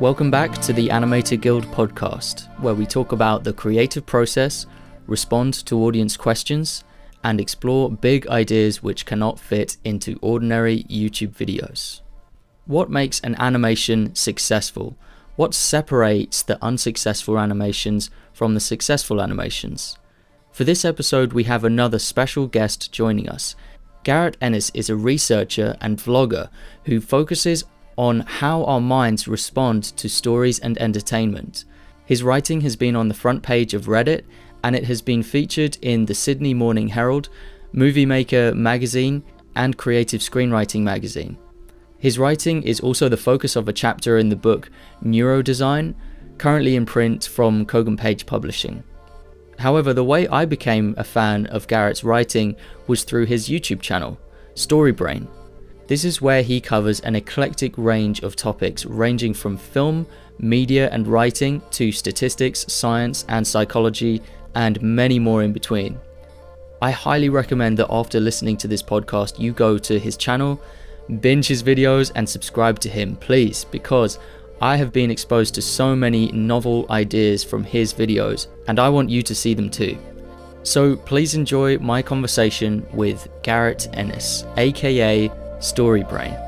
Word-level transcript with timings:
Welcome 0.00 0.30
back 0.30 0.52
to 0.58 0.72
the 0.72 0.90
Animator 0.90 1.40
Guild 1.40 1.64
podcast, 1.72 2.46
where 2.60 2.74
we 2.74 2.86
talk 2.86 3.10
about 3.10 3.42
the 3.42 3.52
creative 3.52 4.06
process, 4.06 4.64
respond 5.08 5.54
to 5.66 5.82
audience 5.82 6.16
questions, 6.16 6.84
and 7.24 7.40
explore 7.40 7.90
big 7.90 8.24
ideas 8.28 8.80
which 8.80 9.04
cannot 9.04 9.40
fit 9.40 9.76
into 9.82 10.16
ordinary 10.22 10.84
YouTube 10.84 11.32
videos. 11.32 12.02
What 12.66 12.90
makes 12.90 13.18
an 13.22 13.34
animation 13.40 14.14
successful? 14.14 14.96
What 15.34 15.52
separates 15.52 16.44
the 16.44 16.64
unsuccessful 16.64 17.36
animations 17.36 18.08
from 18.32 18.54
the 18.54 18.60
successful 18.60 19.20
animations? 19.20 19.98
For 20.52 20.62
this 20.62 20.84
episode, 20.84 21.32
we 21.32 21.42
have 21.44 21.64
another 21.64 21.98
special 21.98 22.46
guest 22.46 22.92
joining 22.92 23.28
us. 23.28 23.56
Garrett 24.04 24.36
Ennis 24.40 24.70
is 24.74 24.88
a 24.88 24.94
researcher 24.94 25.76
and 25.80 25.98
vlogger 25.98 26.50
who 26.84 27.00
focuses 27.00 27.64
on 27.98 28.20
how 28.20 28.64
our 28.64 28.80
minds 28.80 29.26
respond 29.26 29.82
to 29.82 30.08
stories 30.08 30.60
and 30.60 30.78
entertainment. 30.78 31.64
His 32.06 32.22
writing 32.22 32.60
has 32.60 32.76
been 32.76 32.94
on 32.94 33.08
the 33.08 33.14
front 33.14 33.42
page 33.42 33.74
of 33.74 33.86
Reddit 33.86 34.22
and 34.62 34.76
it 34.76 34.84
has 34.84 35.02
been 35.02 35.22
featured 35.22 35.76
in 35.82 36.06
the 36.06 36.14
Sydney 36.14 36.54
Morning 36.54 36.88
Herald, 36.88 37.28
Movie 37.72 38.06
Maker 38.06 38.54
magazine, 38.54 39.24
and 39.56 39.76
Creative 39.76 40.20
Screenwriting 40.20 40.82
magazine. 40.82 41.36
His 41.98 42.18
writing 42.20 42.62
is 42.62 42.78
also 42.78 43.08
the 43.08 43.16
focus 43.16 43.56
of 43.56 43.68
a 43.68 43.72
chapter 43.72 44.16
in 44.16 44.28
the 44.28 44.36
book 44.36 44.70
Neurodesign, 45.04 45.94
currently 46.38 46.76
in 46.76 46.86
print 46.86 47.24
from 47.24 47.66
Kogan 47.66 47.98
Page 47.98 48.26
Publishing. 48.26 48.84
However, 49.58 49.92
the 49.92 50.04
way 50.04 50.28
I 50.28 50.44
became 50.44 50.94
a 50.96 51.02
fan 51.02 51.46
of 51.46 51.66
Garrett's 51.66 52.04
writing 52.04 52.54
was 52.86 53.02
through 53.02 53.26
his 53.26 53.48
YouTube 53.48 53.80
channel, 53.80 54.20
Storybrain. 54.54 55.26
This 55.88 56.04
is 56.04 56.20
where 56.20 56.42
he 56.42 56.60
covers 56.60 57.00
an 57.00 57.16
eclectic 57.16 57.72
range 57.78 58.22
of 58.22 58.36
topics 58.36 58.84
ranging 58.84 59.32
from 59.32 59.56
film, 59.56 60.06
media 60.38 60.90
and 60.90 61.08
writing 61.08 61.62
to 61.70 61.90
statistics, 61.90 62.66
science 62.68 63.24
and 63.30 63.46
psychology, 63.46 64.20
and 64.54 64.80
many 64.82 65.18
more 65.18 65.42
in 65.42 65.54
between. 65.54 65.98
I 66.82 66.90
highly 66.90 67.30
recommend 67.30 67.78
that 67.78 67.90
after 67.90 68.20
listening 68.20 68.58
to 68.58 68.68
this 68.68 68.82
podcast, 68.82 69.38
you 69.40 69.52
go 69.52 69.78
to 69.78 69.98
his 69.98 70.18
channel, 70.18 70.60
binge 71.20 71.48
his 71.48 71.62
videos, 71.62 72.12
and 72.14 72.28
subscribe 72.28 72.78
to 72.80 72.90
him, 72.90 73.16
please, 73.16 73.64
because 73.64 74.18
I 74.60 74.76
have 74.76 74.92
been 74.92 75.10
exposed 75.10 75.54
to 75.54 75.62
so 75.62 75.96
many 75.96 76.30
novel 76.32 76.84
ideas 76.90 77.42
from 77.42 77.64
his 77.64 77.94
videos, 77.94 78.48
and 78.66 78.78
I 78.78 78.90
want 78.90 79.08
you 79.08 79.22
to 79.22 79.34
see 79.34 79.54
them 79.54 79.70
too. 79.70 79.96
So 80.64 80.96
please 80.96 81.34
enjoy 81.34 81.78
my 81.78 82.02
conversation 82.02 82.86
with 82.92 83.26
Garrett 83.42 83.88
Ennis, 83.94 84.44
aka 84.58 85.30
Storybrain. 85.58 86.44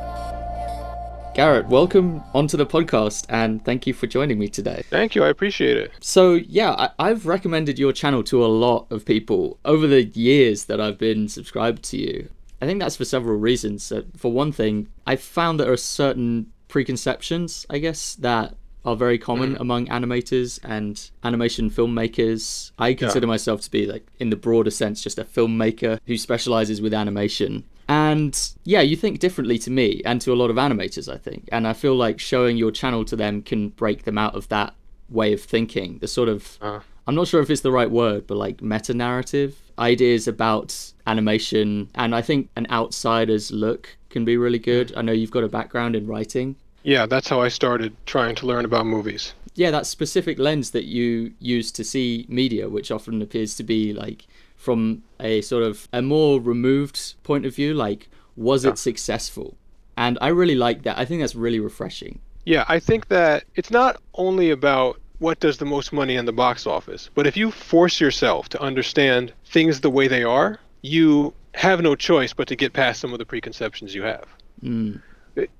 Garrett, 1.35 1.67
welcome 1.69 2.23
onto 2.35 2.57
the 2.57 2.67
podcast 2.67 3.25
and 3.29 3.65
thank 3.65 3.87
you 3.87 3.95
for 3.95 4.07
joining 4.07 4.39
me 4.39 4.49
today. 4.49 4.85
Thank 4.91 5.15
you, 5.15 5.25
I 5.25 5.29
appreciate 5.29 5.77
it. 5.77 5.93
So, 6.01 6.35
yeah, 6.35 6.89
I- 6.99 7.09
have 7.09 7.27
recommended 7.27 7.79
your 7.79 7.93
channel 7.93 8.23
to 8.25 8.45
a 8.45 8.47
lot 8.47 8.87
of 8.91 9.05
people 9.05 9.59
over 9.65 9.87
the 9.87 10.05
years 10.05 10.67
that 10.67 10.81
I've 10.81 10.99
been 10.99 11.29
subscribed 11.29 11.83
to 11.85 11.99
you. 11.99 12.29
I 12.61 12.67
think 12.67 12.81
that's 12.81 12.97
for 12.97 13.05
several 13.05 13.39
reasons. 13.39 13.91
Uh, 13.91 14.03
for 14.17 14.33
one 14.33 14.53
thing, 14.53 14.89
I 15.07 15.17
found 15.17 15.59
there 15.59 15.73
are 15.73 15.77
certain 15.77 16.53
preconceptions, 16.69 17.65
I 17.71 17.79
guess, 17.79 18.15
that 18.17 18.55
are 18.85 18.97
very 18.97 19.19
common 19.19 19.55
mm. 19.55 19.61
among 19.61 19.87
animators 19.87 20.59
and 20.65 21.11
animation 21.23 21.71
filmmakers. 21.71 22.73
I 22.79 22.95
consider 22.95 23.27
yeah. 23.27 23.31
myself 23.31 23.61
to 23.63 23.71
be 23.71 23.87
like 23.87 24.07
in 24.19 24.31
the 24.31 24.37
broader 24.37 24.71
sense 24.71 25.03
just 25.03 25.19
a 25.19 25.25
filmmaker 25.25 26.01
who 26.07 26.17
specializes 26.17 26.81
with 26.81 26.95
animation. 26.95 27.65
And 27.91 28.39
yeah, 28.63 28.83
you 28.83 28.95
think 28.95 29.19
differently 29.19 29.59
to 29.59 29.71
me 29.71 30.01
and 30.05 30.21
to 30.21 30.33
a 30.33 30.37
lot 30.37 30.49
of 30.49 30.57
animators, 30.57 31.13
I 31.13 31.17
think. 31.19 31.49
And 31.51 31.67
I 31.67 31.73
feel 31.73 31.97
like 31.97 32.21
showing 32.21 32.57
your 32.57 32.71
channel 32.71 33.05
to 33.07 33.17
them 33.17 33.43
can 33.43 33.71
break 33.71 34.05
them 34.05 34.17
out 34.17 34.37
of 34.37 34.49
that 34.49 34.75
way 35.09 35.33
of 35.33 35.43
thinking. 35.43 35.99
The 35.99 36.07
sort 36.07 36.29
of 36.29 36.57
uh. 36.63 36.81
I'm 37.09 37.17
not 37.17 37.27
sure 37.27 37.43
if 37.43 37.51
it's 37.51 37.63
the 37.63 37.73
right 37.73 37.91
word, 37.91 38.29
but 38.29 38.37
like 38.37 38.63
meta 38.63 38.95
narrative 38.95 39.57
ideas 39.77 40.29
about 40.29 40.93
animation 41.07 41.91
and 41.97 42.15
I 42.15 42.23
think 42.23 42.49
an 42.55 42.69
outsider's 42.71 43.51
look 43.51 43.97
can 44.09 44.25
be 44.25 44.37
really 44.37 44.61
good. 44.61 44.93
I 44.97 45.03
know 45.03 45.13
you've 45.13 45.33
got 45.33 45.43
a 45.43 45.49
background 45.49 45.97
in 45.97 46.07
writing 46.07 46.55
yeah, 46.83 47.07
that's 47.07 47.29
how 47.29 47.41
I 47.41 47.49
started 47.49 47.95
trying 48.07 48.35
to 48.37 48.47
learn 48.47 48.65
about 48.65 48.87
movies. 48.87 49.35
Yeah, 49.55 49.71
that 49.73 49.87
specific 49.87 50.39
lens 50.39 50.71
that 50.71 50.85
you 50.85 51.33
use 51.39 51.71
to 51.73 51.85
see 51.85 52.25
media, 52.29 52.69
which 52.69 52.91
often 52.91 53.21
appears 53.21 53.55
to 53.57 53.63
be 53.63 53.93
like 53.93 54.27
from 54.61 55.03
a 55.19 55.41
sort 55.41 55.63
of 55.63 55.89
a 55.91 56.03
more 56.03 56.39
removed 56.39 57.15
point 57.23 57.47
of 57.47 57.57
view, 57.57 57.73
like 57.73 58.09
was 58.37 58.65
yeah. 58.65 58.71
it 58.71 58.79
successful? 58.79 59.57
And 59.97 60.19
I 60.21 60.29
really 60.29 60.55
like 60.55 60.83
that. 60.83 60.99
I 60.99 61.05
think 61.07 61.23
that's 61.23 61.35
really 61.35 61.61
refreshing. 61.61 62.21
Yeah, 62.45 62.65
I 62.69 62.79
think 62.79 63.09
that 63.09 63.45
it's 63.55 63.71
not 63.71 64.01
only 64.15 64.51
about 64.51 65.01
what 65.19 65.41
does 65.41 65.59
the 65.59 65.65
most 65.65 65.93
money 65.93 66.17
in 66.17 66.27
the 66.27 66.33
box 66.33 66.67
office, 66.67 67.11
but 67.15 67.27
if 67.27 67.37
you 67.37 67.51
force 67.51 68.01
yourself 68.01 68.49
to 68.51 68.61
understand 68.61 69.33
things 69.47 69.81
the 69.81 69.91
way 69.91 70.09
they 70.09 70.25
are, 70.25 70.59
you 70.83 71.33
have 71.55 71.81
no 71.81 71.95
choice 71.95 72.33
but 72.35 72.47
to 72.49 72.57
get 72.57 72.73
past 72.73 73.01
some 73.01 73.13
of 73.13 73.19
the 73.19 73.27
preconceptions 73.27 73.95
you 73.95 74.03
have. 74.03 74.27
Mm. 74.63 75.01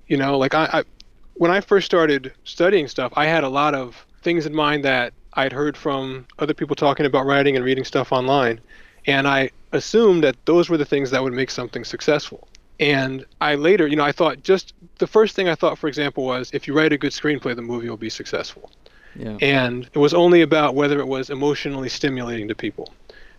You 0.09 0.17
know, 0.17 0.37
like 0.37 0.55
I, 0.55 0.65
I 0.73 0.83
when 1.35 1.51
I 1.51 1.63
first 1.63 1.87
started 1.87 2.33
studying 2.45 2.87
stuff, 2.87 3.13
I 3.17 3.27
had 3.27 3.45
a 3.45 3.49
lot 3.49 3.75
of 3.75 4.07
things 4.23 4.45
in 4.45 4.55
mind 4.55 4.85
that 4.85 5.15
I'd 5.35 5.53
heard 5.53 5.77
from 5.77 6.27
other 6.39 6.55
people 6.55 6.77
talking 6.77 7.07
about 7.07 7.25
writing 7.27 7.57
and 7.57 7.65
reading 7.65 7.85
stuff 7.85 8.13
online. 8.13 8.61
And 9.07 9.27
I 9.27 9.51
assumed 9.73 10.25
that 10.25 10.37
those 10.47 10.69
were 10.69 10.77
the 10.77 10.85
things 10.85 11.11
that 11.11 11.23
would 11.23 11.33
make 11.33 11.51
something 11.51 11.85
successful. 11.85 12.49
And 12.79 13.27
I 13.41 13.57
later, 13.57 13.87
you 13.87 13.97
know, 13.97 14.05
I 14.05 14.13
thought 14.13 14.43
just 14.43 14.73
the 14.99 15.07
first 15.07 15.37
thing 15.37 15.49
I 15.49 15.55
thought, 15.55 15.79
for 15.79 15.87
example, 15.87 16.25
was 16.25 16.51
if 16.53 16.67
you 16.67 16.75
write 16.75 16.93
a 16.93 16.99
good 16.99 17.13
screenplay, 17.13 17.55
the 17.55 17.63
movie 17.63 17.89
will 17.89 17.97
be 17.97 18.11
successful. 18.11 18.71
Yeah. 19.15 19.37
And 19.41 19.89
it 19.93 19.99
was 19.99 20.15
only 20.15 20.41
about 20.41 20.75
whether 20.75 20.99
it 20.99 21.07
was 21.07 21.31
emotionally 21.31 21.89
stimulating 21.89 22.49
to 22.49 22.55
people. 22.55 22.93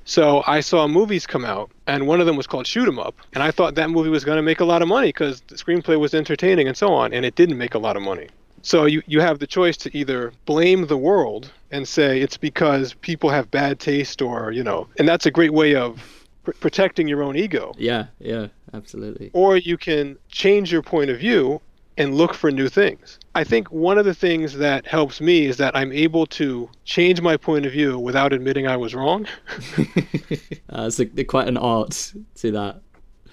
So 0.03 0.43
I 0.47 0.61
saw 0.61 0.87
movies 0.87 1.27
come 1.27 1.45
out, 1.45 1.69
and 1.87 2.07
one 2.07 2.19
of 2.19 2.25
them 2.25 2.35
was 2.35 2.47
called 2.47 2.65
Shoot 2.65 2.87
'Em 2.87 2.99
Up, 2.99 3.15
and 3.33 3.43
I 3.43 3.51
thought 3.51 3.75
that 3.75 3.89
movie 3.89 4.09
was 4.09 4.25
going 4.25 4.37
to 4.37 4.41
make 4.41 4.59
a 4.59 4.65
lot 4.65 4.81
of 4.81 4.87
money 4.87 5.09
because 5.09 5.41
the 5.41 5.55
screenplay 5.55 5.99
was 5.99 6.13
entertaining 6.13 6.67
and 6.67 6.75
so 6.75 6.91
on, 6.93 7.13
and 7.13 7.23
it 7.23 7.35
didn't 7.35 7.57
make 7.57 7.75
a 7.75 7.79
lot 7.79 7.95
of 7.95 8.01
money. 8.01 8.27
So 8.63 8.85
you, 8.85 9.01
you 9.05 9.21
have 9.21 9.39
the 9.39 9.47
choice 9.47 9.77
to 9.77 9.95
either 9.97 10.33
blame 10.45 10.87
the 10.87 10.97
world 10.97 11.51
and 11.71 11.87
say 11.87 12.21
it's 12.21 12.37
because 12.37 12.93
people 12.95 13.29
have 13.29 13.49
bad 13.49 13.79
taste 13.79 14.21
or, 14.21 14.51
you 14.51 14.63
know, 14.63 14.87
and 14.97 15.07
that's 15.07 15.25
a 15.25 15.31
great 15.31 15.53
way 15.53 15.75
of 15.75 16.25
pr- 16.43 16.51
protecting 16.51 17.07
your 17.07 17.23
own 17.23 17.35
ego. 17.35 17.73
Yeah, 17.77 18.07
yeah, 18.19 18.47
absolutely. 18.73 19.31
Or 19.33 19.57
you 19.57 19.77
can 19.77 20.17
change 20.29 20.71
your 20.71 20.81
point 20.81 21.09
of 21.09 21.19
view 21.19 21.61
and 21.97 22.15
look 22.15 22.33
for 22.33 22.51
new 22.51 22.69
things. 22.69 23.19
I 23.35 23.43
think 23.43 23.71
one 23.71 23.97
of 23.97 24.05
the 24.05 24.13
things 24.13 24.57
that 24.57 24.87
helps 24.87 25.21
me 25.21 25.45
is 25.45 25.57
that 25.57 25.75
I'm 25.75 25.91
able 25.91 26.25
to 26.27 26.69
change 26.85 27.21
my 27.21 27.37
point 27.37 27.65
of 27.65 27.71
view 27.71 27.99
without 27.99 28.33
admitting 28.33 28.67
I 28.67 28.77
was 28.77 28.95
wrong. 28.95 29.27
uh, 29.77 30.87
it's 30.87 30.99
a, 30.99 31.05
quite 31.25 31.47
an 31.47 31.57
art 31.57 32.13
to 32.35 32.51
that. 32.51 32.81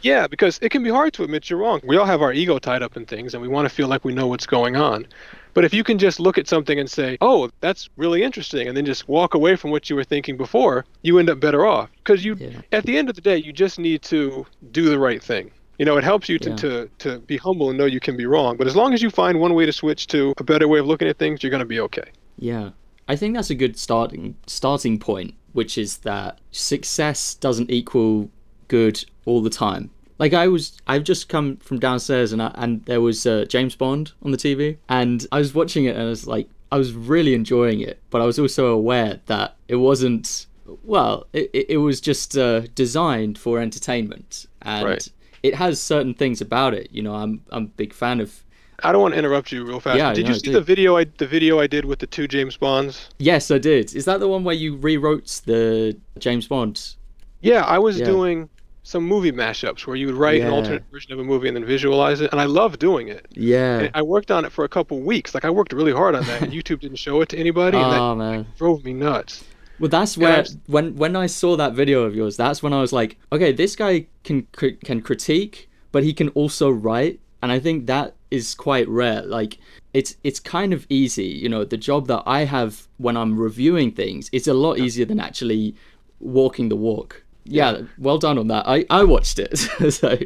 Yeah, 0.03 0.26
because 0.26 0.59
it 0.62 0.70
can 0.70 0.82
be 0.82 0.91
hard 0.91 1.12
to 1.14 1.25
admit 1.25 1.50
you're 1.50 1.59
wrong. 1.59 1.81
We 1.84 1.97
all 1.97 2.06
have 2.06 2.22
our 2.22 2.32
ego 2.32 2.59
tied 2.59 2.82
up 2.82 2.97
in 2.97 3.04
things 3.06 3.34
and 3.34 3.42
we 3.42 3.48
want 3.48 3.69
to 3.69 3.75
feel 3.75 3.88
like 3.88 4.04
we 4.04 4.14
know 4.14 4.26
what's 4.26 4.47
going 4.47 4.76
on. 4.76 5.06
But 5.54 5.64
if 5.64 5.75
you 5.75 5.82
can 5.82 5.98
just 5.98 6.20
look 6.20 6.38
at 6.38 6.47
something 6.47 6.78
and 6.78 6.88
say, 6.88 7.19
oh, 7.20 7.50
that's 7.60 7.88
really 7.97 8.22
interesting, 8.22 8.69
and 8.69 8.76
then 8.76 8.84
just 8.84 9.09
walk 9.09 9.34
away 9.34 9.56
from 9.56 9.72
what 9.72 9.91
you 9.91 9.97
were 9.97 10.04
thinking 10.04 10.36
before, 10.36 10.84
you 11.03 11.19
end 11.19 11.28
up 11.28 11.41
better 11.41 11.66
off. 11.66 11.91
Because 11.97 12.25
you, 12.25 12.36
yeah. 12.36 12.60
at 12.70 12.84
the 12.84 12.97
end 12.97 13.09
of 13.09 13.16
the 13.16 13.20
day, 13.20 13.38
you 13.38 13.53
just 13.53 13.78
need 13.78 14.03
to 14.03 14.47
do 14.70 14.88
the 14.88 14.98
right 14.98 15.22
thing 15.22 15.50
you 15.78 15.84
know 15.84 15.97
it 15.97 16.04
helps 16.04 16.28
you 16.28 16.38
to, 16.38 16.50
yeah. 16.50 16.56
to 16.56 16.91
to 16.98 17.19
be 17.20 17.36
humble 17.36 17.70
and 17.70 17.78
know 17.78 17.86
you 17.86 18.00
can 18.00 18.16
be 18.16 18.26
wrong 18.26 18.56
but 18.56 18.66
as 18.66 18.76
long 18.76 18.92
as 18.92 19.00
you 19.00 19.10
find 19.10 19.41
one 19.41 19.54
way 19.54 19.65
to 19.65 19.72
switch 19.72 20.06
to 20.09 20.34
a 20.38 20.44
better 20.44 20.69
way 20.69 20.78
of 20.80 20.86
looking 20.86 21.09
at 21.09 21.16
things 21.19 21.42
you're 21.42 21.50
going 21.50 21.60
to 21.60 21.66
be 21.66 21.80
okay 21.80 22.10
yeah 22.36 22.70
i 23.09 23.16
think 23.16 23.34
that's 23.34 23.50
a 23.50 23.54
good 23.54 23.76
starting 23.76 24.36
starting 24.47 24.98
point 24.98 25.34
which 25.53 25.78
is 25.78 25.98
that 25.98 26.41
success 26.50 27.34
doesn't 27.34 27.70
equal 27.70 28.28
good 28.69 29.05
all 29.25 29.43
the 29.43 29.51
time 29.51 29.91
like 30.19 30.34
I 30.34 30.49
was, 30.49 30.77
I've 30.89 31.05
just 31.05 31.29
come 31.29 31.59
from 31.59 31.79
downstairs 31.79 32.33
and 32.33 32.43
I, 32.43 32.51
and 32.56 32.84
there 32.87 33.01
was 33.01 33.25
uh, 33.25 33.45
James 33.48 33.77
Bond 33.77 34.10
on 34.25 34.33
the 34.33 34.37
TV, 34.37 34.77
and 34.89 35.25
I 35.31 35.39
was 35.39 35.54
watching 35.54 35.84
it 35.84 35.95
and 35.95 36.03
I 36.03 36.07
was 36.07 36.27
like, 36.27 36.48
I 36.72 36.77
was 36.77 36.92
really 36.92 37.34
enjoying 37.34 37.81
it, 37.81 38.03
but 38.10 38.21
I 38.21 38.25
was 38.25 38.37
also 38.37 38.66
aware 38.66 39.21
that 39.27 39.54
it 39.69 39.77
wasn't. 39.77 40.47
Well, 40.83 41.27
it 41.33 41.51
it 41.53 41.77
was 41.78 42.01
just 42.01 42.37
uh, 42.37 42.63
designed 42.75 43.39
for 43.39 43.60
entertainment, 43.60 44.47
and 44.63 44.84
right 44.84 45.09
it 45.42 45.54
has 45.54 45.81
certain 45.81 46.15
things 46.15 46.41
about 46.41 46.75
it. 46.75 46.89
You 46.92 47.03
know, 47.03 47.15
I'm 47.15 47.42
I'm 47.51 47.65
a 47.65 47.69
big 47.69 47.92
fan 47.92 48.21
of. 48.21 48.45
I 48.84 48.92
don't 48.92 49.03
want 49.03 49.15
to 49.15 49.19
interrupt 49.19 49.51
you 49.51 49.65
real 49.65 49.81
fast. 49.81 49.98
Yeah, 49.98 50.13
did 50.13 50.27
no, 50.27 50.33
you 50.33 50.39
see 50.39 50.53
the 50.53 50.60
video 50.60 50.97
I 50.97 51.04
the 51.04 51.27
video 51.27 51.59
I 51.59 51.66
did 51.66 51.84
with 51.84 51.98
the 51.98 52.07
two 52.07 52.28
James 52.28 52.57
Bonds? 52.57 53.09
Yes, 53.19 53.51
I 53.51 53.59
did. 53.59 53.95
Is 53.95 54.04
that 54.04 54.21
the 54.21 54.28
one 54.28 54.45
where 54.45 54.54
you 54.54 54.77
rewrote 54.77 55.41
the 55.47 55.97
James 56.19 56.47
Bond? 56.47 56.95
Yeah, 57.41 57.65
I 57.65 57.78
was 57.78 57.98
yeah. 57.98 58.07
doing 58.07 58.51
some 58.89 59.05
movie 59.05 59.33
mashups 59.33 59.87
where 59.87 59.97
you 59.97 60.07
would 60.07 60.15
write 60.15 60.39
yeah. 60.39 60.47
an 60.47 60.53
alternate 60.55 60.83
version 60.91 61.13
of 61.13 61.19
a 61.19 61.25
movie 61.25 61.47
and 61.47 61.55
then 61.55 61.65
visualize 61.67 62.23
it, 62.23 62.33
and 62.33 62.41
I 62.41 62.45
love 62.45 62.79
doing 62.79 63.09
it. 63.09 63.29
Yeah. 63.33 63.81
And 63.81 63.91
I 63.93 64.01
worked 64.01 64.31
on 64.31 64.47
it 64.47 64.51
for 64.51 64.65
a 64.65 64.69
couple 64.69 64.99
weeks. 65.01 65.35
Like 65.35 65.45
I 65.45 65.51
worked 65.51 65.75
really 65.75 65.93
hard 65.93 66.15
on 66.15 66.25
that, 66.25 66.41
and 66.41 66.53
YouTube 66.59 66.81
didn't 66.81 66.97
show 66.97 67.21
it 67.21 67.29
to 67.29 67.37
anybody, 67.37 67.77
and 67.77 67.87
oh, 67.87 68.09
that 68.11 68.17
man. 68.17 68.47
drove 68.57 68.87
me 68.87 68.95
nuts. 68.95 69.45
Well, 69.79 69.91
that's 69.91 70.17
where 70.17 70.43
when 70.69 70.97
when 70.97 71.17
I 71.17 71.27
saw 71.27 71.55
that 71.57 71.75
video 71.75 72.05
of 72.05 72.17
yours, 72.17 72.39
that's 72.39 72.63
when 72.63 72.73
I 72.73 72.81
was 72.81 72.91
like, 72.91 73.19
okay, 73.31 73.53
this 73.53 73.77
guy 73.77 74.07
can 74.25 74.47
can 74.53 75.03
critique, 75.03 75.69
but 75.93 76.03
he 76.03 76.15
can 76.15 76.31
also 76.31 76.71
write, 76.71 77.21
and 77.43 77.53
I 77.53 77.59
think 77.61 77.87
that 77.89 78.15
is 78.31 78.55
quite 78.55 78.89
rare. 78.89 79.21
Like 79.21 79.59
it's 79.93 80.17
it's 80.25 80.41
kind 80.41 80.73
of 80.73 80.87
easy, 80.89 81.27
you 81.27 81.51
know, 81.51 81.63
the 81.63 81.77
job 81.77 82.07
that 82.07 82.23
I 82.25 82.47
have 82.47 82.89
when 82.97 83.19
I'm 83.19 83.39
reviewing 83.39 83.93
things, 83.93 84.31
it's 84.33 84.49
a 84.49 84.55
lot 84.55 84.79
easier 84.79 85.05
than 85.05 85.21
actually 85.21 85.77
walking 86.21 86.71
the 86.71 86.77
walk. 86.77 87.23
Yeah, 87.48 87.83
well 87.98 88.18
done 88.18 88.39
on 88.39 88.48
that. 88.48 88.66
I, 88.68 88.84
I 88.91 89.04
watched 89.04 89.39
it. 89.39 89.56
so 89.92 90.18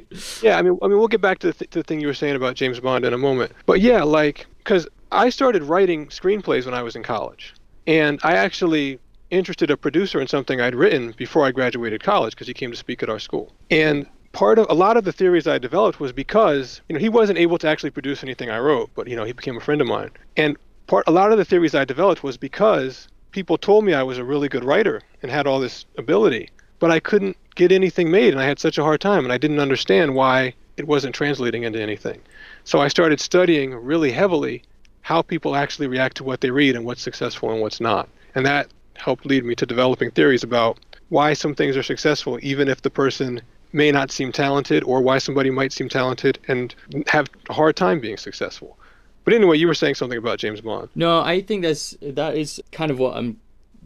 Yeah, 0.42 0.58
I 0.58 0.62
mean, 0.62 0.78
I 0.82 0.88
mean, 0.88 0.98
we'll 0.98 1.08
get 1.08 1.20
back 1.20 1.38
to 1.40 1.48
the, 1.48 1.52
th- 1.52 1.70
to 1.70 1.78
the 1.80 1.84
thing 1.84 2.00
you 2.00 2.06
were 2.06 2.14
saying 2.14 2.36
about 2.36 2.56
James 2.56 2.80
Bond 2.80 3.04
in 3.04 3.12
a 3.12 3.18
moment. 3.18 3.52
But 3.66 3.80
yeah, 3.80 4.02
like, 4.02 4.46
because 4.58 4.86
I 5.10 5.30
started 5.30 5.62
writing 5.62 6.08
screenplays 6.08 6.64
when 6.64 6.74
I 6.74 6.82
was 6.82 6.96
in 6.96 7.02
college, 7.02 7.54
and 7.86 8.18
I 8.22 8.32
actually 8.36 8.98
interested 9.30 9.70
a 9.70 9.76
producer 9.76 10.20
in 10.20 10.28
something 10.28 10.60
I'd 10.60 10.74
written 10.74 11.12
before 11.16 11.44
I 11.44 11.52
graduated 11.52 12.02
college 12.02 12.34
because 12.34 12.46
he 12.46 12.54
came 12.54 12.70
to 12.70 12.76
speak 12.76 13.02
at 13.02 13.08
our 13.08 13.18
school. 13.18 13.52
And 13.70 14.06
part 14.32 14.58
of 14.58 14.66
a 14.68 14.74
lot 14.74 14.96
of 14.96 15.04
the 15.04 15.12
theories 15.12 15.46
I 15.46 15.58
developed 15.58 16.00
was 16.00 16.12
because 16.12 16.80
you 16.88 16.94
know 16.94 17.00
he 17.00 17.08
wasn't 17.08 17.38
able 17.38 17.58
to 17.58 17.68
actually 17.68 17.90
produce 17.90 18.22
anything 18.22 18.50
I 18.50 18.58
wrote, 18.58 18.90
but 18.94 19.08
you 19.08 19.16
know 19.16 19.24
he 19.24 19.32
became 19.32 19.56
a 19.56 19.60
friend 19.60 19.80
of 19.80 19.86
mine. 19.86 20.10
And 20.36 20.56
part 20.86 21.04
a 21.06 21.12
lot 21.12 21.32
of 21.32 21.38
the 21.38 21.44
theories 21.44 21.74
I 21.74 21.84
developed 21.84 22.22
was 22.22 22.36
because 22.36 23.08
people 23.30 23.56
told 23.56 23.84
me 23.84 23.94
I 23.94 24.02
was 24.02 24.18
a 24.18 24.24
really 24.24 24.48
good 24.48 24.64
writer 24.64 25.00
and 25.22 25.30
had 25.30 25.46
all 25.46 25.60
this 25.60 25.86
ability, 25.96 26.50
but 26.82 26.90
I 26.90 26.98
couldn't 26.98 27.36
get 27.54 27.70
anything 27.70 28.10
made, 28.10 28.34
and 28.34 28.42
I 28.42 28.44
had 28.44 28.58
such 28.58 28.76
a 28.76 28.82
hard 28.82 29.00
time, 29.00 29.22
and 29.22 29.32
I 29.32 29.38
didn't 29.38 29.60
understand 29.60 30.16
why 30.16 30.52
it 30.76 30.88
wasn't 30.88 31.14
translating 31.14 31.62
into 31.62 31.80
anything. 31.80 32.20
So 32.64 32.80
I 32.80 32.88
started 32.88 33.20
studying 33.20 33.72
really 33.72 34.10
heavily 34.10 34.64
how 35.02 35.22
people 35.22 35.54
actually 35.54 35.86
react 35.86 36.16
to 36.16 36.24
what 36.24 36.40
they 36.40 36.50
read 36.50 36.74
and 36.74 36.84
what's 36.84 37.00
successful 37.00 37.52
and 37.52 37.60
what's 37.60 37.80
not. 37.80 38.08
And 38.34 38.44
that 38.46 38.66
helped 38.96 39.24
lead 39.26 39.44
me 39.44 39.54
to 39.54 39.64
developing 39.64 40.10
theories 40.10 40.42
about 40.42 40.76
why 41.08 41.34
some 41.34 41.54
things 41.54 41.76
are 41.76 41.84
successful, 41.84 42.40
even 42.42 42.66
if 42.66 42.82
the 42.82 42.90
person 42.90 43.40
may 43.72 43.92
not 43.92 44.10
seem 44.10 44.32
talented, 44.32 44.82
or 44.82 45.00
why 45.00 45.18
somebody 45.18 45.50
might 45.50 45.72
seem 45.72 45.88
talented 45.88 46.40
and 46.48 46.74
have 47.06 47.28
a 47.48 47.52
hard 47.52 47.76
time 47.76 48.00
being 48.00 48.16
successful. 48.16 48.76
But 49.22 49.34
anyway, 49.34 49.56
you 49.56 49.68
were 49.68 49.74
saying 49.74 49.94
something 49.94 50.18
about 50.18 50.40
James 50.40 50.60
Bond. 50.60 50.88
No, 50.96 51.20
I 51.20 51.42
think 51.42 51.62
there's 51.62 51.96
that 52.02 52.36
is 52.36 52.60
kind 52.72 52.90
of 52.90 52.98
what 52.98 53.16
I'm 53.16 53.38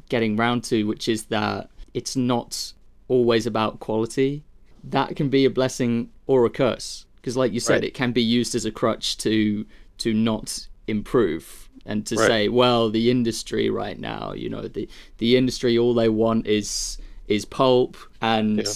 getting 0.08 0.34
round 0.34 0.64
to, 0.64 0.84
which 0.84 1.08
is 1.10 1.24
that 1.24 1.68
it's 1.92 2.16
not 2.16 2.72
always 3.08 3.46
about 3.46 3.80
quality. 3.80 4.42
That 4.84 5.16
can 5.16 5.28
be 5.28 5.44
a 5.44 5.50
blessing 5.50 6.10
or 6.26 6.44
a 6.46 6.50
curse, 6.50 7.06
because 7.16 7.36
like 7.36 7.52
you 7.52 7.60
said, 7.60 7.74
Right. 7.76 7.84
it 7.84 7.94
can 7.94 8.12
be 8.12 8.22
used 8.22 8.54
as 8.54 8.64
a 8.64 8.70
crutch 8.70 9.16
to 9.18 9.64
to 9.98 10.12
not 10.12 10.68
improve 10.86 11.68
and 11.84 12.04
to 12.06 12.16
Right. 12.16 12.26
say, 12.26 12.48
well, 12.48 12.90
the 12.90 13.10
industry 13.10 13.70
right 13.70 13.98
now, 13.98 14.32
you 14.32 14.48
know, 14.48 14.62
the 14.68 14.88
the 15.18 15.36
industry, 15.36 15.76
all 15.78 15.94
they 15.94 16.08
want 16.08 16.46
is 16.46 16.98
is 17.28 17.44
pulp 17.44 17.96
and 18.20 18.58
Yeah. 18.58 18.72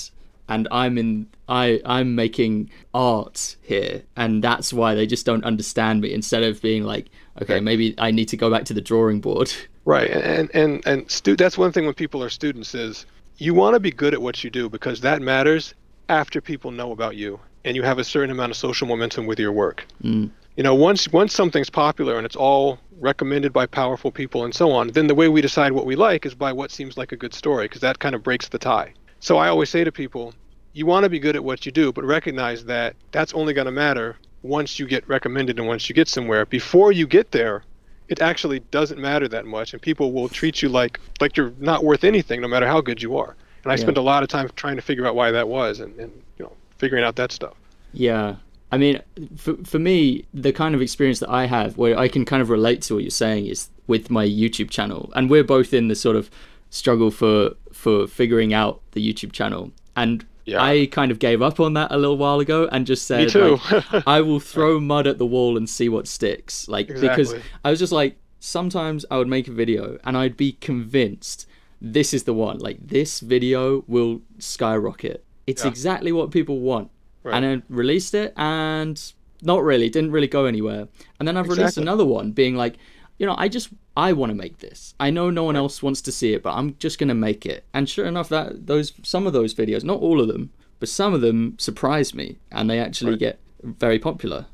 and 0.49 0.67
I'm 0.73 0.99
in 0.99 1.27
I 1.49 1.81
I'm 1.85 2.15
making 2.17 2.71
art 2.93 3.57
here 3.63 4.03
and 4.17 4.43
that's 4.43 4.73
why 4.73 4.95
they 4.97 5.07
just 5.07 5.25
don't 5.27 5.45
understand 5.45 6.01
me 6.01 6.13
instead 6.13 6.43
of 6.43 6.61
being 6.61 6.83
like 6.85 7.07
okay 7.41 7.55
Right. 7.55 7.63
maybe 7.63 7.95
I 7.99 8.11
need 8.11 8.27
to 8.29 8.37
go 8.37 8.51
back 8.51 8.65
to 8.67 8.75
the 8.75 8.81
drawing 8.81 9.21
board 9.21 9.53
Right, 9.85 10.11
and 10.11 10.51
and 10.53 10.85
and 10.87 11.11
stu- 11.11 11.37
that's 11.37 11.57
one 11.57 11.71
thing 11.73 11.85
when 11.87 11.95
people 11.95 12.23
are 12.25 12.29
students 12.29 12.75
is 12.75 13.07
you 13.41 13.55
want 13.55 13.75
to 13.75 13.81
be 13.81 13.91
good 13.91 14.13
at 14.13 14.21
what 14.21 14.45
you 14.45 14.51
do 14.51 14.69
because 14.69 15.01
that 15.01 15.23
matters 15.23 15.75
after 16.11 16.41
people 16.41 16.71
know 16.71 16.93
about 16.93 17.17
you 17.17 17.41
and 17.65 17.75
you 17.75 17.83
have 17.83 17.99
a 17.99 18.05
certain 18.05 18.31
amount 18.31 18.51
of 18.51 18.57
social 18.57 18.87
momentum 18.87 19.27
with 19.27 19.39
your 19.39 19.51
work. 19.51 19.87
Mm. 20.03 20.31
You 20.57 20.63
know, 20.63 20.75
once 20.75 21.11
once 21.11 21.33
something's 21.33 21.71
popular 21.71 22.17
and 22.17 22.27
it's 22.27 22.37
all 22.37 22.79
recommended 23.01 23.53
by 23.53 23.65
powerful 23.65 24.11
people 24.11 24.45
and 24.45 24.55
so 24.55 24.71
on, 24.73 24.89
then 24.89 25.07
the 25.07 25.15
way 25.15 25.29
we 25.29 25.41
decide 25.41 25.73
what 25.73 25.87
we 25.87 25.97
like 25.97 26.27
is 26.27 26.35
by 26.35 26.53
what 26.53 26.71
seems 26.71 26.99
like 26.99 27.13
a 27.13 27.17
good 27.17 27.33
story 27.33 27.65
because 27.65 27.81
that 27.81 27.99
kind 27.99 28.15
of 28.15 28.23
breaks 28.23 28.49
the 28.49 28.59
tie. 28.59 28.93
So 29.21 29.39
I 29.39 29.49
always 29.49 29.71
say 29.71 29.85
to 29.85 29.93
people, 29.93 30.35
you 30.75 30.85
want 30.85 31.05
to 31.05 31.11
be 31.11 31.19
good 31.19 31.35
at 31.35 31.43
what 31.43 31.65
you 31.65 31.73
do, 31.73 31.93
but 31.93 32.05
recognize 32.05 32.65
that 32.67 32.95
that's 33.11 33.33
only 33.33 33.55
going 33.55 33.67
to 33.67 33.73
matter 33.73 34.17
once 34.43 34.79
you 34.79 34.87
get 34.87 35.09
recommended 35.09 35.59
and 35.59 35.67
once 35.67 35.89
you 35.89 35.95
get 35.95 36.09
somewhere. 36.09 36.45
Before 36.45 36.93
you 36.93 37.07
get 37.07 37.31
there, 37.31 37.63
it 38.11 38.21
actually 38.21 38.61
doesn't 38.71 39.01
matter 39.01 39.29
that 39.29 39.47
much, 39.47 39.73
and 39.73 39.81
people 39.81 40.13
will 40.13 40.29
treat 40.29 40.61
you 40.63 40.69
like 40.69 41.01
like 41.21 41.37
you're 41.37 41.53
not 41.59 41.85
worth 41.85 42.05
anything, 42.05 42.41
no 42.43 42.49
matter 42.49 42.67
how 42.67 42.81
good 42.83 43.01
you 43.03 43.17
are. 43.17 43.35
And 43.63 43.73
I 43.73 43.77
Yeah. 43.77 43.83
spent 43.83 43.97
a 43.97 44.03
lot 44.03 44.23
of 44.23 44.29
time 44.29 44.51
trying 44.57 44.77
to 44.77 44.83
figure 44.83 45.07
out 45.07 45.15
why 45.15 45.31
that 45.31 45.49
was, 45.49 45.81
and, 45.81 45.99
and 45.99 46.11
you 46.39 46.45
know, 46.45 46.53
figuring 46.79 47.05
out 47.05 47.17
that 47.17 47.31
stuff. 47.33 47.55
Yeah. 47.93 48.37
I 48.73 48.79
mean, 48.79 49.01
for, 49.37 49.55
for 49.65 49.79
me, 49.81 50.25
the 50.33 50.53
kind 50.53 50.75
of 50.77 50.81
experience 50.83 51.19
that 51.21 51.31
I 51.31 51.47
have 51.47 51.77
where 51.77 51.99
I 51.99 52.07
can 52.09 52.25
kind 52.25 52.41
of 52.41 52.51
relate 52.51 52.83
to 52.83 52.95
what 52.95 53.03
you're 53.03 53.11
saying 53.11 53.47
is 53.47 53.69
with 53.89 54.11
my 54.11 54.25
YouTube 54.27 54.71
channel. 54.71 55.11
And 55.17 55.29
we're 55.29 55.43
both 55.45 55.75
in 55.75 55.89
the 55.89 55.97
sort 55.97 56.17
of 56.17 56.31
struggle 56.71 57.11
for 57.11 57.51
for 57.73 58.07
figuring 58.07 58.53
out 58.55 58.81
the 58.93 59.03
YouTube 59.13 59.33
channel. 59.33 59.73
And 59.97 60.25
Yeah. 60.51 60.63
I 60.63 60.87
kind 60.87 61.11
of 61.13 61.19
gave 61.19 61.41
up 61.43 61.61
on 61.61 61.75
that 61.75 61.93
a 61.93 61.97
little 61.97 62.17
while 62.19 62.41
ago 62.41 62.69
and 62.73 62.87
just 62.87 63.07
said, 63.07 63.29
too. 63.29 63.59
like, 63.71 64.07
I 64.07 64.21
will 64.21 64.41
throw 64.53 64.81
mud 64.81 65.07
at 65.07 65.19
the 65.19 65.27
wall 65.27 65.57
and 65.57 65.69
see 65.69 65.89
what 65.89 66.09
sticks. 66.09 66.67
Like, 66.69 66.89
because 66.89 67.35
I 67.65 67.71
was 67.71 67.79
just 67.79 67.93
like, 67.93 68.17
sometimes 68.41 69.05
I 69.11 69.19
would 69.19 69.29
make 69.29 69.47
a 69.49 69.53
video 69.53 69.99
and 70.05 70.17
I'd 70.17 70.37
be 70.37 70.53
convinced 70.53 71.47
this 71.81 72.13
is 72.13 72.25
the 72.25 72.35
one. 72.35 72.59
Like, 72.59 72.79
this 72.87 73.21
video 73.21 73.85
will 73.87 74.23
skyrocket. 74.39 75.25
It's 75.47 75.63
Yeah. 75.65 75.71
exactly 75.71 76.13
what 76.13 76.31
people 76.31 76.61
want 76.61 76.91
Right. 77.23 77.35
and 77.37 77.45
I 77.45 77.63
released 77.69 78.15
it 78.15 78.33
and 78.37 79.01
not 79.43 79.63
really 79.63 79.89
didn't 79.91 80.11
really 80.11 80.27
go 80.27 80.45
anywhere 80.47 80.89
and 81.19 81.27
then 81.29 81.37
I've 81.37 81.49
released 81.49 81.77
another 81.79 82.05
one 82.05 82.33
being 82.33 82.57
like 82.57 82.77
you 83.21 83.27
know 83.27 83.37
I 83.39 83.47
just 83.49 83.69
I 83.97 84.13
want 84.13 84.31
to 84.31 84.35
make 84.35 84.59
this 84.59 84.95
I 84.99 85.11
know 85.11 85.31
no 85.31 85.45
one 85.45 85.55
else 85.55 85.83
wants 85.83 86.01
to 86.03 86.13
see 86.13 86.33
it 86.35 86.43
but 86.43 86.55
I'm 86.55 86.75
just 86.79 86.99
gonna 86.99 87.15
make 87.15 87.47
it 87.47 87.65
and 87.73 87.89
sure 87.89 88.07
enough 88.07 88.29
that 88.31 88.67
those 88.67 88.93
some 89.03 89.29
of 89.29 89.33
those 89.33 89.55
videos 89.55 89.85
not 89.85 90.01
all 90.01 90.21
of 90.21 90.27
them 90.27 90.51
but 90.81 90.89
some 90.89 91.15
of 91.15 91.21
them 91.21 91.57
surprise 91.59 92.15
me 92.15 92.39
and 92.51 92.69
they 92.69 92.81
actually 92.81 93.13
Right. 93.13 93.21
get 93.21 93.39
very 93.63 93.99
popular 93.99 94.47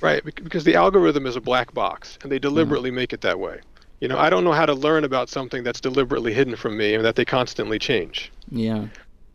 Right, 0.00 0.24
because 0.24 0.64
the 0.64 0.76
algorithm 0.76 1.26
is 1.26 1.34
a 1.34 1.40
black 1.40 1.74
box, 1.74 2.18
and 2.22 2.30
they 2.30 2.38
mm. 2.38 2.42
deliberately 2.42 2.90
make 2.90 3.12
it 3.12 3.20
that 3.22 3.38
way. 3.38 3.60
You 4.00 4.06
know, 4.06 4.18
I 4.18 4.30
don't 4.30 4.44
know 4.44 4.52
how 4.52 4.66
to 4.66 4.74
learn 4.74 5.04
about 5.04 5.28
something 5.28 5.64
that's 5.64 5.80
deliberately 5.80 6.32
hidden 6.32 6.54
from 6.54 6.76
me 6.76 6.94
and 6.94 7.04
that 7.04 7.16
they 7.16 7.24
constantly 7.24 7.80
change. 7.80 8.30
yeah 8.50 8.86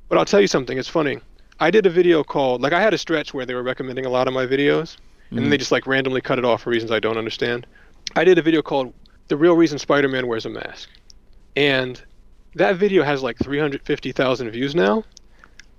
But 0.08 0.18
I'll 0.18 0.26
tell 0.26 0.40
you 0.40 0.48
something, 0.48 0.78
it's 0.78 0.88
funny. 0.88 1.20
I 1.60 1.70
did 1.70 1.86
a 1.86 1.90
video 1.90 2.24
called, 2.24 2.62
like, 2.62 2.72
I 2.72 2.82
had 2.82 2.94
a 2.94 2.98
stretch 2.98 3.34
where 3.34 3.46
they 3.46 3.54
were 3.54 3.64
recommending 3.64 4.06
a 4.06 4.10
lot 4.10 4.28
of 4.28 4.34
my 4.34 4.46
videos, 4.46 4.96
and 5.30 5.40
then 5.40 5.50
they 5.50 5.58
mm. 5.58 5.60
just, 5.60 5.72
like, 5.72 5.86
randomly 5.86 6.22
cut 6.22 6.40
it 6.40 6.46
off 6.46 6.62
for 6.64 6.70
reasons 6.70 6.92
I 6.92 7.00
don't 7.00 7.18
understand. 7.18 7.68
I 8.16 8.24
did 8.24 8.38
a 8.38 8.42
video 8.42 8.62
called 8.62 8.94
The 9.28 9.38
Real 9.38 9.56
Reason 9.56 9.80
Spider 9.80 10.08
Man 10.08 10.28
Wears 10.28 10.46
a 10.46 10.50
Mask. 10.50 10.90
And 11.56 12.02
that 12.56 12.76
video 12.76 13.04
has, 13.04 13.24
like, 13.24 13.38
350,000 13.40 14.52
views 14.52 14.76
now. 14.76 15.04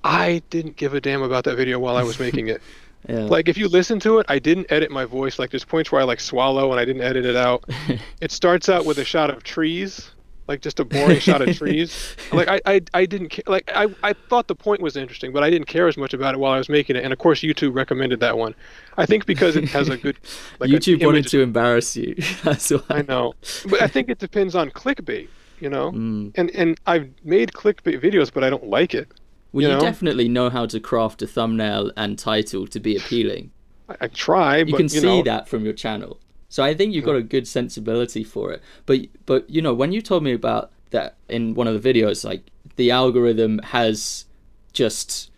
I 0.04 0.42
didn't 0.50 0.76
give 0.76 0.94
a 0.94 1.00
damn 1.00 1.22
about 1.22 1.44
that 1.44 1.56
video 1.56 1.78
while 1.78 1.96
I 1.96 2.02
was 2.02 2.20
making 2.20 2.48
it. 2.48 2.60
yeah 3.08 3.20
Like 3.20 3.48
if 3.48 3.56
you 3.56 3.68
listen 3.68 3.98
to 4.00 4.18
it, 4.18 4.26
I 4.28 4.38
didn't 4.38 4.70
edit 4.70 4.90
my 4.90 5.06
voice. 5.06 5.38
Like 5.38 5.50
there's 5.50 5.64
points 5.64 5.90
where 5.90 6.00
I 6.00 6.04
like 6.04 6.20
swallow 6.20 6.70
and 6.72 6.80
I 6.80 6.84
didn't 6.84 7.02
edit 7.02 7.24
it 7.24 7.36
out. 7.36 7.64
it 8.20 8.30
starts 8.30 8.68
out 8.68 8.84
with 8.84 8.98
a 8.98 9.04
shot 9.04 9.30
of 9.30 9.42
trees, 9.42 10.10
like 10.46 10.60
just 10.60 10.78
a 10.80 10.84
boring 10.84 11.18
shot 11.20 11.40
of 11.40 11.56
trees. 11.58 12.16
Like 12.32 12.48
I, 12.48 12.60
I, 12.66 12.80
I 12.92 13.06
didn't 13.06 13.28
care. 13.30 13.44
Like 13.46 13.70
I, 13.74 13.86
I 14.02 14.12
thought 14.12 14.46
the 14.48 14.54
point 14.54 14.80
was 14.80 14.96
interesting, 14.96 15.32
but 15.32 15.42
I 15.42 15.50
didn't 15.50 15.68
care 15.68 15.88
as 15.88 15.96
much 15.96 16.12
about 16.14 16.34
it 16.34 16.38
while 16.38 16.52
I 16.52 16.58
was 16.58 16.68
making 16.68 16.96
it. 16.96 17.04
And 17.04 17.12
of 17.12 17.18
course, 17.18 17.40
YouTube 17.40 17.74
recommended 17.74 18.20
that 18.20 18.36
one. 18.36 18.54
I 18.96 19.06
think 19.06 19.26
because 19.26 19.56
it 19.56 19.64
has 19.70 19.88
a 19.88 19.96
good. 19.96 20.18
Like 20.60 20.70
YouTube 20.70 21.04
wanted 21.04 21.26
to 21.28 21.40
embarrass 21.40 21.96
you 21.96 22.14
that's 22.44 22.70
why 22.70 22.80
I 22.90 23.02
know, 23.02 23.34
but 23.68 23.82
I 23.82 23.88
think 23.88 24.08
it 24.08 24.18
depends 24.18 24.54
on 24.54 24.70
clickbait. 24.70 25.28
You 25.60 25.70
know, 25.70 25.92
Mm. 25.92 26.32
and 26.34 26.50
and 26.50 26.78
I've 26.86 27.08
made 27.24 27.52
clickbait 27.52 28.00
videos, 28.02 28.32
but 28.32 28.44
I 28.44 28.50
don't 28.50 28.66
like 28.68 28.92
it. 28.94 29.08
well 29.52 29.62
you 29.62 29.68
you 29.68 29.74
know? 29.74 29.80
definitely 29.80 30.28
know 30.28 30.50
how 30.50 30.66
to 30.66 30.78
craft 30.80 31.22
a 31.22 31.26
thumbnail 31.26 31.90
and 31.96 32.18
title 32.18 32.66
to 32.66 32.80
be 32.80 32.96
appealing 32.96 33.50
I, 33.88 33.94
I 34.02 34.06
try, 34.08 34.58
you 34.58 34.72
but 34.72 34.76
can 34.78 34.84
you 34.84 35.00
see 35.00 35.18
know, 35.18 35.22
that 35.22 35.48
from 35.48 35.64
your 35.64 35.72
channel 35.74 36.18
so 36.54 36.62
i 36.62 36.72
think 36.72 36.94
you've 36.94 37.04
got 37.04 37.16
a 37.16 37.30
good 37.34 37.48
sensibility 37.48 38.22
for 38.22 38.52
it. 38.52 38.62
But 38.86 39.00
but 39.26 39.50
you 39.50 39.60
know 39.60 39.74
when 39.74 39.90
you 39.90 40.00
told 40.00 40.22
me 40.22 40.32
about 40.32 40.70
that 40.90 41.16
in 41.28 41.54
one 41.54 41.66
of 41.66 41.74
the 41.74 41.92
videos 41.92 42.24
like 42.24 42.44
the 42.76 42.92
algorithm 42.92 43.58
has 43.76 44.26
just 44.72 45.32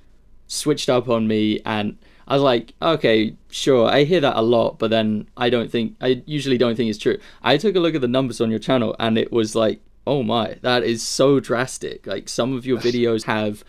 switched 0.47 0.91
up 0.91 1.09
on 1.09 1.27
me 1.27 1.61
and 1.65 1.97
i 2.29 2.35
was 2.35 2.43
like 2.43 2.75
okay 2.83 3.35
sure 3.51 3.89
i 3.89 4.05
hear 4.05 4.21
that 4.21 4.37
a 4.37 4.43
lot 4.43 4.79
but 4.79 4.91
then 4.91 5.27
i 5.39 5.49
don't 5.49 5.71
think 5.71 5.97
i 6.03 6.23
usually 6.27 6.59
don't 6.59 6.77
think 6.77 6.91
it's 6.91 6.99
true. 6.99 7.19
I 7.43 7.57
took 7.57 7.75
a 7.77 7.81
look 7.81 7.95
at 7.95 8.03
the 8.03 8.17
numbers 8.17 8.43
on 8.43 8.51
your 8.51 8.65
channel 8.69 8.95
and 8.99 9.17
it 9.17 9.33
was 9.33 9.55
like 9.55 9.81
oh 10.07 10.23
my 10.23 10.59
that 10.61 10.85
is 10.85 11.03
so 11.03 11.41
drastic. 11.41 12.07
Like 12.07 12.29
some 12.29 12.53
of 12.53 12.67
your 12.67 12.79
videos 12.79 13.25
have 13.25 13.65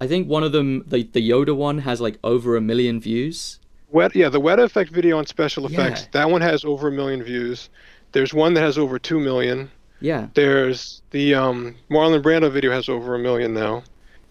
i 0.00 0.06
think 0.06 0.28
one 0.28 0.44
of 0.48 0.52
them 0.52 0.82
the, 0.86 1.02
the 1.02 1.28
yoda 1.30 1.54
one 1.54 1.78
has 1.88 2.00
like 2.00 2.18
over 2.24 2.56
a 2.56 2.62
million 2.62 2.98
views 2.98 3.58
Wet, 3.90 4.14
yeah, 4.16 4.28
the 4.28 4.40
wet 4.40 4.58
Effect 4.58 4.90
video 4.90 5.18
on 5.18 5.26
special 5.26 5.66
effects. 5.66 6.02
Yeah. 6.02 6.08
That 6.12 6.30
one 6.30 6.40
has 6.40 6.64
over 6.64 6.88
a 6.88 6.92
million 6.92 7.22
views. 7.22 7.70
There's 8.12 8.34
one 8.34 8.54
that 8.54 8.62
has 8.62 8.78
over 8.78 8.98
two 8.98 9.20
million. 9.20 9.70
yeah 10.00 10.28
There's 10.34 11.02
the 11.10 11.34
um, 11.34 11.76
Marlon 11.90 12.22
Brando 12.22 12.50
video 12.50 12.72
has 12.72 12.88
over 12.88 13.14
a 13.14 13.18
million 13.18 13.54
now, 13.54 13.84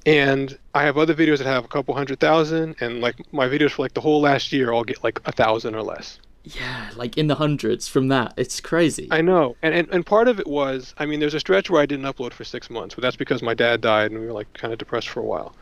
and 0.06 0.58
I 0.74 0.84
have 0.84 0.98
other 0.98 1.14
videos 1.14 1.38
that 1.38 1.48
have 1.48 1.66
a 1.66 1.68
couple 1.68 1.94
hundred 1.96 2.20
thousand. 2.20 2.76
And 2.82 3.02
like 3.02 3.16
my 3.32 3.48
videos 3.48 3.72
for 3.72 3.84
like 3.84 3.94
the 3.94 4.02
whole 4.02 4.22
last 4.22 4.52
year, 4.52 4.72
all 4.72 4.84
get 4.84 5.04
like 5.04 5.20
a 5.26 5.32
thousand 5.32 5.76
or 5.76 5.84
less. 5.84 6.20
Yeah, 6.44 6.92
like 6.96 7.18
in 7.18 7.26
the 7.28 7.36
hundreds 7.36 7.88
from 7.88 8.10
that. 8.10 8.34
It's 8.38 8.60
crazy. 8.60 9.08
I 9.10 9.22
know, 9.22 9.56
and, 9.64 9.74
and 9.74 9.88
and 9.90 10.06
part 10.06 10.28
of 10.28 10.40
it 10.40 10.46
was, 10.48 10.94
I 10.98 11.06
mean, 11.08 11.20
there's 11.20 11.34
a 11.34 11.40
stretch 11.40 11.70
where 11.70 11.82
I 11.82 11.88
didn't 11.88 12.06
upload 12.06 12.34
for 12.34 12.44
six 12.44 12.70
months, 12.70 12.94
but 12.94 13.02
that's 13.02 13.16
because 13.16 13.42
my 13.42 13.56
dad 13.56 13.82
died 13.82 14.12
and 14.12 14.20
we 14.20 14.28
were 14.28 14.34
like 14.34 14.52
kind 14.54 14.72
of 14.72 14.78
depressed 14.78 15.10
for 15.10 15.22
a 15.22 15.26
while. 15.26 15.56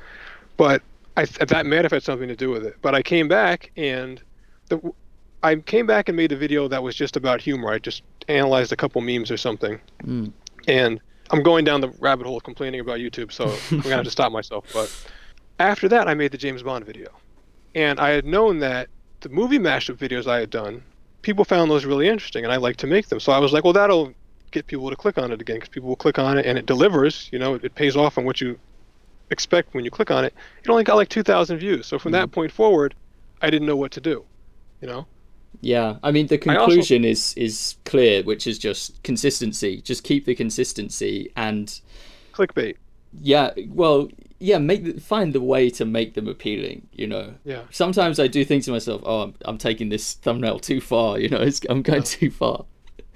But 0.58 0.82
I 1.16 1.26
that 1.26 1.66
may 1.66 1.78
have 1.78 1.92
had 1.92 2.04
something 2.04 2.28
to 2.28 2.36
do 2.36 2.50
with 2.50 2.66
it. 2.66 2.76
But 2.82 2.96
I 2.96 3.02
came 3.02 3.28
back 3.28 3.72
and 3.78 4.22
the 4.70 4.80
I 5.44 5.56
came 5.58 5.86
back 5.86 6.08
and 6.10 6.16
made 6.16 6.32
a 6.32 6.38
video 6.38 6.68
that 6.70 6.82
was 6.82 6.96
just 6.96 7.16
about 7.18 7.42
humor. 7.42 7.70
I 7.72 7.80
just 7.80 8.04
analyzed 8.28 8.72
a 8.72 8.76
couple 8.78 9.02
memes 9.02 9.30
or 9.30 9.38
something, 9.38 9.80
Mm. 10.04 10.32
and 10.68 11.00
I'm 11.32 11.44
going 11.44 11.66
down 11.66 11.82
the 11.82 11.90
rabbit 12.00 12.26
hole 12.28 12.38
of 12.38 12.44
complaining 12.44 12.80
about 12.80 13.00
YouTube, 13.00 13.32
so 13.32 13.46
I'm 13.72 13.82
gonna 13.82 13.96
have 13.96 14.06
to 14.06 14.12
stop 14.12 14.32
myself. 14.32 14.66
But 14.74 14.90
after 15.60 15.88
that, 15.90 16.08
I 16.08 16.14
made 16.14 16.32
the 16.32 16.38
James 16.38 16.64
Bond 16.64 16.86
video, 16.86 17.10
and 17.76 18.00
I 18.00 18.10
had 18.12 18.26
known 18.26 18.60
that 18.60 18.88
the 19.20 19.30
movie 19.30 19.60
mashup 19.60 19.96
videos 19.98 20.28
I 20.28 20.40
had 20.40 20.50
done, 20.50 20.82
people 21.22 21.44
found 21.46 21.70
those 21.70 21.86
really 21.86 22.08
interesting, 22.08 22.44
and 22.46 22.54
I 22.54 22.58
like 22.58 22.78
to 22.78 22.88
make 22.88 23.08
them. 23.10 23.20
So 23.20 23.32
I 23.34 23.40
was 23.40 23.52
like, 23.54 23.64
well, 23.66 23.74
that'll 23.74 24.14
get 24.52 24.68
people 24.68 24.90
to 24.90 24.96
click 24.96 25.18
on 25.18 25.32
it 25.32 25.42
again 25.42 25.58
because 25.58 25.70
people 25.70 25.90
will 25.90 25.96
click 25.96 26.20
on 26.20 26.38
it 26.38 26.46
and 26.46 26.58
it 26.58 26.66
delivers. 26.66 27.28
You 27.32 27.40
know, 27.40 27.56
it, 27.56 27.64
it 27.66 27.76
pays 27.76 27.96
off 27.98 28.18
on 28.18 28.24
what 28.26 28.40
you 28.40 28.58
expect 29.30 29.74
when 29.74 29.86
you 29.86 29.92
click 29.92 30.12
on 30.12 30.26
it. 30.26 30.34
It 30.64 30.70
only 30.70 30.84
got 30.84 30.96
like 30.96 31.10
2,000 31.10 31.58
views. 31.58 31.88
So 31.88 31.98
from 32.00 32.12
that 32.14 32.26
mm-hmm. 32.26 32.34
point 32.34 32.52
forward, 32.52 32.96
I 33.42 33.50
didn't 33.50 33.68
know 33.68 33.76
what 33.76 33.92
to 33.94 34.02
do. 34.02 34.26
You 34.82 34.88
know. 34.88 35.08
Yeah, 35.62 35.98
I 36.04 36.12
mean 36.12 36.28
the 36.28 36.36
I 36.50 36.56
also- 36.56 36.66
conclusion 36.66 37.06
is 37.06 37.34
is 37.36 37.76
clear, 37.86 38.24
which 38.24 38.48
is 38.48 38.58
just 38.58 39.02
consistency. 39.04 39.82
Just 39.82 40.04
keep 40.04 40.26
the 40.26 40.36
consistency, 40.36 41.32
and 41.36 41.80
clickbait. 42.34 42.76
yeah, 43.22 43.52
well, 43.70 44.10
yeah, 44.40 44.58
make 44.58 44.84
the, 44.84 45.00
find 45.00 45.32
the 45.32 45.40
way 45.42 45.70
to 45.70 45.86
make 45.86 46.16
them 46.16 46.28
appealing. 46.28 46.88
You 46.92 47.08
know, 47.08 47.36
Yeah. 47.46 47.62
sometimes 47.72 48.20
I 48.20 48.28
do 48.28 48.44
think 48.44 48.64
to 48.66 48.72
myself, 48.72 49.02
oh, 49.06 49.22
I'm, 49.22 49.36
I'm 49.46 49.58
taking 49.58 49.90
this 49.90 50.16
thumbnail 50.16 50.60
too 50.60 50.82
far. 50.82 51.18
You 51.18 51.30
know, 51.30 51.40
it's, 51.40 51.62
I'm 51.70 51.82
going 51.82 52.04
too 52.04 52.30
far. 52.30 52.66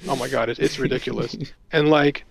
Oh 0.08 0.16
my 0.16 0.30
god, 0.30 0.48
it, 0.48 0.60
it's 0.60 0.80
ridiculous. 0.80 1.36
and 1.72 1.90
like, 1.90 2.24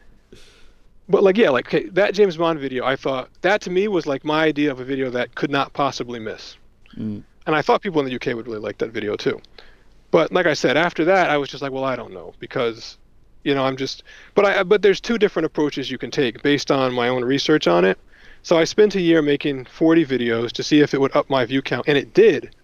but 1.08 1.22
like 1.22 1.36
yeah, 1.36 1.50
like 1.50 1.66
okay, 1.66 1.88
that 1.90 2.14
James 2.14 2.36
Bond 2.36 2.58
video, 2.58 2.84
I 2.84 2.96
thought 2.96 3.30
that 3.42 3.60
to 3.62 3.70
me 3.70 3.88
was 3.88 4.06
like 4.06 4.24
my 4.24 4.44
idea 4.44 4.70
of 4.70 4.80
a 4.80 4.84
video 4.84 5.10
that 5.10 5.34
could 5.34 5.50
not 5.50 5.72
possibly 5.72 6.18
miss. 6.18 6.56
Mm. 6.96 7.22
And 7.46 7.54
I 7.54 7.62
thought 7.62 7.80
people 7.80 8.00
in 8.00 8.06
the 8.06 8.14
UK 8.14 8.34
would 8.36 8.46
really 8.46 8.58
like 8.58 8.78
that 8.78 8.90
video 8.90 9.16
too. 9.16 9.40
But 10.10 10.32
like 10.32 10.46
I 10.46 10.54
said, 10.54 10.76
after 10.76 11.04
that, 11.04 11.30
I 11.30 11.36
was 11.36 11.48
just 11.48 11.62
like, 11.62 11.72
well, 11.72 11.84
I 11.84 11.96
don't 11.96 12.12
know 12.12 12.34
because, 12.38 12.96
you 13.44 13.54
know, 13.54 13.64
I'm 13.64 13.76
just. 13.76 14.02
But 14.34 14.44
I 14.44 14.62
but 14.62 14.82
there's 14.82 15.00
two 15.00 15.18
different 15.18 15.46
approaches 15.46 15.90
you 15.90 15.98
can 15.98 16.10
take 16.10 16.42
based 16.42 16.70
on 16.70 16.92
my 16.92 17.08
own 17.08 17.24
research 17.24 17.66
on 17.66 17.84
it. 17.84 17.98
So 18.42 18.56
I 18.56 18.64
spent 18.64 18.94
a 18.94 19.00
year 19.00 19.22
making 19.22 19.64
40 19.64 20.06
videos 20.06 20.52
to 20.52 20.62
see 20.62 20.80
if 20.80 20.94
it 20.94 21.00
would 21.00 21.14
up 21.16 21.28
my 21.28 21.44
view 21.44 21.62
count, 21.62 21.88
and 21.88 21.98
it 21.98 22.14
did. 22.14 22.54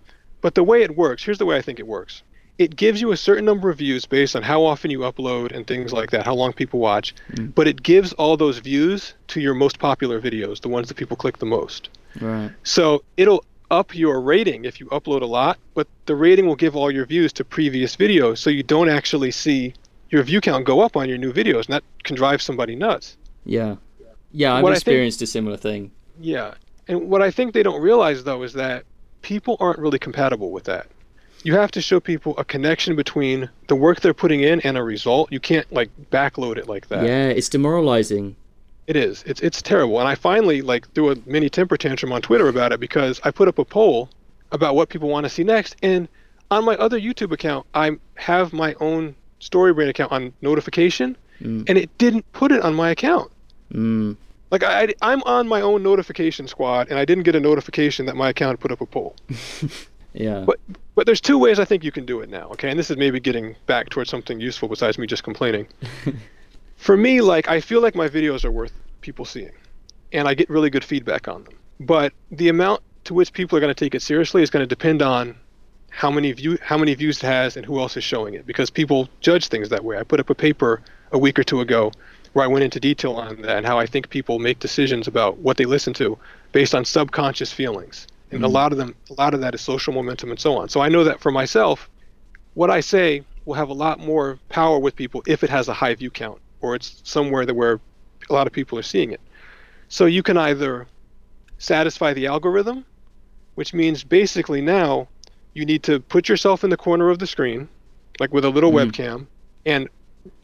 But 0.40 0.54
the 0.54 0.62
way 0.64 0.82
it 0.82 0.96
works, 0.96 1.24
here's 1.24 1.38
the 1.38 1.46
way 1.46 1.56
I 1.56 1.62
think 1.62 1.78
it 1.78 1.86
works. 1.86 2.22
It 2.58 2.76
gives 2.76 3.00
you 3.00 3.12
a 3.12 3.16
certain 3.16 3.44
number 3.44 3.70
of 3.70 3.78
views 3.78 4.04
based 4.06 4.36
on 4.36 4.42
how 4.42 4.64
often 4.64 4.90
you 4.90 5.00
upload 5.00 5.52
and 5.52 5.66
things 5.66 5.92
like 5.92 6.10
that, 6.10 6.24
how 6.26 6.34
long 6.34 6.52
people 6.52 6.78
watch. 6.80 7.14
Mm. 7.32 7.54
But 7.54 7.66
it 7.66 7.82
gives 7.82 8.12
all 8.14 8.36
those 8.36 8.58
views 8.58 9.14
to 9.28 9.40
your 9.40 9.54
most 9.54 9.78
popular 9.78 10.20
videos, 10.20 10.60
the 10.60 10.68
ones 10.68 10.88
that 10.88 10.96
people 10.96 11.16
click 11.16 11.38
the 11.38 11.46
most. 11.46 11.88
Right. 12.20 12.50
So 12.62 13.02
it'll 13.16 13.44
up 13.70 13.94
your 13.94 14.20
rating 14.20 14.66
if 14.66 14.80
you 14.80 14.86
upload 14.88 15.22
a 15.22 15.26
lot, 15.26 15.58
but 15.74 15.88
the 16.04 16.14
rating 16.14 16.46
will 16.46 16.56
give 16.56 16.76
all 16.76 16.90
your 16.90 17.06
views 17.06 17.32
to 17.32 17.44
previous 17.44 17.96
videos, 17.96 18.36
so 18.38 18.50
you 18.50 18.62
don't 18.62 18.90
actually 18.90 19.30
see 19.30 19.72
your 20.10 20.22
view 20.22 20.42
count 20.42 20.66
go 20.66 20.80
up 20.80 20.94
on 20.94 21.08
your 21.08 21.16
new 21.16 21.32
videos, 21.32 21.64
and 21.64 21.72
that 21.74 21.84
can 22.04 22.14
drive 22.14 22.42
somebody 22.42 22.76
nuts. 22.76 23.16
Yeah. 23.46 23.76
Yeah, 24.30 24.54
I've 24.54 24.62
What 24.62 24.72
I 24.72 24.74
think- 24.74 24.82
experienced 24.82 25.22
a 25.22 25.26
similar 25.26 25.56
thing. 25.56 25.90
Yeah. 26.20 26.52
And 26.86 27.08
what 27.08 27.22
I 27.22 27.30
think 27.30 27.54
they 27.54 27.62
don't 27.62 27.80
realize 27.80 28.24
though 28.24 28.42
is 28.42 28.52
that 28.52 28.84
people 29.22 29.56
aren't 29.58 29.78
really 29.78 29.98
compatible 29.98 30.50
with 30.50 30.64
that. 30.64 30.86
You 31.44 31.54
have 31.54 31.70
to 31.72 31.80
show 31.80 31.98
people 32.00 32.34
a 32.38 32.44
connection 32.44 32.94
between 32.96 33.48
the 33.68 33.74
work 33.76 34.00
they're 34.00 34.14
putting 34.14 34.40
in 34.40 34.60
and 34.60 34.76
a 34.76 34.82
result. 34.82 35.32
You 35.32 35.40
can't 35.40 35.70
like 35.72 35.90
backload 36.10 36.56
it 36.56 36.68
like 36.68 36.88
that. 36.88 37.04
Yeah, 37.04 37.28
it's 37.28 37.48
demoralizing. 37.48 38.36
It 38.86 38.96
is. 38.96 39.22
It's 39.26 39.40
it's 39.40 39.62
terrible. 39.62 39.98
And 40.00 40.08
I 40.08 40.14
finally 40.14 40.62
like 40.62 40.88
threw 40.92 41.10
a 41.10 41.16
mini 41.26 41.48
temper 41.50 41.76
tantrum 41.76 42.12
on 42.12 42.22
Twitter 42.22 42.48
about 42.48 42.72
it 42.72 42.80
because 42.80 43.20
I 43.24 43.30
put 43.30 43.48
up 43.48 43.58
a 43.58 43.64
poll 43.64 44.08
about 44.50 44.74
what 44.74 44.88
people 44.88 45.08
want 45.08 45.24
to 45.24 45.30
see 45.30 45.44
next. 45.44 45.76
And 45.82 46.08
on 46.50 46.64
my 46.64 46.76
other 46.76 47.00
YouTube 47.00 47.32
account, 47.32 47.66
I 47.74 47.92
have 48.16 48.52
my 48.52 48.74
own 48.80 49.14
StoryBrain 49.40 49.88
account 49.88 50.12
on 50.12 50.32
notification, 50.42 51.16
Mm. 51.40 51.64
and 51.68 51.76
it 51.76 51.90
didn't 51.98 52.30
put 52.32 52.52
it 52.52 52.62
on 52.62 52.72
my 52.74 52.90
account. 52.90 53.32
Mm. 53.72 54.16
Like 54.52 54.62
I, 54.62 54.94
I'm 55.02 55.22
on 55.24 55.48
my 55.48 55.60
own 55.60 55.82
notification 55.82 56.46
squad, 56.46 56.88
and 56.90 56.98
I 56.98 57.04
didn't 57.04 57.24
get 57.24 57.34
a 57.34 57.40
notification 57.40 58.06
that 58.06 58.14
my 58.14 58.28
account 58.28 58.60
put 58.60 58.70
up 58.70 58.80
a 58.80 58.86
poll. 58.86 59.16
Yeah. 60.12 60.44
But 60.46 60.60
but 60.94 61.06
there's 61.06 61.20
two 61.20 61.38
ways 61.38 61.58
I 61.58 61.64
think 61.64 61.84
you 61.84 61.92
can 61.92 62.04
do 62.04 62.20
it 62.20 62.28
now. 62.28 62.48
Okay, 62.50 62.70
and 62.70 62.78
this 62.78 62.90
is 62.90 62.96
maybe 62.96 63.20
getting 63.20 63.56
back 63.66 63.88
towards 63.90 64.10
something 64.10 64.40
useful 64.40 64.68
besides 64.68 64.98
me 64.98 65.06
just 65.06 65.22
complaining. 65.22 65.66
For 66.76 66.96
me, 66.96 67.20
like 67.20 67.48
I 67.48 67.60
feel 67.60 67.80
like 67.80 67.94
my 67.94 68.08
videos 68.08 68.44
are 68.44 68.50
worth 68.50 68.72
people 69.00 69.24
seeing, 69.24 69.52
and 70.12 70.28
I 70.28 70.34
get 70.34 70.50
really 70.50 70.70
good 70.70 70.84
feedback 70.84 71.28
on 71.28 71.44
them. 71.44 71.54
But 71.80 72.12
the 72.30 72.48
amount 72.48 72.82
to 73.04 73.14
which 73.14 73.32
people 73.32 73.56
are 73.56 73.60
going 73.60 73.74
to 73.74 73.84
take 73.84 73.94
it 73.94 74.02
seriously 74.02 74.42
is 74.42 74.50
going 74.50 74.62
to 74.62 74.66
depend 74.66 75.02
on 75.02 75.36
how 75.90 76.10
many 76.10 76.32
view 76.32 76.58
how 76.62 76.78
many 76.78 76.94
views 76.94 77.18
it 77.18 77.26
has 77.26 77.56
and 77.56 77.66
who 77.66 77.78
else 77.78 77.96
is 77.96 78.04
showing 78.04 78.34
it 78.34 78.46
because 78.46 78.70
people 78.70 79.08
judge 79.20 79.48
things 79.48 79.68
that 79.68 79.84
way. 79.84 79.98
I 79.98 80.02
put 80.02 80.20
up 80.20 80.30
a 80.30 80.34
paper 80.34 80.82
a 81.12 81.18
week 81.18 81.38
or 81.38 81.44
two 81.44 81.60
ago 81.60 81.92
where 82.32 82.44
I 82.44 82.48
went 82.48 82.64
into 82.64 82.80
detail 82.80 83.14
on 83.14 83.42
that 83.42 83.58
and 83.58 83.66
how 83.66 83.78
I 83.78 83.86
think 83.86 84.08
people 84.08 84.38
make 84.38 84.58
decisions 84.58 85.06
about 85.06 85.38
what 85.38 85.58
they 85.58 85.66
listen 85.66 85.92
to 85.94 86.18
based 86.52 86.74
on 86.74 86.84
subconscious 86.84 87.52
feelings. 87.52 88.06
And 88.32 88.44
a 88.44 88.48
Mhm. 88.48 88.52
lot 88.52 88.72
of 88.72 88.78
them 88.78 88.94
a 89.10 89.14
lot 89.14 89.34
of 89.34 89.40
that 89.40 89.54
is 89.54 89.60
social 89.60 89.92
momentum 89.92 90.30
and 90.30 90.40
so 90.40 90.56
on. 90.56 90.68
So 90.68 90.80
I 90.80 90.88
know 90.88 91.04
that 91.04 91.20
for 91.20 91.30
myself, 91.30 91.88
what 92.54 92.70
I 92.70 92.80
say 92.80 93.24
will 93.44 93.54
have 93.54 93.68
a 93.68 93.74
lot 93.74 94.00
more 94.00 94.38
power 94.48 94.78
with 94.78 94.96
people 94.96 95.22
if 95.26 95.44
it 95.44 95.50
has 95.50 95.68
a 95.68 95.72
high 95.74 95.94
view 95.94 96.10
count 96.10 96.40
or 96.60 96.74
it's 96.74 97.00
somewhere 97.04 97.44
that 97.44 97.54
where 97.54 97.80
a 98.30 98.32
lot 98.32 98.46
of 98.46 98.52
people 98.52 98.78
are 98.78 98.82
seeing 98.82 99.10
it. 99.12 99.20
So 99.88 100.06
you 100.06 100.22
can 100.22 100.36
either 100.38 100.86
satisfy 101.58 102.12
the 102.14 102.26
algorithm, 102.26 102.84
which 103.54 103.74
means 103.74 104.04
basically 104.04 104.60
now 104.60 105.08
you 105.54 105.64
need 105.66 105.82
to 105.82 106.00
put 106.00 106.28
yourself 106.28 106.64
in 106.64 106.70
the 106.70 106.76
corner 106.76 107.10
of 107.10 107.18
the 107.18 107.26
screen, 107.26 107.68
like 108.20 108.32
with 108.32 108.44
a 108.44 108.50
little 108.50 108.72
Mhm. 108.72 108.90
webcam, 108.90 109.26
and 109.66 109.88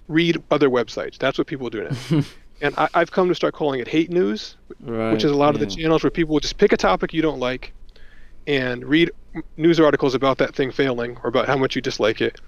read 0.08 0.42
other 0.50 0.68
websites. 0.68 1.16
That's 1.18 1.38
what 1.38 1.46
people 1.46 1.70
do 1.70 1.84
now. 1.84 1.90
and 2.60 2.74
I, 2.76 2.88
I've 2.94 3.10
come 3.10 3.28
to 3.28 3.34
start 3.34 3.54
calling 3.54 3.80
it 3.80 3.88
hate 3.88 4.10
news, 4.10 4.56
right. 4.80 5.12
which 5.12 5.24
is 5.24 5.30
a 5.30 5.36
lot 5.36 5.54
of 5.54 5.60
the 5.60 5.66
channels 5.66 6.02
where 6.02 6.10
people 6.10 6.32
will 6.34 6.40
just 6.40 6.58
pick 6.58 6.72
a 6.72 6.76
topic 6.76 7.14
you 7.14 7.22
don't 7.22 7.38
like 7.40 7.72
and 8.48 8.84
read 8.84 9.12
news 9.56 9.78
articles 9.78 10.14
about 10.14 10.38
that 10.38 10.56
thing 10.56 10.72
failing 10.72 11.16
or 11.22 11.28
about 11.28 11.46
how 11.46 11.56
much 11.56 11.76
you 11.76 11.82
dislike 11.82 12.20
it 12.20 12.40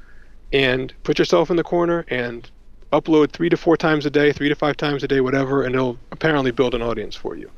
and 0.52 0.92
put 1.04 1.18
yourself 1.18 1.50
in 1.50 1.56
the 1.56 1.62
corner 1.62 2.04
and 2.08 2.50
upload 2.92 3.30
three 3.30 3.48
to 3.48 3.56
four 3.56 3.76
times 3.76 4.04
a 4.06 4.10
day, 4.10 4.32
three 4.32 4.48
to 4.48 4.54
five 4.56 4.76
times 4.76 5.04
a 5.04 5.08
day, 5.08 5.20
whatever, 5.20 5.62
and 5.62 5.76
it'll 5.76 5.98
apparently 6.10 6.50
build 6.50 6.74
an 6.74 6.82
audience 6.82 7.14
for 7.14 7.36
you. 7.36 7.48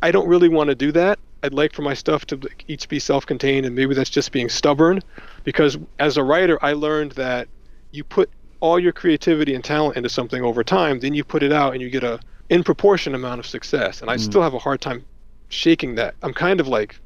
I 0.00 0.10
don't 0.10 0.28
really 0.28 0.48
want 0.48 0.68
to 0.68 0.74
do 0.74 0.92
that. 0.92 1.18
I'd 1.42 1.52
like 1.52 1.74
for 1.74 1.82
my 1.82 1.92
stuff 1.92 2.24
to 2.26 2.40
each 2.68 2.88
be 2.88 2.98
self-contained, 2.98 3.66
and 3.66 3.74
maybe 3.76 3.94
that's 3.94 4.08
just 4.08 4.32
being 4.32 4.48
stubborn, 4.48 5.02
because 5.42 5.76
as 5.98 6.16
a 6.16 6.24
writer, 6.24 6.58
I 6.62 6.72
learned 6.72 7.12
that 7.12 7.48
you 7.92 8.04
put 8.04 8.30
all 8.60 8.78
your 8.78 8.92
creativity 8.92 9.54
and 9.54 9.62
talent 9.62 9.96
into 9.98 10.08
something 10.08 10.42
over 10.42 10.64
time, 10.64 11.00
then 11.00 11.12
you 11.12 11.24
put 11.24 11.42
it 11.42 11.52
out 11.52 11.74
and 11.74 11.82
you 11.82 11.90
get 11.90 12.04
a 12.04 12.18
in 12.48 12.64
proportion 12.64 13.14
amount 13.14 13.40
of 13.40 13.46
success. 13.46 14.00
And 14.00 14.10
I 14.10 14.16
Mm. 14.16 14.20
still 14.20 14.42
have 14.42 14.54
a 14.54 14.58
hard 14.58 14.80
time 14.80 15.04
shaking 15.50 15.96
that. 15.96 16.14
I'm 16.22 16.32
kind 16.32 16.60
of 16.60 16.68
like 16.68 16.98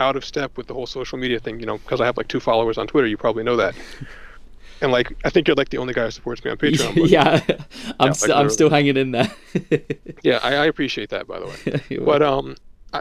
out 0.00 0.16
of 0.16 0.24
step 0.24 0.56
with 0.56 0.66
the 0.66 0.74
whole 0.74 0.86
social 0.86 1.18
media 1.18 1.38
thing, 1.38 1.60
you 1.60 1.66
know, 1.66 1.78
because 1.78 2.00
I 2.00 2.06
have 2.06 2.16
like 2.16 2.28
two 2.28 2.40
followers 2.40 2.78
on 2.78 2.86
Twitter. 2.86 3.06
You 3.06 3.16
probably 3.16 3.44
know 3.44 3.56
that. 3.56 3.74
And 4.80 4.90
like, 4.90 5.14
I 5.24 5.30
think 5.30 5.46
you're 5.46 5.54
like 5.54 5.68
the 5.68 5.78
only 5.78 5.94
guy 5.94 6.04
who 6.04 6.10
supports 6.10 6.44
me 6.44 6.50
on 6.50 6.56
Patreon. 6.56 6.94
But 6.96 7.08
yeah, 7.08 7.40
I'm 8.00 8.08
like 8.08 8.16
st- 8.16 8.36
I'm 8.36 8.50
still 8.50 8.68
hanging 8.68 8.96
in 8.96 9.12
there. 9.12 9.30
yeah, 10.22 10.40
I, 10.42 10.54
I 10.56 10.66
appreciate 10.66 11.10
that, 11.10 11.26
by 11.28 11.38
the 11.38 11.46
way. 11.46 11.98
But 12.04 12.22
um, 12.22 12.56
I, 12.92 13.00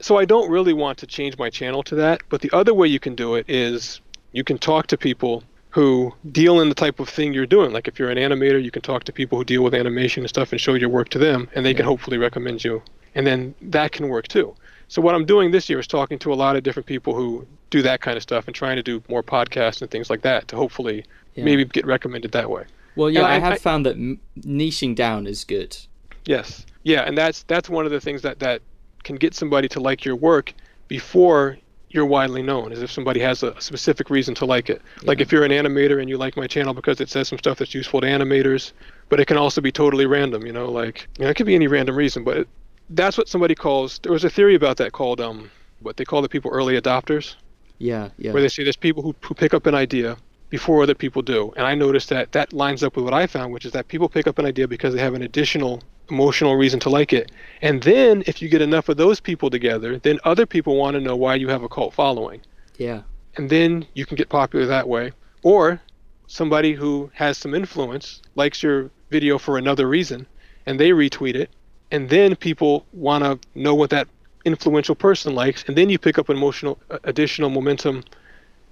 so 0.00 0.16
I 0.16 0.24
don't 0.24 0.48
really 0.48 0.72
want 0.72 0.98
to 0.98 1.06
change 1.06 1.36
my 1.36 1.50
channel 1.50 1.82
to 1.84 1.96
that. 1.96 2.22
But 2.28 2.40
the 2.40 2.50
other 2.52 2.72
way 2.72 2.86
you 2.86 3.00
can 3.00 3.16
do 3.16 3.34
it 3.34 3.46
is 3.48 4.00
you 4.30 4.44
can 4.44 4.58
talk 4.58 4.86
to 4.88 4.96
people 4.96 5.42
who 5.70 6.14
deal 6.30 6.60
in 6.60 6.68
the 6.68 6.74
type 6.74 7.00
of 7.00 7.08
thing 7.08 7.32
you're 7.32 7.46
doing. 7.46 7.72
Like 7.72 7.88
if 7.88 7.98
you're 7.98 8.10
an 8.10 8.18
animator, 8.18 8.62
you 8.62 8.70
can 8.70 8.82
talk 8.82 9.02
to 9.04 9.12
people 9.12 9.38
who 9.38 9.44
deal 9.44 9.62
with 9.62 9.74
animation 9.74 10.22
and 10.22 10.28
stuff 10.28 10.52
and 10.52 10.60
show 10.60 10.74
your 10.74 10.88
work 10.88 11.08
to 11.10 11.18
them, 11.18 11.48
and 11.54 11.66
they 11.66 11.74
can 11.74 11.84
hopefully 11.84 12.16
recommend 12.16 12.62
you. 12.62 12.82
And 13.14 13.26
then 13.26 13.54
that 13.60 13.90
can 13.90 14.08
work 14.08 14.28
too. 14.28 14.54
So 14.88 15.02
what 15.02 15.14
I'm 15.14 15.24
doing 15.26 15.50
this 15.50 15.68
year 15.68 15.78
is 15.78 15.86
talking 15.86 16.18
to 16.20 16.32
a 16.32 16.34
lot 16.34 16.56
of 16.56 16.62
different 16.62 16.86
people 16.86 17.14
who 17.14 17.46
do 17.70 17.82
that 17.82 18.00
kind 18.00 18.16
of 18.16 18.22
stuff 18.22 18.46
and 18.46 18.54
trying 18.54 18.76
to 18.76 18.82
do 18.82 19.02
more 19.08 19.22
podcasts 19.22 19.82
and 19.82 19.90
things 19.90 20.08
like 20.10 20.22
that 20.22 20.48
to 20.48 20.56
hopefully 20.56 21.04
Yeah. 21.34 21.44
maybe 21.44 21.64
get 21.64 21.86
recommended 21.86 22.32
that 22.32 22.50
way. 22.50 22.64
well, 22.96 23.10
yeah, 23.10 23.20
and 23.20 23.28
I, 23.28 23.36
I- 23.36 23.38
have 23.38 23.52
I- 23.52 23.58
found 23.58 23.86
that 23.86 23.96
niching 24.40 24.94
down 24.96 25.26
is 25.26 25.44
good. 25.44 25.76
Yes. 26.24 26.64
Yeah, 26.82 27.02
and 27.02 27.16
that's 27.16 27.42
that's 27.44 27.68
one 27.70 27.84
of 27.86 27.92
the 27.92 28.00
things 28.00 28.22
that 28.22 28.38
that 28.40 28.60
can 29.04 29.16
get 29.16 29.34
somebody 29.34 29.68
to 29.68 29.80
like 29.80 30.04
your 30.04 30.16
work 30.16 30.52
before 30.88 31.58
you're 31.90 32.04
widely 32.06 32.42
known, 32.42 32.70
is 32.72 32.82
if 32.82 32.90
somebody 32.90 33.18
has 33.20 33.42
a 33.42 33.58
specific 33.60 34.10
reason 34.10 34.34
to 34.34 34.44
like 34.44 34.68
it. 34.68 34.82
Like 35.04 35.20
if 35.20 35.32
you're 35.32 35.44
an 35.44 35.50
animator 35.52 36.00
and 36.00 36.08
you 36.08 36.18
like 36.18 36.36
my 36.36 36.46
channel 36.46 36.74
because 36.74 37.00
it 37.00 37.08
says 37.08 37.28
some 37.28 37.38
stuff 37.38 37.58
that's 37.58 37.74
useful 37.74 38.00
to 38.02 38.06
animators, 38.06 38.72
but 39.08 39.20
it 39.20 39.24
can 39.26 39.38
also 39.38 39.60
be 39.62 39.72
totally 39.72 40.04
random, 40.04 40.44
you 40.44 40.52
know, 40.52 40.70
like 40.70 41.06
you 41.18 41.24
know, 41.24 41.30
it 41.30 41.34
could 41.34 41.46
be 41.46 41.54
any 41.54 41.66
random 41.66 41.94
reason, 41.96 42.24
but 42.24 42.36
it, 42.38 42.48
that's 42.90 43.18
what 43.18 43.28
somebody 43.28 43.54
calls 43.54 43.98
there 44.02 44.12
was 44.12 44.24
a 44.24 44.30
theory 44.30 44.54
about 44.54 44.76
that 44.78 44.92
called 44.92 45.20
um 45.20 45.50
what 45.80 45.96
they 45.96 46.04
call 46.04 46.22
the 46.22 46.28
people 46.28 46.50
early 46.50 46.80
adopters 46.80 47.36
Yeah, 47.78 48.08
yeah. 48.18 48.32
where 48.32 48.42
they 48.42 48.48
say 48.48 48.64
there's 48.64 48.76
people 48.76 49.02
who, 49.02 49.14
who 49.22 49.34
pick 49.34 49.54
up 49.54 49.66
an 49.66 49.74
idea 49.74 50.16
before 50.50 50.82
other 50.82 50.94
people 50.94 51.20
do. 51.22 51.52
And 51.56 51.66
I 51.66 51.74
noticed 51.74 52.08
that 52.08 52.32
that 52.32 52.52
lines 52.52 52.82
up 52.82 52.96
with 52.96 53.04
what 53.04 53.12
I 53.14 53.26
found, 53.26 53.52
which 53.52 53.66
is 53.66 53.72
that 53.72 53.86
people 53.88 54.08
pick 54.08 54.26
up 54.26 54.38
an 54.38 54.46
idea 54.46 54.66
because 54.66 54.94
they 54.94 55.00
have 55.00 55.14
an 55.14 55.22
additional 55.22 55.82
emotional 56.10 56.56
reason 56.56 56.80
to 56.80 56.88
like 56.90 57.12
it. 57.12 57.30
And 57.60 57.82
then 57.82 58.24
if 58.26 58.40
you 58.42 58.48
get 58.48 58.62
enough 58.62 58.88
of 58.88 58.96
those 58.96 59.20
people 59.20 59.50
together, 59.50 59.98
then 59.98 60.18
other 60.24 60.46
people 60.46 60.74
want 60.76 60.94
to 60.94 61.00
know 61.00 61.14
why 61.14 61.34
you 61.34 61.48
have 61.48 61.62
a 61.62 61.68
cult 61.68 61.92
following. 61.94 62.40
yeah. 62.78 63.02
and 63.36 63.50
then 63.50 63.86
you 63.94 64.04
can 64.06 64.16
get 64.16 64.28
popular 64.30 64.64
that 64.66 64.88
way. 64.88 65.12
Or 65.42 65.80
somebody 66.26 66.72
who 66.72 67.10
has 67.14 67.36
some 67.38 67.54
influence 67.54 68.22
likes 68.34 68.62
your 68.62 68.90
video 69.10 69.38
for 69.38 69.58
another 69.58 69.86
reason 69.86 70.26
and 70.66 70.80
they 70.80 70.90
retweet 70.90 71.34
it 71.36 71.50
and 71.90 72.08
then 72.08 72.36
people 72.36 72.86
want 72.92 73.24
to 73.24 73.38
know 73.54 73.74
what 73.74 73.90
that 73.90 74.08
influential 74.44 74.94
person 74.94 75.34
likes 75.34 75.64
and 75.66 75.76
then 75.76 75.90
you 75.90 75.98
pick 75.98 76.18
up 76.18 76.30
emotional 76.30 76.78
uh, 76.90 76.98
additional 77.04 77.50
momentum 77.50 78.04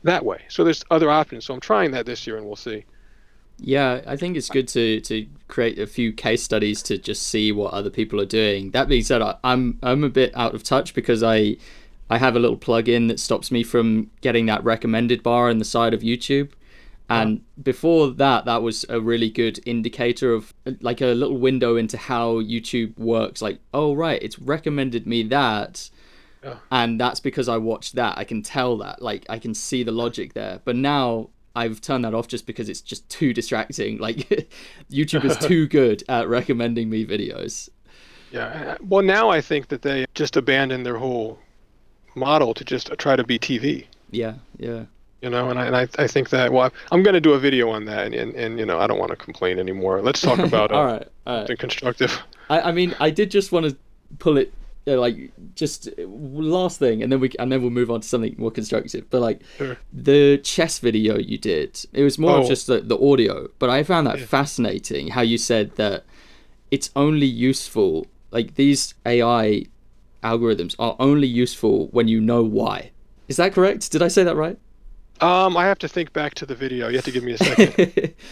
that 0.04 0.24
way. 0.24 0.42
So 0.48 0.62
there's 0.62 0.84
other 0.90 1.10
options. 1.10 1.44
So 1.44 1.54
i'm 1.54 1.60
trying 1.60 1.90
that 1.92 2.06
this 2.06 2.26
year 2.26 2.36
and 2.36 2.46
we'll 2.46 2.56
see. 2.56 2.84
Yeah 3.58 4.02
i 4.06 4.16
think 4.16 4.36
it's 4.36 4.50
good 4.50 4.68
to 4.68 5.00
to 5.02 5.26
create 5.48 5.78
a 5.78 5.86
few 5.86 6.12
case 6.12 6.42
studies 6.42 6.82
to 6.84 6.98
just 6.98 7.22
see 7.22 7.52
what 7.52 7.72
other 7.72 7.90
people 7.90 8.20
are 8.20 8.26
doing. 8.26 8.70
That 8.70 8.88
being 8.88 9.02
said 9.02 9.22
i'm 9.42 9.78
i'm 9.82 10.04
a 10.04 10.08
bit 10.08 10.36
out 10.36 10.54
of 10.54 10.62
touch 10.62 10.94
because 10.94 11.22
i 11.22 11.56
i 12.10 12.18
have 12.18 12.36
a 12.36 12.38
little 12.38 12.56
plug-in 12.58 13.08
that 13.08 13.18
stops 13.18 13.50
me 13.50 13.62
from 13.62 14.10
getting 14.20 14.46
that 14.46 14.62
recommended 14.62 15.22
bar 15.22 15.48
on 15.48 15.58
the 15.58 15.64
side 15.64 15.94
of 15.94 16.02
youtube 16.02 16.50
and 17.08 17.40
before 17.62 18.10
that 18.10 18.44
that 18.46 18.62
was 18.62 18.84
a 18.88 19.00
really 19.00 19.30
good 19.30 19.60
indicator 19.64 20.32
of 20.32 20.52
like 20.80 21.00
a 21.00 21.06
little 21.14 21.38
window 21.38 21.76
into 21.76 21.96
how 21.96 22.40
youtube 22.40 22.98
works. 22.98 23.40
Like 23.40 23.58
oh 23.72 23.94
right 23.94 24.20
it's 24.22 24.38
recommended 24.38 25.06
me 25.06 25.22
that 25.24 25.88
Yeah. 26.42 26.56
and 26.70 27.00
that's 27.00 27.20
because 27.20 27.48
i 27.48 27.56
watched 27.56 27.94
that. 27.94 28.18
I 28.18 28.24
can 28.24 28.42
tell 28.42 28.76
that 28.78 29.00
like 29.02 29.24
i 29.28 29.38
can 29.38 29.54
see 29.54 29.82
the 29.84 29.92
logic 29.92 30.34
there. 30.34 30.60
But 30.64 30.76
now 30.76 31.30
i've 31.54 31.80
turned 31.80 32.04
that 32.04 32.12
off 32.14 32.28
just 32.28 32.46
because 32.46 32.68
it's 32.68 32.80
just 32.82 33.08
too 33.08 33.32
distracting. 33.32 33.98
Like 34.06 34.18
youtube 34.90 35.24
is 35.24 35.36
too 35.38 35.66
good 35.78 36.02
at 36.08 36.28
recommending 36.28 36.90
me 36.90 37.06
videos. 37.06 37.68
Yeah 38.32 38.46
uh, 38.46 38.76
well 38.80 39.02
now 39.04 39.30
i 39.30 39.40
think 39.40 39.68
that 39.68 39.82
they 39.82 40.06
just 40.14 40.36
abandoned 40.36 40.84
their 40.84 40.98
whole 40.98 41.38
model 42.16 42.52
to 42.54 42.64
just 42.64 42.90
try 42.98 43.14
to 43.14 43.22
be 43.24 43.38
tv 43.38 43.86
yeah 44.10 44.34
yeah 44.58 44.84
you 45.22 45.30
know 45.30 45.48
and 45.50 45.58
i, 45.58 45.66
and 45.66 45.76
I, 45.76 45.88
I 45.98 46.06
think 46.06 46.28
that 46.30 46.52
well 46.52 46.70
i'm 46.92 47.02
going 47.02 47.14
to 47.14 47.20
do 47.20 47.32
a 47.32 47.38
video 47.38 47.70
on 47.70 47.86
that 47.86 48.06
and, 48.06 48.14
and, 48.14 48.34
and 48.34 48.58
you 48.58 48.66
know 48.66 48.78
i 48.78 48.86
don't 48.86 48.98
want 48.98 49.10
to 49.10 49.16
complain 49.16 49.58
anymore 49.58 50.02
let's 50.02 50.20
talk 50.20 50.38
about 50.50 50.70
uh, 50.72 50.74
all 50.76 50.84
right 50.84 51.08
all 51.26 51.34
right 51.34 51.40
something 51.40 51.56
constructive 51.56 52.18
I, 52.48 52.60
I 52.68 52.72
mean, 52.72 52.94
I 53.00 53.10
did 53.10 53.32
just 53.32 53.50
want 53.50 53.66
to 53.68 53.76
pull 54.20 54.36
it, 54.38 54.52
uh, 54.86 54.96
like, 55.00 55.32
just 55.56 55.88
uh, 55.88 56.02
last 56.06 56.78
thing, 56.78 57.02
and 57.02 57.10
then 57.10 57.18
we 57.18 57.28
and 57.40 57.50
then 57.50 57.60
we'll 57.60 57.72
move 57.72 57.90
on 57.90 58.02
to 58.02 58.06
something 58.06 58.36
more 58.38 58.52
constructive. 58.52 59.10
But 59.10 59.20
like 59.20 59.40
Sure. 59.58 59.76
the 59.92 60.38
chess 60.44 60.78
video 60.78 61.18
you 61.18 61.38
did, 61.38 61.84
it 61.92 62.04
was 62.04 62.18
more 62.20 62.38
of 62.38 62.44
Oh. 62.44 62.46
just 62.46 62.68
the, 62.68 62.78
the 62.82 62.96
audio. 62.96 63.48
But 63.58 63.68
I 63.68 63.82
found 63.82 64.06
that 64.06 64.20
Yeah. 64.20 64.26
fascinating 64.26 65.08
how 65.08 65.22
you 65.22 65.38
said 65.38 65.74
that 65.74 66.04
it's 66.70 66.90
only 66.94 67.26
useful, 67.26 68.06
like 68.30 68.54
these 68.54 68.94
AI 69.04 69.64
algorithms 70.22 70.76
are 70.78 70.94
only 71.00 71.26
useful 71.26 71.88
when 71.88 72.06
you 72.06 72.20
know 72.20 72.44
why. 72.44 72.92
Is 73.26 73.38
that 73.38 73.52
correct? 73.54 73.90
Did 73.90 74.02
I 74.02 74.08
say 74.08 74.22
that 74.22 74.36
right? 74.36 74.56
Um 75.20 75.56
i 75.56 75.64
have 75.64 75.78
to 75.78 75.88
think 75.88 76.12
back 76.12 76.34
to 76.34 76.46
the 76.46 76.54
video 76.54 76.88
you 76.88 76.96
have 76.96 77.04
to 77.04 77.10
give 77.12 77.24
me 77.24 77.32
a 77.32 77.38
second 77.38 78.14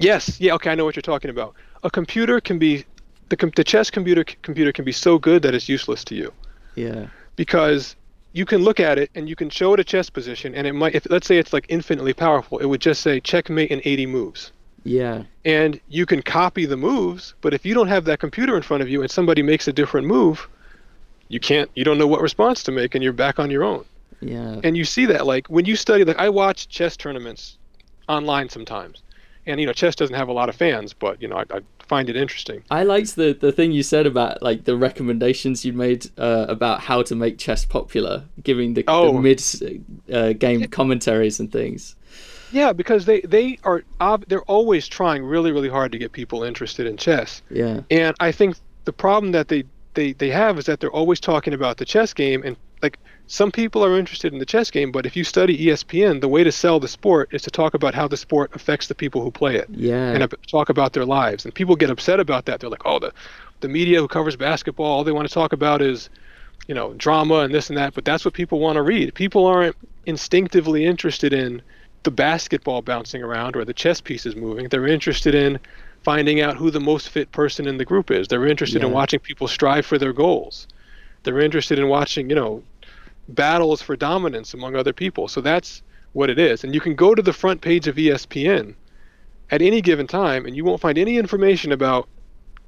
Yes. 0.00 0.40
Yeah. 0.40 0.54
Okay. 0.54 0.70
I 0.70 0.76
know 0.76 0.84
what 0.84 0.94
you're 0.94 1.02
talking 1.02 1.28
about. 1.28 1.54
A 1.82 1.90
computer 1.90 2.40
can 2.40 2.56
be 2.58 2.84
the 3.30 3.36
com- 3.36 3.50
the 3.56 3.64
chess 3.64 3.90
computer 3.90 4.22
computer 4.42 4.70
can 4.72 4.84
be 4.84 4.92
so 4.92 5.18
good 5.18 5.42
that 5.42 5.54
it's 5.54 5.68
useless 5.68 6.04
to 6.04 6.14
you 6.14 6.32
yeah. 6.76 7.08
because 7.36 7.96
you 8.32 8.46
can 8.46 8.62
look 8.62 8.78
at 8.80 8.96
it 8.98 9.10
and 9.16 9.28
you 9.28 9.34
can 9.34 9.50
show 9.50 9.74
it 9.74 9.80
a 9.80 9.84
chess 9.84 10.08
position 10.08 10.54
and 10.54 10.66
it 10.66 10.72
might 10.72 10.94
if 10.94 11.10
let's 11.10 11.26
say 11.26 11.36
it's 11.36 11.52
like 11.52 11.66
infinitely 11.68 12.14
powerful 12.14 12.58
it 12.58 12.66
would 12.66 12.80
just 12.80 13.02
say 13.02 13.20
checkmate 13.20 13.70
in 13.70 13.82
80 13.84 14.06
moves 14.06 14.52
Yeah. 14.84 15.24
and 15.44 15.78
you 15.88 16.06
can 16.06 16.22
copy 16.22 16.64
the 16.64 16.76
moves 16.76 17.34
but 17.42 17.52
if 17.52 17.66
you 17.66 17.74
don't 17.74 17.88
have 17.88 18.04
that 18.06 18.18
computer 18.20 18.56
in 18.56 18.62
front 18.62 18.82
of 18.82 18.88
you 18.88 19.02
and 19.02 19.10
somebody 19.10 19.42
makes 19.42 19.66
a 19.68 19.72
different 19.72 20.06
move 20.06 20.48
you 21.28 21.40
can't 21.40 21.70
you 21.74 21.84
don't 21.84 21.98
know 21.98 22.06
what 22.06 22.22
response 22.22 22.62
to 22.62 22.72
make 22.72 22.94
and 22.94 23.02
you're 23.04 23.12
back 23.12 23.38
on 23.38 23.50
your 23.50 23.64
own 23.64 23.84
Yeah. 24.20 24.60
and 24.64 24.76
you 24.76 24.84
see 24.84 25.06
that 25.06 25.26
like 25.26 25.46
when 25.48 25.64
you 25.64 25.76
study 25.76 26.04
like 26.04 26.18
i 26.18 26.28
watch 26.28 26.68
chess 26.68 26.96
tournaments 26.96 27.56
online 28.08 28.48
sometimes 28.48 29.02
and 29.46 29.60
you 29.60 29.66
know 29.66 29.72
chess 29.72 29.94
doesn't 29.94 30.16
have 30.16 30.28
a 30.28 30.32
lot 30.32 30.48
of 30.48 30.56
fans 30.56 30.92
but 30.92 31.20
you 31.22 31.28
know 31.28 31.36
i, 31.36 31.44
I 31.56 31.60
find 31.86 32.10
it 32.10 32.16
interesting 32.16 32.62
I 32.70 32.82
liked 32.82 33.16
the 33.16 33.32
the 33.32 33.50
thing 33.52 33.72
you 33.72 33.82
said 33.82 34.06
about 34.06 34.42
like 34.42 34.64
the 34.64 34.76
recommendations 34.76 35.64
you 35.64 35.72
made 35.72 36.10
uh, 36.18 36.44
about 36.48 36.80
how 36.80 37.00
to 37.02 37.14
make 37.14 37.38
chess 37.38 37.64
popular, 37.64 38.24
giving 38.44 38.74
the, 38.74 38.84
Oh. 38.86 39.12
the 39.14 39.20
mid 39.20 39.42
uh, 40.12 40.34
game 40.34 40.66
commentaries 40.68 41.40
and 41.40 41.50
things. 41.50 41.96
yeah 42.52 42.74
because 42.74 43.06
they 43.06 43.20
they 43.22 43.58
are 43.64 43.82
they're 44.26 44.42
always 44.42 44.86
trying 44.86 45.24
really 45.24 45.50
really 45.50 45.70
hard 45.70 45.90
to 45.92 45.98
get 45.98 46.12
people 46.12 46.42
interested 46.44 46.86
in 46.86 46.98
chess 46.98 47.40
Yeah, 47.50 47.80
and 47.90 48.14
i 48.20 48.32
think 48.32 48.56
the 48.84 48.92
problem 48.92 49.32
that 49.32 49.48
they 49.48 49.64
they, 49.94 50.12
they 50.12 50.28
have 50.28 50.58
is 50.58 50.66
that 50.66 50.80
they're 50.80 50.92
always 51.00 51.20
talking 51.20 51.54
about 51.54 51.78
the 51.78 51.86
chess 51.86 52.12
game 52.12 52.42
and 52.44 52.54
like 52.82 52.98
some 53.28 53.52
people 53.52 53.84
are 53.84 53.96
interested 53.98 54.32
in 54.32 54.38
the 54.38 54.46
chess 54.46 54.70
game 54.70 54.90
but 54.90 55.06
if 55.06 55.16
you 55.16 55.22
study 55.22 55.66
espn 55.66 56.20
the 56.20 56.28
way 56.28 56.42
to 56.42 56.50
sell 56.50 56.80
the 56.80 56.88
sport 56.88 57.28
is 57.32 57.42
to 57.42 57.50
talk 57.50 57.74
about 57.74 57.94
how 57.94 58.08
the 58.08 58.16
sport 58.16 58.50
affects 58.54 58.88
the 58.88 58.94
people 58.94 59.22
who 59.22 59.30
play 59.30 59.56
it 59.56 59.68
yeah, 59.70 60.12
and 60.12 60.34
talk 60.48 60.68
about 60.68 60.92
their 60.92 61.04
lives. 61.04 61.44
And 61.44 61.54
people 61.54 61.76
get 61.76 61.90
upset 61.90 62.20
about 62.20 62.46
that. 62.46 62.60
They're 62.60 62.70
like, 62.70 62.84
"Oh, 62.84 62.98
the 62.98 63.12
the 63.60 63.68
media 63.68 64.00
who 64.00 64.08
covers 64.08 64.36
basketball, 64.36 64.86
all 64.86 65.04
they 65.04 65.12
want 65.12 65.28
to 65.28 65.34
talk 65.34 65.52
about 65.52 65.82
is, 65.82 66.10
you 66.66 66.74
know, 66.74 66.94
drama 66.94 67.40
and 67.40 67.54
this 67.54 67.68
and 67.68 67.78
that." 67.78 67.94
But 67.94 68.04
that's 68.04 68.24
what 68.24 68.34
people 68.34 68.58
want 68.58 68.76
to 68.76 68.82
read. 68.82 69.14
People 69.14 69.46
aren't 69.46 69.76
instinctively 70.06 70.84
interested 70.84 71.32
in 71.32 71.62
the 72.02 72.10
basketball 72.10 72.82
bouncing 72.82 73.22
around 73.22 73.56
or 73.56 73.64
the 73.64 73.74
chess 73.74 74.00
pieces 74.00 74.36
moving. 74.36 74.68
They're 74.68 74.86
interested 74.86 75.34
in 75.34 75.58
finding 76.02 76.40
out 76.40 76.56
who 76.56 76.70
the 76.70 76.80
most 76.80 77.08
fit 77.08 77.30
person 77.32 77.66
in 77.66 77.76
the 77.76 77.84
group 77.84 78.10
is. 78.10 78.28
They're 78.28 78.46
interested 78.46 78.82
in 78.82 78.92
watching 78.92 79.20
people 79.20 79.48
strive 79.48 79.84
for 79.84 79.98
their 79.98 80.12
goals. 80.12 80.68
They're 81.24 81.40
interested 81.40 81.78
in 81.78 81.88
watching, 81.88 82.30
you 82.30 82.36
know, 82.36 82.62
battles 83.28 83.82
for 83.82 83.96
dominance 83.96 84.54
among 84.54 84.74
other 84.74 84.92
people. 84.92 85.28
So 85.28 85.40
that's 85.40 85.82
what 86.12 86.30
it 86.30 86.38
is. 86.38 86.64
And 86.64 86.74
you 86.74 86.80
can 86.80 86.94
go 86.94 87.14
to 87.14 87.22
the 87.22 87.32
front 87.32 87.60
page 87.60 87.86
of 87.86 87.96
ESPN 87.96 88.74
at 89.50 89.62
any 89.62 89.80
given 89.80 90.06
time 90.06 90.46
and 90.46 90.56
you 90.56 90.64
won't 90.64 90.80
find 90.80 90.98
any 90.98 91.18
information 91.18 91.72
about 91.72 92.08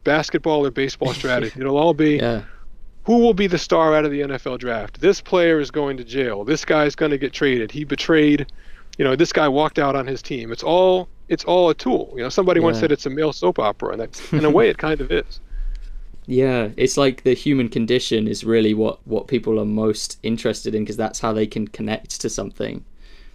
basketball 0.05 0.64
or 0.64 0.70
baseball 0.70 1.12
strategy. 1.12 1.53
It'll 1.61 1.79
all 1.79 1.94
be 1.94 2.16
yeah, 2.16 2.42
who 3.05 3.18
will 3.18 3.35
be 3.35 3.46
the 3.46 3.59
star 3.59 3.94
out 3.94 4.05
of 4.05 4.11
the 4.11 4.20
NFL 4.20 4.59
draft. 4.59 5.01
This 5.01 5.20
player 5.20 5.59
is 5.59 5.70
going 5.70 5.96
to 5.96 6.05
jail. 6.05 6.44
This 6.44 6.64
guy's 6.64 6.94
going 6.94 7.11
to 7.11 7.18
get 7.18 7.33
traded. 7.33 7.70
He 7.70 7.85
betrayed, 7.85 8.53
you 8.99 9.05
know, 9.05 9.16
this 9.16 9.33
guy 9.33 9.49
walked 9.49 9.79
out 9.79 9.96
on 9.96 10.07
his 10.07 10.23
team. 10.23 10.53
It's 10.53 10.62
all 10.62 11.09
it's 11.29 11.44
all 11.44 11.70
a 11.70 11.75
tool. 11.75 12.12
You 12.16 12.23
know, 12.23 12.29
somebody 12.29 12.61
once 12.61 12.79
said 12.81 12.92
it's 12.92 13.07
a 13.07 13.11
male 13.11 13.33
soap 13.33 13.59
opera 13.59 13.92
and 13.92 14.01
that 14.01 14.33
in 14.33 14.44
a 14.44 14.51
way 14.59 14.68
it 14.68 14.79
kind 14.79 15.01
of 15.01 15.11
is. 15.11 15.40
Yeah. 16.31 16.69
It's 16.77 16.97
like 16.97 17.25
the 17.25 17.35
human 17.35 17.69
condition 17.69 18.29
is 18.29 18.45
really 18.45 18.73
what 18.75 19.05
what 19.07 19.27
people 19.27 19.59
are 19.61 19.64
most 19.66 20.19
interested 20.23 20.75
in 20.75 20.83
because 20.85 20.97
that's 20.97 21.19
how 21.21 21.33
they 21.33 21.47
can 21.47 21.66
connect 21.69 22.21
to 22.21 22.29
something. 22.29 22.85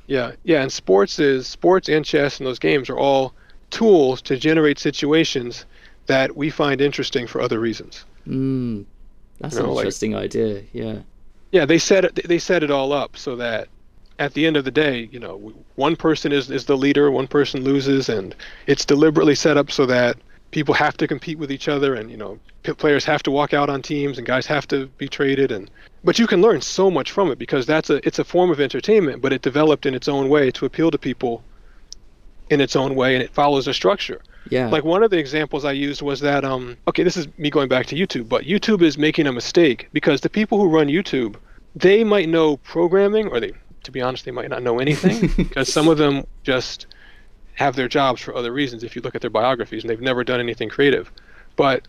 Yeah, 0.07 0.31
yeah, 0.43 0.61
and 0.61 0.71
sports 0.71 1.19
is 1.19 1.47
sports 1.47 1.89
and 1.89 2.05
chess 2.05 2.39
and 2.39 2.47
those 2.47 2.59
games 2.59 2.89
are 2.89 2.97
all 2.97 3.33
tools 3.71 4.21
to 4.23 4.37
generate 4.37 4.79
situations 4.79 5.65
that 6.07 6.35
we 6.37 6.49
find 6.49 6.79
interesting 6.79 7.27
for 7.27 7.41
other 7.41 7.59
reasons. 7.59 8.05
Mm, 8.27 8.85
that's 9.39 9.55
You 9.55 9.61
know, 9.63 9.69
an 9.69 9.75
like- 9.75 9.83
interesting 9.83 10.15
idea. 10.15 10.61
Yeah, 10.73 10.99
Yeah, 11.51 11.65
they 11.65 11.77
set 11.79 12.05
it. 12.05 12.27
They 12.27 12.39
set 12.39 12.63
it 12.63 12.71
all 12.71 12.93
up 12.93 13.17
so 13.17 13.35
that 13.35 13.67
at 14.19 14.33
the 14.33 14.45
end 14.45 14.55
of 14.57 14.63
the 14.63 14.71
day, 14.71 15.09
you 15.11 15.19
know, 15.19 15.53
one 15.75 15.95
person 15.97 16.31
is 16.31 16.49
is 16.49 16.65
the 16.65 16.77
leader, 16.77 17.11
one 17.11 17.27
person 17.27 17.63
loses, 17.63 18.07
and 18.07 18.35
it's 18.67 18.85
deliberately 18.85 19.35
set 19.35 19.57
up 19.57 19.69
so 19.71 19.85
that 19.87 20.15
people 20.51 20.73
have 20.73 20.95
to 20.97 21.07
compete 21.07 21.37
with 21.37 21.51
each 21.51 21.67
other, 21.67 21.95
and 21.95 22.09
you 22.09 22.17
know, 22.17 22.39
players 22.63 23.05
have 23.05 23.23
to 23.23 23.31
walk 23.31 23.53
out 23.53 23.69
on 23.69 23.81
teams, 23.81 24.17
and 24.17 24.25
guys 24.25 24.45
have 24.45 24.67
to 24.67 24.87
be 24.97 25.07
traded, 25.07 25.51
and 25.51 25.69
but 26.03 26.19
you 26.19 26.27
can 26.27 26.41
learn 26.41 26.61
so 26.61 26.89
much 26.91 27.11
from 27.11 27.31
it 27.31 27.37
because 27.37 27.65
that's 27.65 27.89
a 27.89 28.05
it's 28.07 28.19
a 28.19 28.23
form 28.23 28.51
of 28.51 28.59
entertainment, 28.59 29.21
but 29.21 29.33
it 29.33 29.41
developed 29.41 29.85
in 29.85 29.93
its 29.93 30.07
own 30.07 30.29
way 30.29 30.51
to 30.51 30.65
appeal 30.65 30.91
to 30.91 30.97
people 30.97 31.43
in 32.49 32.61
its 32.61 32.75
own 32.75 32.95
way, 32.95 33.15
and 33.15 33.23
it 33.23 33.31
follows 33.31 33.67
a 33.67 33.73
structure. 33.73 34.21
yeah, 34.51 34.69
Like 34.69 34.83
one 34.83 35.01
of 35.01 35.09
the 35.09 35.17
examples 35.17 35.65
I 35.65 35.71
used 35.71 36.01
was 36.01 36.19
that 36.19 36.45
um 36.45 36.77
okay, 36.87 37.03
this 37.03 37.17
is 37.17 37.27
me 37.37 37.49
going 37.49 37.67
back 37.69 37.87
to 37.87 37.95
YouTube, 37.95 38.29
but 38.29 38.45
YouTube 38.45 38.81
is 38.81 38.97
making 38.97 39.27
a 39.27 39.31
mistake 39.31 39.89
because 39.93 40.21
the 40.21 40.29
people 40.29 40.59
who 40.59 40.69
run 40.69 40.87
YouTube, 40.87 41.35
they 41.75 42.03
might 42.03 42.29
know 42.29 42.57
programming 42.57 43.27
or 43.29 43.39
they 43.39 43.53
to 43.83 43.91
be 43.91 44.01
honest, 44.01 44.25
they 44.25 44.31
might 44.31 44.49
not 44.49 44.63
know 44.63 44.79
anything 44.79 45.31
because 45.37 45.71
some 45.71 45.87
of 45.87 45.97
them 45.97 46.25
just 46.43 46.87
have 47.55 47.75
their 47.75 47.87
jobs 47.87 48.21
for 48.21 48.35
other 48.35 48.51
reasons 48.51 48.83
if 48.83 48.95
you 48.95 49.01
look 49.01 49.15
at 49.15 49.21
their 49.21 49.29
biographies 49.29 49.83
and 49.83 49.89
they've 49.89 50.01
never 50.01 50.23
done 50.23 50.39
anything 50.39 50.69
creative. 50.69 51.11
But 51.55 51.87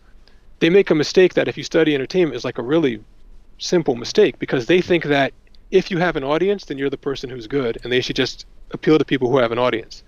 they 0.60 0.70
make 0.70 0.90
a 0.90 0.94
mistake 0.94 1.34
that 1.34 1.48
if 1.48 1.56
you 1.56 1.64
study 1.64 1.94
entertainment 1.94 2.36
is 2.36 2.44
like 2.44 2.58
a 2.58 2.62
really 2.62 3.02
simple 3.58 3.94
mistake 3.94 4.38
because 4.38 4.66
they 4.66 4.80
think 4.80 5.04
that 5.04 5.32
if 5.70 5.90
you 5.90 5.98
have 5.98 6.16
an 6.16 6.24
audience, 6.24 6.64
then 6.64 6.78
you're 6.78 6.90
the 6.90 6.96
person 6.96 7.28
who's 7.28 7.46
good 7.46 7.78
and 7.82 7.92
they 7.92 8.00
should 8.00 8.16
just 8.16 8.46
appeal 8.70 8.98
to 8.98 9.04
people 9.04 9.30
who 9.30 9.38
have 9.38 9.52
an 9.52 9.58
audience. 9.58 10.02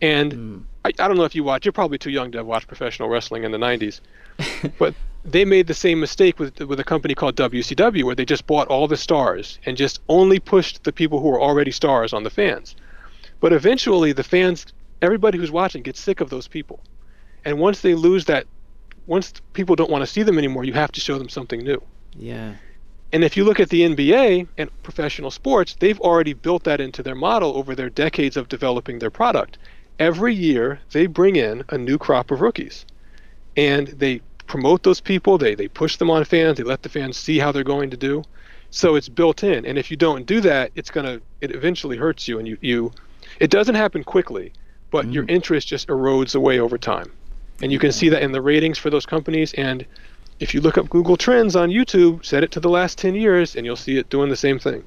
And 0.00 0.32
Mm. 0.32 0.62
I, 0.84 0.88
I 0.88 1.08
don't 1.08 1.16
know 1.18 1.24
if 1.24 1.34
you 1.34 1.44
watch. 1.44 1.64
You're 1.66 1.72
probably 1.72 1.98
too 1.98 2.10
young 2.10 2.32
to 2.32 2.38
have 2.38 2.46
watched 2.46 2.66
professional 2.68 3.10
wrestling 3.10 3.44
in 3.44 3.52
the 3.52 3.58
'90s, 3.58 4.00
but 4.78 4.94
they 5.24 5.44
made 5.44 5.66
the 5.66 5.74
same 5.74 6.00
mistake 6.00 6.38
with 6.38 6.58
with 6.60 6.80
a 6.80 6.84
company 6.84 7.14
called 7.14 7.36
WCW, 7.36 8.04
where 8.04 8.14
they 8.14 8.24
just 8.24 8.46
bought 8.46 8.68
all 8.68 8.88
the 8.88 8.96
stars 8.96 9.58
and 9.66 9.76
just 9.76 10.00
only 10.08 10.38
pushed 10.38 10.84
the 10.84 10.92
people 10.92 11.20
who 11.20 11.28
were 11.28 11.40
already 11.40 11.70
stars 11.70 12.14
on 12.14 12.22
the 12.22 12.30
fans. 12.30 12.76
But 13.40 13.52
eventually, 13.52 14.12
the 14.12 14.24
fans, 14.24 14.66
everybody 15.02 15.38
who's 15.38 15.50
watching, 15.50 15.82
gets 15.82 16.00
sick 16.00 16.20
of 16.20 16.30
those 16.30 16.48
people, 16.48 16.80
and 17.44 17.58
once 17.58 17.80
they 17.80 17.94
lose 17.94 18.26
that, 18.26 18.46
once 19.06 19.32
people 19.52 19.76
don't 19.76 19.90
want 19.90 20.02
to 20.02 20.06
see 20.06 20.22
them 20.22 20.38
anymore, 20.38 20.64
you 20.64 20.72
have 20.72 20.92
to 20.92 21.00
show 21.00 21.18
them 21.18 21.28
something 21.28 21.62
new. 21.62 21.82
yeah, 22.16 22.54
And 23.12 23.24
if 23.24 23.36
you 23.36 23.44
look 23.44 23.58
at 23.58 23.70
the 23.70 23.82
NBA 23.82 24.46
and 24.58 24.82
professional 24.82 25.30
sports, 25.30 25.76
they've 25.80 26.00
already 26.00 26.32
built 26.32 26.64
that 26.64 26.80
into 26.80 27.02
their 27.02 27.14
model 27.14 27.56
over 27.56 27.74
their 27.74 27.90
decades 27.90 28.36
of 28.36 28.48
developing 28.48 28.98
their 28.98 29.10
product. 29.10 29.58
Every 29.98 30.34
year, 30.34 30.80
they 30.92 31.06
bring 31.06 31.36
in 31.36 31.64
a 31.70 31.78
new 31.78 31.98
crop 31.98 32.30
of 32.30 32.40
rookies. 32.40 32.86
And 33.56 33.88
they 33.88 34.20
promote 34.46 34.82
those 34.82 35.00
people, 35.00 35.38
they, 35.38 35.54
they 35.54 35.68
push 35.68 35.96
them 35.96 36.10
on 36.10 36.24
fans, 36.24 36.58
they 36.58 36.64
let 36.64 36.82
the 36.82 36.88
fans 36.88 37.16
see 37.16 37.38
how 37.38 37.52
they're 37.52 37.64
going 37.64 37.90
to 37.90 37.96
do. 37.96 38.22
So 38.70 38.94
it's 38.94 39.08
built 39.08 39.42
in. 39.42 39.66
And 39.66 39.76
if 39.76 39.90
you 39.90 39.96
don't 39.96 40.24
do 40.24 40.40
that, 40.42 40.70
it's 40.76 40.90
going 40.90 41.06
to, 41.06 41.20
it 41.40 41.54
eventually 41.54 41.96
hurts 41.96 42.28
you. 42.28 42.38
And 42.38 42.46
you, 42.46 42.56
you, 42.60 42.92
it 43.40 43.50
doesn't 43.50 43.74
happen 43.74 44.04
quickly, 44.04 44.52
but 44.90 45.06
mm. 45.06 45.14
your 45.14 45.24
interest 45.28 45.68
just 45.68 45.88
erodes 45.88 46.34
away 46.34 46.58
over 46.58 46.78
time. 46.78 47.12
And 47.62 47.70
you 47.70 47.78
can 47.78 47.92
see 47.92 48.08
that 48.08 48.22
in 48.22 48.32
the 48.32 48.40
ratings 48.40 48.78
for 48.78 48.90
those 48.90 49.06
companies. 49.06 49.52
And 49.54 49.84
if 50.38 50.54
you 50.54 50.60
look 50.60 50.78
up 50.78 50.88
Google 50.88 51.16
Trends 51.16 51.54
on 51.54 51.68
YouTube, 51.68 52.24
set 52.24 52.42
it 52.42 52.50
to 52.52 52.60
the 52.60 52.70
last 52.70 52.98
10 52.98 53.14
years, 53.14 53.54
and 53.54 53.66
you'll 53.66 53.76
see 53.76 53.98
it 53.98 54.08
doing 54.08 54.30
the 54.30 54.36
same 54.36 54.58
thing. 54.58 54.82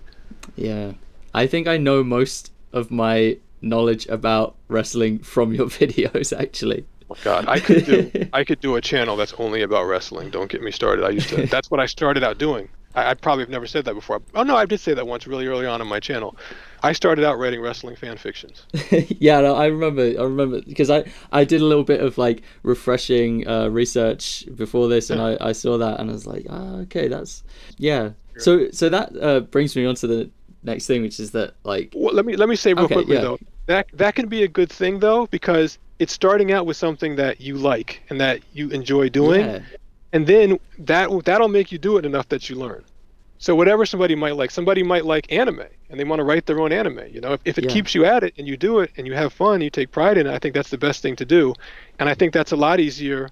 Yeah. 0.56 0.94
I 1.34 1.48
think 1.48 1.68
I 1.68 1.78
know 1.78 2.04
most 2.04 2.52
of 2.74 2.90
my 2.90 3.38
knowledge 3.62 4.08
about 4.08 4.56
wrestling 4.68 5.20
from 5.20 5.54
your 5.54 5.68
videos, 5.82 6.38
actually. 6.38 6.86
Oh 7.10 7.18
God, 7.24 7.46
I 7.48 7.60
could 7.60 7.86
do 7.86 8.28
I 8.34 8.44
could 8.44 8.60
do 8.60 8.76
a 8.76 8.82
channel 8.82 9.16
that's 9.16 9.34
only 9.38 9.62
about 9.62 9.84
wrestling. 9.84 10.30
Don't 10.30 10.50
get 10.50 10.62
me 10.62 10.72
started. 10.72 11.06
I 11.06 11.10
used 11.10 11.30
to. 11.30 11.46
That's 11.56 11.70
what 11.70 11.80
I 11.80 11.86
started 11.86 12.24
out 12.24 12.38
doing. 12.38 12.70
I, 12.96 13.12
I 13.12 13.14
probably 13.14 13.44
have 13.44 13.50
never 13.50 13.68
said 13.68 13.86
that 13.86 13.94
before. 13.94 14.22
Oh 14.34 14.44
no, 14.44 14.56
I 14.56 14.66
did 14.66 14.80
say 14.80 14.94
that 14.94 15.06
once, 15.06 15.28
really 15.28 15.46
early 15.46 15.66
on 15.66 15.82
in 15.82 15.88
my 15.88 16.00
channel. 16.00 16.36
I 16.84 16.92
started 16.92 17.24
out 17.24 17.40
writing 17.40 17.62
wrestling 17.62 17.96
fan 17.96 18.18
fictions. 18.18 18.66
yeah, 19.20 19.40
no, 19.40 19.56
I 19.56 19.68
remember. 19.68 20.02
I 20.02 20.24
remember 20.24 20.62
because 20.62 20.90
I 20.90 21.06
I 21.32 21.46
did 21.46 21.62
a 21.62 21.66
little 21.66 21.86
bit 21.86 22.02
of 22.02 22.18
like 22.18 22.44
refreshing 22.64 23.48
uh, 23.48 23.70
research 23.70 24.46
before 24.54 24.90
this, 24.90 25.10
and 25.10 25.22
I, 25.22 25.38
I 25.40 25.54
saw 25.54 25.78
that, 25.78 26.02
and 26.02 26.10
I 26.10 26.14
was 26.14 26.28
like, 26.28 26.46
ah, 26.50 26.76
okay, 26.82 27.08
that's 27.08 27.44
yeah. 27.78 28.12
So 28.38 28.70
so 28.72 28.90
that 28.90 29.16
uh, 29.22 29.40
brings 29.40 29.78
me 29.78 29.86
on 29.86 29.96
to 29.96 30.08
the 30.08 30.30
next 30.64 30.86
thing, 30.86 31.02
which 31.02 31.22
is 31.22 31.32
that 31.32 31.54
like. 31.64 31.94
Well, 31.96 32.14
let 32.14 32.26
me 32.26 32.36
let 32.36 32.50
me 32.50 32.58
say 32.58 32.74
real 32.74 32.86
okay, 32.86 32.96
quickly 32.96 33.16
yeah. 33.16 33.22
though. 33.22 33.40
That 33.68 33.88
that 33.94 34.16
can 34.16 34.28
be 34.28 34.44
a 34.44 34.48
good 34.50 34.70
thing 34.70 35.00
though 35.00 35.28
because 35.28 35.80
it's 36.00 36.12
starting 36.12 36.52
out 36.52 36.66
with 36.66 36.76
something 36.76 37.16
that 37.16 37.40
you 37.40 37.56
like 37.56 38.04
and 38.10 38.20
that 38.20 38.42
you 38.52 38.70
enjoy 38.72 39.08
doing, 39.08 39.46
yeah. 39.46 39.60
and 40.12 40.28
then 40.28 40.60
that 40.80 41.10
that'll 41.24 41.48
make 41.48 41.72
you 41.72 41.78
do 41.78 41.98
it 41.98 42.06
enough 42.06 42.28
that 42.28 42.50
you 42.50 42.58
learn. 42.58 42.84
So 43.44 43.56
whatever 43.56 43.86
somebody 43.86 44.16
might 44.16 44.38
like, 44.38 44.52
somebody 44.52 44.84
might 44.84 45.04
like 45.04 45.30
anime 45.30 45.66
and 45.90 46.00
they 46.00 46.06
want 46.06 46.22
to 46.22 46.24
write 46.24 46.46
their 46.46 46.62
own 46.62 46.72
anime. 46.72 47.02
You 47.12 47.20
know, 47.20 47.34
if, 47.34 47.42
if 47.44 47.58
it 47.58 47.66
yeah. 47.66 47.72
keeps 47.72 47.94
you 47.94 48.06
at 48.06 48.24
it 48.24 48.34
and 48.38 48.48
you 48.48 48.56
do 48.56 48.80
it 48.80 48.92
and 48.96 49.06
you 49.06 49.16
have 49.16 49.34
fun, 49.34 49.60
you 49.60 49.70
take 49.70 49.92
pride 49.92 50.18
in 50.18 50.28
it. 50.28 50.34
I 50.34 50.40
think 50.40 50.56
that's 50.56 50.70
the 50.70 50.78
best 50.78 51.02
thing 51.02 51.18
to 51.18 51.26
do, 51.26 51.54
and 52.00 52.08
I 52.08 52.14
think 52.14 52.32
that's 52.32 52.54
a 52.54 52.56
lot 52.56 52.80
easier 52.80 53.28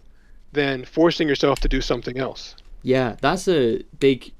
than 0.51 0.83
forcing 0.83 1.29
yourself 1.29 1.61
to 1.61 1.69
do 1.69 1.79
something 1.79 2.17
else. 2.17 2.57
Yeah, 2.83 3.15
that's 3.21 3.47
a 3.47 3.83
big 4.01 4.33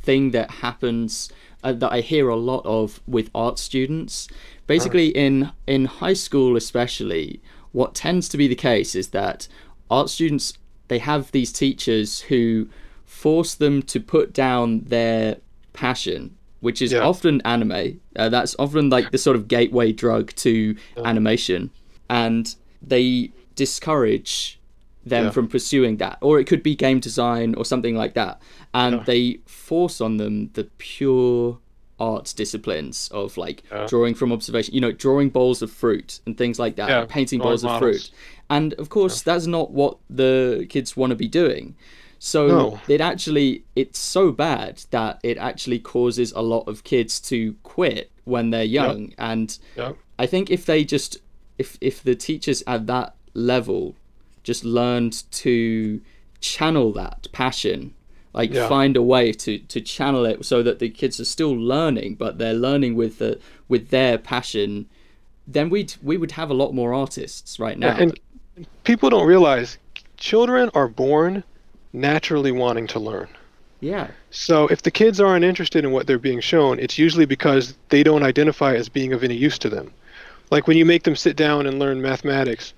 thing 0.00 0.30
that 0.30 0.50
happens 0.50 1.30
uh, 1.62 1.74
that 1.74 1.92
I 1.92 2.00
hear 2.00 2.30
a 2.30 2.36
lot 2.36 2.64
of 2.64 3.02
with 3.06 3.28
art 3.34 3.58
students. 3.58 4.28
Basically, 4.66 5.08
in 5.08 5.52
in 5.66 5.84
high 5.84 6.14
school, 6.14 6.56
especially, 6.56 7.42
what 7.72 7.94
tends 7.94 8.30
to 8.30 8.38
be 8.38 8.48
the 8.48 8.62
case 8.70 8.94
is 8.94 9.08
that 9.08 9.46
art 9.90 10.08
students 10.08 10.54
they 10.88 11.00
have 11.00 11.32
these 11.32 11.52
teachers 11.52 12.20
who 12.30 12.70
force 13.18 13.56
them 13.56 13.82
to 13.82 13.98
put 13.98 14.32
down 14.32 14.80
their 14.84 15.38
passion, 15.72 16.36
which 16.60 16.80
is 16.80 16.92
yeah. 16.92 17.00
often 17.00 17.42
anime. 17.44 18.00
Uh, 18.14 18.28
that's 18.28 18.54
often 18.60 18.90
like 18.90 19.10
the 19.10 19.18
sort 19.18 19.34
of 19.34 19.48
gateway 19.48 19.90
drug 19.90 20.32
to 20.36 20.76
yeah. 20.96 21.02
animation, 21.04 21.70
and 22.08 22.54
they 22.80 23.32
discourage 23.56 24.60
them 25.04 25.24
yeah. 25.24 25.30
from 25.30 25.48
pursuing 25.48 25.96
that. 25.96 26.18
Or 26.20 26.38
it 26.38 26.44
could 26.44 26.62
be 26.62 26.76
game 26.76 27.00
design 27.00 27.56
or 27.56 27.64
something 27.64 27.96
like 27.96 28.14
that, 28.14 28.40
and 28.72 29.04
they 29.04 29.40
force 29.46 30.00
on 30.00 30.18
them 30.18 30.50
the 30.52 30.64
pure 30.78 31.58
arts 32.00 32.32
disciplines 32.32 33.08
of 33.08 33.36
like 33.36 33.64
drawing 33.88 34.14
from 34.14 34.30
observation 34.30 34.72
you 34.72 34.80
know 34.80 34.92
drawing 34.92 35.28
bowls 35.28 35.62
of 35.62 35.68
fruit 35.68 36.20
and 36.26 36.38
things 36.38 36.56
like 36.56 36.76
that 36.76 37.08
painting 37.08 37.40
bowls 37.40 37.64
models. 37.64 37.74
of 37.74 37.80
fruit 37.82 38.10
and 38.48 38.72
of 38.74 38.88
course 38.88 39.20
that's 39.22 39.48
not 39.48 39.72
what 39.72 39.98
the 40.08 40.64
kids 40.68 40.96
want 40.96 41.10
to 41.10 41.16
be 41.16 41.26
doing 41.26 41.74
so 42.18 42.48
no. 42.48 42.80
it 42.88 43.00
actually 43.00 43.64
it's 43.76 43.98
so 43.98 44.32
bad 44.32 44.82
that 44.90 45.20
it 45.22 45.38
actually 45.38 45.78
causes 45.78 46.32
a 46.32 46.40
lot 46.42 46.66
of 46.66 46.84
kids 46.84 47.20
to 47.20 47.54
quit 47.62 48.10
when 48.24 48.50
they're 48.50 48.64
young. 48.64 49.08
Yep. 49.08 49.14
And 49.18 49.58
yep. 49.76 49.96
I 50.18 50.26
think 50.26 50.50
if 50.50 50.66
they 50.66 50.84
just 50.84 51.18
if 51.58 51.78
if 51.80 52.02
the 52.02 52.14
teachers 52.14 52.62
at 52.66 52.86
that 52.86 53.14
level 53.34 53.94
just 54.42 54.64
learned 54.64 55.30
to 55.30 56.00
channel 56.40 56.92
that 56.92 57.26
passion 57.32 57.94
like 58.32 58.52
yeah. 58.52 58.68
find 58.68 58.96
a 58.96 59.02
way 59.02 59.32
to 59.32 59.58
to 59.58 59.80
channel 59.80 60.24
it 60.24 60.44
so 60.44 60.62
that 60.62 60.78
the 60.78 60.88
kids 60.88 61.18
are 61.18 61.24
still 61.24 61.52
learning 61.52 62.14
but 62.14 62.38
they're 62.38 62.54
learning 62.54 62.94
with 62.94 63.18
the 63.18 63.38
with 63.68 63.90
their 63.90 64.16
passion 64.16 64.88
then 65.46 65.68
we'd 65.68 65.94
we 66.02 66.16
would 66.16 66.32
have 66.32 66.50
a 66.50 66.54
lot 66.54 66.72
more 66.72 66.94
artists 66.94 67.58
right 67.58 67.78
now 67.78 67.96
and 67.96 68.18
people 68.84 69.10
don't 69.10 69.26
realize 69.26 69.78
children 70.16 70.70
are 70.74 70.88
born 70.88 71.42
naturally 71.92 72.52
wanting 72.52 72.86
to 72.88 72.98
learn. 72.98 73.28
Yeah. 73.80 74.08
So 74.30 74.66
if 74.68 74.82
the 74.82 74.90
kids 74.90 75.20
aren't 75.20 75.44
interested 75.44 75.84
in 75.84 75.92
what 75.92 76.06
they're 76.06 76.18
being 76.18 76.40
shown, 76.40 76.78
it's 76.78 76.98
usually 76.98 77.26
because 77.26 77.74
they 77.90 78.02
don't 78.02 78.22
identify 78.22 78.74
as 78.74 78.88
being 78.88 79.12
of 79.12 79.22
any 79.22 79.36
use 79.36 79.58
to 79.58 79.68
them. 79.68 79.92
Like 80.50 80.66
when 80.66 80.76
you 80.76 80.84
make 80.84 81.04
them 81.04 81.16
sit 81.16 81.36
down 81.36 81.66
and 81.66 81.78
learn 81.78 82.02
mathematics, 82.02 82.72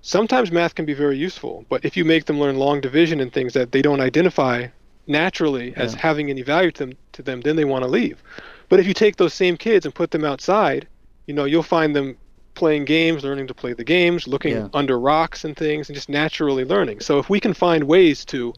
sometimes 0.00 0.52
math 0.52 0.74
can 0.74 0.86
be 0.86 0.94
very 0.94 1.18
useful, 1.18 1.64
but 1.68 1.84
if 1.84 1.96
you 1.96 2.04
make 2.04 2.26
them 2.26 2.40
learn 2.40 2.56
long 2.56 2.80
division 2.80 3.20
and 3.20 3.32
things 3.32 3.52
that 3.54 3.72
they 3.72 3.82
don't 3.82 4.00
identify 4.00 4.68
naturally 5.06 5.74
as 5.76 5.94
yeah. 5.94 6.00
having 6.00 6.30
any 6.30 6.42
value 6.42 6.70
to 6.72 6.86
them, 6.86 6.96
to 7.12 7.22
them, 7.22 7.40
then 7.40 7.56
they 7.56 7.64
want 7.64 7.82
to 7.82 7.90
leave. 7.90 8.22
But 8.68 8.80
if 8.80 8.86
you 8.86 8.94
take 8.94 9.16
those 9.16 9.34
same 9.34 9.56
kids 9.56 9.84
and 9.84 9.94
put 9.94 10.10
them 10.10 10.24
outside, 10.24 10.86
you 11.26 11.34
know, 11.34 11.44
you'll 11.44 11.62
find 11.62 11.96
them 11.96 12.16
playing 12.58 12.84
games, 12.84 13.24
learning 13.24 13.46
to 13.46 13.54
play 13.54 13.72
the 13.72 13.84
games, 13.84 14.26
looking 14.26 14.54
yeah. 14.54 14.68
under 14.74 14.98
rocks 14.98 15.44
and 15.44 15.56
things, 15.56 15.88
and 15.88 15.94
just 15.94 16.08
naturally 16.08 16.64
learning. 16.64 17.00
So 17.00 17.18
if 17.18 17.30
we 17.30 17.40
can 17.40 17.54
find 17.54 17.84
ways 17.84 18.24
to 18.26 18.52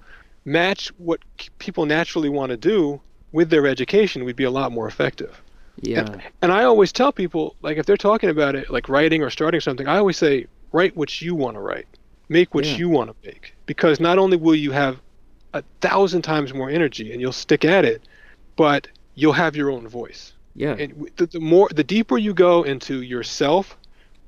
match 0.44 0.88
what 0.98 1.20
people 1.58 1.84
naturally 1.86 2.30
want 2.30 2.50
to 2.50 2.56
do 2.56 3.00
with 3.32 3.50
their 3.50 3.66
education, 3.66 4.24
we'd 4.24 4.36
be 4.36 4.44
a 4.44 4.50
lot 4.50 4.72
more 4.72 4.88
effective. 4.88 5.42
Yeah. 5.82 6.00
And, 6.00 6.22
and 6.42 6.52
I 6.52 6.64
always 6.64 6.92
tell 6.92 7.12
people, 7.12 7.54
like 7.62 7.76
if 7.76 7.86
they're 7.86 7.96
talking 7.96 8.30
about 8.30 8.54
it, 8.54 8.70
like 8.70 8.88
writing 8.88 9.22
or 9.22 9.30
starting 9.30 9.60
something, 9.60 9.86
I 9.86 9.98
always 9.98 10.16
say, 10.16 10.46
write 10.72 10.96
what 10.96 11.20
you 11.20 11.34
want 11.34 11.56
to 11.56 11.60
write, 11.60 11.86
make 12.28 12.54
what 12.54 12.64
yeah. 12.64 12.76
you 12.76 12.88
want 12.88 13.10
to 13.10 13.16
make, 13.26 13.54
because 13.66 14.00
not 14.00 14.18
only 14.18 14.36
will 14.36 14.54
you 14.54 14.72
have 14.72 14.98
a 15.52 15.62
thousand 15.80 16.22
times 16.22 16.54
more 16.54 16.70
energy 16.70 17.12
and 17.12 17.20
you'll 17.20 17.32
stick 17.32 17.64
at 17.64 17.84
it, 17.84 18.02
but 18.56 18.88
you'll 19.14 19.32
have 19.32 19.56
your 19.56 19.70
own 19.70 19.86
voice. 19.88 20.32
Yeah. 20.54 20.74
And 20.78 21.10
the, 21.16 21.26
the 21.26 21.40
more, 21.40 21.68
the 21.74 21.84
deeper 21.84 22.18
you 22.18 22.34
go 22.34 22.62
into 22.62 23.02
yourself 23.02 23.76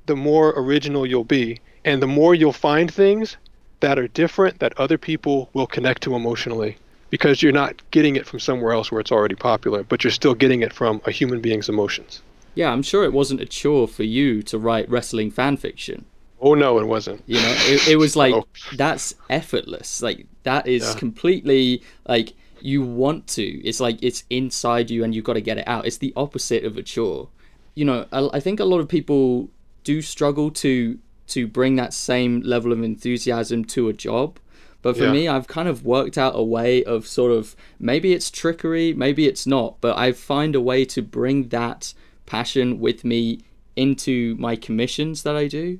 the 0.06 0.16
more 0.16 0.52
original 0.56 1.06
you'll 1.06 1.24
be. 1.24 1.60
And 1.84 2.02
the 2.02 2.06
more 2.06 2.34
you'll 2.34 2.52
find 2.52 2.92
things 2.92 3.36
that 3.82 3.98
are 3.98 4.08
different 4.08 4.60
that 4.60 4.78
other 4.78 4.96
people 4.96 5.50
will 5.52 5.66
connect 5.66 6.02
to 6.04 6.14
emotionally. 6.14 6.78
Because 7.10 7.42
you're 7.42 7.52
not 7.52 7.82
getting 7.90 8.16
it 8.16 8.26
from 8.26 8.40
somewhere 8.40 8.72
else 8.72 8.90
where 8.90 9.00
it's 9.00 9.12
already 9.12 9.34
popular 9.34 9.82
but 9.82 10.02
you're 10.02 10.10
still 10.10 10.34
getting 10.34 10.62
it 10.62 10.72
from 10.72 11.02
a 11.04 11.10
human 11.10 11.40
being's 11.40 11.68
emotions. 11.68 12.22
Yeah 12.54 12.70
i'm 12.70 12.82
sure 12.82 13.04
it 13.04 13.12
wasn't 13.12 13.40
a 13.40 13.46
chore 13.46 13.88
for 13.88 14.02
you 14.02 14.42
to 14.44 14.58
write 14.58 14.88
wrestling 14.88 15.30
fan 15.30 15.56
fiction. 15.58 16.06
Oh 16.40 16.54
no 16.54 16.78
it 16.78 16.86
wasn't. 16.86 17.22
You 17.26 17.36
know 17.36 17.54
it, 17.58 17.88
it 17.88 17.96
was 17.96 18.16
like 18.22 18.34
oh. 18.34 18.46
that's 18.76 19.14
effortless. 19.28 20.00
Like 20.00 20.26
that 20.44 20.66
is 20.66 20.82
yeah. 20.82 20.98
completely 20.98 21.82
like 22.08 22.34
you 22.60 22.82
want 22.82 23.26
to. 23.28 23.42
It's 23.66 23.80
like 23.80 24.02
it's 24.02 24.24
inside 24.30 24.90
you 24.90 25.02
and 25.04 25.14
you've 25.14 25.24
got 25.24 25.34
to 25.34 25.40
get 25.40 25.58
it 25.58 25.66
out. 25.66 25.86
It's 25.86 25.98
the 25.98 26.12
opposite 26.16 26.64
of 26.64 26.76
a 26.78 26.82
chore. 26.82 27.28
You 27.74 27.84
know 27.84 28.06
I, 28.12 28.28
I 28.34 28.40
think 28.40 28.60
a 28.60 28.64
lot 28.64 28.78
of 28.78 28.88
people 28.88 29.50
do 29.84 30.02
struggle 30.02 30.50
to 30.50 30.98
to 31.28 31.46
bring 31.46 31.76
that 31.76 31.94
same 31.94 32.40
level 32.40 32.72
of 32.72 32.82
enthusiasm 32.82 33.64
to 33.64 33.88
a 33.88 33.92
job. 33.92 34.38
But 34.82 34.96
for 34.96 35.04
yeah. 35.04 35.12
me, 35.12 35.28
I've 35.28 35.46
kind 35.46 35.68
of 35.68 35.84
worked 35.84 36.18
out 36.18 36.32
a 36.34 36.42
way 36.42 36.82
of 36.82 37.06
sort 37.06 37.30
of 37.30 37.54
maybe 37.78 38.12
it's 38.12 38.30
trickery, 38.30 38.92
maybe 38.92 39.28
it's 39.28 39.46
not, 39.46 39.80
but 39.80 39.96
I 39.96 40.10
find 40.12 40.56
a 40.56 40.60
way 40.60 40.84
to 40.86 41.00
bring 41.00 41.48
that 41.48 41.94
passion 42.26 42.80
with 42.80 43.04
me 43.04 43.40
into 43.76 44.34
my 44.38 44.56
commissions 44.56 45.22
that 45.22 45.36
I 45.36 45.46
do 45.46 45.78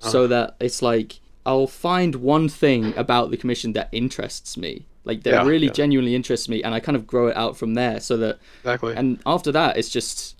uh-huh. 0.00 0.10
so 0.10 0.26
that 0.26 0.56
it's 0.60 0.82
like 0.82 1.20
I'll 1.46 1.66
find 1.66 2.16
one 2.16 2.48
thing 2.48 2.96
about 2.96 3.30
the 3.30 3.36
commission 3.36 3.72
that 3.74 3.88
interests 3.92 4.56
me. 4.56 4.86
Like 5.04 5.22
that 5.22 5.30
yeah, 5.30 5.44
really 5.46 5.66
yeah. 5.66 5.72
genuinely 5.72 6.14
interests 6.14 6.48
me 6.48 6.62
and 6.62 6.74
I 6.74 6.80
kind 6.80 6.96
of 6.96 7.06
grow 7.06 7.28
it 7.28 7.36
out 7.36 7.56
from 7.56 7.74
there 7.74 8.00
so 8.00 8.16
that 8.18 8.38
Exactly. 8.60 8.94
And 8.96 9.20
after 9.24 9.52
that 9.52 9.76
it's 9.76 9.88
just 9.88 10.36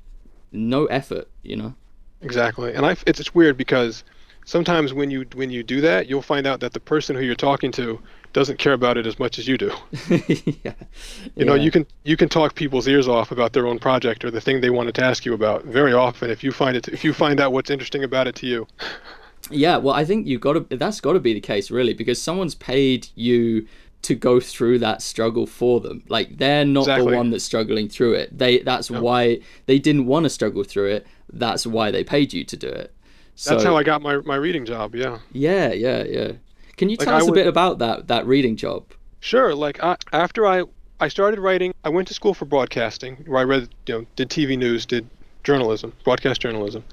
no 0.53 0.87
effort, 0.87 1.29
you 1.43 1.57
know. 1.57 1.75
Exactly, 2.23 2.75
and 2.75 2.85
I 2.85 2.97
it's 3.07 3.21
it's 3.21 3.35
weird 3.35 3.57
because 3.57 4.05
sometimes 4.45 4.93
when 4.93 5.11
you 5.11 5.27
when 5.35 5.51
you 5.51 5.63
do 5.63 5.81
that, 5.81 6.09
you'll 6.09 6.23
find 6.23 6.47
out 6.47 6.61
that 6.61 6.73
the 6.73 6.81
person 6.81 7.17
who 7.17 7.23
you're 7.23 7.35
talking 7.35 7.73
to 7.73 8.01
doesn't 8.33 8.59
care 8.59 8.73
about 8.73 8.97
it 8.97 9.07
as 9.07 9.19
much 9.19 9.39
as 9.39 9.49
you 9.49 9.59
do. 9.59 9.73
yeah. 10.63 10.73
You 11.35 11.45
know, 11.45 11.55
you 11.55 11.71
can 11.71 11.87
you 12.05 12.17
can 12.17 12.29
talk 12.29 12.55
people's 12.55 12.87
ears 12.87 13.09
off 13.09 13.33
about 13.33 13.53
their 13.53 13.67
own 13.67 13.79
project 13.79 14.25
or 14.25 14.31
the 14.31 14.41
thing 14.41 14.61
they 14.61 14.71
wanted 14.71 14.95
to 14.97 15.05
ask 15.05 15.25
you 15.25 15.35
about 15.35 15.65
very 15.65 15.93
often 15.93 16.31
if 16.31 16.45
you 16.45 16.53
find 16.53 16.77
it 16.77 16.89
if 16.89 17.05
you 17.05 17.13
find 17.13 17.41
out 17.41 17.53
what's 17.53 17.71
interesting 17.71 18.05
about 18.05 18.27
it 18.27 18.35
to 18.37 18.47
you. 18.47 18.67
Yeah, 19.51 19.79
well, 19.79 19.95
I 19.95 20.05
think 20.05 20.27
you 20.27 20.39
got 20.39 20.53
to 20.53 20.77
that's 20.77 21.01
got 21.01 21.15
to 21.15 21.21
be 21.21 21.35
the 21.35 21.41
case 21.41 21.71
really 21.71 21.95
because 21.95 22.21
someone's 22.21 22.55
paid 22.55 23.09
you 23.15 23.67
to 24.03 24.15
go 24.15 24.41
through 24.41 24.79
that 24.79 25.03
struggle 25.03 25.47
for 25.47 25.81
them. 25.81 26.03
Like 26.09 26.39
they're 26.39 26.65
not 26.65 26.83
Exactly. 26.83 27.11
the 27.11 27.17
one 27.17 27.31
that's 27.31 27.45
struggling 27.45 27.89
through 27.89 28.15
it. 28.15 28.37
They 28.37 28.59
that's 28.61 28.91
why 28.91 29.41
they 29.67 29.79
didn't 29.79 30.07
want 30.07 30.25
to 30.25 30.31
struggle 30.31 30.65
through 30.65 30.91
it. 30.91 31.07
That's 31.33 31.67
why 31.67 31.91
they 31.91 32.03
paid 32.05 32.33
you 32.33 32.45
to 32.45 32.57
do 32.57 32.69
it. 32.69 32.95
So 33.35 33.51
That's 33.51 33.65
how 33.65 33.77
I 33.77 33.83
got 33.83 34.03
my, 34.03 34.17
my 34.19 34.35
reading 34.37 34.67
job. 34.67 34.95
Yeah. 34.95 35.19
yeah, 35.33 35.73
yeah, 35.73 36.03
yeah. 36.05 36.33
Can 36.77 36.89
you 36.91 36.97
Like, 36.97 37.07
tell 37.07 37.15
I 37.15 37.19
us 37.19 37.29
a 37.29 37.33
bit 37.33 37.47
about 37.47 37.79
that 37.79 38.09
that 38.09 38.27
reading 38.27 38.57
job? 38.57 38.85
Sure. 39.21 39.55
Like 39.55 39.83
I, 39.83 39.97
after 40.13 40.47
I 40.47 40.65
I 40.99 41.09
started 41.09 41.41
writing, 41.41 41.73
I 41.85 41.89
went 41.89 42.09
to 42.09 42.15
school 42.15 42.35
for 42.35 42.45
broadcasting, 42.45 43.17
where 43.27 43.39
I 43.41 43.45
read, 43.45 43.69
you 43.87 43.95
know, 43.95 44.07
did 44.17 44.29
TV 44.29 44.59
news, 44.59 44.85
did 44.85 45.09
journalism, 45.45 45.95
broadcast 46.05 46.41
journalism. 46.43 46.85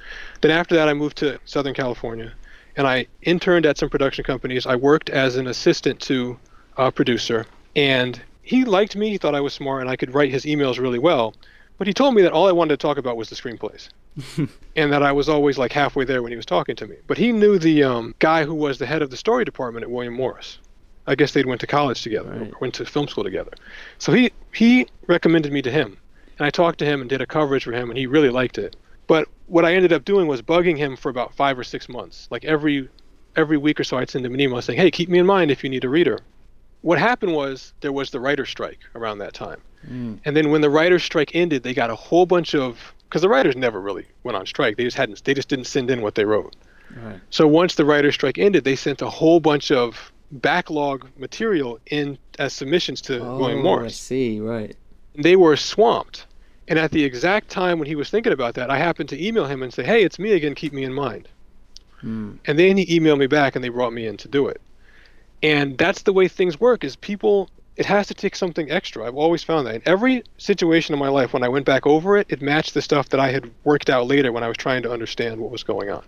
Then 0.41 0.51
after 0.51 0.75
that, 0.75 0.87
I 0.87 0.93
moved 0.93 1.17
to 1.17 1.39
Southern 1.43 1.73
California, 1.73 2.31
and 2.77 2.87
I 2.87 3.07
interned 3.23 3.65
at 3.65 3.77
some 3.77 3.89
production 3.89 4.23
companies. 4.23 4.65
I 4.65 4.75
worked 4.77 5.09
as 5.09 5.35
an 5.35 5.47
assistant 5.47 5.99
to 6.01 6.39
a 6.77 6.91
producer, 6.91 7.45
and 7.75 8.19
he 8.41 8.63
liked 8.65 8.95
me. 8.95 9.09
He 9.09 9.17
thought 9.17 9.35
I 9.35 9.41
was 9.41 9.53
smart, 9.53 9.81
and 9.81 9.89
I 9.89 9.95
could 9.95 10.13
write 10.13 10.31
his 10.31 10.45
emails 10.45 10.79
really 10.79 10.99
well. 10.99 11.33
But 11.77 11.87
he 11.87 11.93
told 11.93 12.15
me 12.15 12.21
that 12.23 12.31
all 12.31 12.47
I 12.47 12.51
wanted 12.51 12.79
to 12.79 12.87
talk 12.87 12.97
about 12.97 13.17
was 13.17 13.29
the 13.29 13.35
screenplays. 13.35 13.89
and 14.75 14.91
that 14.91 15.03
I 15.03 15.11
was 15.11 15.29
always 15.29 15.59
like 15.59 15.71
halfway 15.71 16.03
there 16.05 16.23
when 16.23 16.31
he 16.31 16.35
was 16.35 16.45
talking 16.45 16.75
to 16.77 16.87
me. 16.87 16.95
But 17.05 17.19
he 17.19 17.31
knew 17.31 17.59
the 17.59 17.83
um, 17.83 18.15
guy 18.17 18.45
who 18.45 18.55
was 18.55 18.79
the 18.79 18.87
head 18.87 19.03
of 19.03 19.11
the 19.11 19.17
story 19.17 19.45
department 19.45 19.83
at 19.83 19.91
William 19.91 20.15
Morris. 20.15 20.57
I 21.05 21.13
guess 21.15 21.33
they'd 21.33 21.45
went 21.45 21.61
to 21.61 21.67
college 21.67 22.01
together, 22.01 22.31
Right. 22.31 22.51
or 22.51 22.57
went 22.59 22.73
to 22.75 22.85
film 22.85 23.07
school 23.07 23.23
together. 23.23 23.51
So 23.99 24.11
he 24.11 24.31
he 24.53 24.87
recommended 25.05 25.53
me 25.53 25.61
to 25.61 25.71
him, 25.71 25.97
and 26.39 26.45
I 26.45 26.49
talked 26.49 26.79
to 26.79 26.85
him 26.85 26.99
and 27.01 27.09
did 27.09 27.21
a 27.21 27.27
coverage 27.27 27.63
for 27.63 27.71
him, 27.73 27.89
and 27.89 27.97
he 27.97 28.07
really 28.07 28.29
liked 28.31 28.57
it. 28.57 28.75
But 29.05 29.27
what 29.45 29.63
I 29.63 29.73
ended 29.75 29.93
up 29.93 30.03
doing 30.03 30.27
was 30.27 30.41
bugging 30.41 30.77
him 30.77 30.97
for 30.97 31.09
about 31.09 31.33
five 31.35 31.57
or 31.57 31.63
six 31.63 31.87
months. 31.87 32.27
Like 32.31 32.43
every 32.43 32.89
every 33.37 33.57
week 33.57 33.79
or 33.79 33.83
so, 33.85 33.97
I'd 33.97 34.09
send 34.09 34.25
him 34.25 34.33
an 34.33 34.39
email 34.41 34.61
saying, 34.61 34.79
"Hey, 34.79 34.89
keep 34.91 35.07
me 35.09 35.19
in 35.19 35.25
mind 35.27 35.51
if 35.51 35.63
you 35.63 35.69
need 35.69 35.83
a 35.85 35.89
reader." 35.89 36.19
What 36.81 36.99
happened 36.99 37.33
was 37.33 37.73
there 37.81 37.91
was 37.91 38.11
the 38.11 38.19
writer's 38.19 38.49
strike 38.49 38.79
around 38.95 39.17
that 39.19 39.33
time. 39.33 39.61
Mm. 39.87 40.19
And 40.25 40.35
then 40.35 40.51
when 40.51 40.61
the 40.61 40.69
writers' 40.69 41.03
strike 41.03 41.35
ended, 41.35 41.63
they 41.63 41.73
got 41.73 41.89
a 41.89 41.95
whole 41.95 42.25
bunch 42.25 42.55
of 42.55 42.93
because 43.07 43.21
the 43.21 43.29
writers 43.29 43.55
never 43.55 43.79
really 43.79 44.05
went 44.23 44.35
on 44.35 44.45
strike. 44.45 44.77
They 44.77 44.83
just 44.83 44.97
hadn't. 44.97 45.23
They 45.23 45.33
just 45.33 45.47
didn't 45.47 45.65
send 45.65 45.89
in 45.89 46.01
what 46.01 46.15
they 46.15 46.25
wrote. 46.25 46.55
Right. 46.95 47.19
So 47.29 47.47
once 47.47 47.75
the 47.75 47.85
writers' 47.85 48.15
strike 48.15 48.37
ended, 48.37 48.63
they 48.63 48.75
sent 48.75 49.01
a 49.01 49.09
whole 49.09 49.39
bunch 49.39 49.71
of 49.71 50.11
backlog 50.31 51.07
material 51.17 51.79
in 51.87 52.17
as 52.37 52.53
submissions 52.53 53.01
to 53.01 53.19
William 53.19 53.63
Morris. 53.63 53.83
Oh, 53.83 53.85
I 53.85 53.89
see. 53.89 54.39
Right. 54.39 54.75
They 55.15 55.35
were 55.35 55.55
swamped. 55.55 56.25
And 56.67 56.77
at 56.77 56.91
the 56.91 57.03
exact 57.03 57.49
time 57.49 57.79
when 57.79 57.87
he 57.87 57.95
was 57.95 58.09
thinking 58.09 58.33
about 58.33 58.55
that, 58.55 58.69
I 58.69 58.77
happened 58.77 59.09
to 59.09 59.25
email 59.25 59.45
him 59.45 59.63
and 59.63 59.73
say, 59.73 59.83
"Hey, 59.83 60.03
it's 60.03 60.19
me 60.19 60.33
again. 60.33 60.53
Keep 60.53 60.73
me 60.73 60.83
in 60.83 60.93
mind." 60.93 61.29
Mm. 62.03 62.39
And 62.45 62.59
then 62.59 62.77
he 62.77 62.99
emailed 62.99 63.19
me 63.19 63.27
back, 63.27 63.55
and 63.55 63.63
they 63.63 63.69
brought 63.69 63.93
me 63.93 64.05
in 64.05 64.17
to 64.17 64.27
do 64.27 64.47
it. 64.47 64.61
And 65.43 65.77
that's 65.77 66.03
the 66.03 66.13
way 66.13 66.27
things 66.27 66.59
work. 66.59 66.83
Is 66.83 66.95
people 66.95 67.49
it 67.77 67.85
has 67.85 68.07
to 68.07 68.13
take 68.15 68.35
something 68.35 68.71
extra. 68.71 69.05
I've 69.05 69.15
always 69.15 69.43
found 69.43 69.67
that. 69.67 69.75
In 69.75 69.81
every 69.85 70.23
situation 70.37 70.93
in 70.93 70.99
my 70.99 71.09
life, 71.09 71.31
when 71.31 71.43
I 71.43 71.47
went 71.47 71.65
back 71.65 71.85
over 71.85 72.17
it, 72.17 72.25
it 72.29 72.41
matched 72.41 72.73
the 72.73 72.81
stuff 72.81 73.09
that 73.09 73.19
I 73.19 73.31
had 73.31 73.51
worked 73.63 73.89
out 73.89 74.07
later 74.07 74.31
when 74.31 74.43
I 74.43 74.47
was 74.47 74.57
trying 74.57 74.81
to 74.83 74.91
understand 74.91 75.39
what 75.39 75.51
was 75.51 75.63
going 75.63 75.91
on. 75.91 76.03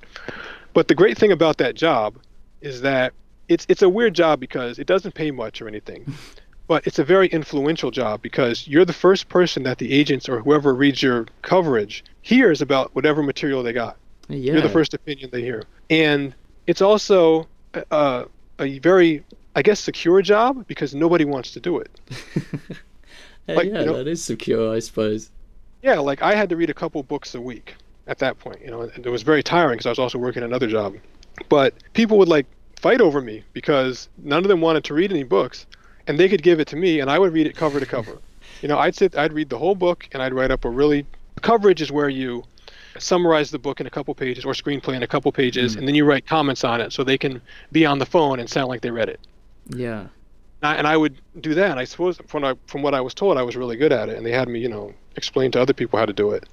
But 0.74 0.88
the 0.88 0.96
great 0.96 1.18
thing 1.18 1.32
about 1.32 1.58
that 1.58 1.76
job 1.76 2.16
is 2.62 2.82
that 2.82 3.14
it's 3.48 3.66
it's 3.70 3.82
a 3.82 3.90
weird 3.90 4.16
job 4.16 4.40
because 4.40 4.80
it 4.80 4.88
doesn't 4.88 5.14
pay 5.14 5.32
much 5.32 5.62
or 5.62 5.68
anything. 5.68 6.14
But 6.68 6.86
it's 6.86 7.00
a 7.00 7.04
very 7.04 7.28
influential 7.30 7.90
job 7.90 8.22
because 8.22 8.68
you're 8.68 8.86
the 8.86 8.94
first 8.94 9.28
person 9.28 9.64
that 9.64 9.80
the 9.80 9.92
agents 9.92 10.30
or 10.30 10.40
whoever 10.40 10.76
reads 10.76 11.02
your 11.02 11.26
coverage 11.42 12.04
hears 12.22 12.62
about 12.62 12.94
whatever 12.94 13.24
material 13.24 13.64
they 13.64 13.74
got. 13.74 13.98
Yeah. 14.28 14.54
You're 14.54 14.62
the 14.62 14.70
first 14.70 14.94
opinion 14.94 15.32
they 15.32 15.42
hear. 15.42 15.64
And 15.90 16.36
it's 16.68 16.84
also 16.84 17.48
a, 17.74 18.28
a 18.60 18.80
very, 18.80 19.24
I 19.56 19.62
guess, 19.62 19.80
secure 19.80 20.22
job 20.22 20.66
because 20.68 20.94
nobody 20.96 21.26
wants 21.26 21.52
to 21.52 21.60
do 21.60 21.80
it. 21.80 21.90
Hey, 23.48 23.56
like, 23.56 23.68
yeah, 23.68 23.80
you 23.80 23.86
know- 23.88 23.94
that 23.98 24.08
is 24.08 24.24
secure, 24.24 24.72
I 24.76 24.78
suppose. 24.80 25.32
Yeah, 25.82 25.98
like 26.00 26.22
I 26.22 26.36
had 26.36 26.50
to 26.50 26.56
read 26.56 26.70
a 26.70 26.74
couple 26.74 27.02
books 27.02 27.34
a 27.34 27.42
week 27.42 27.74
at 28.06 28.20
that 28.20 28.38
point, 28.38 28.62
you 28.62 28.70
know, 28.70 28.82
and 28.82 29.04
it 29.06 29.10
was 29.10 29.24
very 29.24 29.42
tiring 29.42 29.74
because 29.78 29.88
I 29.88 29.90
was 29.90 29.98
also 29.98 30.20
working 30.20 30.44
another 30.44 30.68
job. 30.68 30.94
But 31.48 31.74
people 31.94 32.20
would 32.20 32.28
like 32.28 32.46
fight 32.80 33.02
over 33.02 33.22
me 33.22 33.44
because 33.54 34.08
none 34.20 34.44
of 34.44 34.50
them 34.50 34.62
wanted 34.62 34.84
to 34.84 34.94
read 34.94 35.12
any 35.12 35.24
books, 35.24 35.66
and 36.06 36.20
they 36.20 36.30
could 36.30 36.44
give 36.44 36.60
it 36.60 36.68
to 36.68 36.76
me, 36.76 37.00
and 37.00 37.10
I 37.10 37.18
would 37.18 37.34
read 37.34 37.48
it 37.48 37.56
cover 37.56 37.80
to 37.80 37.86
cover. 37.88 38.20
You 38.62 38.68
know, 38.68 38.78
I'd 38.78 38.94
sit, 38.94 39.18
I'd 39.18 39.34
read 39.34 39.50
the 39.50 39.58
whole 39.58 39.74
book, 39.76 40.08
and 40.12 40.22
I'd 40.22 40.34
write 40.34 40.52
up 40.52 40.64
a 40.66 40.70
really 40.70 41.06
coverage 41.42 41.82
is 41.82 41.92
where 41.92 42.10
you 42.10 42.44
summarize 43.00 43.52
the 43.52 43.60
book 43.60 43.80
in 43.80 43.88
a 43.88 43.90
couple 43.90 44.14
pages 44.14 44.46
or 44.46 44.54
screenplay 44.54 44.96
in 44.96 45.04
a 45.04 45.08
couple 45.08 45.32
pages, 45.32 45.76
mm. 45.76 45.80
and 45.80 45.88
then 45.88 45.96
you 45.96 46.06
write 46.06 46.26
comments 46.28 46.64
on 46.64 46.82
it 46.82 46.94
so 46.94 47.04
they 47.04 47.18
can 47.18 47.42
be 47.72 47.86
on 47.86 48.00
the 48.00 48.06
phone 48.06 48.40
and 48.40 48.50
sound 48.50 48.68
like 48.68 48.82
they 48.82 48.92
read 48.92 49.10
it. 49.10 49.20
Yeah. 49.70 50.08
I- 50.62 50.76
and 50.76 50.88
I 50.88 50.98
would 50.98 51.16
do 51.40 51.54
that. 51.56 51.72
And 51.72 51.80
I 51.80 51.86
suppose 51.86 52.20
from 52.28 52.44
I, 52.44 52.56
from 52.68 52.82
what 52.82 52.94
I 52.94 53.02
was 53.02 53.14
told, 53.14 53.38
I 53.38 53.44
was 53.44 53.56
really 53.56 53.78
good 53.78 53.92
at 53.92 54.10
it, 54.10 54.18
and 54.18 54.26
they 54.26 54.32
had 54.32 54.48
me, 54.48 54.60
you 54.60 54.70
know, 54.70 54.94
explain 55.16 55.52
to 55.52 55.62
other 55.62 55.74
people 55.74 55.98
how 56.00 56.06
to 56.06 56.14
do 56.14 56.32
it. 56.32 56.46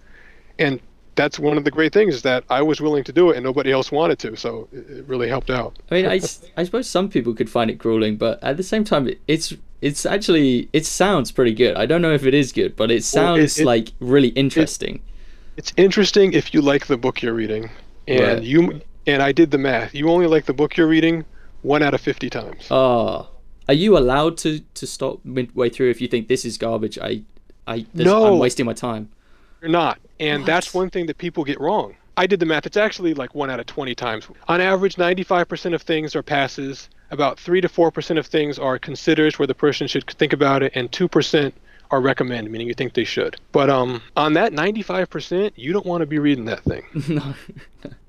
And 0.58 0.80
that's 1.16 1.38
one 1.38 1.56
of 1.56 1.64
the 1.64 1.70
great 1.70 1.92
things 1.92 2.14
is 2.14 2.22
that 2.22 2.44
I 2.50 2.62
was 2.62 2.80
willing 2.80 3.02
to 3.04 3.12
do 3.12 3.30
it, 3.30 3.36
and 3.36 3.44
nobody 3.44 3.72
else 3.72 3.90
wanted 3.90 4.18
to, 4.20 4.36
so 4.36 4.68
it, 4.72 4.88
it 4.90 5.08
really 5.08 5.28
helped 5.28 5.50
out. 5.50 5.78
I 5.90 5.94
mean, 5.94 6.06
I 6.06 6.18
suppose 6.18 6.88
some 6.88 7.08
people 7.08 7.34
could 7.34 7.50
find 7.50 7.70
it 7.70 7.78
grueling, 7.78 8.16
but 8.16 8.42
at 8.44 8.56
the 8.56 8.62
same 8.62 8.84
time, 8.84 9.08
it, 9.08 9.20
it's 9.26 9.54
it's 9.80 10.06
actually 10.06 10.68
it 10.72 10.86
sounds 10.86 11.32
pretty 11.32 11.54
good. 11.54 11.76
I 11.76 11.86
don't 11.86 12.02
know 12.02 12.12
if 12.12 12.24
it 12.24 12.34
is 12.34 12.52
good, 12.52 12.76
but 12.76 12.90
it 12.90 13.02
sounds 13.04 13.58
it- 13.58 13.64
like 13.64 13.92
really 14.00 14.28
interesting. 14.28 15.02
It's 15.56 15.72
interesting 15.76 16.32
if 16.32 16.52
you 16.52 16.60
like 16.60 16.86
the 16.86 16.96
book 16.96 17.22
you're 17.22 17.34
reading, 17.34 17.70
and 18.06 18.20
Right. 18.20 18.42
you 18.42 18.80
and 19.06 19.22
I 19.22 19.32
did 19.32 19.50
the 19.50 19.58
math. 19.58 19.94
You 19.94 20.08
only 20.10 20.26
like 20.26 20.46
the 20.46 20.52
book 20.52 20.76
you're 20.76 20.86
reading 20.88 21.24
one 21.62 21.82
out 21.82 21.94
of 21.94 22.00
fifty 22.00 22.28
times. 22.28 22.66
Oh, 22.70 23.28
are 23.68 23.74
you 23.74 23.96
allowed 23.96 24.36
to 24.38 24.60
to 24.74 24.86
stop 24.86 25.20
midway 25.24 25.70
through 25.70 25.90
if 25.90 26.00
you 26.00 26.08
think 26.08 26.28
this 26.28 26.44
is 26.44 26.58
garbage? 26.58 26.98
I 26.98 27.22
I 27.66 27.86
No. 27.94 28.26
I'm 28.26 28.38
wasting 28.38 28.66
my 28.66 28.74
time. 28.74 29.08
You're 29.62 29.70
not. 29.70 29.98
And 30.20 30.44
that's 30.46 30.72
one 30.74 30.90
thing 30.90 31.06
that 31.06 31.18
people 31.18 31.44
get 31.44 31.60
wrong. 31.60 31.94
I 32.18 32.26
did 32.26 32.40
the 32.40 32.46
math. 32.46 32.64
It's 32.66 32.76
actually 32.76 33.12
like 33.14 33.34
one 33.34 33.50
out 33.50 33.60
of 33.60 33.66
20 33.66 33.94
times. 33.94 34.26
On 34.48 34.58
average, 34.60 34.96
95% 34.96 35.74
of 35.74 35.82
things 35.82 36.16
are 36.16 36.22
passes. 36.22 36.88
About 37.10 37.38
3 37.38 37.60
to 37.60 37.68
4% 37.68 38.18
of 38.18 38.26
things 38.26 38.58
are 38.58 38.78
considers 38.78 39.38
where 39.38 39.46
the 39.46 39.54
person 39.54 39.86
should 39.86 40.08
think 40.10 40.32
about 40.32 40.62
it. 40.62 40.72
And 40.74 40.90
2% 40.90 41.52
are 41.90 42.00
recommend, 42.00 42.50
meaning 42.50 42.66
you 42.66 42.74
think 42.74 42.94
they 42.94 43.04
should. 43.04 43.36
But 43.52 43.70
um, 43.70 44.02
on 44.16 44.34
that 44.34 44.52
95%, 44.52 45.52
you 45.56 45.72
don't 45.72 45.86
want 45.86 46.02
to 46.02 46.06
be 46.06 46.18
reading 46.18 46.46
that 46.46 46.62
thing. 46.62 46.84
no. 47.08 47.34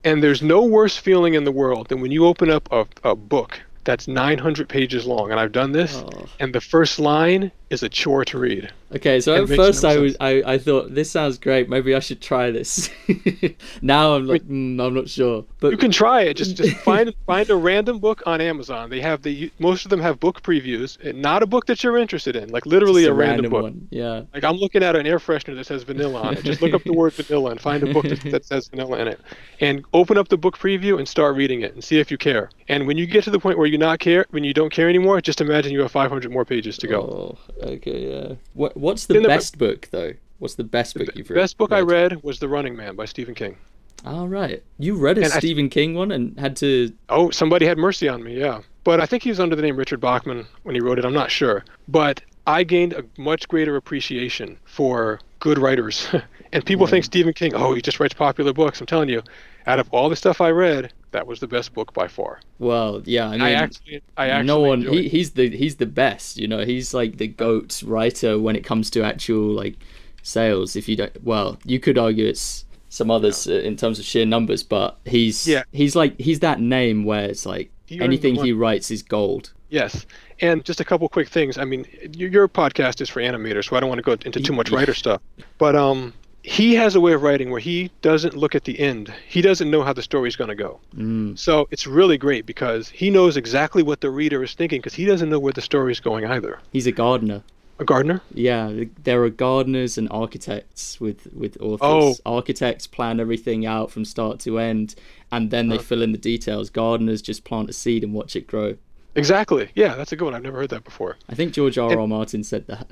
And 0.04 0.24
there's 0.24 0.42
no 0.42 0.64
worse 0.64 0.98
feeling 0.98 1.34
in 1.34 1.44
the 1.44 1.52
world 1.52 1.90
than 1.90 2.02
when 2.02 2.12
you 2.12 2.26
open 2.26 2.50
up 2.50 2.68
a, 2.72 2.88
a 3.04 3.16
book 3.16 3.60
that's 3.84 4.08
900 4.08 4.68
pages 4.68 5.06
long. 5.06 5.32
And 5.32 5.40
I've 5.40 5.54
done 5.54 5.72
this. 5.72 5.96
Oh. 5.96 6.28
And 6.40 6.54
the 6.54 6.62
first 6.62 7.00
line 7.00 7.52
is 7.70 7.84
a 7.84 7.90
chore 7.90 8.24
to 8.26 8.40
read. 8.40 8.72
Okay, 8.96 9.20
so 9.20 9.34
It 9.36 9.50
at 9.50 9.56
first 9.58 9.84
no 9.84 9.90
I 9.90 9.98
was. 9.98 10.16
I, 10.22 10.44
I 10.54 10.58
thought 10.58 10.94
this 10.96 11.12
sounds 11.12 11.38
great. 11.38 11.68
Maybe 11.68 11.94
I 11.94 12.00
should 12.00 12.22
try 12.22 12.52
this. 12.52 12.90
now 13.82 14.16
I'm 14.16 14.26
like 14.26 14.44
mm, 14.44 14.80
I'm 14.82 14.94
not 14.94 15.10
sure. 15.10 15.44
But 15.60 15.72
You 15.72 15.78
can 15.78 15.92
try 15.92 16.22
it. 16.22 16.36
Just 16.36 16.56
just 16.56 16.78
find 16.86 17.14
find 17.26 17.50
a 17.50 17.56
random 17.56 18.00
book 18.00 18.24
on 18.26 18.40
Amazon. 18.40 18.90
They 18.90 19.02
have 19.02 19.24
the 19.24 19.52
most 19.60 19.86
of 19.86 19.90
them 19.90 20.00
have 20.00 20.20
book 20.20 20.42
previews. 20.42 20.98
and 21.04 21.22
Not 21.22 21.44
a 21.44 21.46
book 21.46 21.66
that 21.66 21.84
you're 21.84 21.98
interested 21.98 22.36
in, 22.38 22.50
like 22.50 22.66
literally 22.66 23.02
just 23.02 23.12
a, 23.12 23.14
random, 23.14 23.52
book. 23.52 23.64
one. 23.64 23.88
Yeah. 23.92 24.22
Like 24.34 24.46
I'm 24.46 24.56
looking 24.56 24.84
at 24.84 24.96
an 24.96 25.06
air 25.06 25.20
freshener 25.20 25.56
that 25.56 25.66
says 25.66 25.84
vanilla 25.84 26.22
on 26.22 26.38
it. 26.38 26.44
Just 26.44 26.62
look 26.62 26.74
up 26.74 26.84
the 26.84 26.94
word 27.02 27.14
vanilla 27.14 27.52
and 27.52 27.60
find 27.60 27.84
a 27.84 27.92
book 27.92 28.06
that, 28.06 28.22
that 28.32 28.46
says 28.46 28.70
vanilla 28.70 29.00
in 29.00 29.10
it, 29.10 29.20
and 29.60 29.84
open 29.94 30.18
up 30.18 30.30
the 30.30 30.38
book 30.38 30.58
preview 30.58 30.98
and 30.98 31.08
start 31.08 31.36
reading 31.36 31.62
it 31.62 31.74
and 31.74 31.84
see 31.84 32.00
if 32.00 32.10
you 32.10 32.18
care. 32.18 32.50
And 32.70 32.88
when 32.88 32.98
you 32.98 33.06
get 33.06 33.24
to 33.26 33.32
the 33.32 33.40
point 33.40 33.58
where 33.58 33.68
you 33.68 33.78
not 33.78 34.00
care, 34.00 34.26
when 34.32 34.44
you 34.44 34.54
don't 34.54 34.72
care 34.72 34.90
anymore, 34.90 35.20
just 35.22 35.42
imagine 35.42 35.72
you 35.72 35.82
have 35.82 35.92
500 35.92 36.32
more 36.32 36.46
pages 36.46 36.78
to 36.80 36.88
go. 36.88 37.02
Oh, 37.02 37.38
okay, 37.62 38.08
yeah. 38.12 38.36
What 38.54 38.76
What's 38.78 39.06
the 39.06 39.16
the- 39.22 39.28
best 39.28 39.58
book 39.58 39.88
though? 39.92 40.14
What's 40.40 40.56
the 40.56 40.64
best 40.64 40.96
book 40.96 41.08
you've 41.16 41.30
read? 41.30 41.36
best 41.36 41.58
book 41.58 41.72
I 41.72 41.80
read 41.82 42.22
was 42.24 42.38
The 42.40 42.48
Running 42.48 42.76
Man 42.76 42.96
by 42.96 43.06
Stephen 43.06 43.34
King. 43.34 43.58
All 44.06 44.28
right, 44.28 44.62
you 44.78 44.96
read 44.96 45.18
a 45.18 45.24
And 45.24 45.34
I- 45.34 45.40
Stephen 45.40 45.70
King 45.70 45.96
one 45.96 46.12
and 46.12 46.40
had 46.40 46.56
to. 46.58 46.92
Oh, 47.10 47.32
somebody 47.32 47.66
had 47.66 47.78
mercy 47.78 48.08
on 48.08 48.24
me, 48.24 48.40
yeah. 48.40 48.62
But 48.84 49.02
I 49.02 49.06
think 49.06 49.24
he 49.24 49.30
was 49.30 49.40
under 49.40 49.56
the 49.56 49.62
name 49.64 49.76
Richard 49.76 50.00
Bachman 50.00 50.46
when 50.64 50.76
he 50.76 50.82
wrote 50.82 51.00
it. 51.00 51.06
I'm 51.06 51.14
not 51.14 51.32
sure. 51.32 51.66
But 51.88 52.22
I 52.46 52.64
gained 52.64 52.94
a 52.94 53.04
much 53.18 53.48
greater 53.48 53.76
appreciation 53.76 54.58
for 54.66 55.20
good 55.40 55.58
writers. 55.58 56.08
and 56.54 56.66
people 56.66 56.88
think 56.88 57.04
Stephen 57.04 57.34
King, 57.34 57.54
oh, 57.56 57.74
he 57.74 57.82
just 57.82 58.00
writes 58.00 58.14
popular 58.14 58.54
books. 58.54 58.80
I'm 58.80 58.88
telling 58.88 59.10
you, 59.10 59.24
out 59.66 59.80
of 59.80 59.90
all 59.92 60.08
the 60.10 60.16
stuff 60.16 60.40
I 60.40 60.52
read, 60.52 60.94
that 61.12 61.26
was 61.28 61.40
the 61.40 61.48
best 61.48 61.74
book 61.74 61.94
by 61.94 62.08
far. 62.08 62.40
Well, 62.60 63.02
yeah. 63.06 63.28
I 63.28 63.32
mean, 63.32 63.42
I 63.42 63.52
actually, 63.54 64.02
I 64.18 64.28
actually 64.30 64.48
no 64.48 64.60
one. 64.60 64.82
He, 64.82 65.08
he's 65.10 65.32
the 65.32 65.50
he's 65.56 65.78
the 65.78 65.86
best. 65.86 66.38
You 66.38 66.48
know, 66.48 66.64
he's 66.66 66.94
like 66.94 67.18
the 67.18 67.28
goat 67.28 67.82
writer 67.84 68.38
when 68.40 68.56
it 68.56 68.64
comes 68.64 68.90
to 68.92 69.04
actual 69.04 69.48
like 69.54 69.76
sales. 70.24 70.76
If 70.76 70.88
you 70.90 70.96
don't, 70.96 71.24
well, 71.24 71.58
you 71.66 71.80
could 71.80 71.98
argue 71.98 72.26
it's 72.26 72.66
some 72.90 73.12
others 73.12 73.48
uh, 73.48 73.54
in 73.54 73.76
terms 73.76 74.00
of 74.00 74.06
sheer 74.06 74.26
numbers, 74.26 74.64
but 74.64 74.98
he's 75.06 75.48
Yeah. 75.48 75.64
he's 75.72 75.96
like 75.96 76.20
he's 76.20 76.40
that 76.40 76.60
name 76.60 77.04
where 77.06 77.26
it's 77.26 77.46
like 77.46 77.70
He 77.86 78.00
anything 78.02 78.36
he 78.36 78.52
writes 78.54 78.92
is 78.92 79.04
gold. 79.04 79.52
Yes. 79.70 80.06
And 80.40 80.64
just 80.64 80.80
a 80.80 80.86
couple 80.86 81.10
quick 81.10 81.28
things. 81.28 81.58
I 81.58 81.66
mean, 81.66 81.86
your 82.14 82.48
podcast 82.48 83.02
is 83.02 83.10
for 83.10 83.22
animators, 83.22 83.70
so 83.70 83.76
I 83.76 83.80
don't 83.82 83.90
want 83.90 84.00
to 84.00 84.04
go 84.04 84.14
into 84.14 84.40
too 84.40 84.54
much 84.54 84.72
writer 84.72 84.94
stuff. 85.04 85.22
But 85.58 85.76
um, 85.76 86.14
he 86.50 86.76
has 86.76 86.96
a 86.96 87.02
way 87.02 87.12
of 87.12 87.22
writing 87.24 87.50
where 87.52 87.60
he 87.60 87.92
doesn't 88.02 88.34
look 88.34 88.56
at 88.56 88.64
the 88.64 88.80
end. 88.80 89.14
He 89.28 89.42
doesn't 89.42 89.70
know 89.70 89.84
how 89.84 89.92
the 89.92 90.02
story's 90.02 90.38
going 90.38 90.48
to 90.48 90.56
go. 90.56 90.80
Mm. 90.96 91.38
So 91.38 91.68
it's 91.72 91.86
really 91.86 92.18
great 92.18 92.46
because 92.46 92.88
he 92.88 93.10
knows 93.10 93.36
exactly 93.36 93.84
what 93.84 94.00
the 94.00 94.10
reader 94.10 94.42
is 94.44 94.54
thinking 94.54 94.80
because 94.80 94.94
he 94.94 95.04
doesn't 95.04 95.30
know 95.30 95.40
where 95.40 95.52
the 95.52 95.62
story's 95.62 96.00
going 96.00 96.26
either. 96.26 96.60
He's 96.72 96.88
a 96.88 96.94
gardener. 96.94 97.44
A 97.80 97.84
gardener? 97.86 98.22
Yeah, 98.34 98.86
there 99.04 99.22
are 99.24 99.30
gardeners 99.30 99.98
and 99.98 100.08
architects 100.10 101.00
with 101.02 101.28
with 101.34 101.58
authors. 101.62 102.22
Oh. 102.26 102.38
Architects 102.38 102.88
plan 102.88 103.20
everything 103.20 103.66
out 103.66 103.92
from 103.92 104.06
start 104.06 104.40
to 104.40 104.58
end, 104.58 104.96
and 105.34 105.52
then 105.52 105.68
they 105.68 105.76
Huh. 105.76 105.84
fill 105.84 106.02
in 106.02 106.14
the 106.14 106.18
details. 106.18 106.70
Gardeners 106.70 107.22
just 107.22 107.44
plant 107.44 107.70
a 107.70 107.74
seed 107.74 108.04
and 108.06 108.14
watch 108.14 108.36
it 108.38 108.48
grow. 108.48 108.78
Exactly. 109.16 109.70
Yeah, 109.76 109.96
that's 109.96 110.12
a 110.12 110.16
good 110.16 110.26
one. 110.26 110.34
I've 110.34 110.44
never 110.44 110.58
heard 110.60 110.70
that 110.70 110.86
before. 110.86 111.18
I 111.28 111.36
think 111.36 111.54
George 111.54 111.78
R. 111.78 111.92
And- 111.92 112.00
R. 112.00 112.08
Martin 112.08 112.44
said 112.44 112.66
that. 112.68 112.88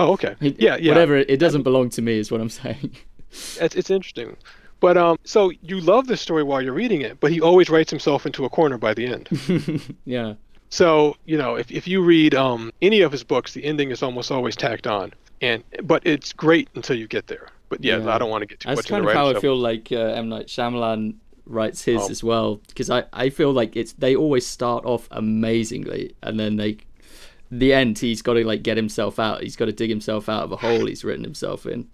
Oh, 0.00 0.12
okay. 0.12 0.34
Yeah, 0.40 0.76
yeah. 0.76 0.88
Whatever. 0.90 1.16
It 1.16 1.38
doesn't 1.38 1.62
belong 1.62 1.90
to 1.90 2.02
me, 2.02 2.18
is 2.18 2.30
what 2.30 2.40
I'm 2.40 2.48
saying. 2.62 2.90
It's, 3.30 3.74
it's 3.76 3.90
interesting. 3.90 4.36
But 4.80 4.96
um, 4.96 5.18
so 5.24 5.50
you 5.62 5.78
love 5.80 6.06
the 6.06 6.16
story 6.16 6.42
while 6.42 6.62
you're 6.62 6.72
reading 6.72 7.02
it, 7.02 7.20
but 7.20 7.30
he 7.30 7.40
always 7.40 7.68
writes 7.68 7.90
himself 7.90 8.24
into 8.24 8.44
a 8.46 8.48
corner 8.48 8.78
by 8.78 8.94
the 8.94 9.06
end. 9.06 9.94
yeah. 10.06 10.34
So 10.70 11.16
you 11.26 11.36
know, 11.36 11.56
if, 11.56 11.70
if 11.70 11.86
you 11.86 12.00
read 12.02 12.34
um, 12.34 12.72
any 12.80 13.02
of 13.02 13.12
his 13.12 13.22
books, 13.22 13.52
the 13.52 13.62
ending 13.64 13.90
is 13.90 14.02
almost 14.02 14.30
always 14.30 14.56
tacked 14.56 14.86
on, 14.86 15.12
and 15.42 15.62
but 15.82 16.06
it's 16.06 16.32
great 16.32 16.68
until 16.76 16.96
you 16.96 17.06
get 17.06 17.26
there. 17.26 17.48
But 17.68 17.84
yeah, 17.84 17.98
Yeah. 17.98 18.14
I 18.14 18.18
don't 18.18 18.30
want 18.30 18.42
to 18.42 18.46
get 18.46 18.60
too 18.60 18.68
That's 18.68 18.78
much 18.78 18.88
kind 18.88 19.00
into 19.04 19.10
of 19.10 19.16
how 19.16 19.28
I 19.36 19.40
feel 19.40 19.56
like 19.56 19.92
uh, 19.92 19.96
M 19.96 20.28
Night 20.30 20.46
Shyamalan 20.46 21.14
writes 21.44 21.82
his 21.84 22.00
Oh. 22.02 22.08
as 22.10 22.24
well, 22.24 22.60
because 22.68 22.88
I 22.88 23.04
I 23.12 23.28
feel 23.30 23.52
like 23.52 23.76
it's 23.76 23.92
they 23.94 24.16
always 24.16 24.46
start 24.46 24.84
off 24.86 25.08
amazingly, 25.10 26.14
and 26.22 26.38
then 26.40 26.56
they, 26.56 26.78
the 27.50 27.72
end 27.72 27.98
he's 27.98 28.22
got 28.22 28.34
to 28.34 28.44
like 28.46 28.62
get 28.62 28.76
himself 28.76 29.18
out. 29.18 29.42
He's 29.42 29.56
got 29.56 29.66
to 29.66 29.72
dig 29.72 29.90
himself 29.90 30.28
out 30.28 30.44
of 30.44 30.52
a 30.52 30.56
hole 30.56 30.86
he's 30.86 31.04
written 31.04 31.24
himself 31.24 31.66
in. 31.66 31.88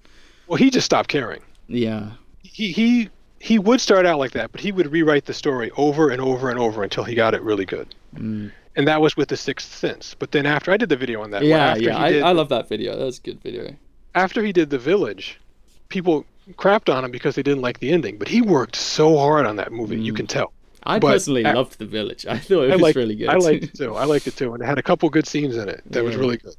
Well, 0.46 0.56
he 0.58 0.70
just 0.70 0.84
stopped 0.86 1.08
caring. 1.08 1.40
Yeah. 1.68 2.12
He 2.42 2.72
he 2.72 3.08
he 3.40 3.58
would 3.58 3.80
start 3.80 4.06
out 4.06 4.18
like 4.18 4.32
that, 4.32 4.52
but 4.52 4.60
he 4.60 4.72
would 4.72 4.90
rewrite 4.92 5.24
the 5.26 5.34
story 5.34 5.70
over 5.76 6.10
and 6.10 6.20
over 6.20 6.50
and 6.50 6.58
over 6.58 6.82
until 6.82 7.04
he 7.04 7.14
got 7.14 7.34
it 7.34 7.42
really 7.42 7.64
good. 7.64 7.94
Mm. 8.14 8.52
And 8.76 8.86
that 8.88 9.00
was 9.00 9.16
with 9.16 9.28
the 9.28 9.36
Sixth 9.36 9.74
Sense. 9.74 10.14
But 10.18 10.32
then 10.32 10.44
after 10.46 10.70
I 10.70 10.76
did 10.76 10.88
the 10.90 10.96
video 10.96 11.22
on 11.22 11.30
that, 11.30 11.42
Yeah, 11.44 11.68
after 11.72 11.82
yeah. 11.82 11.98
he 11.98 12.04
I, 12.04 12.12
did, 12.12 12.22
I 12.22 12.32
love 12.32 12.48
that 12.50 12.68
video. 12.68 12.96
That's 12.98 13.18
a 13.18 13.22
good 13.22 13.40
video. 13.42 13.74
after 14.14 14.42
he 14.44 14.52
did 14.52 14.70
the 14.70 14.78
Village, 14.78 15.40
people 15.88 16.24
crapped 16.52 16.94
on 16.94 17.04
him 17.04 17.10
because 17.10 17.34
they 17.34 17.42
didn't 17.42 17.62
like 17.62 17.80
the 17.80 17.90
ending. 17.90 18.18
But 18.18 18.28
he 18.28 18.40
worked 18.42 18.76
so 18.76 19.16
hard 19.16 19.46
on 19.46 19.56
that 19.56 19.72
movie, 19.72 19.98
you 20.00 20.12
Mm. 20.12 20.16
can 20.16 20.26
tell. 20.26 20.52
I 20.87 20.99
But 20.99 21.12
personally 21.12 21.42
a- 21.44 21.53
loved 21.53 21.79
The 21.79 21.87
Village. 21.87 22.27
I 22.27 22.38
thought 22.38 22.64
it 22.64 22.70
I 22.70 22.75
was 22.77 22.81
liked, 22.83 22.96
really 22.96 23.16
good. 23.16 23.29
I 23.29 23.37
liked 23.37 23.64
it 23.64 23.75
too. 23.75 23.94
I 23.94 24.05
liked 24.05 24.27
it 24.27 24.37
too, 24.37 24.55
and 24.55 24.62
it 24.62 24.66
had 24.66 24.79
a 24.79 24.83
couple 24.83 25.09
good 25.11 25.27
scenes 25.27 25.57
in 25.57 25.68
it 25.68 25.83
that 25.90 26.05
was 26.05 26.16
really 26.16 26.37
good. 26.38 26.55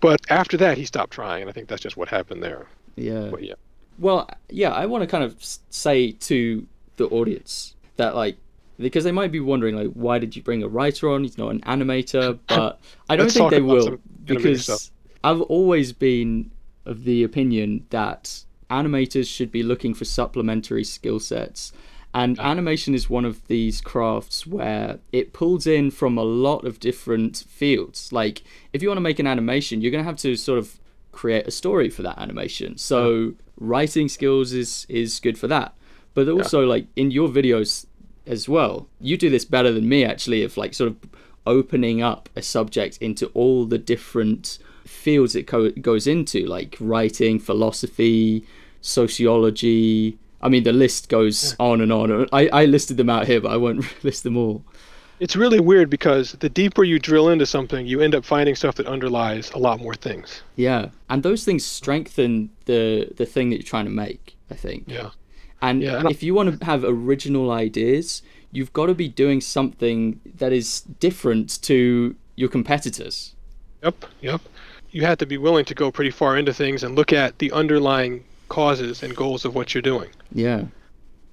But 0.00 0.20
after 0.30 0.56
that, 0.56 0.78
he 0.78 0.84
stopped 0.84 1.12
trying, 1.12 1.42
and 1.42 1.48
I 1.50 1.52
think 1.52 1.68
that's 1.68 1.82
just 1.82 1.96
what 1.96 2.08
happened 2.08 2.42
there. 2.42 2.66
yeah. 2.96 3.28
But 3.30 3.42
yeah, 3.44 3.54
Well, 3.98 4.28
yeah, 4.50 4.70
I 4.72 4.86
want 4.86 5.02
to 5.02 5.06
kind 5.06 5.22
of 5.22 5.36
say 5.70 6.12
to 6.12 6.66
the 6.96 7.06
audience 7.08 7.74
that 7.96 8.14
like 8.16 8.36
because 8.78 9.04
they 9.04 9.12
might 9.12 9.30
be 9.30 9.38
wondering 9.40 9.76
like 9.76 9.90
why 9.92 10.18
did 10.18 10.34
you 10.34 10.42
bring 10.42 10.62
a 10.62 10.68
writer 10.68 11.08
on? 11.10 11.22
He's 11.22 11.38
not 11.38 11.50
an 11.50 11.60
animator, 11.60 12.38
but 12.48 12.80
I 13.08 13.16
don't 13.16 13.30
think 13.30 13.50
they 13.50 13.60
will 13.60 13.82
some 13.84 14.00
animated 14.28 14.60
stuff. 14.60 14.78
because 14.78 14.90
I've 15.22 15.40
always 15.42 15.92
been 15.92 16.50
of 16.84 17.04
the 17.04 17.22
opinion 17.22 17.86
that 17.90 18.42
animators 18.70 19.28
should 19.28 19.52
be 19.52 19.62
looking 19.62 19.94
for 19.94 20.04
supplementary 20.04 20.82
skill 20.84 21.20
sets. 21.20 21.72
And 22.14 22.38
animation 22.38 22.94
is 22.94 23.08
one 23.08 23.24
of 23.24 23.46
these 23.48 23.80
crafts 23.80 24.46
where 24.46 24.98
it 25.12 25.32
pulls 25.32 25.66
in 25.66 25.90
from 25.90 26.18
a 26.18 26.22
lot 26.22 26.64
of 26.66 26.78
different 26.78 27.44
fields. 27.48 28.12
Like, 28.12 28.42
if 28.72 28.82
you 28.82 28.88
want 28.88 28.98
to 28.98 29.02
make 29.02 29.18
an 29.18 29.26
animation, 29.26 29.80
you're 29.80 29.90
going 29.90 30.04
to 30.04 30.08
have 30.10 30.18
to 30.18 30.36
sort 30.36 30.58
of 30.58 30.78
create 31.10 31.46
a 31.46 31.50
story 31.50 31.88
for 31.88 32.02
that 32.02 32.18
animation. 32.18 32.76
So, 32.76 33.34
writing 33.58 34.08
skills 34.08 34.52
is 34.52 34.86
is 34.88 35.20
good 35.20 35.38
for 35.38 35.48
that. 35.48 35.74
But 36.14 36.28
also, 36.28 36.66
like 36.66 36.86
in 36.96 37.10
your 37.10 37.28
videos 37.28 37.86
as 38.26 38.48
well, 38.48 38.88
you 39.00 39.16
do 39.16 39.30
this 39.30 39.46
better 39.46 39.72
than 39.72 39.88
me 39.88 40.04
actually. 40.04 40.42
Of 40.42 40.56
like 40.56 40.74
sort 40.74 40.90
of 40.90 40.96
opening 41.46 42.02
up 42.02 42.28
a 42.36 42.42
subject 42.42 42.98
into 42.98 43.26
all 43.28 43.64
the 43.64 43.78
different 43.78 44.58
fields 44.84 45.34
it 45.34 45.46
co- 45.46 45.70
goes 45.70 46.06
into, 46.06 46.44
like 46.46 46.76
writing, 46.78 47.38
philosophy, 47.38 48.44
sociology. 48.80 50.18
I 50.42 50.48
mean, 50.48 50.64
the 50.64 50.72
list 50.72 51.08
goes 51.08 51.54
on 51.58 51.80
and 51.80 51.92
on. 51.92 52.28
I, 52.32 52.48
I 52.48 52.64
listed 52.64 52.96
them 52.96 53.10
out 53.10 53.26
here, 53.26 53.40
but 53.40 53.52
I 53.52 53.56
won't 53.56 53.84
list 54.04 54.24
them 54.24 54.36
all. 54.36 54.64
it's 55.20 55.36
really 55.36 55.60
weird 55.60 55.88
because 55.88 56.32
the 56.32 56.48
deeper 56.48 56.82
you 56.84 56.98
drill 56.98 57.28
into 57.28 57.46
something, 57.46 57.86
you 57.86 58.00
end 58.00 58.14
up 58.14 58.24
finding 58.24 58.54
stuff 58.56 58.74
that 58.76 58.86
underlies 58.86 59.50
a 59.52 59.58
lot 59.58 59.80
more 59.80 59.94
things. 59.94 60.42
Yeah, 60.56 60.88
and 61.08 61.22
those 61.22 61.44
things 61.44 61.64
strengthen 61.64 62.50
the 62.64 63.12
the 63.16 63.26
thing 63.26 63.50
that 63.50 63.56
you're 63.56 63.62
trying 63.62 63.84
to 63.86 63.90
make. 63.90 64.36
I 64.50 64.54
think. 64.54 64.84
Yeah. 64.86 65.10
And 65.60 65.80
Yeah, 65.82 65.98
and 65.98 66.10
if 66.10 66.22
you 66.22 66.34
want 66.34 66.60
to 66.60 66.66
have 66.66 66.84
original 66.84 67.50
ideas, 67.52 68.22
you've 68.50 68.72
got 68.72 68.86
to 68.86 68.94
be 68.94 69.08
doing 69.08 69.40
something 69.40 70.20
that 70.38 70.52
is 70.52 70.82
different 71.00 71.62
to 71.62 72.14
your 72.36 72.48
competitors. 72.48 73.34
Yep. 73.82 74.04
Yep. 74.20 74.40
You 74.90 75.06
have 75.06 75.18
to 75.18 75.26
be 75.26 75.38
willing 75.38 75.64
to 75.66 75.74
go 75.74 75.90
pretty 75.90 76.10
far 76.10 76.36
into 76.36 76.52
things 76.52 76.82
and 76.82 76.94
look 76.94 77.12
at 77.12 77.38
the 77.38 77.50
underlying 77.52 78.24
causes 78.58 79.02
and 79.02 79.10
goals 79.16 79.44
of 79.46 79.54
what 79.56 79.66
you're 79.74 79.88
doing. 79.94 80.10
Yeah. 80.44 80.60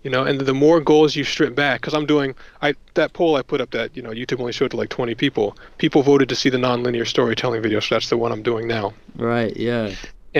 you 0.06 0.10
know 0.14 0.24
and 0.30 0.36
the 0.52 0.54
more 0.68 0.80
goals 0.92 1.10
you 1.20 1.24
strip 1.36 1.54
back 1.66 1.76
because 1.82 1.94
i'm 1.98 2.06
doing 2.16 2.30
i 2.68 2.70
that 3.00 3.12
poll 3.18 3.32
i 3.40 3.42
put 3.52 3.60
up 3.64 3.72
that 3.78 3.88
you 3.98 4.02
know 4.06 4.12
youtube 4.20 4.40
only 4.44 4.54
showed 4.60 4.72
to 4.72 4.78
like 4.82 4.90
20 4.90 5.14
people 5.24 5.48
people 5.84 6.02
voted 6.12 6.28
to 6.30 6.36
see 6.42 6.50
the 6.56 6.62
nonlinear 6.68 7.06
storytelling 7.16 7.62
video 7.62 7.80
so 7.82 7.90
that's 7.96 8.10
the 8.14 8.18
one 8.24 8.32
i'm 8.36 8.44
doing 8.52 8.66
now 8.78 8.86
Right. 9.32 9.54
Yeah. 9.70 9.88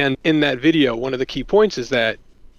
and 0.02 0.12
in 0.24 0.40
that 0.46 0.58
video 0.68 0.90
one 1.06 1.14
of 1.16 1.20
the 1.20 1.30
key 1.34 1.44
points 1.56 1.78
is 1.84 1.90
that 1.90 2.14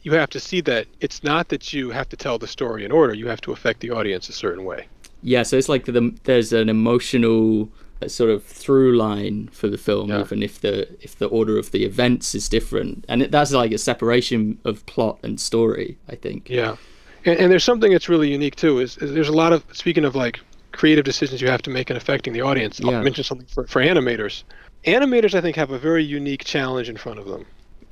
you 0.05 0.13
have 0.23 0.31
to 0.37 0.41
see 0.49 0.61
that 0.63 0.85
it's 1.07 1.21
not 1.33 1.49
that 1.53 1.73
you 1.73 1.85
have 1.99 2.09
to 2.13 2.17
tell 2.25 2.37
the 2.45 2.51
story 2.57 2.85
in 2.85 2.93
order 3.01 3.13
you 3.23 3.29
have 3.35 3.41
to 3.47 3.51
affect 3.57 3.81
the 3.81 3.91
audience 3.99 4.25
a 4.29 4.37
certain 4.45 4.65
way 4.71 4.81
Yeah. 5.23 5.43
So 5.49 5.53
it's 5.61 5.69
like 5.75 5.85
the, 5.87 6.03
there's 6.29 6.51
an 6.61 6.69
emotional 6.69 7.69
uh, 8.03 8.09
sort 8.09 8.31
of 8.31 8.43
through 8.45 8.97
line 8.97 9.49
for 9.53 9.69
the 9.69 9.79
film, 9.79 10.09
Yeah. 10.11 10.21
even 10.21 10.43
if 10.43 10.61
the 10.61 10.89
if 11.03 11.17
the 11.19 11.27
order 11.27 11.59
of 11.59 11.71
the 11.71 11.85
events 11.85 12.35
is 12.35 12.49
different, 12.49 13.05
and 13.09 13.23
it, 13.23 13.31
that's 13.31 13.53
like 13.53 13.73
a 13.73 13.79
separation 13.79 14.59
of 14.65 14.85
plot 14.87 15.19
and 15.23 15.39
story. 15.41 15.99
I 16.09 16.17
think. 16.17 16.49
yeah 16.49 16.77
and, 17.25 17.39
and 17.39 17.53
there's 17.53 17.65
something 17.65 17.93
that's 17.93 18.09
really 18.09 18.31
unique 18.31 18.57
too 18.57 18.79
is, 18.81 18.97
is 18.99 19.13
there's 19.13 19.29
a 19.29 19.33
lot 19.45 19.53
of 19.53 19.63
speaking 19.73 20.05
of 20.07 20.15
like 20.15 20.41
creative 20.73 21.05
decisions 21.05 21.43
you 21.43 21.49
have 21.49 21.61
to 21.63 21.71
make 21.71 21.91
in 21.91 21.97
affecting 21.97 22.33
the 22.33 22.41
audience 22.41 22.81
Yeah. 22.81 22.93
i'll 22.97 23.03
mention 23.03 23.25
something 23.25 23.47
for, 23.47 23.67
for 23.67 23.83
animators 23.83 24.45
animators 24.87 25.35
i 25.35 25.41
think 25.43 25.55
have 25.57 25.71
a 25.71 25.79
very 25.79 26.03
unique 26.03 26.45
challenge 26.45 26.89
in 26.89 26.97
front 26.97 27.19
of 27.19 27.27
them 27.27 27.45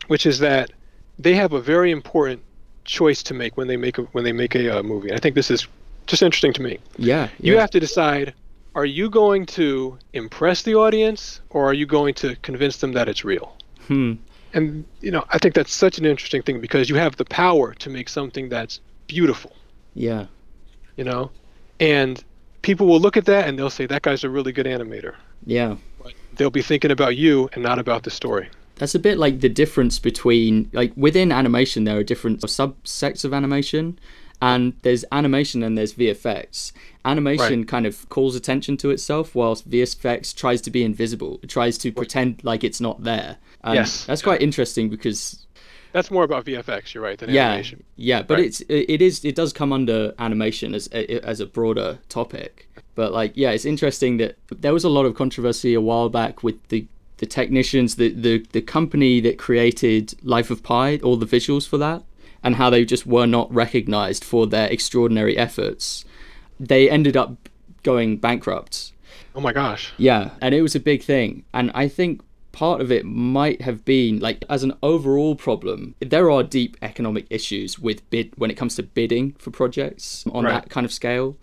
which 0.06 0.24
is 0.24 0.38
that 0.38 0.70
they 1.18 1.34
have 1.34 1.52
a 1.52 1.60
very 1.60 1.90
important 1.90 2.40
choice 2.84 3.22
to 3.24 3.34
make 3.34 3.56
when 3.58 3.66
they 3.68 3.76
make 3.76 3.98
a 3.98 4.02
when 4.14 4.24
they 4.24 4.32
make 4.32 4.54
a 4.54 4.78
uh, 4.78 4.82
movie 4.82 5.12
i 5.12 5.18
think 5.18 5.34
this 5.34 5.50
is 5.50 5.66
just 6.06 6.22
interesting 6.22 6.54
to 6.54 6.62
me 6.62 6.78
Yeah. 6.96 7.28
you 7.40 7.58
have 7.58 7.70
to 7.72 7.80
decide 7.80 8.32
are 8.78 8.86
you 8.98 9.06
going 9.22 9.44
to 9.60 9.66
impress 10.12 10.58
the 10.62 10.74
audience 10.84 11.40
or 11.54 11.60
are 11.68 11.74
you 11.80 11.86
going 11.98 12.14
to 12.22 12.28
convince 12.48 12.76
them 12.82 12.92
that 12.98 13.06
it's 13.08 13.24
real 13.32 13.48
Hmm. 13.88 14.12
and 14.56 14.66
you 15.06 15.10
know 15.14 15.24
i 15.34 15.38
think 15.40 15.52
that's 15.58 15.72
such 15.84 15.96
an 16.00 16.04
interesting 16.12 16.42
thing 16.46 16.60
because 16.66 16.84
you 16.90 16.96
have 17.04 17.14
the 17.22 17.24
power 17.44 17.66
to 17.82 17.88
make 17.96 18.08
something 18.18 18.44
that's 18.54 18.74
beautiful 19.14 19.52
Yeah. 20.06 20.26
you 20.98 21.04
know 21.10 21.22
and 21.80 22.14
people 22.68 22.86
will 22.90 23.00
look 23.06 23.16
at 23.16 23.24
that 23.32 23.42
and 23.48 23.52
they'll 23.58 23.76
say 23.80 23.86
that 23.86 24.02
guy's 24.06 24.24
a 24.24 24.30
really 24.36 24.52
good 24.58 24.66
animator 24.76 25.14
Yeah. 25.56 25.76
but 26.02 26.12
they'll 26.36 26.56
be 26.62 26.66
thinking 26.70 26.90
about 26.98 27.14
you 27.16 27.48
and 27.54 27.62
not 27.62 27.78
about 27.84 28.02
the 28.06 28.10
story 28.20 28.46
That's 28.80 28.94
a 29.00 29.02
bit 29.08 29.16
like 29.24 29.36
the 29.46 29.48
difference 29.62 29.96
between 30.10 30.52
like 30.80 30.92
within 31.06 31.28
animation 31.40 31.78
there 31.84 31.98
are 32.00 32.04
different 32.12 32.36
subsects 32.58 33.24
of 33.26 33.30
animation 33.40 33.84
and 34.40 34.74
there's 34.82 35.04
animation 35.12 35.62
and 35.62 35.76
there's 35.76 35.94
VFX. 35.94 36.72
Animation 37.04 37.64
kind 37.64 37.86
of 37.86 38.08
calls 38.08 38.36
attention 38.36 38.76
to 38.78 38.90
itself 38.90 39.34
whilst 39.34 39.68
VFX 39.68 40.34
tries 40.34 40.60
to 40.62 40.70
be 40.70 40.84
invisible. 40.84 41.40
It 41.42 41.48
tries 41.48 41.78
to 41.78 41.92
pretend 41.92 42.44
like 42.44 42.62
it's 42.62 42.80
not 42.80 43.02
there. 43.04 43.38
And 43.64 43.74
Yes. 43.74 44.04
That's 44.04 44.22
quite 44.22 44.42
interesting 44.42 44.88
because 44.88 45.46
that's 45.90 46.10
more 46.10 46.22
about 46.22 46.44
vfx 46.44 46.92
you're 46.92 47.02
right 47.02 47.18
than 47.18 47.30
yeah, 47.30 47.46
animation 47.48 47.82
yeah, 47.96 48.20
but 48.22 48.34
Right. 48.34 48.46
it's 48.46 48.60
it 48.68 49.00
is 49.00 49.24
it 49.24 49.34
does 49.34 49.54
come 49.54 49.72
under 49.72 50.12
animation 50.18 50.74
as 50.74 50.86
as 50.88 51.40
a 51.40 51.46
broader 51.46 51.98
topic. 52.08 52.68
But 52.94 53.12
like 53.12 53.32
yeah, 53.36 53.50
it's 53.50 53.64
interesting 53.64 54.18
that 54.18 54.36
there 54.50 54.72
was 54.72 54.84
a 54.84 54.88
lot 54.88 55.06
of 55.06 55.14
controversy 55.14 55.74
a 55.74 55.80
while 55.80 56.08
back 56.08 56.42
with 56.42 56.56
the 56.68 56.86
the 57.16 57.26
technicians, 57.26 57.96
the 57.96 58.10
the 58.12 58.46
the 58.52 58.60
company 58.60 59.20
that 59.20 59.38
created 59.38 60.14
Life 60.22 60.50
of 60.50 60.62
Pi, 60.62 60.98
all 60.98 61.16
the 61.16 61.26
visuals 61.26 61.66
for 61.66 61.78
that, 61.78 62.02
and 62.42 62.56
how 62.56 62.70
they 62.70 62.84
just 62.84 63.06
were 63.06 63.26
not 63.26 63.52
recognized 63.52 64.24
for 64.24 64.46
their 64.46 64.68
extraordinary 64.68 65.36
efforts. 65.36 66.04
They 66.60 66.88
ended 66.90 67.16
up 67.16 67.48
going 67.82 68.16
bankrupt. 68.18 68.92
oh 69.34 69.40
my 69.40 69.52
gosh 69.52 69.92
Yeah, 69.96 70.30
and 70.40 70.54
it 70.54 70.62
was 70.62 70.74
a 70.74 70.80
big 70.80 71.02
thing. 71.02 71.44
And 71.54 71.70
I 71.74 71.88
think 71.88 72.20
part 72.52 72.80
of 72.80 72.90
it 72.90 73.04
might 73.04 73.60
have 73.62 73.84
been 73.84 74.18
like 74.18 74.44
as 74.50 74.62
an 74.64 74.72
overall 74.82 75.36
problem, 75.36 75.94
there 76.00 76.30
are 76.30 76.42
deep 76.42 76.76
economic 76.82 77.26
issues 77.30 77.78
with 77.78 78.08
bid 78.10 78.32
when 78.36 78.50
it 78.50 78.56
comes 78.56 78.74
to 78.76 78.82
bidding 78.82 79.32
for 79.38 79.50
projects 79.50 80.24
on 80.32 80.44
Right. 80.44 80.54
that 80.54 80.70
kind 80.70 80.84
of 80.84 80.92
scale. 80.92 81.36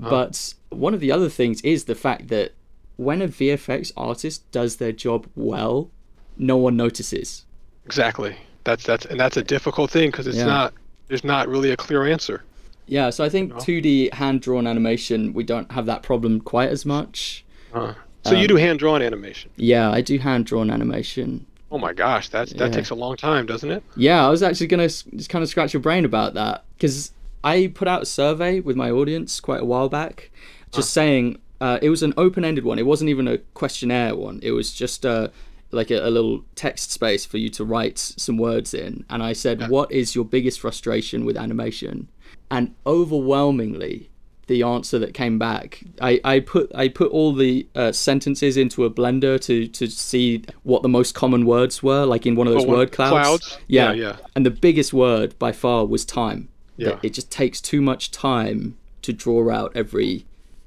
Uh-huh. 0.00 0.10
But 0.10 0.54
one 0.70 0.92
of 0.94 1.00
the 1.00 1.12
other 1.12 1.28
things 1.28 1.60
is 1.62 1.84
the 1.84 1.94
fact 1.94 2.28
that 2.28 2.52
when 2.96 3.22
a 3.22 3.28
VFX 3.28 3.92
artist 3.96 4.50
does 4.50 4.76
their 4.76 4.92
job 4.92 5.26
well, 5.36 5.90
no 6.38 6.56
one 6.56 6.76
notices. 6.76 7.44
exactly 7.84 8.36
That's 8.66 8.84
that's 8.84 9.06
and 9.06 9.18
that's 9.18 9.36
a 9.36 9.44
difficult 9.44 9.90
thing 9.92 10.10
because 10.10 10.26
it's 10.26 10.36
Yeah. 10.36 10.46
not 10.46 10.74
there's 11.08 11.22
not 11.24 11.48
really 11.48 11.70
a 11.70 11.76
clear 11.76 12.04
answer. 12.04 12.42
Yeah, 12.88 13.10
so 13.10 13.22
I 13.24 13.28
think 13.28 13.50
No. 13.54 13.56
2D 13.60 14.12
hand 14.12 14.40
drawn 14.40 14.66
animation, 14.66 15.32
we 15.32 15.44
don't 15.44 15.70
have 15.72 15.86
that 15.86 16.02
problem 16.02 16.40
quite 16.40 16.68
as 16.70 16.84
much. 16.84 17.44
Uh, 17.72 17.94
so 18.24 18.32
you 18.34 18.42
Um, 18.42 18.46
do 18.48 18.56
hand 18.56 18.78
drawn 18.80 19.02
animation. 19.02 19.50
Yeah, 19.56 19.90
I 19.90 20.00
do 20.00 20.18
hand 20.18 20.46
drawn 20.46 20.68
animation. 20.70 21.46
Oh 21.70 21.78
my 21.78 21.92
gosh, 21.92 22.28
that's 22.28 22.52
that 22.54 22.66
Yeah. 22.70 22.76
takes 22.76 22.90
a 22.90 22.94
long 22.96 23.16
time, 23.16 23.46
doesn't 23.46 23.70
it? 23.70 23.82
Yeah, 23.96 24.26
I 24.26 24.30
was 24.30 24.42
actually 24.42 24.66
going 24.66 24.88
to 24.88 24.92
just 25.16 25.28
kind 25.30 25.42
of 25.44 25.48
scratch 25.48 25.72
your 25.72 25.80
brain 25.80 26.04
about 26.04 26.34
that 26.34 26.64
because 26.76 27.12
I 27.44 27.68
put 27.72 27.86
out 27.86 28.02
a 28.02 28.06
survey 28.06 28.58
with 28.60 28.74
my 28.76 28.90
audience 28.90 29.38
quite 29.38 29.60
a 29.62 29.64
while 29.64 29.88
back, 29.88 30.30
just 30.72 30.90
saying 30.92 31.38
uh, 31.60 31.78
it 31.80 31.88
was 31.90 32.02
an 32.02 32.12
open 32.16 32.44
ended 32.44 32.64
one. 32.64 32.78
It 32.80 32.86
wasn't 32.86 33.10
even 33.10 33.26
a 33.28 33.38
questionnaire 33.54 34.14
one, 34.16 34.40
it 34.42 34.50
was 34.50 34.72
just 34.72 35.06
uh, 35.06 35.28
like 35.76 35.90
a, 35.92 36.00
a 36.04 36.10
little 36.10 36.44
text 36.56 36.90
space 36.90 37.24
for 37.24 37.38
you 37.38 37.48
to 37.50 37.64
write 37.64 37.98
some 37.98 38.36
words 38.38 38.74
in. 38.74 39.04
And 39.08 39.22
I 39.22 39.32
said, 39.34 39.60
Yeah. 39.60 39.68
What 39.68 39.92
is 39.92 40.14
your 40.16 40.24
biggest 40.24 40.58
frustration 40.60 41.24
with 41.24 41.36
animation? 41.36 42.08
And 42.50 42.74
overwhelmingly, 43.20 44.10
the 44.46 44.62
answer 44.62 44.96
that 45.00 45.12
came 45.12 45.40
back 45.40 45.82
I, 46.00 46.20
I 46.22 46.38
put 46.38 46.70
I 46.72 46.86
put 46.86 47.10
all 47.10 47.32
the 47.32 47.66
uh, 47.74 47.90
sentences 47.90 48.56
into 48.56 48.84
a 48.84 48.90
blender 48.90 49.40
to 49.40 49.66
to 49.66 49.88
see 49.88 50.44
what 50.62 50.82
the 50.82 50.88
most 50.88 51.16
common 51.16 51.44
words 51.46 51.82
were 51.82 52.04
like 52.04 52.26
in 52.26 52.36
one 52.36 52.46
of 52.46 52.52
those 52.54 52.64
Oh, 52.64 52.68
word 52.68 52.92
clouds 52.92 53.10
clouds? 53.12 53.58
yeah 53.66 53.90
Yeah, 53.92 54.10
yeah. 54.10 54.16
and 54.36 54.46
the 54.46 54.52
biggest 54.52 54.92
word 54.92 55.36
by 55.40 55.50
far 55.50 55.84
was 55.84 56.04
time 56.04 56.48
Yeah. 56.76 56.90
That 56.90 57.04
it 57.06 57.12
just 57.14 57.28
takes 57.32 57.60
too 57.60 57.80
much 57.80 58.12
time 58.12 58.76
to 59.02 59.12
draw 59.12 59.50
out 59.50 59.72
every 59.74 60.26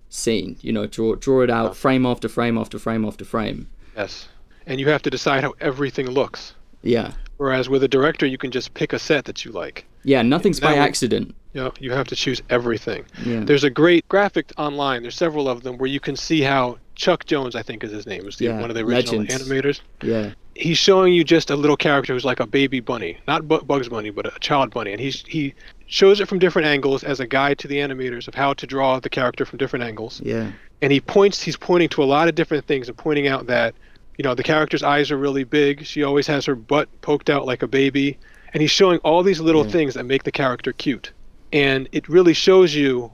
scene 0.09 0.57
you 0.59 0.73
know 0.73 0.85
draw 0.85 1.15
draw 1.15 1.41
it 1.43 1.49
out 1.49 1.77
frame 1.77 2.05
after 2.05 2.27
frame 2.27 2.57
after 2.57 2.77
frame 2.79 3.05
after 3.05 3.23
frame 3.23 3.69
Yes. 3.95 4.27
And 4.69 4.79
you 4.79 4.87
have 4.89 5.01
to 5.01 5.09
decide 5.09 5.43
how 5.43 5.53
everything 5.59 6.07
looks. 6.09 6.53
yeah 6.81 7.11
Whereas 7.37 7.67
with 7.69 7.83
a 7.83 7.87
director, 7.87 8.25
you 8.25 8.37
can 8.37 8.51
just 8.51 8.73
pick 8.73 8.91
a 8.93 8.99
set 8.99 9.25
that 9.25 9.43
you 9.43 9.51
like. 9.51 9.85
yeah 10.03 10.21
nothing's 10.21 10.59
by 10.61 10.75
accident 10.75 11.35
You 11.53 11.61
know, 11.63 11.73
you 11.79 11.91
have 11.91 12.07
to 12.07 12.15
choose 12.15 12.41
everything. 12.49 13.05
yeah 13.25 13.41
There's 13.43 13.63
a 13.65 13.69
great 13.69 14.07
graphic 14.07 14.51
online. 14.57 15.01
There's 15.01 15.15
several 15.15 15.49
of 15.49 15.63
them 15.63 15.77
where 15.79 15.89
you 15.89 15.99
can 15.99 16.15
see 16.15 16.41
how 16.41 16.77
Chuck 16.95 17.25
Jones, 17.25 17.55
I 17.55 17.63
think 17.63 17.83
is 17.83 17.91
his 17.91 18.05
name, 18.05 18.27
is 18.27 18.35
the, 18.37 18.45
Yeah, 18.45 18.59
one 18.61 18.69
of 18.69 18.75
the 18.75 18.83
original 18.83 19.21
legends. 19.21 19.47
animators. 19.49 19.81
yeah 20.03 20.31
He's 20.55 20.77
showing 20.77 21.13
you 21.13 21.23
just 21.23 21.49
a 21.49 21.55
little 21.55 21.77
character 21.77 22.11
who's 22.13 22.25
like 22.25 22.41
a 22.41 22.45
baby 22.45 22.81
bunny, 22.81 23.17
not 23.29 23.47
Bu- 23.47 23.61
Bugs 23.61 23.87
Bunny, 23.87 24.09
but 24.09 24.25
a 24.25 24.37
child 24.41 24.71
bunny, 24.71 24.91
and 24.91 24.99
he's 24.99 25.23
he 25.25 25.53
shows 25.87 26.19
it 26.19 26.27
from 26.27 26.37
different 26.39 26.67
angles 26.67 27.01
as 27.05 27.21
a 27.21 27.25
guide 27.25 27.57
to 27.59 27.67
the 27.69 27.77
animators 27.77 28.27
of 28.27 28.35
how 28.35 28.51
to 28.53 28.67
draw 28.67 28.99
the 28.99 29.09
character 29.09 29.45
from 29.45 29.57
different 29.57 29.83
angles. 29.85 30.21
yeah 30.23 30.51
and 30.81 30.91
he 30.91 30.99
points 31.01 31.41
he's 31.41 31.57
pointing 31.57 31.89
to 31.89 32.03
a 32.03 32.09
lot 32.15 32.27
of 32.29 32.35
different 32.35 32.65
things 32.67 32.87
and 32.89 32.97
pointing 32.97 33.27
out 33.27 33.47
that 33.47 33.73
you 34.19 34.23
know 34.23 34.35
the 34.35 34.43
character's 34.43 34.83
eyes 34.83 35.09
are 35.09 35.17
really 35.17 35.45
big. 35.45 35.83
She 35.83 36.03
always 36.03 36.27
has 36.27 36.45
her 36.45 36.53
butt 36.55 36.87
poked 37.01 37.31
out 37.31 37.47
like 37.47 37.63
a 37.63 37.67
baby. 37.67 38.19
And 38.53 38.61
he's 38.61 38.71
showing 38.71 38.99
all 38.99 39.23
these 39.23 39.39
little 39.39 39.63
things 39.63 39.93
that 39.93 40.05
make 40.05 40.23
the 40.23 40.31
character 40.31 40.73
cute. 40.73 41.11
And 41.53 41.89
it 41.91 42.07
really 42.09 42.33
shows 42.33 42.75
you 42.75 43.11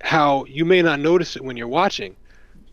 how 0.00 0.44
you 0.44 0.64
may 0.64 0.80
not 0.80 1.00
notice 1.00 1.36
it 1.36 1.44
when 1.44 1.56
you're 1.58 1.68
watching 1.68 2.16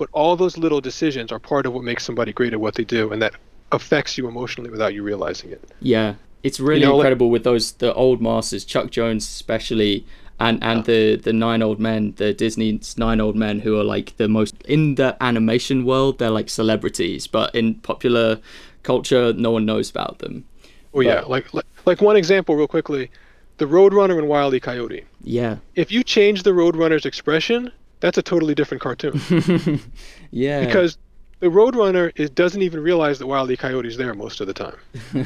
but 0.02 0.10
all 0.14 0.36
those 0.36 0.58
little 0.58 0.82
decisions 0.82 1.32
are 1.32 1.38
part 1.38 1.68
of 1.68 1.74
what 1.74 1.84
makes 1.84 2.04
somebody 2.04 2.34
great 2.34 2.54
at 2.54 2.60
what 2.60 2.74
they 2.74 2.84
do 2.84 3.12
and 3.14 3.22
that 3.22 3.36
affects 3.72 4.18
you 4.18 4.28
emotionally 4.28 4.72
without 4.72 4.96
you 4.96 5.04
realizing 5.04 5.52
it. 5.52 5.64
Yeah, 5.80 6.16
it's 6.42 6.60
really 6.60 6.82
know, 6.82 6.98
like- 6.98 7.02
incredible 7.02 7.30
with 7.30 7.44
those 7.44 7.74
the 7.74 7.94
old 7.94 8.20
masters, 8.20 8.66
Chuck 8.66 8.90
Jones 8.90 9.24
especially, 9.26 10.04
and 10.42 10.64
and 10.64 10.86
the 10.86 11.16
the 11.18 11.34
nine 11.34 11.62
old 11.62 11.80
men, 11.80 12.14
the 12.18 12.34
Disney's 12.34 12.98
nine 12.98 13.22
old 13.22 13.36
men 13.36 13.60
who 13.60 13.80
are 13.80 13.84
like 13.84 14.18
the 14.18 14.28
most 14.28 14.56
in 14.66 14.96
the 14.96 15.16
animation 15.22 15.86
world. 15.86 16.18
They're 16.18 16.38
like 16.40 16.50
celebrities, 16.50 17.28
but 17.28 17.54
in 17.56 17.76
popular 17.76 18.40
culture, 18.84 19.34
no 19.34 19.52
one 19.52 19.66
knows 19.66 19.90
about 19.90 20.20
them. 20.20 20.46
oh 20.94 21.02
yeah. 21.02 21.22
Like, 21.22 21.54
like 21.54 21.66
like 21.86 22.02
one 22.02 22.18
example 22.18 22.56
real 22.56 22.68
quickly 22.68 23.10
the 23.58 23.68
roadrunner 23.68 24.18
and 24.18 24.28
wile 24.28 24.54
e. 24.56 24.60
Coyote. 24.60 25.06
Yeah, 25.24 25.58
if 25.76 25.92
you 25.92 26.04
change 26.04 26.44
the 26.44 26.52
roadrunner's 26.52 27.06
expression 27.06 27.72
that's 28.02 28.18
a 28.18 28.24
totally 28.24 28.56
different 28.56 28.82
cartoon. 28.82 29.22
Yeah, 30.32 30.66
because 30.66 30.98
the 31.42 31.48
Roadrunner 31.48 32.12
is, 32.16 32.30
doesn't 32.30 32.62
even 32.62 32.80
realize 32.82 33.20
that 33.20 33.28
Wile 33.28 33.50
E. 33.52 33.58
Coyote's 33.58 33.98
there 33.98 34.14
most 34.14 34.40
of 34.40 34.48
the 34.48 34.54
time. 34.54 34.76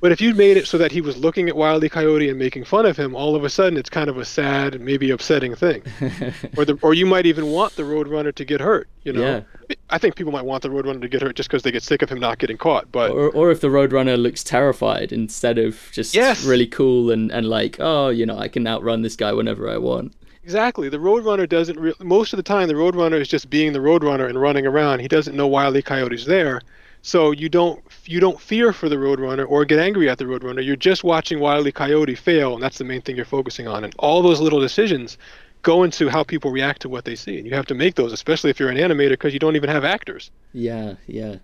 But 0.00 0.12
if 0.12 0.20
you 0.20 0.34
made 0.34 0.56
it 0.58 0.66
so 0.66 0.76
that 0.78 0.92
he 0.92 1.00
was 1.00 1.16
looking 1.16 1.48
at 1.48 1.56
Wile 1.56 1.82
E. 1.82 1.88
Coyote 1.88 2.28
and 2.28 2.38
making 2.38 2.64
fun 2.64 2.84
of 2.86 2.96
him, 2.96 3.14
all 3.16 3.34
of 3.34 3.42
a 3.44 3.48
sudden 3.48 3.78
it's 3.78 3.88
kind 3.90 4.08
of 4.10 4.18
a 4.18 4.24
sad, 4.24 4.80
maybe 4.80 5.10
upsetting 5.10 5.54
thing. 5.54 5.82
or 6.56 6.64
the, 6.64 6.78
or 6.82 6.94
you 6.94 7.06
might 7.06 7.26
even 7.26 7.46
want 7.46 7.74
the 7.76 7.82
Roadrunner 7.82 8.34
to 8.34 8.44
get 8.44 8.60
hurt. 8.60 8.88
You 9.02 9.14
know, 9.14 9.22
Yeah. 9.22 9.74
I 9.88 9.96
think 9.98 10.14
people 10.16 10.32
might 10.32 10.44
want 10.44 10.62
the 10.62 10.68
Roadrunner 10.68 11.00
to 11.00 11.08
get 11.08 11.22
hurt 11.22 11.36
just 11.36 11.48
because 11.48 11.62
they 11.62 11.72
get 11.72 11.82
sick 11.82 12.02
of 12.02 12.10
him 12.10 12.20
not 12.20 12.38
getting 12.38 12.58
caught. 12.58 12.92
But 12.92 13.10
or 13.10 13.30
or 13.30 13.50
if 13.50 13.60
the 13.62 13.68
Roadrunner 13.68 14.18
looks 14.20 14.44
terrified 14.44 15.10
instead 15.12 15.56
of 15.58 15.88
just 15.92 16.14
Yes. 16.14 16.44
really 16.44 16.66
cool 16.66 17.10
and 17.10 17.32
and 17.32 17.46
like 17.48 17.76
oh 17.80 18.08
you 18.10 18.26
know 18.26 18.36
I 18.38 18.48
can 18.48 18.66
outrun 18.66 19.00
this 19.02 19.16
guy 19.16 19.32
whenever 19.32 19.68
I 19.70 19.78
want. 19.78 20.12
Exactly. 20.44 20.90
The 20.90 20.98
Roadrunner 20.98 21.48
doesn't. 21.48 21.80
Re- 21.80 21.94
most 22.00 22.34
of 22.34 22.36
the 22.36 22.42
time, 22.42 22.68
the 22.68 22.74
Roadrunner 22.74 23.18
is 23.18 23.28
just 23.28 23.48
being 23.48 23.72
the 23.72 23.78
Roadrunner 23.78 24.28
and 24.28 24.38
running 24.38 24.66
around. 24.66 25.00
He 25.00 25.08
doesn't 25.08 25.34
know 25.34 25.46
Wile 25.46 25.74
E. 25.74 25.80
Coyote's 25.80 26.26
there, 26.26 26.60
so 27.00 27.30
you 27.30 27.48
don't 27.48 27.82
you 28.04 28.20
don't 28.20 28.38
fear 28.38 28.74
for 28.74 28.90
the 28.90 28.96
Roadrunner 28.96 29.46
or 29.48 29.64
get 29.64 29.78
angry 29.78 30.10
at 30.10 30.18
the 30.18 30.26
Roadrunner. 30.26 30.62
You're 30.62 30.76
just 30.76 31.02
watching 31.02 31.40
Wile 31.40 31.66
E. 31.66 31.72
Coyote 31.72 32.14
fail, 32.14 32.52
and 32.52 32.62
that's 32.62 32.76
the 32.76 32.84
main 32.84 33.00
thing 33.00 33.16
you're 33.16 33.24
focusing 33.24 33.66
on. 33.66 33.84
And 33.84 33.94
all 33.98 34.20
those 34.20 34.38
little 34.38 34.60
decisions 34.60 35.16
go 35.62 35.82
into 35.82 36.10
how 36.10 36.22
people 36.22 36.50
react 36.50 36.82
to 36.82 36.90
what 36.90 37.06
they 37.06 37.16
see, 37.16 37.38
and 37.38 37.46
you 37.46 37.54
have 37.54 37.66
to 37.66 37.74
make 37.74 37.94
those, 37.94 38.12
especially 38.12 38.50
if 38.50 38.60
you're 38.60 38.68
an 38.68 38.76
animator, 38.76 39.10
because 39.12 39.32
you 39.32 39.38
don't 39.38 39.56
even 39.56 39.70
have 39.70 39.82
actors. 39.82 40.30
Yeah, 40.52 40.96
yeah. 41.06 41.36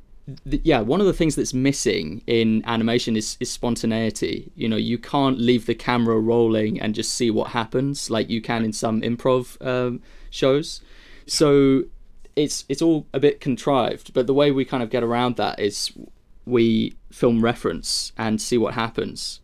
Th- 0.49 0.63
Yeah, 0.65 0.81
one 0.81 1.01
of 1.01 1.07
the 1.07 1.13
things 1.13 1.37
that's 1.37 1.55
missing 1.55 2.23
in 2.27 2.63
animation 2.67 3.17
is, 3.17 3.37
is 3.41 3.51
spontaneity. 3.51 4.53
You 4.55 4.69
know, 4.69 4.77
you 4.77 4.99
can't 4.99 5.39
leave 5.39 5.67
the 5.67 5.75
camera 5.75 6.19
rolling 6.19 6.81
and 6.81 6.95
just 6.95 7.15
see 7.15 7.31
what 7.31 7.49
happens 7.49 8.11
like 8.11 8.31
you 8.31 8.41
can 8.41 8.65
in 8.65 8.73
some 8.73 9.01
improv 9.03 9.65
um, 9.67 10.03
shows. 10.31 10.81
So 11.27 11.85
it's 12.37 12.65
it's 12.69 12.83
all 12.83 13.07
a 13.13 13.21
bit 13.21 13.41
contrived, 13.41 14.13
but 14.15 14.27
the 14.27 14.35
way 14.35 14.51
we 14.51 14.65
kind 14.65 14.83
of 14.83 14.91
get 14.91 15.03
around 15.03 15.37
that 15.37 15.59
is 15.59 15.93
we 16.47 16.95
film 17.11 17.43
reference 17.43 18.13
and 18.17 18.41
see 18.41 18.59
what 18.59 18.75
happens. 18.75 19.41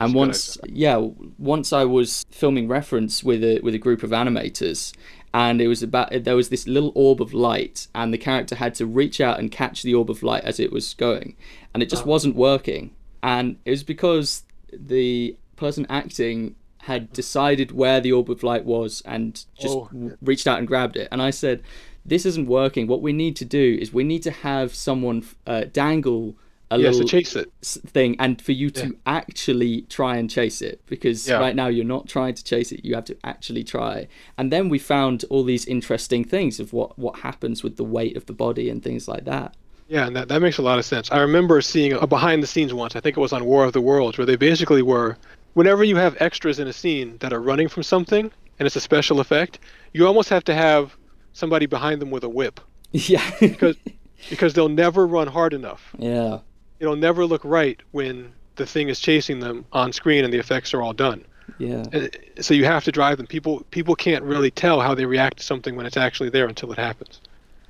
And 0.00 0.14
once, 0.14 0.56
yeah, 0.66 0.96
once 1.38 1.74
I 1.74 1.84
was 1.84 2.24
filming 2.30 2.68
reference 2.68 3.22
with 3.22 3.44
a 3.44 3.60
with 3.60 3.74
a 3.74 3.78
group 3.78 4.02
of 4.02 4.10
animators, 4.10 4.94
and 5.32 5.60
it 5.60 5.68
was 5.68 5.82
about 5.82 6.10
there 6.24 6.36
was 6.36 6.48
this 6.48 6.66
little 6.66 6.92
orb 6.94 7.20
of 7.20 7.32
light, 7.32 7.86
and 7.94 8.12
the 8.12 8.18
character 8.18 8.56
had 8.56 8.74
to 8.76 8.86
reach 8.86 9.20
out 9.20 9.38
and 9.38 9.50
catch 9.50 9.82
the 9.82 9.94
orb 9.94 10.10
of 10.10 10.22
light 10.22 10.44
as 10.44 10.58
it 10.58 10.72
was 10.72 10.94
going, 10.94 11.36
and 11.72 11.82
it 11.82 11.88
just 11.90 12.06
wasn't 12.06 12.34
working. 12.36 12.92
And 13.22 13.56
it 13.64 13.70
was 13.70 13.82
because 13.84 14.42
the 14.72 15.36
person 15.56 15.86
acting 15.88 16.54
had 16.84 17.12
decided 17.12 17.70
where 17.72 18.00
the 18.00 18.10
orb 18.12 18.30
of 18.30 18.42
light 18.42 18.64
was 18.64 19.02
and 19.04 19.44
just 19.60 19.76
Oh. 19.76 19.90
reached 20.22 20.46
out 20.46 20.58
and 20.58 20.66
grabbed 20.66 20.96
it. 20.96 21.08
And 21.12 21.20
I 21.20 21.30
said, 21.30 21.62
"This 22.04 22.24
isn't 22.24 22.46
working. 22.46 22.86
What 22.86 23.02
we 23.02 23.12
need 23.12 23.36
to 23.36 23.44
do 23.44 23.76
is 23.80 23.92
we 23.92 24.04
need 24.04 24.22
to 24.22 24.30
have 24.30 24.74
someone 24.74 25.22
uh, 25.46 25.64
dangle." 25.72 26.34
A 26.72 26.78
Yes, 26.78 26.94
little 26.94 27.08
to 27.08 27.16
chase 27.22 27.34
it. 27.36 27.50
thing 27.62 28.14
and 28.20 28.40
for 28.40 28.52
you 28.52 28.70
to 28.70 28.96
actually 29.06 29.82
try 29.82 30.16
and 30.16 30.30
chase 30.30 30.62
it 30.62 30.80
because 30.86 31.28
Yeah. 31.28 31.38
right 31.38 31.56
now 31.56 31.66
you're 31.68 31.84
not 31.84 32.06
trying 32.08 32.34
to 32.34 32.44
chase 32.44 32.70
it 32.72 32.84
you 32.84 32.94
have 32.94 33.04
to 33.06 33.16
actually 33.24 33.64
try 33.64 34.06
and 34.38 34.52
then 34.52 34.68
we 34.68 34.78
found 34.78 35.24
all 35.30 35.42
these 35.44 35.64
interesting 35.66 36.22
things 36.24 36.60
of 36.60 36.72
what 36.72 36.96
what 36.98 37.20
happens 37.20 37.62
with 37.64 37.76
the 37.76 37.84
weight 37.84 38.16
of 38.16 38.26
the 38.26 38.32
body 38.32 38.70
and 38.70 38.82
things 38.82 39.08
like 39.08 39.24
that 39.24 39.54
Yeah, 39.88 40.06
and 40.06 40.14
that, 40.16 40.28
that 40.28 40.40
makes 40.40 40.58
a 40.58 40.62
lot 40.62 40.78
of 40.78 40.84
sense. 40.84 41.10
I 41.10 41.18
remember 41.20 41.60
seeing 41.60 41.92
a 41.92 42.06
behind 42.06 42.42
the 42.44 42.46
scenes 42.46 42.72
once, 42.72 42.94
I 42.94 43.00
think 43.00 43.16
it 43.16 43.20
was 43.20 43.32
on 43.32 43.44
War 43.44 43.64
of 43.64 43.72
the 43.72 43.80
Worlds, 43.80 44.16
where 44.18 44.26
they 44.30 44.36
basically 44.36 44.82
were 44.82 45.16
whenever 45.54 45.82
you 45.82 45.96
have 45.96 46.16
extras 46.20 46.60
in 46.60 46.68
a 46.68 46.72
scene 46.72 47.16
that 47.18 47.32
are 47.32 47.42
running 47.50 47.66
from 47.68 47.82
something 47.82 48.30
and 48.60 48.66
it's 48.66 48.76
a 48.76 48.80
special 48.80 49.18
effect, 49.18 49.58
you 49.92 50.06
almost 50.06 50.28
have 50.28 50.44
to 50.44 50.54
have 50.54 50.96
somebody 51.32 51.66
behind 51.66 52.00
them 52.00 52.10
with 52.12 52.22
a 52.22 52.28
whip 52.28 52.60
yeah 52.92 53.28
because 53.40 53.76
because 54.30 54.52
they'll 54.54 54.68
never 54.84 55.06
run 55.06 55.26
hard 55.26 55.52
enough. 55.52 55.82
yeah 55.98 56.38
It'll 56.80 56.96
never 56.96 57.24
look 57.24 57.44
right 57.44 57.78
when 57.92 58.32
the 58.56 58.66
thing 58.66 58.88
is 58.88 58.98
chasing 59.00 59.40
them 59.40 59.64
on 59.72 59.92
screen 59.92 60.24
and 60.24 60.32
the 60.32 60.38
effects 60.38 60.74
are 60.74 60.82
all 60.82 60.92
done. 60.92 61.24
yeah 61.58 61.84
And 61.92 62.10
so 62.40 62.54
you 62.54 62.64
have 62.64 62.84
to 62.84 62.92
drive 62.92 63.16
them. 63.18 63.26
People 63.26 63.64
people 63.70 63.94
can't 63.94 64.24
really 64.24 64.50
tell 64.50 64.80
how 64.80 64.94
they 64.94 65.06
react 65.06 65.38
to 65.38 65.44
something 65.44 65.76
when 65.76 65.86
it's 65.86 65.96
actually 65.96 66.30
there 66.30 66.46
until 66.46 66.72
it 66.72 66.78
happens. 66.78 67.20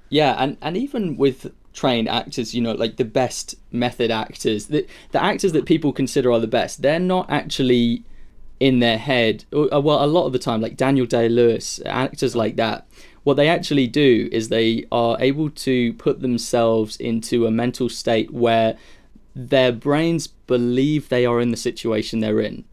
Yeah, 0.09 0.35
and, 0.39 0.57
and 0.61 0.77
even 0.77 1.17
with 1.17 1.53
trained 1.73 2.09
actors, 2.09 2.53
you 2.53 2.61
know, 2.61 2.73
like 2.73 2.97
the 2.97 3.05
best 3.05 3.55
method 3.71 4.11
actors, 4.11 4.67
the, 4.67 4.87
the 5.13 5.23
actors 5.23 5.53
that 5.53 5.67
people 5.67 5.93
consider 5.93 6.33
are 6.33 6.41
the 6.41 6.49
best, 6.49 6.83
they're 6.83 6.99
not 6.99 7.31
actually 7.31 8.03
in 8.59 8.81
their 8.81 8.99
head. 8.99 9.45
uh, 9.53 9.81
Well, 9.81 10.05
a 10.05 10.07
lot 10.07 10.27
of 10.27 10.33
the 10.33 10.39
time, 10.39 10.61
like 10.61 10.77
Daniel 10.77 11.07
Day 11.07 11.29
Lewis, 11.29 11.81
actors 11.87 12.35
like 12.35 12.57
that, 12.57 12.87
what 13.23 13.35
they 13.35 13.49
actually 13.49 13.87
do 13.87 14.29
is 14.33 14.49
they 14.49 14.85
are 14.91 15.17
able 15.21 15.51
to 15.51 15.93
put 15.95 16.21
themselves 16.21 16.97
into 16.97 17.47
a 17.47 17.51
mental 17.51 17.89
state 17.89 18.33
where 18.33 18.77
their 19.35 19.73
brains 19.73 20.27
believe 20.27 21.09
they 21.09 21.25
are 21.27 21.41
in 21.41 21.51
the 21.51 21.57
situation 21.57 22.21
they're 22.21 22.41
in. 22.41 22.65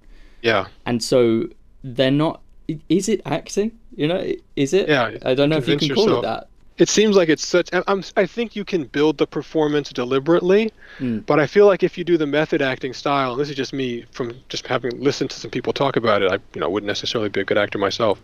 Yeah. 0.42 0.68
And 0.86 1.04
so 1.04 1.48
they're 1.84 2.12
not. 2.12 2.42
Is 2.90 3.08
it 3.10 3.22
acting? 3.26 3.72
You 3.96 4.08
know, 4.08 4.32
is 4.56 4.74
it? 4.74 4.90
Yeah, 4.90 5.18
I 5.26 5.34
don't 5.34 5.50
know 5.50 5.58
if 5.58 5.68
you 5.68 5.78
convince 5.78 5.88
can 5.88 5.96
call 5.96 6.20
it 6.20 6.22
that. 6.24 6.48
it 6.78 6.90
seems 6.90 7.16
like 7.16 7.30
it's 7.30 7.46
such 7.48 7.74
I- 7.74 7.82
I'm, 7.88 8.04
i 8.16 8.26
think 8.28 8.56
you 8.56 8.64
can 8.64 8.84
build 8.84 9.18
the 9.18 9.26
performance 9.26 9.90
deliberately 9.92 10.72
Mm. 11.00 11.26
but 11.26 11.40
i 11.40 11.48
feel 11.48 11.66
like 11.66 11.82
if 11.82 11.98
you 11.98 12.04
do 12.04 12.18
the 12.18 12.28
method 12.28 12.62
acting 12.62 12.94
style 12.94 13.32
and 13.32 13.42
this 13.42 13.50
is 13.50 13.56
just 13.56 13.74
me 13.74 14.06
from 14.12 14.34
just 14.50 14.68
having 14.68 14.92
listened 15.02 15.30
to 15.32 15.40
some 15.40 15.50
people 15.50 15.74
talk 15.74 15.96
about 15.96 16.22
it 16.22 16.32
i 16.32 16.38
you 16.54 16.62
know 16.62 16.70
wouldn't 16.70 16.88
necessarily 16.88 17.30
be 17.30 17.40
a 17.40 17.44
good 17.44 17.58
actor 17.58 17.80
myself 17.80 18.22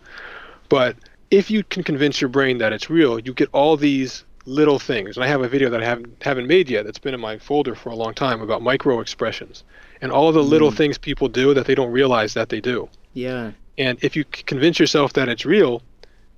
but 0.68 0.94
if 1.32 1.50
you 1.50 1.64
can 1.64 1.82
convince 1.82 2.20
your 2.20 2.28
brain 2.28 2.58
that 2.58 2.72
it's 2.72 2.88
real 2.88 3.18
you 3.18 3.32
get 3.34 3.48
all 3.52 3.76
these 3.76 4.22
little 4.46 4.78
things 4.78 5.16
and 5.16 5.24
i 5.24 5.26
have 5.26 5.40
a 5.42 5.48
video 5.48 5.70
that 5.70 5.82
i 5.82 5.84
haven't 5.86 6.22
haven't 6.22 6.46
made 6.46 6.68
yet 6.68 6.84
that's 6.84 6.98
been 6.98 7.14
in 7.14 7.20
my 7.20 7.38
folder 7.38 7.74
for 7.74 7.88
a 7.90 7.94
long 7.96 8.12
time 8.12 8.42
about 8.42 8.60
micro 8.62 9.00
expressions 9.00 9.64
and 10.02 10.12
all 10.12 10.32
the 10.32 10.42
little 10.42 10.70
Mm. 10.70 10.76
things 10.76 10.98
people 10.98 11.28
do 11.28 11.54
that 11.54 11.64
they 11.66 11.74
don't 11.74 11.90
realize 11.90 12.34
that 12.34 12.50
they 12.50 12.60
do 12.60 12.88
Yeah. 13.14 13.52
and 13.78 13.98
if 14.02 14.14
you 14.16 14.24
convince 14.24 14.78
yourself 14.78 15.14
that 15.14 15.28
it's 15.30 15.46
real 15.46 15.82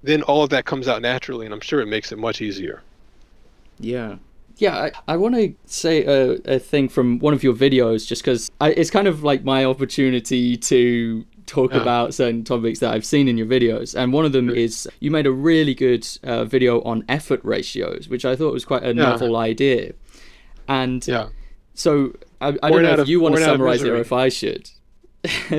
then 0.04 0.22
all 0.22 0.44
of 0.44 0.50
that 0.50 0.66
comes 0.66 0.86
out 0.86 1.02
naturally 1.02 1.46
and 1.46 1.52
i'm 1.54 1.60
sure 1.60 1.80
it 1.80 1.86
makes 1.86 2.12
it 2.12 2.18
much 2.18 2.40
easier 2.40 2.82
Yeah. 3.80 4.16
Yeah, 4.58 4.74
I, 4.84 4.92
I 5.06 5.16
want 5.18 5.34
to 5.34 5.54
say 5.66 6.02
a, 6.06 6.38
a 6.56 6.58
thing 6.58 6.88
from 6.88 7.18
one 7.18 7.34
of 7.34 7.42
your 7.44 7.52
videos 7.54 8.06
just 8.06 8.22
because 8.22 8.50
it's 8.62 8.90
kind 8.90 9.06
of 9.06 9.22
like 9.22 9.44
my 9.44 9.66
opportunity 9.66 10.56
to 10.56 11.26
talk 11.46 11.72
Yeah. 11.72 11.80
about 11.80 12.12
certain 12.14 12.44
topics 12.44 12.80
that 12.80 12.92
I've 12.92 13.04
seen 13.04 13.28
in 13.28 13.36
your 13.38 13.46
videos. 13.46 13.94
And 13.94 14.12
one 14.12 14.24
of 14.24 14.32
them 14.32 14.50
is 14.50 14.88
you 15.00 15.10
made 15.10 15.26
a 15.26 15.32
really 15.32 15.74
good 15.74 16.06
uh, 16.24 16.44
video 16.44 16.82
on 16.82 17.04
effort 17.08 17.40
ratios, 17.44 18.08
which 18.08 18.24
I 18.24 18.36
thought 18.36 18.52
was 18.52 18.64
quite 18.64 18.82
a 18.82 18.92
novel 18.92 19.36
idea. 19.36 19.92
And 20.68 21.06
yeah 21.06 21.28
so 21.74 22.14
I, 22.40 22.56
I 22.62 22.70
don't 22.70 22.82
know 22.82 22.92
if 22.94 22.98
of- 23.00 23.08
you 23.08 23.20
want 23.20 23.34
to 23.34 23.40
born 23.40 23.48
out 23.50 23.54
of 23.54 23.58
summarize 23.58 23.82
it 23.82 23.88
or 23.90 23.96
if 23.96 24.12
I 24.12 24.28
should. 24.30 24.70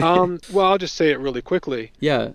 um, 0.01 0.39
well, 0.51 0.65
I'll 0.65 0.77
just 0.77 0.95
say 0.95 1.11
it 1.11 1.19
really 1.19 1.41
quickly. 1.41 1.91
yeah. 1.99 2.29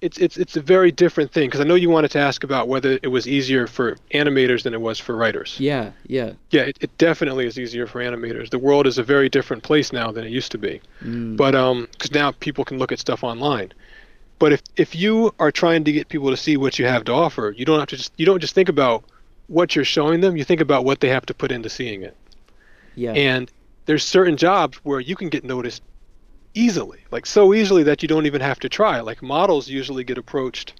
It's 0.00 0.18
it's 0.18 0.36
it's 0.36 0.56
a 0.56 0.60
very 0.60 0.92
different 0.92 1.32
thing 1.32 1.48
because 1.48 1.60
I 1.60 1.64
know 1.64 1.74
you 1.74 1.88
wanted 1.88 2.10
to 2.12 2.18
ask 2.18 2.44
about 2.44 2.68
whether 2.68 2.98
it 3.02 3.08
was 3.08 3.26
easier 3.26 3.66
for 3.66 3.96
animators 4.12 4.62
than 4.62 4.74
it 4.74 4.80
was 4.80 4.98
for 4.98 5.16
writers. 5.16 5.56
Yeah. 5.58 5.92
Yeah. 6.06 6.32
Yeah, 6.50 6.62
it, 6.62 6.78
it 6.82 6.98
definitely 6.98 7.46
is 7.46 7.58
easier 7.58 7.86
for 7.86 8.00
animators. 8.00 8.50
The 8.50 8.58
world 8.58 8.86
is 8.86 8.98
a 8.98 9.02
very 9.02 9.28
different 9.28 9.62
place 9.62 9.92
now 9.92 10.12
than 10.12 10.24
it 10.24 10.30
used 10.30 10.52
to 10.52 10.58
be. 10.58 10.82
Mm. 11.02 11.36
But 11.36 11.54
um, 11.54 11.88
because 11.92 12.12
now 12.12 12.32
people 12.32 12.64
can 12.64 12.78
look 12.78 12.92
at 12.92 12.98
stuff 12.98 13.24
online. 13.24 13.72
But 14.38 14.52
if 14.52 14.62
if 14.76 14.94
you 14.94 15.34
are 15.38 15.50
trying 15.50 15.84
to 15.84 15.92
get 15.92 16.08
people 16.08 16.30
to 16.30 16.36
see 16.36 16.56
what 16.56 16.78
you 16.78 16.86
have 16.86 17.04
to 17.04 17.12
offer, 17.12 17.54
you 17.56 17.64
don't 17.64 17.78
have 17.78 17.88
to 17.88 17.96
just 17.96 18.12
you 18.16 18.26
don't 18.26 18.40
just 18.40 18.54
think 18.54 18.68
about 18.68 19.04
what 19.48 19.74
you're 19.74 19.84
showing 19.84 20.20
them. 20.20 20.36
You 20.36 20.44
think 20.44 20.60
about 20.60 20.84
what 20.84 21.00
they 21.00 21.08
have 21.08 21.24
to 21.26 21.34
put 21.34 21.50
into 21.50 21.70
seeing 21.70 22.02
it. 22.02 22.16
Yeah. 22.96 23.12
And 23.12 23.50
there's 23.86 24.04
certain 24.04 24.36
jobs 24.36 24.78
where 24.78 25.00
you 25.00 25.16
can 25.16 25.28
get 25.28 25.44
noticed 25.44 25.82
easily, 26.56 27.00
like 27.10 27.26
so 27.26 27.54
easily 27.54 27.82
that 27.84 28.02
you 28.02 28.08
don't 28.08 28.26
even 28.26 28.40
have 28.40 28.58
to 28.60 28.68
try. 28.68 29.00
Like 29.00 29.22
models 29.22 29.68
usually 29.68 30.04
get 30.04 30.18
approached 30.18 30.72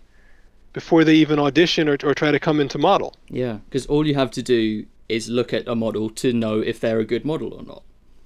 before 0.72 1.04
they 1.04 1.14
even 1.14 1.38
audition 1.38 1.88
or, 1.88 1.96
or 2.02 2.14
try 2.14 2.30
to 2.30 2.40
come 2.40 2.60
into 2.60 2.78
model. 2.78 3.14
yeah. 3.28 3.58
Because 3.68 3.86
all 3.86 4.06
you 4.06 4.14
have 4.14 4.30
to 4.32 4.42
do 4.42 4.84
is 5.08 5.28
look 5.28 5.52
at 5.52 5.66
a 5.68 5.74
model 5.74 6.10
to 6.10 6.32
know 6.32 6.58
if 6.60 6.80
they're 6.80 6.98
a 6.98 7.04
good 7.04 7.24
model 7.24 7.54
or 7.54 7.62
not. 7.62 7.82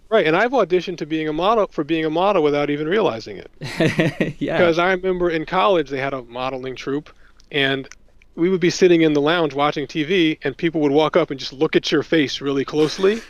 Right, 0.08 0.26
and 0.26 0.36
I've 0.36 0.50
auditioned 0.50 0.98
to 0.98 1.06
being 1.06 1.28
a 1.28 1.32
model 1.32 1.68
for 1.68 1.84
being 1.84 2.04
a 2.04 2.10
model 2.10 2.42
without 2.42 2.68
even 2.68 2.88
realizing 2.88 3.36
it. 3.36 3.50
yeah. 4.40 4.58
Because 4.58 4.78
I 4.78 4.90
remember 4.90 5.30
in 5.30 5.46
college 5.46 5.88
they 5.90 6.00
had 6.00 6.12
a 6.12 6.22
modeling 6.22 6.74
troupe, 6.74 7.10
and 7.52 7.88
we 8.36 8.48
would 8.48 8.60
be 8.60 8.70
sitting 8.70 9.02
in 9.02 9.12
the 9.12 9.20
lounge 9.20 9.54
watching 9.54 9.86
TV, 9.86 10.38
and 10.44 10.56
people 10.56 10.80
would 10.82 10.92
walk 10.92 11.16
up 11.16 11.30
and 11.30 11.38
just 11.40 11.52
look 11.52 11.76
at 11.76 11.90
your 11.92 12.02
face 12.02 12.40
really 12.40 12.64
closely. 12.64 13.20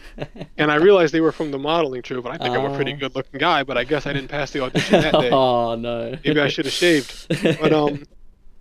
and 0.59 0.71
I 0.71 0.77
realized 0.77 1.13
they 1.15 1.21
were 1.23 1.33
from 1.33 1.51
the 1.51 1.59
modeling 1.59 2.03
troupe, 2.03 2.25
and 2.27 2.35
I 2.35 2.39
think 2.39 2.57
I'm 2.57 2.71
a 2.71 2.75
pretty 2.77 2.93
Oh. 2.95 2.97
good-looking 2.97 3.39
guy, 3.39 3.63
but 3.65 3.77
I 3.79 3.85
guess 3.85 4.07
I 4.07 4.13
didn't 4.13 4.29
pass 4.29 4.51
the 4.51 4.63
audition 4.63 5.01
that 5.01 5.13
day. 5.15 5.31
oh 5.33 5.75
no. 5.75 6.17
Maybe 6.25 6.41
I 6.41 6.49
should 6.49 6.67
have 6.67 6.75
shaved. 6.75 7.27
But 7.43 7.73
um, 7.73 8.05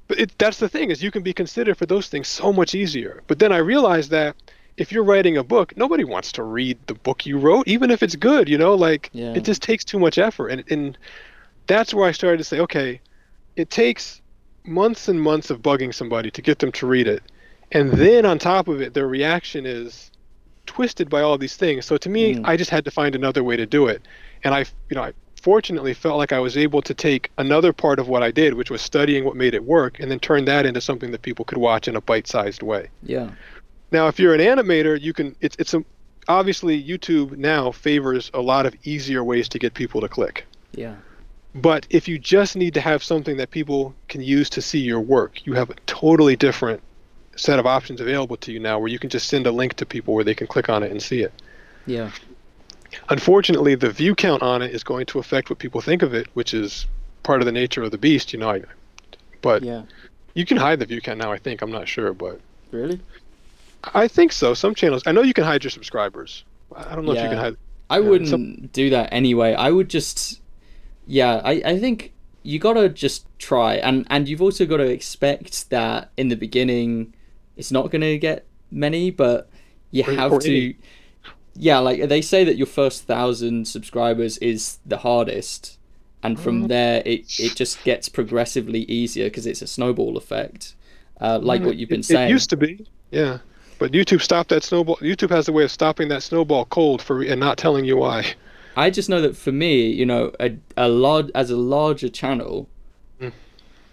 but 0.07 0.19
it, 0.19 0.37
that's 0.39 0.57
the 0.57 0.69
thing 0.69 0.89
is 0.91 1.03
you 1.03 1.11
can 1.11 1.21
be 1.23 1.33
considered 1.33 1.77
for 1.77 1.85
those 1.85 2.07
things 2.07 2.27
so 2.27 2.51
much 2.53 2.73
easier. 2.73 3.21
But 3.27 3.37
then 3.39 3.51
I 3.51 3.57
realized 3.57 4.09
that 4.11 4.35
if 4.77 4.91
you're 4.93 5.03
writing 5.03 5.37
a 5.37 5.43
book, 5.43 5.75
nobody 5.77 6.03
wants 6.05 6.31
to 6.31 6.43
read 6.43 6.79
the 6.87 6.93
book 6.95 7.25
you 7.25 7.37
wrote, 7.37 7.67
even 7.67 7.91
if 7.91 8.01
it's 8.01 8.15
good. 8.15 8.47
You 8.49 8.57
know, 8.57 8.73
like 8.75 9.09
Yeah. 9.13 9.33
it 9.35 9.43
just 9.43 9.61
takes 9.61 9.83
too 9.83 9.99
much 9.99 10.17
effort, 10.17 10.47
and 10.47 10.63
and 10.71 10.97
that's 11.67 11.93
where 11.93 12.07
I 12.07 12.11
started 12.13 12.37
to 12.37 12.43
say, 12.45 12.59
okay, 12.61 13.01
it 13.55 13.69
takes 13.69 14.21
months 14.70 15.07
and 15.09 15.20
months 15.22 15.49
of 15.49 15.61
bugging 15.61 15.93
somebody 15.93 16.32
to 16.32 16.41
get 16.41 16.59
them 16.59 16.72
to 16.74 16.88
read 16.88 17.07
it, 17.07 17.24
and 17.72 17.91
then 17.91 18.26
on 18.26 18.39
top 18.39 18.67
of 18.67 18.82
it, 18.82 18.93
their 18.93 19.07
reaction 19.07 19.65
is 19.65 20.11
twisted 20.65 21.09
by 21.09 21.22
all 21.22 21.38
these 21.38 21.55
things. 21.57 21.86
So 21.86 21.97
to 21.97 22.09
me, 22.09 22.36
Mm. 22.36 22.41
I 22.45 22.55
just 22.55 22.70
had 22.70 22.86
to 22.86 22.91
find 22.91 23.15
another 23.15 23.43
way 23.43 23.57
to 23.57 23.65
do 23.65 23.88
it, 23.88 24.01
and 24.43 24.53
I, 24.53 24.65
you 24.89 24.95
know, 24.95 25.03
I 25.03 25.13
fortunately 25.41 25.93
felt 25.93 26.17
like 26.17 26.32
I 26.32 26.39
was 26.39 26.57
able 26.57 26.82
to 26.84 26.93
take 26.93 27.32
another 27.38 27.74
part 27.74 27.97
of 27.99 28.07
what 28.07 28.22
I 28.22 28.32
did, 28.32 28.53
which 28.53 28.70
was 28.70 28.82
studying 28.82 29.24
what 29.26 29.36
made 29.36 29.53
it 29.53 29.63
work, 29.63 29.99
and 29.99 30.11
then 30.11 30.20
turn 30.20 30.45
that 30.45 30.65
into 30.65 30.82
something 30.82 31.11
that 31.11 31.22
people 31.22 31.45
could 31.45 31.57
watch 31.57 31.88
in 31.88 31.95
a 31.95 32.01
bite-sized 32.01 32.61
way. 32.61 32.89
Yeah. 33.03 33.30
Now, 33.91 34.07
if 34.07 34.20
you're 34.20 34.36
an 34.36 34.41
animator, 34.41 34.99
you 35.01 35.13
can. 35.13 35.36
It's 35.41 35.55
it's 35.57 35.74
a 35.74 35.84
obviously 36.28 36.82
YouTube 36.84 37.38
now 37.38 37.72
favors 37.72 38.30
a 38.34 38.41
lot 38.41 38.65
of 38.67 38.76
easier 38.84 39.24
ways 39.24 39.49
to 39.49 39.57
get 39.57 39.74
people 39.74 40.01
to 40.01 40.07
click. 40.07 40.45
Yeah. 40.74 40.95
But 41.55 41.87
if 41.89 42.07
you 42.07 42.19
just 42.19 42.55
need 42.55 42.73
to 42.75 42.81
have 42.81 43.03
something 43.03 43.37
that 43.37 43.49
people 43.51 43.95
can 44.07 44.21
use 44.21 44.49
to 44.51 44.61
see 44.61 44.79
your 44.79 44.99
work, 44.99 45.45
you 45.45 45.53
have 45.53 45.69
a 45.69 45.75
totally 45.87 46.35
different 46.35 46.81
set 47.35 47.57
of 47.57 47.65
options 47.65 48.01
available 48.01 48.37
to 48.37 48.51
you 48.51 48.59
now 48.59 48.77
where 48.77 48.89
you 48.89 48.99
can 48.99 49.09
just 49.09 49.27
send 49.29 49.47
a 49.47 49.51
link 49.51 49.73
to 49.75 49.85
people 49.85 50.13
where 50.13 50.23
they 50.23 50.35
can 50.35 50.45
click 50.45 50.69
on 50.69 50.83
it 50.83 50.91
and 50.91 51.01
see 51.01 51.21
it. 51.21 51.33
Yeah. 51.87 52.11
Unfortunately, 53.09 53.75
the 53.75 53.89
view 53.89 54.13
count 54.15 54.43
on 54.43 54.61
it 54.61 54.73
is 54.73 54.83
going 54.83 55.05
to 55.07 55.19
affect 55.19 55.49
what 55.49 55.59
people 55.59 55.81
think 55.81 56.01
of 56.01 56.13
it, 56.13 56.27
which 56.33 56.53
is 56.53 56.85
part 57.23 57.41
of 57.41 57.45
the 57.45 57.51
nature 57.51 57.81
of 57.83 57.91
the 57.91 57.97
beast, 57.97 58.33
you 58.33 58.39
know. 58.39 58.49
I, 58.49 58.61
but 59.41 59.63
Yeah. 59.63 59.83
you 60.33 60.45
can 60.45 60.57
hide 60.57 60.79
the 60.79 60.85
view 60.85 61.01
count 61.01 61.19
now, 61.19 61.31
I 61.31 61.37
think. 61.37 61.61
I'm 61.61 61.71
not 61.71 61.87
sure, 61.87 62.13
but 62.13 62.39
Really? 62.71 62.99
I 63.93 64.07
think 64.07 64.31
so. 64.33 64.53
Some 64.53 64.75
channels, 64.75 65.03
I 65.07 65.11
know 65.13 65.21
you 65.23 65.33
can 65.33 65.43
hide 65.45 65.63
your 65.63 65.71
subscribers. 65.71 66.43
I 66.75 66.93
don't 66.95 67.05
know 67.05 67.13
if 67.13 67.23
you 67.23 67.29
can 67.29 67.37
hide. 67.37 67.55
I 67.89 67.97
Yeah, 67.99 68.09
wouldn't 68.09 68.29
some- 68.29 68.69
do 68.73 68.89
that 68.91 69.09
anyway. 69.11 69.53
I 69.55 69.71
would 69.71 69.89
just 69.89 70.41
yeah, 71.10 71.41
I, 71.43 71.53
I 71.66 71.80
think 71.80 72.14
you 72.43 72.60
gotta 72.60 72.88
just 72.88 73.26
try 73.39 73.76
and 73.76 74.05
and 74.10 74.30
you've 74.30 74.41
also 74.41 74.66
gotta 74.66 74.89
expect 74.89 75.70
that 75.72 76.10
in 76.16 76.30
the 76.30 76.36
beginning 76.36 77.14
it's 77.57 77.72
not 77.72 77.89
gonna 77.91 78.18
get 78.18 78.45
many, 78.72 79.12
but 79.12 79.49
you 79.91 80.03
Or- 80.07 80.14
have 80.14 80.32
or 80.34 80.39
to 80.41 80.49
any. 80.49 80.78
yeah, 81.55 81.80
like 81.80 82.07
they 82.07 82.22
say 82.22 82.43
that 82.43 82.55
your 82.57 82.68
first 82.68 83.03
thousand 83.03 83.68
subscribers 83.68 84.38
is 84.38 84.78
the 84.86 84.97
hardest 84.97 85.78
and 86.22 86.39
from 86.39 86.64
Mm. 86.66 86.68
there 86.68 87.01
it, 87.05 87.39
it 87.39 87.55
just 87.55 87.84
gets 87.84 88.07
progressively 88.10 88.82
easier 88.84 89.26
because 89.26 89.45
it's 89.47 89.62
a 89.62 89.68
snowball 89.68 90.16
effect. 90.18 90.76
Uh, 91.22 91.39
like 91.41 91.62
what 91.64 91.76
you've 91.76 91.89
been 91.89 91.99
it, 92.01 92.05
saying. 92.05 92.30
It 92.30 92.32
used 92.32 92.49
to 92.51 92.57
be, 92.57 92.86
yeah. 93.12 93.39
But 93.80 93.91
YouTube 93.93 94.22
stopped 94.22 94.49
that 94.49 94.64
snowball. 94.64 94.97
YouTube 94.97 95.30
has 95.32 95.47
a 95.47 95.51
way 95.53 95.64
of 95.64 95.72
stopping 95.72 96.07
that 96.10 96.24
snowball 96.24 96.66
cold 96.66 97.01
for 97.01 97.22
and 97.22 97.39
not 97.39 97.57
telling 97.57 97.84
you 97.84 97.97
why. 97.97 98.26
I 98.86 98.89
just 98.97 99.09
know 99.11 99.21
that 99.25 99.36
for 99.45 99.51
me, 99.65 99.73
you 100.01 100.05
know, 100.11 100.23
a 100.39 100.49
a 100.77 100.88
large 101.05 101.30
as 101.41 101.49
a 101.51 101.57
larger 101.75 102.09
channel, 102.21 102.55
Mm. 103.21 103.34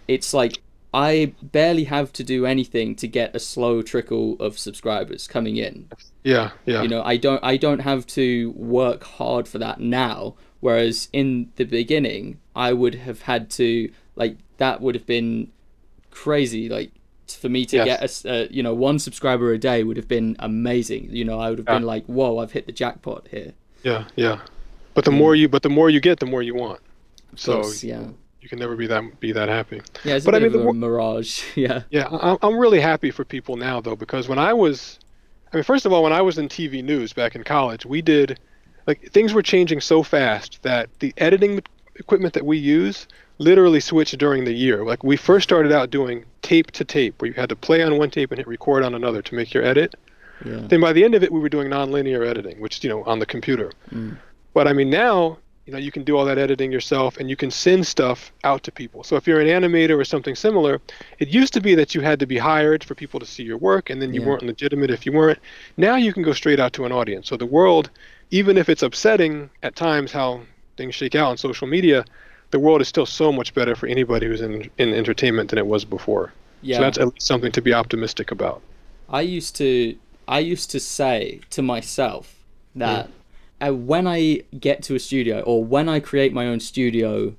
it's 0.07 0.33
like 0.41 0.53
I 0.93 1.33
barely 1.59 1.83
have 1.95 2.07
to 2.13 2.23
do 2.23 2.45
anything 2.45 2.95
to 3.01 3.07
get 3.19 3.35
a 3.35 3.39
slow 3.39 3.81
trickle 3.91 4.27
of 4.45 4.57
subscribers 4.57 5.27
coming 5.27 5.57
in. 5.57 5.75
Yeah, 6.23 6.47
yeah. 6.65 6.81
You 6.83 6.87
know, 6.93 7.03
I 7.13 7.17
don't 7.25 7.43
I 7.53 7.57
don't 7.65 7.83
have 7.91 8.03
to 8.19 8.25
work 8.55 9.01
hard 9.19 9.45
for 9.51 9.59
that 9.65 9.77
now. 9.79 10.17
Whereas 10.65 11.09
in 11.13 11.51
the 11.59 11.65
beginning, 11.65 12.23
I 12.55 12.69
would 12.81 12.95
have 13.07 13.19
had 13.31 13.49
to 13.61 13.69
like 14.21 14.37
that 14.57 14.75
would 14.81 14.95
have 14.95 15.05
been 15.05 15.51
crazy. 16.11 16.69
Like 16.77 16.91
for 17.43 17.49
me 17.49 17.65
to 17.65 17.75
Yes. 17.77 18.23
get 18.23 18.31
a 18.31 18.45
uh, 18.45 18.47
you 18.49 18.63
know 18.63 18.73
one 18.73 18.97
subscriber 18.99 19.51
a 19.51 19.59
day 19.69 19.83
would 19.83 19.97
have 19.97 20.07
been 20.17 20.35
amazing. 20.39 21.09
You 21.11 21.25
know, 21.25 21.39
I 21.39 21.49
would 21.49 21.59
have 21.59 21.65
been 21.75 21.83
like, 21.93 22.05
whoa, 22.05 22.31
I've 22.39 22.53
hit 22.53 22.65
the 22.65 22.71
jackpot 22.83 23.27
here. 23.35 23.51
yeah, 23.83 24.05
yeah. 24.15 24.37
But 24.97 25.05
the 25.05 25.11
more 25.11 25.35
you, 25.35 25.47
but 25.47 25.61
the 25.61 25.69
more 25.69 25.91
you 25.91 25.99
get, 25.99 26.19
the 26.19 26.25
more 26.25 26.41
you 26.41 26.55
want. 26.55 26.79
So 27.35 27.61
course, 27.61 27.83
yeah. 27.83 28.07
you 28.41 28.49
can 28.49 28.57
never 28.57 28.75
be 28.75 28.87
that 28.87 29.19
be 29.19 29.31
that 29.31 29.47
happy. 29.47 29.79
Yeah, 30.03 30.15
it's 30.15 30.25
a 30.25 30.31
But 30.31 30.33
I 30.33 30.39
mean, 30.39 30.47
of 30.47 30.53
the 30.53 30.59
a 30.61 30.63
wor- 30.63 30.73
mirage. 30.73 31.43
Yeah. 31.55 31.83
Yeah, 31.91 32.07
I- 32.11 32.39
I'm 32.41 32.57
really 32.57 32.79
happy 32.79 33.11
for 33.11 33.23
people 33.23 33.57
now 33.57 33.79
though 33.79 33.95
because 33.95 34.27
when 34.27 34.39
I 34.39 34.53
was, 34.53 34.97
I 35.53 35.57
mean, 35.57 35.63
first 35.63 35.85
of 35.85 35.93
all, 35.93 36.01
when 36.01 36.13
I 36.13 36.21
was 36.21 36.39
in 36.39 36.49
TV 36.49 36.83
news 36.83 37.13
back 37.13 37.35
in 37.35 37.43
college, 37.43 37.85
we 37.85 38.01
did, 38.01 38.39
like, 38.87 39.11
things 39.11 39.35
were 39.35 39.43
changing 39.43 39.81
so 39.81 40.01
fast 40.01 40.63
that 40.63 40.89
the 40.97 41.13
editing 41.17 41.61
equipment 41.97 42.33
that 42.33 42.47
we 42.47 42.57
use 42.57 43.07
literally 43.37 43.79
switched 43.79 44.17
during 44.17 44.45
the 44.45 44.53
year. 44.53 44.83
Like, 44.83 45.03
we 45.03 45.15
first 45.15 45.43
started 45.43 45.71
out 45.71 45.91
doing 45.91 46.25
tape 46.41 46.71
to 46.71 46.83
tape, 46.83 47.21
where 47.21 47.27
you 47.27 47.35
had 47.35 47.49
to 47.49 47.55
play 47.55 47.83
on 47.83 47.99
one 47.99 48.09
tape 48.09 48.31
and 48.31 48.39
hit 48.39 48.47
record 48.47 48.83
on 48.83 48.95
another 48.95 49.21
to 49.21 49.35
make 49.35 49.53
your 49.53 49.63
edit. 49.63 49.93
Yeah. 50.43 50.61
Then 50.67 50.81
by 50.81 50.91
the 50.91 51.03
end 51.03 51.13
of 51.13 51.21
it, 51.21 51.31
we 51.31 51.39
were 51.39 51.49
doing 51.49 51.69
nonlinear 51.69 52.25
editing, 52.27 52.59
which 52.59 52.83
you 52.83 52.89
know 52.89 53.03
on 53.03 53.19
the 53.19 53.25
computer. 53.27 53.71
Mm. 53.91 54.17
But 54.57 54.67
I 54.67 54.73
mean 54.73 54.89
now, 54.89 55.37
you 55.67 55.71
know, 55.73 55.77
you 55.77 55.91
can 55.91 56.03
do 56.03 56.17
all 56.17 56.25
that 56.25 56.39
editing 56.39 56.71
yourself, 56.71 57.17
and 57.17 57.29
you 57.29 57.35
can 57.35 57.51
send 57.51 57.85
stuff 57.85 58.31
out 58.43 58.63
to 58.63 58.71
people. 58.71 59.03
So 59.03 59.15
if 59.15 59.27
you're 59.27 59.39
an 59.39 59.45
animator 59.45 59.95
or 59.99 60.03
something 60.03 60.33
similar, 60.33 60.81
it 61.19 61.27
used 61.27 61.53
to 61.53 61.61
be 61.61 61.75
that 61.75 61.93
you 61.93 62.01
had 62.01 62.19
to 62.21 62.25
be 62.25 62.39
hired 62.39 62.83
for 62.83 62.95
people 62.95 63.19
to 63.19 63.25
see 63.27 63.43
your 63.43 63.59
work, 63.59 63.91
and 63.91 64.01
then 64.01 64.15
you 64.15 64.21
Yeah. 64.21 64.29
weren't 64.29 64.41
legitimate 64.41 64.89
if 64.89 65.05
you 65.05 65.11
weren't. 65.11 65.37
Now 65.87 65.95
you 65.95 66.11
can 66.11 66.23
go 66.23 66.33
straight 66.33 66.59
out 66.59 66.73
to 66.73 66.85
an 66.85 66.91
audience. 66.91 67.27
So 67.29 67.37
the 67.37 67.45
world, 67.45 67.91
even 68.31 68.57
if 68.57 68.67
it's 68.67 68.81
upsetting 68.81 69.51
at 69.61 69.75
times 69.75 70.11
how 70.11 70.41
things 70.75 70.95
shake 70.95 71.13
out 71.13 71.29
on 71.29 71.37
social 71.37 71.67
media, 71.67 72.03
the 72.49 72.57
world 72.57 72.81
is 72.81 72.87
still 72.87 73.05
so 73.05 73.31
much 73.31 73.53
better 73.53 73.75
for 73.75 73.85
anybody 73.85 74.25
who's 74.25 74.41
in 74.41 74.71
in 74.79 74.89
entertainment 74.91 75.51
than 75.51 75.59
it 75.59 75.67
was 75.67 75.85
before. 75.85 76.33
Yeah. 76.63 76.77
So 76.77 76.81
that's 76.81 76.97
at 76.97 77.05
least 77.13 77.27
something 77.27 77.51
to 77.51 77.61
be 77.61 77.73
optimistic 77.75 78.31
about. 78.31 78.63
I 79.07 79.21
used 79.21 79.55
to 79.57 79.97
I 80.27 80.39
used 80.39 80.71
to 80.71 80.79
say 80.79 81.41
to 81.51 81.61
myself 81.61 82.23
that 82.75 83.11
uh, 83.65 83.73
when 83.73 84.07
I 84.07 84.43
get 84.59 84.83
to 84.83 84.95
a 84.95 84.99
studio 84.99 85.41
or 85.41 85.63
when 85.63 85.89
I 85.89 85.99
create 85.99 86.33
my 86.33 86.45
own 86.47 86.59
studio, 86.59 87.33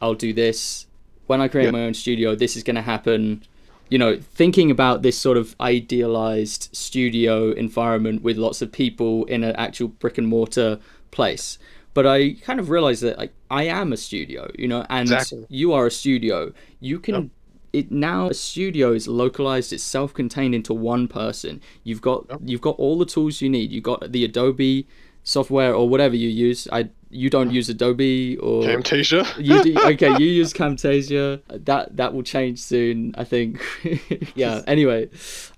I'll 0.00 0.14
do 0.14 0.32
this. 0.32 0.86
When 1.26 1.40
I 1.40 1.48
create 1.48 1.66
Yeah. 1.66 1.70
my 1.72 1.84
own 1.84 1.94
studio, 1.94 2.34
this 2.34 2.56
is 2.56 2.62
going 2.62 2.76
to 2.76 2.82
happen. 2.82 3.42
You 3.88 3.98
know, 3.98 4.16
thinking 4.16 4.70
about 4.70 5.02
this 5.02 5.16
sort 5.16 5.36
of 5.36 5.54
idealized 5.60 6.68
studio 6.72 7.52
environment 7.52 8.22
with 8.22 8.36
lots 8.36 8.60
of 8.62 8.72
people 8.72 9.24
in 9.26 9.44
an 9.44 9.54
actual 9.56 9.88
brick 9.88 10.18
and 10.18 10.26
mortar 10.26 10.78
place. 11.12 11.58
But 11.94 12.06
I 12.06 12.32
kind 12.42 12.58
of 12.60 12.68
realized 12.68 13.02
that 13.04 13.16
like, 13.16 13.32
I 13.50 13.64
am 13.64 13.92
a 13.92 13.96
studio, 13.96 14.50
you 14.58 14.68
know, 14.68 14.84
and 14.90 15.10
Exactly. 15.10 15.46
you 15.48 15.72
are 15.72 15.86
a 15.86 15.90
studio. 15.90 16.52
You 16.80 16.98
can 16.98 17.14
Yep. 17.14 17.24
it 17.72 17.90
now 17.92 18.28
a 18.30 18.34
studio 18.34 18.92
is 18.92 19.06
localized 19.06 19.72
it's 19.72 19.82
self-contained 19.82 20.54
into 20.54 20.72
one 20.72 21.06
person 21.08 21.60
you've 21.84 22.00
got 22.00 22.24
Yep. 22.30 22.40
you've 22.44 22.60
got 22.60 22.76
all 22.78 22.96
the 22.98 23.04
tools 23.04 23.42
you 23.42 23.50
need 23.50 23.70
you 23.72 23.80
got 23.82 24.12
the 24.12 24.24
adobe 24.24 24.86
software 25.26 25.74
or 25.74 25.88
whatever 25.88 26.14
you 26.16 26.28
use 26.28 26.66
i 26.72 26.88
you 27.10 27.28
don't 27.28 27.50
use 27.50 27.68
adobe 27.68 28.36
or 28.38 28.62
Camtasia. 28.62 29.22
you 29.38 29.62
do, 29.62 29.78
okay 29.92 30.12
you 30.22 30.28
use 30.42 30.52
camtasia 30.52 31.40
that 31.70 31.96
that 31.96 32.14
will 32.14 32.22
change 32.22 32.58
soon 32.60 33.12
i 33.18 33.24
think 33.24 33.60
yeah 34.36 34.62
anyway 34.66 35.08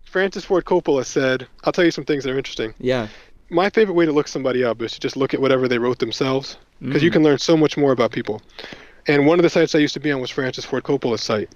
Francis 0.09 0.43
Ford 0.47 0.65
Coppola 0.65 1.05
said, 1.05 1.47
I'll 1.65 1.73
tell 1.73 1.85
you 1.85 1.91
some 1.91 2.07
things 2.07 2.25
that 2.25 2.31
are 2.33 2.39
interesting. 2.39 2.73
yeah 2.81 3.09
My 3.51 3.69
favorite 3.69 3.93
way 3.93 4.07
to 4.07 4.13
look 4.13 4.27
somebody 4.27 4.65
up 4.65 4.81
is 4.81 4.93
to 4.93 5.01
just 5.01 5.17
look 5.19 5.35
at 5.35 5.41
whatever 5.43 5.69
they 5.69 5.79
wrote 5.79 5.99
themselves, 5.99 6.57
because 6.81 7.03
you 7.03 7.11
can 7.11 7.23
learn 7.23 7.37
so 7.37 7.59
much 7.59 7.77
more 7.77 7.93
about 7.93 8.11
people. 8.11 8.41
And 9.07 9.27
one 9.27 9.39
of 9.39 9.43
the 9.43 9.51
sites 9.51 9.75
I 9.75 9.81
used 9.81 9.93
to 9.95 10.01
be 10.01 10.11
on 10.11 10.23
was 10.23 10.31
Francis 10.31 10.65
Ford 10.65 10.83
Coppola's 10.83 11.21
site. 11.23 11.51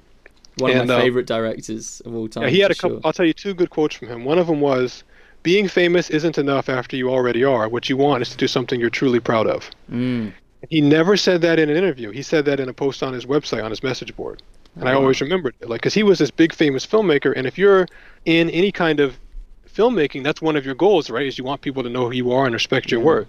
one 0.59 0.71
of 0.71 0.77
And, 0.77 0.89
my 0.89 0.97
uh, 0.97 1.01
favorite 1.01 1.27
directors 1.27 2.03
of 2.05 2.15
all 2.15 2.29
time 2.29 2.43
Yeah, 2.45 2.51
he 2.51 2.61
had 2.61 2.71
a 2.71 2.75
couple. 2.75 2.99
Sure. 2.99 3.07
I'll 3.07 3.13
tell 3.15 3.25
you 3.27 3.33
two 3.33 3.55
good 3.55 3.71
quotes 3.71 3.95
from 3.97 4.09
him. 4.09 4.25
One 4.27 4.39
of 4.39 4.47
them 4.49 4.61
was, 4.61 5.03
"Being 5.43 5.69
famous 5.69 6.11
isn't 6.11 6.39
enough 6.39 6.69
after 6.69 6.97
you 6.97 7.11
already 7.11 7.45
are. 7.45 7.69
What 7.69 7.89
you 7.89 7.97
want 7.97 8.23
is 8.23 8.31
to 8.31 8.37
do 8.37 8.47
something 8.47 8.79
you're 8.81 8.91
truly 8.91 9.21
proud 9.21 9.47
of." 9.47 9.71
Mm, 9.91 10.33
He 10.71 10.81
never 10.81 11.17
said 11.17 11.41
that 11.43 11.59
in 11.59 11.69
an 11.69 11.77
interview. 11.77 12.11
He 12.11 12.23
said 12.23 12.45
that 12.45 12.61
in 12.61 12.69
a 12.69 12.73
post 12.73 13.03
on 13.03 13.13
his 13.13 13.27
website 13.27 13.65
on 13.65 13.71
his 13.71 13.83
message 13.83 14.15
board, 14.15 14.43
and 14.77 14.89
I 14.89 14.93
Oh, 14.95 15.01
always 15.01 15.21
remembered 15.21 15.55
it. 15.61 15.69
Like, 15.69 15.81
because 15.81 15.95
he 15.95 16.05
was 16.05 16.19
this 16.21 16.31
big 16.31 16.53
famous 16.55 16.87
filmmaker, 16.87 17.33
and 17.37 17.47
if 17.47 17.59
you're 17.59 17.89
in 18.25 18.49
any 18.51 18.71
kind 18.71 19.01
of 19.01 19.19
filmmaking, 19.77 20.23
that's 20.23 20.41
one 20.41 20.55
of 20.55 20.65
your 20.65 20.75
goals, 20.77 21.11
right? 21.11 21.27
Is 21.27 21.37
you 21.39 21.45
want 21.45 21.63
people 21.63 21.83
to 21.83 21.89
know 21.91 22.05
who 22.07 22.13
you 22.15 22.31
are 22.33 22.45
and 22.45 22.55
respect 22.55 22.91
your 22.93 23.01
work. 23.01 23.29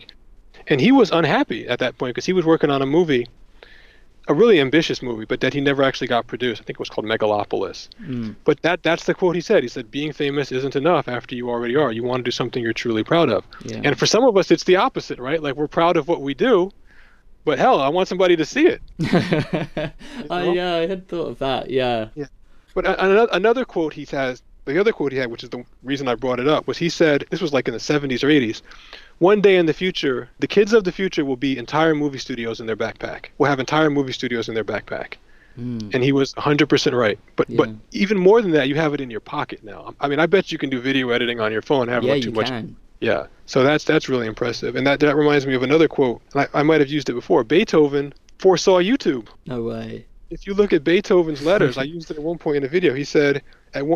And 0.68 0.80
he 0.80 0.91
was 0.91 1.09
unhappy 1.11 1.68
at 1.68 1.80
that 1.80 1.97
point 1.97 2.14
because 2.14 2.26
he 2.26 2.34
was 2.34 2.45
working 2.45 2.70
on 2.70 2.82
a 2.82 2.86
movie, 2.86 3.28
a 4.28 4.34
really 4.34 4.59
ambitious 4.59 5.01
movie, 5.01 5.26
but 5.26 5.41
that 5.41 5.53
he 5.53 5.59
never 5.61 5.84
actually 5.84 6.07
got 6.07 6.28
produced. 6.28 6.61
I 6.61 6.63
think 6.63 6.78
it 6.78 6.80
was 6.80 6.89
called 6.89 7.05
Megalopolis. 7.05 7.89
mm, 8.01 8.36
But 8.45 8.61
that 8.61 8.82
that's 8.84 9.03
the 9.05 9.13
quote 9.13 9.36
he 9.36 9.41
said. 9.41 9.63
He 9.63 9.69
said, 9.69 9.91
"Being 9.91 10.13
famous 10.13 10.51
isn't 10.51 10.76
enough 10.76 11.07
after 11.07 11.36
you 11.36 11.49
already 11.49 11.76
are. 11.76 11.91
You 11.91 12.03
want 12.03 12.19
to 12.19 12.24
do 12.24 12.32
something 12.32 12.63
you're 12.63 12.74
truly 12.74 13.03
proud 13.03 13.30
of." 13.30 13.43
yeah 13.65 13.82
And 13.84 13.97
for 13.99 14.05
some 14.05 14.24
of 14.24 14.38
us, 14.38 14.49
it's 14.51 14.63
the 14.63 14.78
opposite, 14.78 15.19
right? 15.19 15.41
Like 15.43 15.55
we're 15.55 15.67
proud 15.67 15.97
of 15.97 16.07
what 16.07 16.21
we 16.21 16.34
do, 16.34 16.71
but 17.45 17.59
hell, 17.59 17.82
I 17.82 17.89
want 17.89 18.07
somebody 18.07 18.36
to 18.38 18.45
see 18.45 18.65
it. 18.67 18.82
I, 20.30 20.51
yeah 20.53 20.76
i 20.76 20.88
had 20.88 21.07
thought 21.07 21.28
of 21.28 21.39
that 21.39 21.69
yeah 21.69 22.07
Yeah. 22.15 22.28
But 22.76 22.86
a- 22.86 22.99
ano- 23.03 23.28
another 23.32 23.65
quote 23.65 23.93
he 23.93 24.05
has, 24.11 24.41
the 24.65 24.80
other 24.80 24.91
quote 24.93 25.11
he 25.11 25.17
had, 25.19 25.30
which 25.30 25.43
is 25.43 25.49
the 25.49 25.63
reason 25.84 26.07
I 26.07 26.15
brought 26.15 26.39
it 26.39 26.47
up, 26.47 26.65
was 26.67 26.78
he 26.78 26.89
said, 26.89 27.26
this 27.30 27.39
was 27.41 27.53
like 27.53 27.67
in 27.67 27.74
the 27.74 27.80
70s 27.80 28.24
or 28.24 28.30
80s, 28.30 28.61
one 29.20 29.41
day 29.41 29.55
in 29.57 29.66
the 29.66 29.74
future, 29.74 30.30
the 30.39 30.47
kids 30.47 30.74
of 30.74 30.84
the 30.84 30.91
future 30.91 31.24
will 31.26 31.38
be 31.38 31.57
entire 31.57 31.95
movie 31.95 32.18
studios 32.20 32.59
in 32.59 32.66
their 32.66 32.76
backpack. 32.76 33.26
Will 33.38 33.47
have 33.47 33.59
entire 33.59 33.89
movie 33.89 34.14
studios 34.14 34.47
in 34.49 34.55
their 34.55 34.64
backpack. 34.64 35.16
Mm, 35.57 35.93
And 35.93 36.03
he 36.03 36.11
was 36.11 36.34
100% 36.34 36.93
right. 36.97 37.20
But 37.36 37.55
but 37.55 37.70
even 37.91 38.18
more 38.18 38.41
than 38.41 38.51
that, 38.51 38.68
you 38.68 38.76
have 38.76 38.93
it 38.93 39.01
in 39.01 39.11
your 39.11 39.20
pocket 39.20 39.64
now. 39.64 39.93
I 39.99 40.07
mean, 40.07 40.20
I 40.20 40.26
bet 40.26 40.51
you 40.51 40.57
can 40.57 40.70
do 40.70 40.82
video 40.82 41.09
editing 41.11 41.39
on 41.39 41.51
your 41.51 41.61
phone. 41.61 41.88
Have 41.88 42.03
yeah 42.03 42.14
like 42.14 42.24
too 42.24 42.30
you 42.30 42.36
much 42.36 42.47
can 42.47 42.76
Yeah, 43.01 43.28
so 43.45 43.64
that's 43.64 43.84
that's 43.84 44.09
really 44.09 44.26
impressive, 44.28 44.76
and 44.76 44.88
that 44.88 44.99
that 45.01 45.16
reminds 45.16 45.45
me 45.45 45.53
of 45.53 45.61
another 45.64 45.88
quote. 45.88 46.22
I, 46.34 46.47
I 46.55 46.64
might 46.64 46.80
have 46.82 46.89
used 46.89 47.07
it 47.09 47.14
before. 47.14 47.43
Beethoven 47.43 48.14
foresaw 48.39 48.80
YouTube. 48.82 49.28
no 49.45 49.61
way 49.61 50.05
If 50.32 50.47
you 50.47 50.55
look 50.55 50.74
at 50.74 50.84
Beethoven's 50.84 51.45
letters, 51.45 51.78
I 51.78 51.84
used 51.97 52.09
it 52.09 52.18
at 52.18 52.24
one 52.24 52.39
point 52.39 52.57
in 52.57 52.64
a 52.64 52.68
video. 52.68 52.93
He 52.95 53.03
said, 53.03 53.43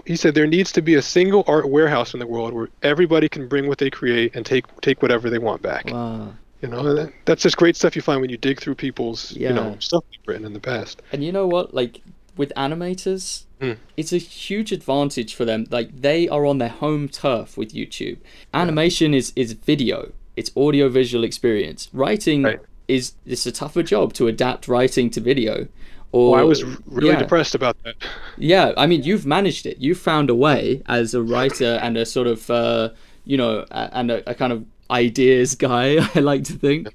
he 0.06 0.16
said 0.16 0.34
there 0.36 0.48
needs 0.48 0.72
to 0.74 0.82
be 0.82 0.96
a 0.96 1.02
single 1.02 1.44
art 1.48 1.70
warehouse 1.70 2.14
in 2.14 2.20
the 2.20 2.28
world 2.28 2.54
where 2.54 2.70
everybody 2.84 3.30
can 3.30 3.48
bring 3.48 3.68
what 3.68 3.78
they 3.78 3.90
create 3.90 4.36
and 4.36 4.46
take 4.46 4.66
take 4.82 5.02
whatever 5.02 5.30
they 5.30 5.38
want 5.40 5.62
back. 5.62 5.86
wow 5.92 6.34
You 6.62 6.70
know, 6.70 6.94
that, 6.96 7.14
that's 7.26 7.44
just 7.44 7.58
great 7.58 7.76
stuff 7.76 7.96
you 7.96 8.02
find 8.02 8.20
when 8.22 8.30
you 8.32 8.38
dig 8.38 8.60
through 8.60 8.76
people's 8.76 9.32
you 9.34 9.54
know 9.54 9.76
stuff 9.80 10.04
they've 10.12 10.28
written 10.28 10.46
in 10.46 10.54
the 10.54 10.60
past. 10.60 11.02
And 11.12 11.24
you 11.24 11.32
know 11.32 11.48
what? 11.48 11.74
Like 11.74 12.02
with 12.36 12.52
animators, 12.56 13.44
Hmm. 13.62 13.74
it's 13.96 14.14
a 14.14 14.18
huge 14.20 14.72
advantage 14.72 15.34
for 15.34 15.44
them. 15.44 15.66
Like 15.72 16.02
they 16.02 16.28
are 16.30 16.46
on 16.46 16.58
their 16.60 16.70
home 16.70 17.10
turf 17.10 17.58
with 17.58 17.74
YouTube. 17.74 18.18
Animation 18.54 19.14
is 19.14 19.34
is 19.36 19.54
video. 19.54 20.12
It's 20.36 20.52
audio 20.56 20.90
visual 20.90 21.24
experience. 21.24 21.90
Writing 21.94 22.44
Right. 22.44 22.60
is 22.88 23.14
it's 23.26 23.46
a 23.48 23.52
tougher 23.52 23.82
job 23.84 24.14
to 24.14 24.28
adapt 24.28 24.68
writing 24.68 25.10
to 25.12 25.20
video. 25.22 25.68
Or 26.12 26.32
Well, 26.32 26.40
I 26.40 26.44
was 26.44 26.64
really 26.86 27.10
yeah. 27.10 27.20
depressed 27.20 27.54
about 27.56 27.82
that. 27.84 27.96
Yeah, 28.38 28.74
I 28.78 28.88
mean, 28.88 29.04
you've 29.04 29.26
managed 29.26 29.66
it. 29.66 29.78
You've 29.80 30.00
found 30.00 30.30
a 30.30 30.36
way 30.36 30.82
as 30.88 31.14
a 31.14 31.22
writer 31.22 31.80
and 31.82 31.98
a 31.98 32.06
sort 32.06 32.28
of, 32.28 32.50
uh, 32.50 32.90
you 33.26 33.38
know, 33.38 33.66
and 33.72 34.12
a, 34.12 34.30
a 34.30 34.34
kind 34.34 34.54
of 34.54 34.66
ideas 34.90 35.56
guy. 35.56 35.98
I 36.16 36.20
like 36.20 36.44
to 36.46 36.54
think. 36.54 36.88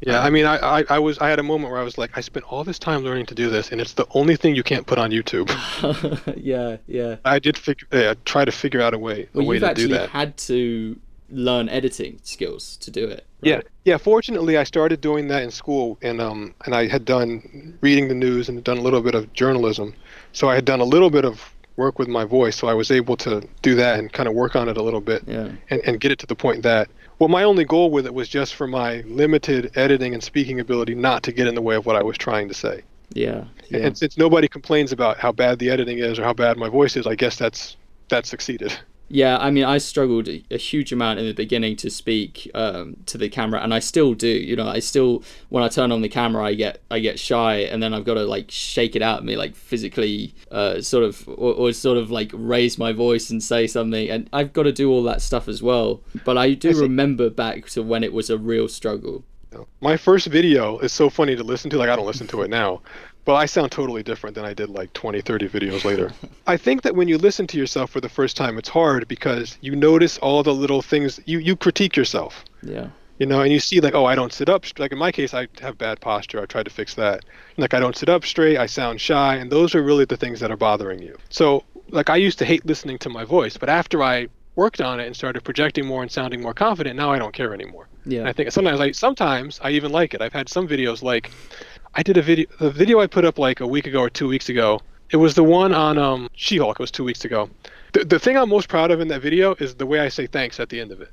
Yeah, 0.00 0.20
I 0.22 0.30
mean, 0.30 0.46
I, 0.46 0.56
I, 0.80 0.84
I 0.88 0.98
was 0.98 1.18
I 1.18 1.28
had 1.28 1.38
a 1.40 1.42
moment 1.42 1.72
where 1.72 1.80
I 1.80 1.84
was 1.84 1.98
like, 1.98 2.16
I 2.16 2.20
spent 2.20 2.46
all 2.46 2.62
this 2.64 2.78
time 2.78 3.02
learning 3.02 3.26
to 3.26 3.34
do 3.34 3.50
this, 3.50 3.72
and 3.72 3.80
it's 3.80 3.94
the 3.94 4.06
only 4.12 4.36
thing 4.36 4.54
you 4.54 4.62
can't 4.62 4.86
put 4.86 4.98
on 4.98 5.10
YouTube. 5.10 5.50
yeah, 6.36 6.76
yeah. 6.86 7.16
I 7.24 7.38
did 7.38 7.58
figure, 7.58 7.86
yeah, 7.92 8.14
try 8.24 8.44
to 8.44 8.52
figure 8.52 8.80
out 8.80 8.94
a 8.94 8.98
way, 8.98 9.28
a 9.34 9.38
Well, 9.38 9.46
way 9.46 9.56
you've 9.56 9.62
to 9.62 9.74
do 9.74 9.82
actually 9.82 9.98
that. 9.98 10.10
had 10.10 10.36
to 10.38 10.96
learn 11.30 11.68
editing 11.68 12.20
skills 12.22 12.76
to 12.78 12.90
do 12.90 13.06
it. 13.06 13.26
Yeah, 13.42 13.60
yeah. 13.84 13.96
Fortunately, 13.96 14.56
I 14.56 14.64
started 14.64 15.00
doing 15.00 15.28
that 15.28 15.42
in 15.42 15.50
school, 15.50 15.98
and 16.02 16.20
um, 16.20 16.54
and 16.64 16.74
I 16.74 16.88
had 16.88 17.04
done 17.04 17.78
reading 17.80 18.08
the 18.08 18.14
news 18.14 18.48
and 18.48 18.62
done 18.62 18.78
a 18.78 18.82
little 18.82 19.00
bit 19.00 19.14
of 19.14 19.32
journalism, 19.32 19.94
so 20.32 20.48
I 20.48 20.54
had 20.54 20.64
done 20.64 20.80
a 20.80 20.84
little 20.84 21.10
bit 21.10 21.24
of 21.24 21.52
work 21.76 21.98
with 21.98 22.08
my 22.08 22.24
voice, 22.24 22.56
so 22.56 22.68
I 22.68 22.74
was 22.74 22.90
able 22.90 23.16
to 23.18 23.46
do 23.62 23.74
that 23.76 23.98
and 23.98 24.12
kind 24.12 24.28
of 24.28 24.34
work 24.34 24.54
on 24.54 24.68
it 24.68 24.76
a 24.76 24.82
little 24.82 25.00
bit, 25.00 25.22
Yeah. 25.26 25.48
and, 25.70 25.80
and 25.86 25.98
get 26.00 26.12
it 26.12 26.18
to 26.18 26.26
the 26.26 26.34
point 26.34 26.62
that 26.62 26.90
well, 27.18 27.28
my 27.28 27.42
only 27.42 27.64
goal 27.64 27.90
with 27.90 28.06
it 28.06 28.14
was 28.14 28.28
just 28.28 28.54
for 28.54 28.66
my 28.66 29.02
limited 29.02 29.72
editing 29.76 30.14
and 30.14 30.22
speaking 30.22 30.58
ability 30.60 30.94
not 30.94 31.22
to 31.22 31.32
get 31.32 31.46
in 31.46 31.54
the 31.54 31.62
way 31.62 31.76
of 31.76 31.84
what 31.86 31.96
I 31.96 32.02
was 32.02 32.16
trying 32.18 32.48
to 32.48 32.54
say. 32.54 32.82
Yeah. 33.12 33.44
Yeah. 33.68 33.80
And 33.80 33.96
since 33.98 34.16
nobody 34.16 34.48
complains 34.48 34.90
about 34.90 35.18
how 35.18 35.30
bad 35.32 35.58
the 35.58 35.68
editing 35.70 35.98
is 35.98 36.18
or 36.18 36.24
how 36.24 36.32
bad 36.32 36.56
my 36.56 36.68
voice 36.68 36.96
is, 36.96 37.06
I 37.06 37.14
guess 37.14 37.36
that's 37.36 37.76
that 38.08 38.26
succeeded. 38.26 38.72
Yeah, 39.12 39.38
I 39.38 39.50
mean, 39.50 39.64
I 39.64 39.78
struggled 39.78 40.28
a, 40.28 40.56
huge 40.56 40.92
amount 40.92 41.18
in 41.18 41.26
the 41.26 41.34
beginning 41.34 41.74
to 41.78 41.90
speak 41.90 42.48
um, 42.54 42.96
to 43.06 43.18
the 43.18 43.28
camera, 43.28 43.60
and 43.60 43.74
I 43.74 43.80
still 43.80 44.14
do. 44.14 44.28
You 44.28 44.54
know, 44.54 44.68
I 44.68 44.78
still 44.78 45.24
when 45.48 45.64
I 45.64 45.68
turn 45.68 45.90
on 45.90 46.00
the 46.00 46.08
camera, 46.08 46.44
I 46.44 46.54
get 46.54 46.80
I 46.92 47.00
get 47.00 47.18
shy, 47.18 47.56
and 47.56 47.82
then 47.82 47.92
I've 47.92 48.04
got 48.04 48.14
to 48.14 48.24
like 48.24 48.52
shake 48.52 48.94
it 48.94 49.02
out 49.02 49.18
of 49.18 49.24
me, 49.24 49.36
like 49.36 49.56
physically, 49.56 50.32
uh, 50.52 50.80
sort 50.80 51.02
of, 51.02 51.28
or, 51.28 51.54
or 51.54 51.72
sort 51.72 51.98
of 51.98 52.12
like 52.12 52.30
raise 52.32 52.78
my 52.78 52.92
voice 52.92 53.30
and 53.30 53.42
say 53.42 53.66
something, 53.66 54.08
and 54.08 54.30
I've 54.32 54.52
got 54.52 54.62
to 54.62 54.72
do 54.72 54.88
all 54.88 55.02
that 55.02 55.22
stuff 55.22 55.48
as 55.48 55.60
well. 55.60 56.02
But 56.24 56.38
I 56.38 56.54
do 56.54 56.70
I 56.70 56.80
remember 56.82 57.30
back 57.30 57.66
to 57.70 57.82
when 57.82 58.04
it 58.04 58.12
was 58.12 58.30
a 58.30 58.38
real 58.38 58.68
struggle. 58.68 59.24
My 59.80 59.96
first 59.96 60.28
video 60.28 60.78
is 60.78 60.92
so 60.92 61.10
funny 61.10 61.34
to 61.34 61.42
listen 61.42 61.70
to. 61.70 61.78
Like, 61.78 61.90
I 61.90 61.96
don't 61.96 62.06
listen 62.06 62.28
to 62.28 62.42
it 62.42 62.50
now, 62.50 62.82
but 63.30 63.36
I 63.36 63.46
sound 63.46 63.70
totally 63.70 64.02
different 64.02 64.34
than 64.34 64.44
I 64.44 64.54
did 64.54 64.70
like 64.70 64.92
20, 64.92 65.20
30 65.20 65.48
videos 65.48 65.84
later. 65.84 66.12
I 66.48 66.56
think 66.56 66.82
that 66.82 66.96
when 66.96 67.06
you 67.06 67.16
listen 67.16 67.46
to 67.46 67.58
yourself 67.58 67.88
for 67.90 68.00
the 68.00 68.08
first 68.08 68.36
time, 68.36 68.58
it's 68.58 68.68
hard 68.68 69.06
because 69.06 69.56
you 69.60 69.76
notice 69.76 70.18
all 70.18 70.42
the 70.42 70.52
little 70.52 70.82
things. 70.82 71.20
You, 71.26 71.38
you 71.38 71.54
critique 71.54 71.94
yourself, 71.96 72.44
Yeah. 72.64 72.88
you 73.20 73.26
know, 73.26 73.40
and 73.40 73.52
you 73.52 73.60
see, 73.60 73.80
like, 73.80 73.94
oh, 73.94 74.04
I 74.04 74.16
don't 74.16 74.32
sit 74.32 74.48
up. 74.48 74.64
Like, 74.78 74.90
in 74.90 74.98
my 74.98 75.12
case, 75.12 75.32
I 75.32 75.46
have 75.60 75.78
bad 75.78 76.00
posture. 76.00 76.42
I 76.42 76.46
tried 76.46 76.64
to 76.64 76.70
fix 76.70 76.94
that. 76.94 77.20
Like, 77.56 77.72
I 77.72 77.78
don't 77.78 77.94
sit 77.94 78.08
up 78.08 78.24
straight. 78.24 78.58
I 78.58 78.66
sound 78.66 79.00
shy. 79.00 79.36
And 79.36 79.48
those 79.52 79.76
are 79.76 79.82
really 79.82 80.06
the 80.06 80.16
things 80.16 80.40
that 80.40 80.50
are 80.50 80.56
bothering 80.56 81.00
you. 81.00 81.16
So, 81.28 81.62
like, 81.90 82.10
I 82.10 82.16
used 82.16 82.38
to 82.40 82.44
hate 82.44 82.66
listening 82.66 82.98
to 82.98 83.08
my 83.10 83.24
voice, 83.24 83.56
but 83.56 83.68
after 83.68 84.02
I 84.02 84.26
worked 84.56 84.80
on 84.80 84.98
it 84.98 85.06
and 85.06 85.14
started 85.14 85.44
projecting 85.44 85.86
more 85.86 86.02
and 86.02 86.10
sounding 86.10 86.42
more 86.42 86.52
confident, 86.54 86.96
now 86.96 87.12
I 87.12 87.18
don't 87.20 87.32
care 87.32 87.54
anymore. 87.54 87.86
And 88.04 88.12
Yeah. 88.12 88.26
I 88.28 88.32
think 88.32 88.50
sometimes 88.50 88.80
I 88.80 88.90
sometimes 88.90 89.60
I 89.62 89.70
even 89.70 89.92
like 89.92 90.14
it. 90.14 90.20
I've 90.20 90.32
had 90.32 90.48
some 90.48 90.66
videos 90.66 91.00
like 91.02 91.30
I 91.94 92.02
did 92.02 92.16
a 92.16 92.22
video 92.22 92.46
the 92.58 92.70
video 92.70 93.00
I 93.00 93.06
put 93.06 93.24
up 93.24 93.38
like 93.38 93.60
a 93.60 93.66
week 93.66 93.86
ago 93.86 94.00
or 94.00 94.10
two 94.10 94.28
weeks 94.28 94.48
ago. 94.48 94.80
It 95.10 95.16
was 95.16 95.34
the 95.34 95.42
one 95.42 95.74
on 95.74 95.98
um 95.98 96.30
She-Hulk. 96.34 96.78
It 96.78 96.82
was 96.82 96.90
two 96.90 97.04
weeks 97.04 97.24
ago. 97.24 97.50
The, 97.92 98.04
the 98.04 98.18
thing 98.18 98.36
I'm 98.36 98.48
most 98.48 98.68
proud 98.68 98.90
of 98.90 99.00
in 99.00 99.08
that 99.08 99.20
video 99.22 99.54
is 99.54 99.74
the 99.74 99.86
way 99.86 100.00
I 100.00 100.08
say 100.08 100.26
thanks 100.26 100.60
at 100.60 100.68
the 100.68 100.80
end 100.80 100.92
of 100.92 101.00
it. 101.00 101.10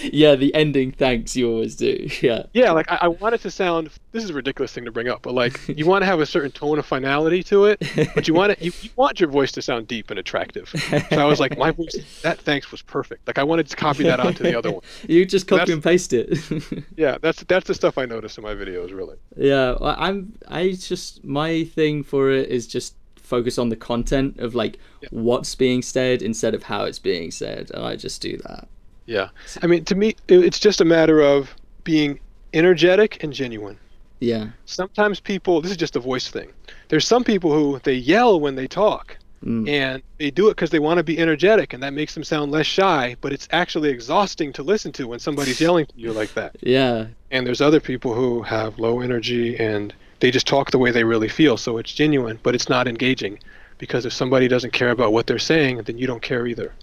yeah, 0.14 0.34
the 0.34 0.54
ending 0.54 0.92
thanks 0.92 1.36
you 1.36 1.50
always 1.50 1.76
do. 1.76 2.08
Yeah. 2.22 2.44
Yeah, 2.52 2.72
like 2.72 2.90
I, 2.90 2.98
I 3.02 3.08
want 3.08 3.34
it 3.36 3.42
to 3.42 3.50
sound. 3.50 3.90
This 4.12 4.24
is 4.24 4.30
a 4.30 4.34
ridiculous 4.34 4.72
thing 4.72 4.84
to 4.86 4.90
bring 4.90 5.08
up, 5.08 5.22
but 5.22 5.34
like 5.34 5.60
you 5.68 5.86
want 5.86 6.02
to 6.02 6.06
have 6.06 6.20
a 6.20 6.26
certain 6.26 6.50
tone 6.50 6.78
of 6.78 6.84
finality 6.86 7.42
to 7.44 7.66
it, 7.66 7.80
but 8.14 8.26
you 8.26 8.34
want 8.34 8.52
it. 8.52 8.60
You, 8.60 8.72
you 8.82 8.90
want 8.96 9.20
your 9.20 9.28
voice 9.30 9.52
to 9.52 9.62
sound 9.62 9.86
deep 9.86 10.10
and 10.10 10.18
attractive. 10.18 10.68
So 10.68 11.00
I 11.20 11.24
was 11.24 11.38
like, 11.38 11.56
my 11.56 11.70
voice. 11.70 12.20
That 12.22 12.38
thanks 12.38 12.70
was 12.72 12.82
perfect. 12.82 13.26
Like 13.26 13.38
I 13.38 13.44
wanted 13.44 13.68
to 13.68 13.76
copy 13.76 14.02
that 14.04 14.18
onto 14.20 14.42
the 14.42 14.56
other 14.58 14.72
one. 14.72 14.82
You 15.08 15.24
just 15.24 15.46
copy 15.46 15.58
That's- 15.60 15.74
and 15.74 15.82
paste 15.82 16.12
it. 16.12 16.84
Yeah, 16.96 17.18
that's 17.20 17.42
that's 17.44 17.66
the 17.66 17.74
stuff 17.74 17.98
I 17.98 18.04
notice 18.04 18.36
in 18.36 18.42
my 18.42 18.54
videos. 18.54 18.92
Really. 18.92 19.16
Yeah, 19.36 19.76
I'm. 19.80 20.32
I 20.48 20.72
just 20.72 21.24
my 21.24 21.64
thing 21.64 22.02
for 22.02 22.30
it 22.30 22.48
is 22.48 22.66
just 22.66 22.94
focus 23.28 23.58
on 23.58 23.68
the 23.68 23.76
content 23.76 24.38
of 24.38 24.54
like 24.54 24.78
Yeah. 25.02 25.08
what's 25.12 25.54
being 25.54 25.82
said 25.82 26.22
instead 26.22 26.54
of 26.54 26.62
how 26.64 26.84
it's 26.84 26.98
being 26.98 27.30
said, 27.30 27.70
and 27.74 27.84
I 27.84 27.94
just 27.96 28.20
do 28.22 28.36
that. 28.46 28.66
Yeah. 29.06 29.28
I 29.62 29.66
mean, 29.66 29.84
to 29.84 29.94
me, 29.94 30.16
it's 30.28 30.58
just 30.58 30.80
a 30.80 30.84
matter 30.84 31.20
of 31.20 31.54
being 31.84 32.20
energetic 32.54 33.22
and 33.22 33.32
genuine. 33.32 33.78
Yeah. 34.20 34.48
Sometimes 34.64 35.20
people, 35.20 35.60
this 35.60 35.70
is 35.70 35.76
just 35.76 35.96
a 35.96 36.00
voice 36.00 36.28
thing. 36.28 36.48
There's 36.88 37.06
some 37.06 37.22
people 37.24 37.52
who 37.52 37.80
they 37.84 37.94
yell 37.94 38.40
when 38.40 38.54
they 38.56 38.66
talk, 38.66 39.16
Mm. 39.44 39.68
and 39.68 40.02
they 40.18 40.30
do 40.32 40.48
it 40.48 40.56
because 40.56 40.70
they 40.70 40.80
want 40.80 40.98
to 40.98 41.04
be 41.04 41.16
energetic, 41.18 41.72
and 41.72 41.80
that 41.84 41.92
makes 41.92 42.12
them 42.14 42.24
sound 42.24 42.50
less 42.50 42.66
shy. 42.66 43.14
But 43.20 43.32
it's 43.32 43.46
actually 43.52 43.90
exhausting 43.90 44.52
to 44.54 44.62
listen 44.64 44.90
to 44.92 45.06
when 45.06 45.20
somebody's 45.20 45.60
yelling 45.60 45.86
to 45.86 45.92
you 45.96 46.12
like 46.12 46.34
that. 46.34 46.56
Yeah. 46.62 47.06
And 47.30 47.46
there's 47.46 47.60
other 47.60 47.78
people 47.80 48.14
who 48.14 48.42
have 48.42 48.78
low 48.80 49.00
energy 49.00 49.56
and 49.56 49.94
they 50.20 50.30
just 50.30 50.46
talk 50.46 50.70
the 50.70 50.78
way 50.78 50.90
they 50.90 51.04
really 51.04 51.28
feel, 51.28 51.56
so 51.56 51.78
it's 51.78 51.92
genuine, 51.92 52.38
but 52.42 52.54
it's 52.54 52.68
not 52.68 52.88
engaging. 52.88 53.38
Because 53.78 54.04
if 54.04 54.12
somebody 54.12 54.48
doesn't 54.48 54.72
care 54.72 54.90
about 54.90 55.12
what 55.12 55.26
they're 55.26 55.38
saying, 55.38 55.82
then 55.82 55.98
you 55.98 56.06
don't 56.06 56.22
care 56.22 56.46
either. 56.46 56.74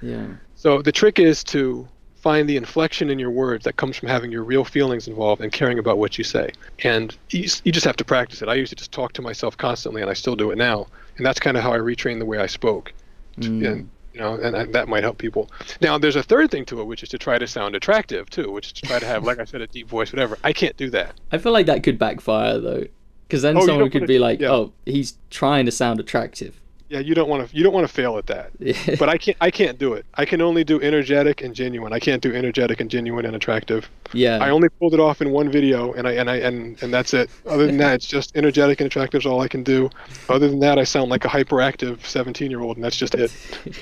Yeah. 0.00 0.26
So 0.54 0.82
the 0.82 0.92
trick 0.92 1.18
is 1.18 1.42
to 1.44 1.88
find 2.14 2.48
the 2.48 2.56
inflection 2.56 3.10
in 3.10 3.18
your 3.18 3.30
words 3.30 3.64
that 3.64 3.76
comes 3.76 3.96
from 3.96 4.08
having 4.08 4.30
your 4.30 4.42
real 4.42 4.64
feelings 4.64 5.08
involved 5.08 5.42
and 5.42 5.52
caring 5.52 5.78
about 5.78 5.98
what 5.98 6.16
you 6.16 6.24
say. 6.24 6.50
And 6.82 7.14
you, 7.30 7.48
you 7.64 7.72
just 7.72 7.84
have 7.84 7.96
to 7.96 8.04
practice 8.04 8.40
it. 8.40 8.48
I 8.48 8.54
used 8.54 8.70
to 8.70 8.76
just 8.76 8.92
talk 8.92 9.12
to 9.14 9.22
myself 9.22 9.56
constantly, 9.58 10.00
and 10.00 10.10
I 10.10 10.14
still 10.14 10.36
do 10.36 10.50
it 10.50 10.56
now. 10.56 10.86
And 11.16 11.26
that's 11.26 11.38
kind 11.38 11.56
of 11.56 11.62
how 11.62 11.72
I 11.72 11.78
retrain 11.78 12.18
the 12.18 12.24
way 12.24 12.38
I 12.38 12.46
spoke. 12.46 12.92
Mm. 13.36 13.66
And 13.66 13.90
you 14.14 14.20
know, 14.20 14.34
and, 14.34 14.54
and 14.54 14.72
that 14.74 14.88
might 14.88 15.02
help 15.02 15.18
people. 15.18 15.50
Now, 15.80 15.98
there's 15.98 16.16
a 16.16 16.22
third 16.22 16.50
thing 16.50 16.64
to 16.66 16.80
it, 16.80 16.84
which 16.84 17.02
is 17.02 17.08
to 17.10 17.18
try 17.18 17.36
to 17.38 17.46
sound 17.46 17.74
attractive 17.74 18.30
too, 18.30 18.50
which 18.50 18.66
is 18.68 18.72
to 18.74 18.82
try 18.82 18.98
to 19.00 19.06
have, 19.06 19.24
like 19.24 19.40
I 19.40 19.44
said, 19.44 19.60
a 19.60 19.66
deep 19.66 19.88
voice, 19.88 20.12
whatever. 20.12 20.38
I 20.44 20.52
can't 20.52 20.76
do 20.76 20.88
that. 20.90 21.14
I 21.32 21.38
feel 21.38 21.52
like 21.52 21.66
that 21.66 21.82
could 21.82 21.98
backfire 21.98 22.58
though, 22.60 22.84
because 23.26 23.42
then 23.42 23.56
Oh, 23.56 23.66
someone 23.66 23.90
could 23.90 24.06
be 24.06 24.18
like, 24.20 24.40
yeah. 24.40 24.52
"Oh, 24.52 24.72
he's 24.86 25.18
trying 25.30 25.66
to 25.66 25.72
sound 25.72 25.98
attractive." 26.00 26.60
Yeah, 26.94 27.00
you 27.00 27.16
don't 27.16 27.28
want 27.28 27.48
to. 27.48 27.56
You 27.56 27.64
don't 27.64 27.74
want 27.74 27.88
to 27.88 27.92
fail 27.92 28.18
at 28.18 28.26
that. 28.28 28.52
But 29.00 29.08
I 29.08 29.18
can't. 29.18 29.36
I 29.40 29.50
can't 29.50 29.78
do 29.78 29.94
it. 29.94 30.06
I 30.14 30.24
can 30.24 30.40
only 30.40 30.62
do 30.62 30.80
energetic 30.80 31.42
and 31.42 31.52
genuine. 31.52 31.92
I 31.92 31.98
can't 31.98 32.22
do 32.22 32.32
energetic 32.32 32.78
and 32.80 32.88
genuine 32.88 33.26
and 33.26 33.34
attractive. 33.34 33.90
yeah. 34.12 34.38
I 34.40 34.50
only 34.50 34.68
pulled 34.68 34.94
it 34.94 35.00
off 35.00 35.20
in 35.20 35.30
one 35.30 35.50
video, 35.50 35.92
and 35.94 36.06
I 36.06 36.12
and 36.12 36.30
I 36.30 36.36
and 36.36 36.80
and 36.82 36.94
that's 36.94 37.12
it. 37.12 37.30
Other 37.46 37.66
than 37.66 37.78
that, 37.78 37.94
it's 37.94 38.06
just 38.06 38.36
energetic 38.36 38.80
and 38.80 38.86
attractive 38.86 39.22
is 39.22 39.26
all 39.26 39.40
I 39.40 39.48
can 39.48 39.64
do. 39.64 39.90
Other 40.28 40.48
than 40.48 40.60
that, 40.60 40.78
I 40.78 40.84
sound 40.84 41.10
like 41.10 41.24
a 41.24 41.28
hyperactive 41.28 41.98
17-year-old, 41.98 42.76
and 42.76 42.84
that's 42.84 42.96
just 42.96 43.16
it. 43.16 43.32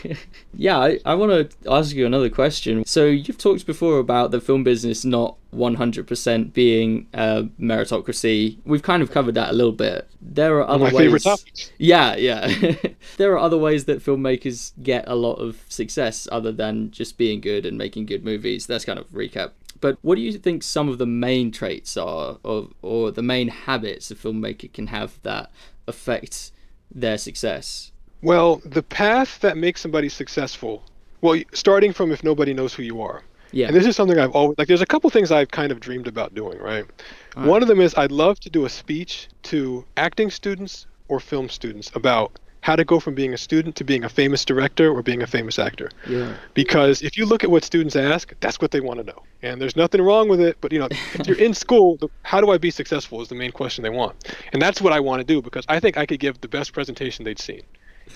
yeah, 0.54 0.78
I, 0.78 0.98
I 1.04 1.14
want 1.14 1.32
to 1.32 1.70
ask 1.70 1.94
you 1.94 2.06
another 2.06 2.30
question. 2.30 2.84
So 2.86 3.04
you've 3.04 3.36
talked 3.36 3.66
before 3.66 3.98
about 3.98 4.30
the 4.30 4.40
film 4.40 4.64
business 4.64 5.04
not 5.04 5.36
100% 5.54 6.52
being 6.52 7.08
uh, 7.14 7.42
meritocracy. 7.60 8.58
We've 8.64 8.82
kind 8.82 9.02
of 9.02 9.10
covered 9.10 9.34
that 9.34 9.50
a 9.50 9.52
little 9.52 9.72
bit. 9.72 10.08
There 10.20 10.58
are 10.58 10.68
other 10.68 10.90
My 10.90 10.92
ways. 10.92 11.26
Yeah, 11.78 12.16
yeah. 12.16 12.74
there 13.18 13.32
are 13.32 13.38
other 13.38 13.58
ways 13.58 13.84
that 13.84 14.02
filmmakers 14.02 14.72
get 14.82 15.04
a 15.06 15.14
lot 15.14 15.34
of 15.34 15.64
success 15.68 16.26
other 16.32 16.52
than 16.52 16.90
just 16.90 17.18
being 17.18 17.40
good 17.40 17.66
and 17.66 17.76
making 17.76 18.06
good 18.06 18.24
movies. 18.24 18.66
That's 18.66 18.84
kind 18.84 18.98
of 18.98 19.08
recap. 19.10 19.52
But 19.80 19.98
what 20.02 20.14
do 20.14 20.22
you 20.22 20.32
think 20.38 20.62
some 20.62 20.88
of 20.88 20.98
the 20.98 21.06
main 21.06 21.50
traits 21.50 21.96
are, 21.96 22.38
or, 22.44 22.68
or 22.82 23.10
the 23.10 23.22
main 23.22 23.48
habits 23.48 24.10
a 24.10 24.14
filmmaker 24.14 24.72
can 24.72 24.86
have 24.86 25.18
that 25.22 25.50
affect 25.86 26.52
their 26.90 27.18
success? 27.18 27.92
Well, 28.22 28.62
the 28.64 28.84
path 28.84 29.40
that 29.40 29.56
makes 29.56 29.80
somebody 29.80 30.08
successful, 30.08 30.84
well, 31.20 31.40
starting 31.52 31.92
from 31.92 32.12
if 32.12 32.22
nobody 32.22 32.54
knows 32.54 32.74
who 32.74 32.84
you 32.84 33.02
are. 33.02 33.24
Yeah. 33.52 33.68
And 33.68 33.76
this 33.76 33.86
is 33.86 33.94
something 33.96 34.18
I've 34.18 34.32
always 34.32 34.58
like. 34.58 34.68
There's 34.68 34.80
a 34.80 34.86
couple 34.86 35.08
things 35.10 35.30
I've 35.30 35.50
kind 35.50 35.72
of 35.72 35.80
dreamed 35.80 36.06
about 36.06 36.34
doing. 36.34 36.58
Right. 36.58 36.84
Uh-huh. 37.36 37.48
One 37.48 37.62
of 37.62 37.68
them 37.68 37.80
is 37.80 37.94
I'd 37.94 38.12
love 38.12 38.40
to 38.40 38.50
do 38.50 38.64
a 38.64 38.68
speech 38.68 39.28
to 39.44 39.84
acting 39.96 40.30
students 40.30 40.86
or 41.08 41.20
film 41.20 41.48
students 41.48 41.90
about 41.94 42.38
how 42.62 42.76
to 42.76 42.84
go 42.84 43.00
from 43.00 43.14
being 43.14 43.34
a 43.34 43.36
student 43.36 43.74
to 43.76 43.84
being 43.84 44.04
a 44.04 44.08
famous 44.08 44.44
director 44.44 44.88
or 44.88 45.02
being 45.02 45.20
a 45.20 45.26
famous 45.26 45.58
actor. 45.58 45.90
yeah. 46.08 46.34
Because 46.54 47.02
if 47.02 47.18
you 47.18 47.26
look 47.26 47.42
at 47.42 47.50
what 47.50 47.64
students 47.64 47.96
ask, 47.96 48.32
that's 48.40 48.60
what 48.60 48.70
they 48.70 48.80
want 48.80 49.00
to 49.00 49.04
know. 49.04 49.22
And 49.42 49.60
there's 49.60 49.74
nothing 49.74 50.00
wrong 50.00 50.28
with 50.28 50.40
it, 50.40 50.56
but 50.60 50.72
you 50.72 50.78
know, 50.78 50.88
if 50.90 51.26
you're 51.26 51.38
in 51.38 51.54
school, 51.54 51.96
the, 51.96 52.08
how 52.22 52.40
do 52.40 52.50
I 52.50 52.58
be 52.58 52.70
successful 52.70 53.20
is 53.20 53.28
the 53.28 53.34
main 53.34 53.50
question 53.50 53.82
they 53.82 53.90
want. 53.90 54.32
And 54.52 54.62
that's 54.62 54.80
what 54.80 54.92
I 54.92 55.00
want 55.00 55.20
to 55.20 55.24
do 55.24 55.42
because 55.42 55.64
I 55.68 55.80
think 55.80 55.98
I 55.98 56.06
could 56.06 56.20
give 56.20 56.40
the 56.40 56.48
best 56.48 56.72
presentation 56.72 57.24
they'd 57.24 57.40
seen. 57.40 57.62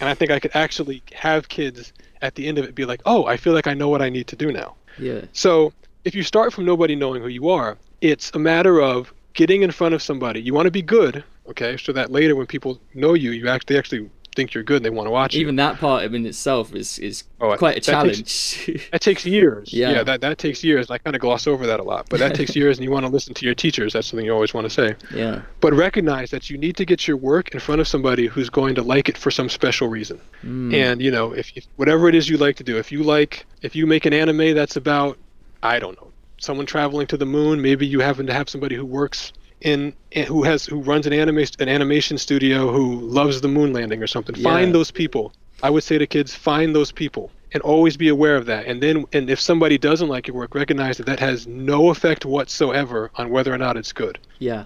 And 0.00 0.08
I 0.08 0.14
think 0.14 0.30
I 0.30 0.38
could 0.38 0.54
actually 0.54 1.02
have 1.12 1.48
kids 1.48 1.92
at 2.22 2.36
the 2.36 2.46
end 2.46 2.58
of 2.58 2.64
it 2.64 2.74
be 2.74 2.84
like, 2.84 3.00
"Oh, 3.06 3.24
I 3.24 3.36
feel 3.36 3.52
like 3.52 3.66
I 3.66 3.74
know 3.74 3.88
what 3.88 4.02
I 4.02 4.10
need 4.10 4.26
to 4.28 4.36
do 4.36 4.52
now." 4.52 4.74
Yeah. 4.98 5.22
So 5.32 5.72
if 6.04 6.14
you 6.14 6.22
start 6.22 6.52
from 6.52 6.64
nobody 6.64 6.94
knowing 6.94 7.22
who 7.22 7.28
you 7.28 7.48
are, 7.48 7.76
it's 8.00 8.30
a 8.34 8.38
matter 8.38 8.80
of 8.80 9.12
getting 9.34 9.62
in 9.62 9.70
front 9.70 9.94
of 9.94 10.02
somebody. 10.02 10.40
You 10.40 10.54
want 10.54 10.66
to 10.66 10.70
be 10.70 10.82
good, 10.82 11.22
okay? 11.48 11.76
So 11.76 11.92
that 11.92 12.10
later 12.10 12.34
when 12.34 12.46
people 12.46 12.80
know 12.94 13.14
you, 13.14 13.30
you 13.32 13.48
actually 13.48 13.78
actually 13.78 14.10
think 14.36 14.54
you're 14.54 14.62
good 14.62 14.76
and 14.76 14.84
they 14.84 14.90
want 14.90 15.06
to 15.06 15.10
watch 15.10 15.34
you. 15.34 15.40
Even 15.40 15.56
that 15.56 15.78
part 15.78 16.04
in 16.04 16.26
itself 16.26 16.74
is 16.74 16.98
is 16.98 17.24
Oh, 17.40 17.56
quite 17.56 17.72
a 17.78 17.92
that 17.92 18.12
takes- 18.14 18.62
challenge. 18.66 18.88
That 18.92 19.00
takes 19.00 19.26
years. 19.26 19.72
Yeah. 19.72 20.02
that, 20.04 20.20
that 20.20 20.38
takes 20.38 20.62
years. 20.62 20.90
I 20.90 20.98
kind 20.98 21.16
of 21.16 21.20
gloss 21.20 21.46
over 21.46 21.66
that 21.66 21.80
a 21.80 21.82
lot, 21.82 22.06
but 22.08 22.18
that 22.20 22.34
takes 22.34 22.54
years, 22.60 22.78
and 22.78 22.84
you 22.84 22.90
want 22.90 23.04
to 23.06 23.10
listen 23.12 23.34
to 23.34 23.44
your 23.44 23.54
teachers. 23.54 23.92
That's 23.94 24.06
something 24.06 24.24
you 24.24 24.32
always 24.32 24.54
want 24.54 24.66
to 24.66 24.70
say. 24.70 24.94
yeah. 25.14 25.42
But 25.60 25.72
recognize 25.74 26.30
that 26.30 26.48
you 26.50 26.56
need 26.58 26.76
to 26.76 26.84
get 26.84 27.08
your 27.08 27.16
work 27.16 27.48
in 27.54 27.60
front 27.60 27.80
of 27.80 27.88
somebody 27.88 28.26
who's 28.26 28.48
going 28.50 28.74
to 28.76 28.82
like 28.82 29.08
it 29.08 29.18
for 29.18 29.30
some 29.30 29.48
special 29.48 29.88
reason. 29.88 30.20
Mm. 30.44 30.74
And 30.74 31.02
you 31.02 31.10
know, 31.10 31.32
if, 31.32 31.50
if 31.56 31.66
whatever 31.76 32.08
it 32.08 32.14
is 32.14 32.28
you 32.28 32.36
like 32.36 32.56
to 32.56 32.64
do, 32.64 32.78
if 32.78 32.92
you 32.92 33.02
like, 33.02 33.44
if 33.62 33.74
you 33.74 33.86
make 33.86 34.06
an 34.06 34.12
anime 34.12 34.54
that's 34.54 34.76
about, 34.76 35.18
I 35.62 35.78
don't 35.78 36.00
know, 36.00 36.10
someone 36.38 36.66
traveling 36.66 37.06
to 37.08 37.16
the 37.16 37.26
moon, 37.26 37.60
maybe 37.62 37.86
you 37.86 38.00
happen 38.00 38.26
to 38.26 38.32
have 38.32 38.48
somebody 38.48 38.76
who 38.76 38.84
works 38.84 39.32
in 39.66 39.92
who 40.28 40.44
has 40.44 40.64
who 40.64 40.80
runs 40.80 41.06
an 41.06 41.12
anime 41.12 41.44
an 41.58 41.68
animation 41.68 42.16
studio 42.16 42.70
who 42.70 43.00
loves 43.00 43.40
the 43.40 43.48
moon 43.48 43.72
landing 43.72 44.02
or 44.02 44.06
something. 44.06 44.36
Yeah. 44.36 44.44
Find 44.44 44.74
those 44.74 44.92
people. 44.92 45.32
I 45.62 45.70
would 45.70 45.82
say 45.82 45.98
to 45.98 46.06
kids, 46.06 46.34
find 46.34 46.74
those 46.74 46.92
people 46.92 47.32
and 47.52 47.62
always 47.62 47.96
be 47.96 48.08
aware 48.08 48.36
of 48.36 48.46
that. 48.46 48.66
And 48.66 48.82
then, 48.82 49.06
and 49.12 49.28
if 49.28 49.40
somebody 49.40 49.78
doesn't 49.78 50.08
like 50.08 50.28
your 50.28 50.36
work, 50.36 50.54
recognize 50.54 50.98
that 50.98 51.06
that 51.06 51.18
has 51.18 51.46
no 51.46 51.90
effect 51.90 52.24
whatsoever 52.24 53.10
on 53.16 53.30
whether 53.30 53.52
or 53.52 53.58
not 53.58 53.76
it's 53.76 53.92
good. 53.92 54.18
Yeah. 54.38 54.64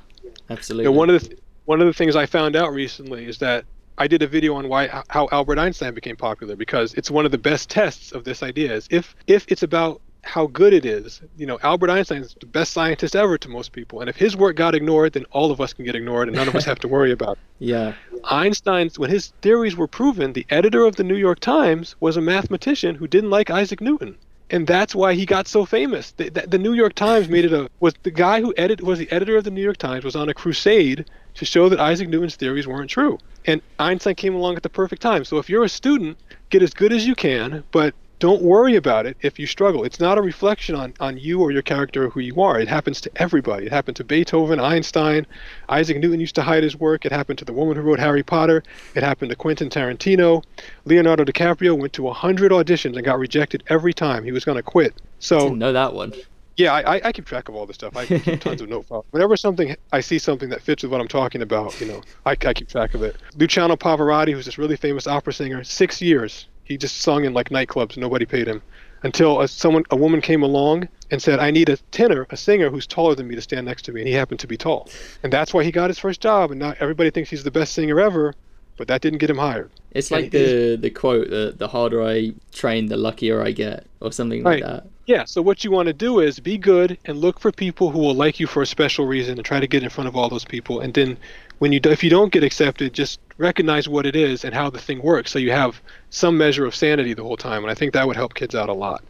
Absolutely. 0.51 0.85
Know, 0.85 0.93
one 0.93 1.09
of 1.09 1.23
the 1.23 1.29
th- 1.29 1.41
one 1.65 1.81
of 1.81 1.87
the 1.87 1.93
things 1.95 2.17
I 2.17 2.27
found 2.27 2.57
out 2.57 2.73
recently 2.73 3.27
is 3.27 3.39
that 3.39 3.65
I 3.97 4.07
did 4.07 4.23
a 4.23 4.27
video 4.27 4.55
on 4.55 4.69
why 4.69 5.03
how 5.09 5.29
Albert 5.33 5.59
Einstein 5.59 5.95
became 5.95 6.17
popular 6.17 6.57
because 6.57 6.93
it's 6.95 7.11
one 7.11 7.25
of 7.25 7.31
the 7.31 7.39
best 7.39 7.71
tests 7.71 8.13
of 8.13 8.25
this 8.25 8.43
idea 8.43 8.75
is 8.75 8.87
if 8.91 9.15
if 9.27 9.47
it's 9.49 9.63
about 9.63 10.03
how 10.23 10.47
good 10.47 10.73
it 10.73 10.85
is, 10.85 11.21
you 11.37 11.47
know, 11.47 11.59
Albert 11.63 11.91
Einstein 11.91 12.23
is 12.23 12.37
the 12.39 12.47
best 12.47 12.73
scientist 12.73 13.17
ever 13.17 13.39
to 13.39 13.49
most 13.49 13.73
people, 13.73 14.01
and 14.01 14.09
if 14.09 14.17
his 14.17 14.37
work 14.37 14.57
got 14.57 14.75
ignored, 14.75 15.13
then 15.15 15.25
all 15.31 15.51
of 15.51 15.61
us 15.61 15.73
can 15.73 15.85
get 15.85 15.95
ignored, 15.95 16.29
and 16.29 16.37
none 16.37 16.49
of 16.49 16.55
us 16.55 16.65
have 16.65 16.79
to 16.81 16.89
worry 16.89 17.13
about 17.13 17.33
it. 17.33 17.39
yeah. 17.59 17.95
Einstein's 18.25 18.99
when 18.99 19.11
his 19.11 19.33
theories 19.43 19.77
were 19.77 19.87
proven, 19.87 20.33
the 20.33 20.47
editor 20.51 20.85
of 20.85 20.97
the 20.97 21.05
New 21.05 21.17
York 21.17 21.41
Times 21.41 21.97
was 22.01 22.17
a 22.17 22.21
mathematician 22.21 22.95
who 22.95 23.07
didn't 23.07 23.31
like 23.31 23.51
Isaac 23.51 23.81
Newton. 23.81 24.17
And 24.53 24.67
that's 24.67 24.97
why 24.97 25.15
he 25.15 25.27
got 25.27 25.47
so 25.47 25.65
famous. 25.65 26.11
The, 26.13 26.29
the, 26.29 26.41
the 26.43 26.59
New 26.59 26.73
York 26.73 26.95
Times 26.95 27.29
made 27.29 27.45
it 27.45 27.53
a 27.53 27.71
was 27.79 27.95
the 28.03 28.11
guy 28.11 28.41
who 28.41 28.53
edit 28.57 28.83
was 28.83 28.99
the 28.99 29.11
editor 29.13 29.37
of 29.37 29.45
the 29.45 29.51
New 29.51 29.63
York 29.63 29.77
Times 29.77 30.05
was 30.05 30.17
on 30.17 30.29
a 30.29 30.35
crusade 30.35 31.05
to 31.35 31.45
show 31.45 31.69
that 31.69 31.79
Isaac 31.79 32.09
Newton's 32.09 32.35
theories 32.35 32.67
weren't 32.67 32.91
true. 32.91 33.19
And 33.47 33.63
Einstein 33.79 34.17
came 34.17 34.35
along 34.35 34.57
at 34.57 34.65
the 34.65 34.69
perfect 34.69 35.03
time. 35.03 35.25
So 35.25 35.39
if 35.39 35.49
you're 35.49 35.63
a 35.63 35.69
student, 35.69 36.19
get 36.51 36.63
as 36.63 36.75
good 36.75 36.93
as 36.93 37.07
you 37.07 37.15
can, 37.15 37.63
but 37.71 37.95
don't 38.21 38.43
worry 38.43 38.77
about 38.77 39.07
it 39.07 39.17
if 39.23 39.39
you 39.39 39.47
struggle. 39.47 39.83
It's 39.83 39.99
not 39.99 40.17
a 40.19 40.23
reflection 40.23 40.75
on, 40.77 40.95
on 41.01 41.17
you 41.17 41.41
or 41.41 41.51
your 41.51 41.63
character 41.63 42.05
or 42.05 42.11
who 42.11 42.21
you 42.21 42.41
are. 42.41 42.61
It 42.61 42.69
happens 42.69 43.01
to 43.01 43.11
everybody. 43.17 43.67
It 43.67 43.73
happened 43.73 43.97
to 43.97 44.05
Beethoven, 44.05 44.61
Einstein, 44.61 45.27
Isaac 45.69 45.99
Newton 45.99 46.21
used 46.21 46.35
to 46.37 46.43
hide 46.43 46.63
his 46.63 46.77
work. 46.77 47.05
It 47.05 47.13
happened 47.13 47.39
to 47.41 47.45
the 47.45 47.53
woman 47.53 47.77
who 47.77 47.83
wrote 47.83 47.99
Harry 47.99 48.23
Potter. 48.23 48.63
It 48.95 49.03
happened 49.03 49.31
to 49.31 49.37
Quentin 49.37 49.69
Tarantino. 49.71 50.45
Leonardo 50.85 51.25
DiCaprio 51.25 51.77
went 51.77 51.93
to 51.95 52.03
100 52.03 52.53
auditions 52.53 52.95
and 52.97 53.05
got 53.05 53.19
rejected 53.19 53.65
every 53.69 53.93
time. 53.95 54.23
He 54.23 54.33
was 54.33 54.45
going 54.45 54.57
to 54.57 54.63
quit. 54.63 54.95
So 55.19 55.39
Didn't 55.41 55.59
know 55.59 55.73
that 55.73 55.95
one. 55.95 56.13
yeah, 56.57 56.75
I, 56.75 56.97
I- 56.97 57.01
I 57.05 57.13
keep 57.13 57.25
track 57.25 57.49
of 57.49 57.55
all 57.55 57.65
this 57.65 57.77
stuff. 57.77 57.97
I 57.97 58.05
keep 58.05 58.41
tons 58.43 58.61
of 58.61 58.69
note 58.69 58.85
files. 58.87 59.07
Whenever 59.13 59.35
something 59.37 59.75
I 59.93 60.01
see 60.01 60.19
something 60.19 60.51
that 60.51 60.61
fits 60.61 60.83
with 60.83 60.93
what 60.93 61.01
I'm 61.01 61.09
talking 61.09 61.41
about, 61.41 61.81
you 61.81 61.87
know, 61.87 62.03
I, 62.27 62.33
I 62.33 62.53
keep 62.53 62.69
track 62.69 62.93
of 62.95 63.03
it. 63.03 63.17
Luciano 63.37 63.77
Pavarotti, 63.77 64.33
who's 64.35 64.45
this 64.45 64.59
really 64.59 64.77
famous 64.77 65.07
opera 65.07 65.33
singer, 65.33 65.65
six 65.65 66.03
years 66.03 66.47
he 66.71 66.79
just 66.79 66.99
sung 67.01 67.25
in 67.25 67.35
like 67.35 67.49
nightclubs. 67.51 67.97
Nobody 67.97 68.25
paid 68.25 68.47
him 68.47 68.63
until 69.03 69.41
a, 69.41 69.49
someone 69.49 69.83
a 69.91 69.97
woman 69.97 70.21
came 70.21 70.43
along 70.43 70.89
and 71.11 71.21
said, 71.21 71.41
"I 71.41 71.51
need 71.51 71.69
a 71.69 71.77
tenor, 71.91 72.27
a 72.31 72.37
singer 72.37 72.71
who's 72.71 72.87
taller 72.87 73.17
than 73.17 73.27
me 73.27 73.35
to 73.35 73.41
stand 73.43 73.67
next 73.67 73.83
to 73.87 73.93
me," 73.93 74.01
and 74.03 74.09
he 74.09 74.15
happened 74.15 74.39
to 74.41 74.47
be 74.47 74.57
tall, 74.57 74.89
and 75.25 75.33
that's 75.33 75.53
why 75.53 75.65
he 75.65 75.73
got 75.73 75.91
his 75.91 75.99
first 75.99 76.21
job. 76.21 76.53
And 76.53 76.61
now 76.61 76.75
everybody 76.79 77.11
thinks 77.11 77.29
he's 77.29 77.43
the 77.43 77.51
best 77.51 77.75
singer 77.75 77.99
ever, 78.01 78.35
but 78.77 78.87
that 78.87 79.01
didn't 79.03 79.19
get 79.19 79.29
him 79.29 79.39
hired. 79.39 79.71
It's 79.91 80.13
like 80.13 80.27
it 80.27 80.35
is- 80.35 80.77
the 80.77 80.83
the 80.83 80.91
quote, 80.91 81.29
the 81.31 81.55
the 81.59 81.67
harder 81.67 82.03
I 82.05 82.33
train, 82.53 82.87
the 82.87 82.97
luckier 82.97 83.43
I 83.43 83.51
get, 83.51 83.85
or 84.01 84.13
something 84.13 84.45
like 84.45 84.63
Right. 84.63 84.63
that. 84.63 84.87
Yeah, 85.07 85.25
so 85.25 85.43
what 85.43 85.65
you 85.65 85.71
want 85.71 85.87
to 85.87 85.93
do 85.93 86.21
is 86.21 86.39
be 86.39 86.57
good 86.57 86.99
and 87.05 87.19
look 87.19 87.41
for 87.41 87.51
people 87.51 87.91
who 87.91 87.99
will 87.99 88.15
like 88.15 88.39
you 88.39 88.47
for 88.47 88.63
a 88.63 88.67
special 88.67 89.07
reason 89.07 89.39
and 89.39 89.45
try 89.45 89.59
to 89.59 89.67
get 89.67 89.83
in 89.83 89.89
front 89.89 90.09
of 90.09 90.17
all 90.17 90.29
those 90.29 90.45
people. 90.45 90.81
And 90.81 90.95
then 90.95 91.17
when 91.59 91.73
you 91.73 91.81
do, 91.81 91.91
if 91.91 92.05
you 92.05 92.11
don't 92.11 92.33
get 92.33 92.45
accepted, 92.45 92.93
just 92.93 93.19
recognize 93.39 93.89
what 93.89 94.07
it 94.07 94.15
is 94.15 94.45
and 94.45 94.55
how 94.55 94.71
the 94.71 94.79
thing 94.79 95.03
works 95.03 95.31
so 95.31 95.39
you 95.39 95.51
have 95.51 95.81
some 96.11 96.37
measure 96.39 96.65
of 96.65 96.75
sanity 96.75 97.15
the 97.15 97.23
whole 97.23 97.37
time. 97.37 97.63
And 97.63 97.71
I 97.71 97.75
think 97.75 97.93
that 97.95 98.07
would 98.07 98.17
help 98.17 98.35
kids 98.35 98.55
out 98.55 98.69
a 98.69 98.75
lot. 98.75 99.03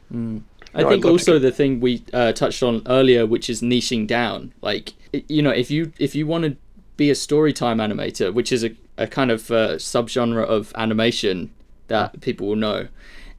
I 0.75 0.83
No, 0.83 0.89
I'd 0.89 0.91
think 0.91 1.05
also 1.05 1.39
the 1.39 1.51
thing 1.51 1.81
we 1.81 2.03
uh, 2.13 2.33
touched 2.33 2.63
on 2.63 2.83
earlier, 2.87 3.27
which 3.27 3.51
is 3.51 3.61
niching 3.61 4.07
down. 4.07 4.53
Like, 4.63 4.95
you 5.13 5.43
know, 5.43 5.51
if 5.51 5.71
you 5.71 5.93
if 5.99 6.15
you 6.15 6.27
want 6.27 6.45
to 6.45 6.57
be 6.97 7.11
a 7.11 7.15
story 7.15 7.53
time 7.53 7.79
animator, 7.79 8.33
which 8.33 8.53
is 8.53 8.63
a, 8.63 8.71
a 8.97 9.07
kind 9.07 9.31
of 9.31 9.51
uh, 9.51 9.75
subgenre 9.77 10.45
of 10.45 10.73
animation 10.77 11.51
that 11.89 12.21
people 12.21 12.47
will 12.47 12.57
know. 12.57 12.89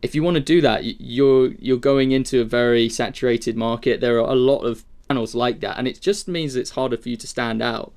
If 0.02 0.16
you 0.16 0.24
want 0.24 0.36
to 0.36 0.42
do 0.42 0.62
that, 0.62 0.84
you're 1.00 1.48
you're 1.60 1.78
going 1.78 2.12
into 2.12 2.42
a 2.42 2.46
very 2.46 2.90
saturated 2.90 3.56
market. 3.56 4.02
There 4.02 4.18
are 4.18 4.30
a 4.32 4.36
lot 4.36 4.62
of 4.62 4.84
channels 5.08 5.36
like 5.36 5.60
that, 5.62 5.78
and 5.78 5.88
it 5.88 6.02
just 6.02 6.28
means 6.28 6.56
it's 6.56 6.72
harder 6.72 6.98
for 6.98 7.10
you 7.10 7.18
to 7.18 7.28
stand 7.28 7.62
out. 7.62 7.94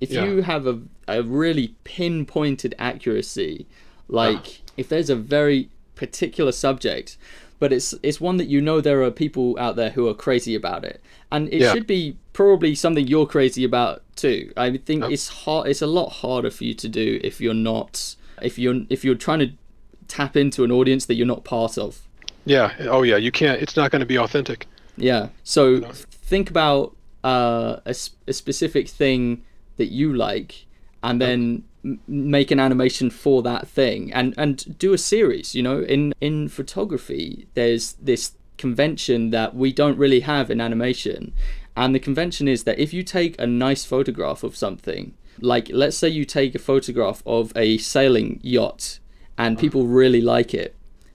If 0.00 0.10
Yeah. 0.12 0.24
you 0.24 0.42
have 0.42 0.66
a 0.66 0.80
a 1.08 1.22
really 1.22 1.74
pinpointed 1.84 2.74
accuracy, 2.78 3.66
like 4.08 4.46
ah. 4.46 4.72
if 4.76 4.88
there's 4.88 5.10
a 5.10 5.16
very 5.16 5.70
particular 5.96 6.52
subject, 6.52 7.16
but 7.58 7.72
it's 7.72 7.94
it's 8.02 8.20
one 8.20 8.36
that 8.36 8.46
you 8.48 8.60
know 8.60 8.80
there 8.80 9.02
are 9.02 9.10
people 9.10 9.56
out 9.58 9.74
there 9.76 9.90
who 9.90 10.06
are 10.08 10.14
crazy 10.14 10.54
about 10.54 10.84
it, 10.84 11.00
and 11.32 11.48
it 11.52 11.60
Yeah. 11.62 11.72
should 11.72 11.86
be 11.86 12.16
probably 12.32 12.74
something 12.76 13.06
you're 13.08 13.26
crazy 13.26 13.64
about 13.64 14.02
too. 14.14 14.52
I 14.56 14.76
think 14.76 15.04
it's 15.10 15.28
hard. 15.28 15.68
It's 15.68 15.82
a 15.82 15.86
lot 15.88 16.08
harder 16.22 16.50
for 16.50 16.62
you 16.64 16.74
to 16.74 16.88
do 16.88 17.18
if 17.24 17.40
you're 17.40 17.54
not 17.72 18.14
if 18.40 18.58
you're 18.58 18.82
if 18.88 19.04
you're 19.04 19.16
trying 19.16 19.40
to 19.40 19.50
tap 20.08 20.36
into 20.36 20.64
an 20.64 20.72
audience 20.72 21.06
that 21.06 21.14
you're 21.14 21.26
not 21.26 21.44
part 21.44 21.78
of. 21.78 22.00
Yeah. 22.44 22.74
Oh 22.80 23.02
yeah. 23.02 23.16
You 23.16 23.30
can't. 23.30 23.60
It's 23.60 23.76
not 23.76 23.90
going 23.90 24.00
to 24.00 24.06
be 24.06 24.18
authentic. 24.18 24.66
Yeah. 24.96 25.28
So 25.44 25.80
think 25.82 26.50
about 26.50 26.96
uh, 27.24 27.80
a, 27.84 27.94
a 28.26 28.32
specific 28.32 28.88
thing 28.88 29.42
that 29.76 29.86
you 29.86 30.12
like, 30.12 30.66
and 31.02 31.20
then 31.20 31.64
m- 31.84 32.00
make 32.08 32.50
an 32.50 32.60
animation 32.60 33.10
for 33.10 33.42
that 33.42 33.68
thing, 33.68 34.12
and 34.12 34.34
and 34.36 34.78
do 34.78 34.92
a 34.92 34.98
series. 34.98 35.54
You 35.54 35.62
know, 35.62 35.80
in 35.80 36.14
in 36.20 36.48
photography, 36.48 37.46
there's 37.54 37.92
this 37.94 38.32
convention 38.56 39.30
that 39.30 39.54
we 39.54 39.72
don't 39.72 39.96
really 39.96 40.20
have 40.20 40.50
in 40.50 40.60
animation, 40.60 41.32
and 41.76 41.94
the 41.94 42.00
convention 42.00 42.48
is 42.48 42.64
that 42.64 42.78
if 42.78 42.92
you 42.92 43.02
take 43.02 43.40
a 43.40 43.46
nice 43.46 43.84
photograph 43.84 44.42
of 44.42 44.56
something, 44.56 45.14
like 45.40 45.70
let's 45.72 45.96
say 45.96 46.08
you 46.08 46.24
take 46.24 46.54
a 46.54 46.58
photograph 46.58 47.22
of 47.24 47.52
a 47.54 47.78
sailing 47.78 48.40
yacht, 48.42 48.98
and 49.38 49.58
people 49.58 49.86
really 49.86 50.20
like 50.20 50.52
it, 50.52 50.74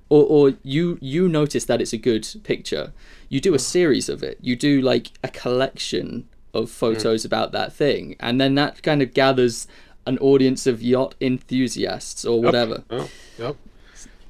or, 0.09 0.23
or 0.23 0.53
you 0.63 0.97
you 1.01 1.29
notice 1.29 1.65
that 1.65 1.81
it's 1.81 1.93
a 1.93 1.97
good 1.97 2.27
picture. 2.43 2.93
You 3.29 3.39
do 3.39 3.53
a 3.53 3.57
mm. 3.57 3.61
series 3.61 4.09
of 4.09 4.23
it. 4.23 4.37
You 4.41 4.55
do 4.55 4.81
like 4.81 5.11
a 5.23 5.27
collection 5.27 6.27
of 6.53 6.65
mm. 6.65 6.69
photos 6.69 7.25
about 7.25 7.51
that 7.51 7.73
thing 7.73 8.15
and 8.19 8.39
then 8.39 8.55
that 8.55 8.83
kind 8.83 9.01
of 9.01 9.13
gathers 9.13 9.67
an 10.05 10.17
audience 10.19 10.67
of 10.67 10.81
yacht 10.81 11.15
enthusiasts 11.21 12.25
or 12.25 12.41
whatever. 12.41 12.83
Oh, 12.89 13.09
yep. 13.37 13.55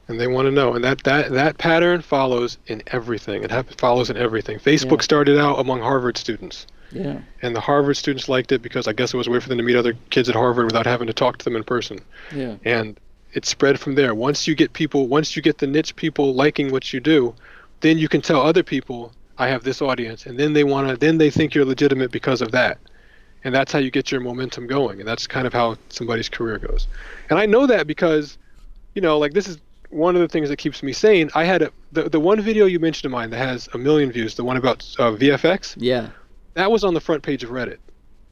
And 0.07 0.19
they 0.19 0.27
want 0.27 0.47
to 0.47 0.51
know, 0.51 0.73
and 0.73 0.83
that 0.83 1.03
that 1.03 1.31
that 1.31 1.57
pattern 1.57 2.01
follows 2.01 2.57
in 2.67 2.83
everything. 2.87 3.43
It 3.43 3.79
follows 3.79 4.09
in 4.09 4.17
everything. 4.17 4.59
Facebook 4.59 4.97
Yeah. 4.97 5.03
started 5.03 5.37
out 5.37 5.59
among 5.59 5.79
Harvard 5.79 6.17
students, 6.17 6.67
yeah. 6.93 7.19
And 7.41 7.55
the 7.55 7.59
Harvard 7.59 7.97
students 7.97 8.29
liked 8.29 8.51
it 8.51 8.61
because 8.61 8.87
I 8.87 8.93
guess 8.93 9.13
it 9.13 9.17
was 9.17 9.27
a 9.27 9.31
way 9.31 9.39
for 9.39 9.49
them 9.49 9.57
to 9.57 9.63
meet 9.63 9.75
other 9.75 9.93
kids 10.09 10.29
at 10.29 10.35
Harvard 10.35 10.65
without 10.65 10.85
having 10.85 11.07
to 11.07 11.13
talk 11.13 11.37
to 11.39 11.45
them 11.45 11.55
in 11.55 11.63
person. 11.63 11.99
yeah. 12.33 12.55
And 12.63 12.99
it 13.33 13.45
spread 13.45 13.79
from 13.79 13.95
there. 13.95 14.13
Once 14.13 14.47
you 14.47 14.55
get 14.55 14.73
people, 14.73 15.07
once 15.07 15.35
you 15.35 15.41
get 15.41 15.57
the 15.57 15.67
niche 15.67 15.95
people 15.95 16.33
liking 16.33 16.71
what 16.71 16.93
you 16.93 16.99
do, 16.99 17.33
then 17.81 17.97
you 17.97 18.07
can 18.07 18.21
tell 18.21 18.41
other 18.41 18.63
people, 18.63 19.11
I 19.37 19.47
have 19.47 19.63
this 19.63 19.81
audience, 19.81 20.25
and 20.25 20.39
then 20.39 20.53
they 20.53 20.63
want 20.63 20.89
to, 20.89 20.97
then 20.97 21.17
they 21.17 21.29
think 21.29 21.53
you're 21.53 21.65
legitimate 21.65 22.11
because 22.11 22.41
of 22.41 22.51
that. 22.51 22.77
And 23.43 23.53
that's 23.53 23.73
how 23.73 23.79
you 23.79 23.91
get 23.91 24.11
your 24.11 24.21
momentum 24.21 24.67
going. 24.67 24.99
And 24.99 25.07
that's 25.07 25.27
kind 25.27 25.45
of 25.45 25.53
how 25.53 25.77
somebody's 25.89 26.29
career 26.29 26.59
goes. 26.59 26.87
And 27.29 27.37
I 27.37 27.45
know 27.45 27.67
that 27.67 27.87
because, 27.87 28.37
you 28.95 29.01
know, 29.01 29.17
like 29.17 29.33
this 29.33 29.49
is 29.49 29.57
one 29.89 30.15
of 30.15 30.21
the 30.21 30.29
things 30.29 30.47
that 30.47 30.57
keeps 30.57 30.81
me 30.81 30.93
sane. 30.93 31.29
I 31.35 31.43
had 31.43 31.61
a, 31.63 31.71
the, 31.91 32.09
the 32.09 32.21
one 32.21 32.39
video 32.39 32.65
you 32.65 32.79
mentioned 32.79 33.05
of 33.05 33.11
mine 33.11 33.31
that 33.31 33.37
has 33.37 33.67
a 33.73 33.77
million 33.77 34.11
views, 34.11 34.35
the 34.35 34.45
one 34.45 34.55
about 34.55 34.79
uh, 34.97 35.11
VFX, 35.11 35.75
yeah 35.77 36.09
that 36.53 36.71
was 36.71 36.83
on 36.83 36.93
the 36.93 37.01
front 37.01 37.23
page 37.23 37.43
of 37.43 37.49
Reddit. 37.49 37.77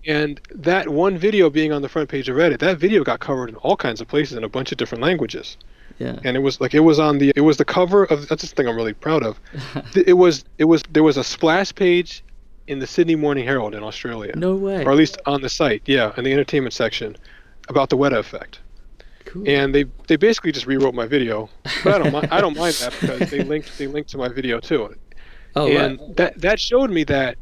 And 0.05 0.39
that 0.53 0.89
one 0.89 1.17
video 1.17 1.49
being 1.49 1.71
on 1.71 1.81
the 1.81 1.89
front 1.89 2.09
page 2.09 2.27
of 2.29 2.35
Reddit, 2.35 2.59
that 2.59 2.77
video 2.79 3.03
got 3.03 3.19
covered 3.19 3.49
in 3.49 3.55
all 3.57 3.75
kinds 3.77 4.01
of 4.01 4.07
places 4.07 4.37
in 4.37 4.43
a 4.43 4.49
bunch 4.49 4.71
of 4.71 4.77
different 4.77 5.03
languages. 5.03 5.57
yeah 5.99 6.19
And 6.23 6.35
it 6.35 6.39
was 6.39 6.59
like 6.59 6.73
it 6.73 6.79
was 6.81 6.97
on 6.99 7.17
the 7.19 7.31
it 7.35 7.41
was 7.41 7.57
the 7.57 7.65
cover 7.65 8.05
of 8.05 8.27
that's 8.27 8.41
the 8.41 8.47
thing 8.55 8.67
I'm 8.67 8.75
really 8.75 8.93
proud 8.93 9.23
of. 9.23 9.39
It 9.95 10.13
was 10.13 10.43
it 10.57 10.65
was 10.65 10.81
there 10.91 11.03
was 11.03 11.17
a 11.17 11.23
splash 11.23 11.73
page 11.75 12.23
in 12.67 12.79
the 12.79 12.87
Sydney 12.87 13.15
Morning 13.15 13.45
Herald 13.45 13.75
in 13.75 13.83
Australia. 13.83 14.33
no 14.35 14.55
way 14.55 14.83
Or 14.85 14.91
at 14.91 14.97
least 14.97 15.17
on 15.25 15.41
the 15.41 15.49
site, 15.49 15.81
yeah, 15.85 16.13
in 16.17 16.23
the 16.23 16.31
entertainment 16.33 16.73
section 16.73 17.17
about 17.69 17.89
the 17.89 17.97
Weta 17.97 18.17
effect. 18.17 18.59
cool. 19.25 19.43
And 19.47 19.73
they 19.75 19.85
they 20.07 20.15
basically 20.15 20.51
just 20.51 20.65
rewrote 20.65 20.95
my 20.95 21.05
video. 21.05 21.49
But 21.83 21.93
I 21.95 21.97
don't 21.99 22.11
mind 22.13 22.27
I 22.31 22.39
don't 22.41 22.57
mind 22.57 22.75
that 22.75 22.93
because 23.01 23.29
they 23.29 23.43
linked 23.43 23.77
they 23.77 23.87
linked 23.87 24.09
to 24.11 24.17
my 24.17 24.29
video 24.29 24.59
too 24.59 24.95
oh 25.55 25.67
and 25.67 25.99
that 26.15 26.39
that 26.41 26.57
showed 26.59 26.89
me 26.97 27.03
that 27.05 27.35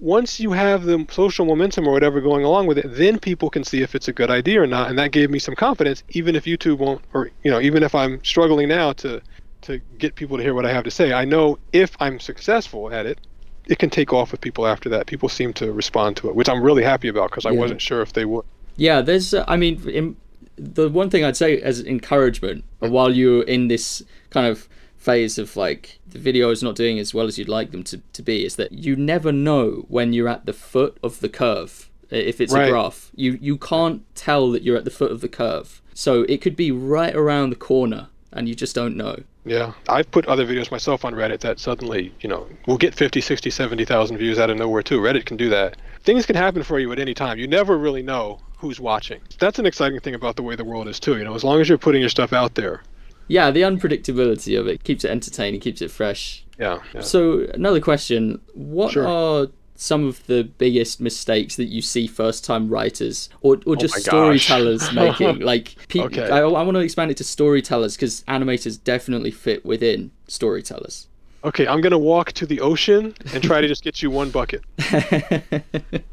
once 0.00 0.40
you 0.40 0.52
have 0.52 0.84
the 0.84 1.06
social 1.10 1.44
momentum 1.44 1.86
or 1.86 1.92
whatever 1.92 2.20
going 2.20 2.44
along 2.44 2.66
with 2.66 2.78
it, 2.78 2.86
then 2.88 3.18
people 3.18 3.50
can 3.50 3.62
see 3.62 3.82
if 3.82 3.94
it's 3.94 4.08
a 4.08 4.12
good 4.12 4.30
idea 4.30 4.62
or 4.62 4.66
not, 4.66 4.88
and 4.88 4.98
that 4.98 5.12
gave 5.12 5.30
me 5.30 5.38
some 5.38 5.54
confidence. 5.54 6.02
Even 6.10 6.34
if 6.34 6.44
YouTube 6.44 6.78
won't, 6.78 7.02
or 7.12 7.30
you 7.42 7.50
know, 7.50 7.60
even 7.60 7.82
if 7.82 7.94
I'm 7.94 8.22
struggling 8.24 8.68
now 8.68 8.92
to 8.94 9.20
to 9.62 9.78
get 9.98 10.14
people 10.14 10.38
to 10.38 10.42
hear 10.42 10.54
what 10.54 10.64
I 10.64 10.72
have 10.72 10.84
to 10.84 10.90
say, 10.90 11.12
I 11.12 11.26
know 11.26 11.58
if 11.72 11.94
I'm 12.00 12.18
successful 12.18 12.92
at 12.92 13.04
it, 13.04 13.20
it 13.66 13.78
can 13.78 13.90
take 13.90 14.12
off 14.12 14.32
with 14.32 14.40
people 14.40 14.66
after 14.66 14.88
that. 14.88 15.06
People 15.06 15.28
seem 15.28 15.52
to 15.54 15.70
respond 15.70 16.16
to 16.16 16.28
it, 16.30 16.34
which 16.34 16.48
I'm 16.48 16.62
really 16.62 16.82
happy 16.82 17.08
about 17.08 17.30
because 17.30 17.44
I 17.44 17.50
Yeah. 17.50 17.60
wasn't 17.60 17.82
sure 17.82 18.00
if 18.00 18.14
they 18.14 18.24
would. 18.24 18.44
Yeah, 18.76 19.02
there's. 19.02 19.34
Uh, 19.34 19.44
I 19.46 19.56
mean, 19.56 19.86
in, 19.88 20.16
the 20.56 20.88
one 20.88 21.10
thing 21.10 21.24
I'd 21.24 21.36
say 21.36 21.60
as 21.60 21.80
encouragement 21.84 22.64
while 22.78 23.12
you're 23.14 23.42
in 23.42 23.68
this 23.68 24.02
kind 24.30 24.46
of 24.46 24.66
phase 25.00 25.38
of 25.38 25.56
like 25.56 25.98
the 26.06 26.18
video 26.18 26.50
is 26.50 26.62
not 26.62 26.76
doing 26.76 26.98
as 26.98 27.14
well 27.14 27.26
as 27.26 27.38
you'd 27.38 27.48
like 27.48 27.70
them 27.72 27.82
to, 27.82 27.98
to 28.12 28.22
be 28.22 28.44
is 28.44 28.56
that 28.56 28.70
you 28.72 28.94
never 28.94 29.32
know 29.32 29.86
when 29.88 30.12
you're 30.12 30.28
at 30.28 30.44
the 30.46 30.52
foot 30.52 30.98
of 31.02 31.20
the 31.20 31.28
curve 31.28 31.88
if 32.10 32.40
it's 32.40 32.52
Right. 32.52 32.68
a 32.68 32.70
graph 32.70 33.10
you 33.14 33.38
you 33.40 33.56
can't 33.56 34.02
tell 34.14 34.50
that 34.52 34.62
you're 34.62 34.76
at 34.76 34.84
the 34.84 34.90
foot 34.90 35.10
of 35.10 35.20
the 35.22 35.28
curve 35.28 35.80
so 35.94 36.22
it 36.28 36.42
could 36.42 36.54
be 36.54 36.70
right 36.70 37.14
around 37.16 37.48
the 37.50 37.56
corner 37.56 38.08
and 38.32 38.46
you 38.48 38.54
just 38.54 38.74
don't 38.74 38.96
know 38.96 39.16
Yeah, 39.44 39.72
I've 39.88 40.10
put 40.10 40.26
other 40.26 40.46
videos 40.46 40.70
myself 40.70 41.02
on 41.06 41.14
Reddit 41.14 41.40
that 41.40 41.58
suddenly, 41.58 42.12
you 42.20 42.28
know, 42.28 42.46
will 42.66 42.76
get 42.76 42.94
50, 42.94 43.22
60, 43.22 43.48
70,000 43.48 44.18
views 44.18 44.38
out 44.38 44.50
of 44.50 44.58
nowhere 44.58 44.82
too. 44.82 45.00
Reddit 45.00 45.24
can 45.24 45.38
do 45.38 45.48
that. 45.48 45.78
Things 46.04 46.26
can 46.26 46.36
happen 46.36 46.62
for 46.62 46.78
you 46.78 46.92
at 46.92 46.98
any 46.98 47.14
time. 47.14 47.38
You 47.38 47.48
never 47.48 47.78
really 47.78 48.02
know 48.02 48.38
who's 48.58 48.78
watching. 48.78 49.20
That's 49.38 49.58
an 49.58 49.64
exciting 49.64 49.98
thing 50.00 50.14
about 50.14 50.36
the 50.36 50.42
way 50.42 50.56
the 50.56 50.64
world 50.72 50.88
is 50.88 51.00
too. 51.00 51.16
You 51.16 51.24
know, 51.24 51.34
as 51.34 51.42
long 51.42 51.58
as 51.60 51.68
you're 51.70 51.78
putting 51.86 52.02
your 52.02 52.10
stuff 52.10 52.32
out 52.34 52.54
there. 52.54 52.82
Yeah 53.36 53.50
the 53.50 53.62
unpredictability 53.62 54.58
of 54.60 54.66
it 54.72 54.82
keeps 54.84 55.04
it 55.04 55.10
entertaining 55.10 55.60
keeps 55.60 55.80
it 55.80 55.90
fresh 55.90 56.44
Yeah. 56.58 56.78
yeah. 56.94 57.00
So 57.00 57.46
another 57.54 57.80
question: 57.80 58.40
What 58.54 58.92
Sure. 58.92 59.06
are 59.08 59.46
some 59.76 60.02
of 60.10 60.16
the 60.26 60.40
biggest 60.64 61.00
mistakes 61.00 61.56
that 61.56 61.68
you 61.74 61.80
see 61.80 62.06
first-time 62.06 62.68
writers 62.68 63.30
or, 63.40 63.54
or 63.64 63.72
oh 63.72 63.82
just 63.84 63.96
Oh 63.96 64.00
storytellers 64.00 64.92
making? 65.02 65.40
Like, 65.52 65.66
pe- 65.88 66.00
Okay. 66.08 66.28
I, 66.28 66.40
I 66.40 66.62
want 66.66 66.74
to 66.74 66.80
expand 66.88 67.10
it 67.10 67.16
to 67.16 67.24
storytellers 67.24 67.96
because 67.96 68.22
animators 68.28 68.76
definitely 68.92 69.30
fit 69.30 69.64
within 69.64 70.10
storytellers. 70.28 71.08
Okay, 71.48 71.66
I'm 71.66 71.80
gonna 71.80 72.04
walk 72.12 72.32
to 72.40 72.44
the 72.52 72.60
ocean 72.60 73.14
and 73.32 73.42
try 73.42 73.62
to 73.62 73.68
just 73.68 73.82
get 73.82 74.02
you 74.02 74.10
one 74.10 74.28
bucket. 74.30 74.62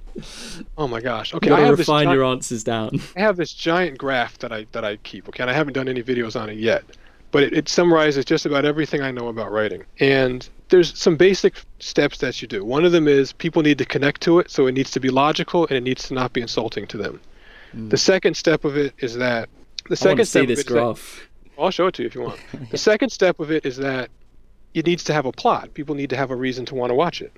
Oh 0.78 0.88
my 0.88 1.00
gosh. 1.00 1.34
Okay, 1.36 1.52
I 1.52 1.60
have 1.60 1.78
this. 1.78 1.86
gi- 1.88 2.04
your 2.12 2.24
answers 2.24 2.64
down. 2.64 3.00
I 3.16 3.20
have 3.20 3.38
this 3.38 3.54
giant 3.54 4.00
graph 4.00 4.40
that 4.40 4.52
I 4.52 4.66
that 4.72 4.84
I 4.84 4.96
keep. 4.98 5.28
Okay, 5.30 5.44
and 5.44 5.50
I 5.50 5.54
haven't 5.54 5.74
done 5.74 5.88
any 5.88 6.02
videos 6.02 6.40
on 6.40 6.50
it 6.50 6.58
yet, 6.58 6.84
but 7.32 7.44
it, 7.44 7.54
it 7.54 7.70
summarizes 7.70 8.26
just 8.26 8.46
about 8.46 8.66
everything 8.66 9.02
I 9.02 9.12
know 9.12 9.28
about 9.28 9.52
writing. 9.52 9.84
And 10.00 10.48
there's 10.70 10.98
some 10.98 11.16
basic 11.16 11.62
steps 11.80 12.18
that 12.20 12.42
you 12.42 12.48
do. 12.48 12.64
One 12.64 12.86
of 12.86 12.92
them 12.92 13.08
is 13.08 13.34
people 13.34 13.62
need 13.62 13.78
to 13.78 13.86
connect 13.86 14.22
to 14.22 14.40
it, 14.40 14.52
so 14.52 14.68
it 14.68 14.74
needs 14.74 14.92
to 14.92 15.00
be 15.00 15.10
logical 15.10 15.66
and 15.68 15.78
it 15.78 15.84
needs 15.84 16.08
to 16.08 16.14
not 16.14 16.34
be 16.34 16.42
insulting 16.42 16.88
to 16.88 16.98
them. 16.98 17.20
Mm. 17.76 17.90
The 17.90 17.98
second 17.98 18.36
step 18.36 18.66
of 18.66 18.78
it 18.78 18.94
is 19.00 19.16
that 19.16 19.50
the. 19.90 19.90
I 19.90 19.90
want 19.90 20.00
second 20.00 20.18
to 20.18 20.26
step 20.26 20.40
see 20.40 20.44
of 20.44 20.48
this 20.48 20.60
it 20.60 20.62
is 20.62 20.66
that- 20.68 20.74
graph. 20.74 21.28
I'll 21.60 21.72
show 21.72 21.88
it 21.88 21.96
to 21.96 22.04
you 22.04 22.08
if 22.08 22.14
you 22.14 22.22
want. 22.22 22.40
The 22.70 22.78
second 22.78 23.10
step 23.10 23.40
of 23.40 23.52
it 23.52 23.66
is 23.66 23.78
that 23.78 24.12
it 24.76 24.86
needs 24.86 25.04
to 25.06 25.14
have 25.14 25.26
a 25.26 25.32
plot. 25.32 25.74
People 25.74 25.96
need 25.96 26.12
to 26.12 26.16
have 26.16 26.30
a 26.30 26.36
reason 26.36 26.66
to 26.68 26.76
want 26.76 26.92
to 26.92 26.94
watch 26.94 27.20
it. 27.20 27.34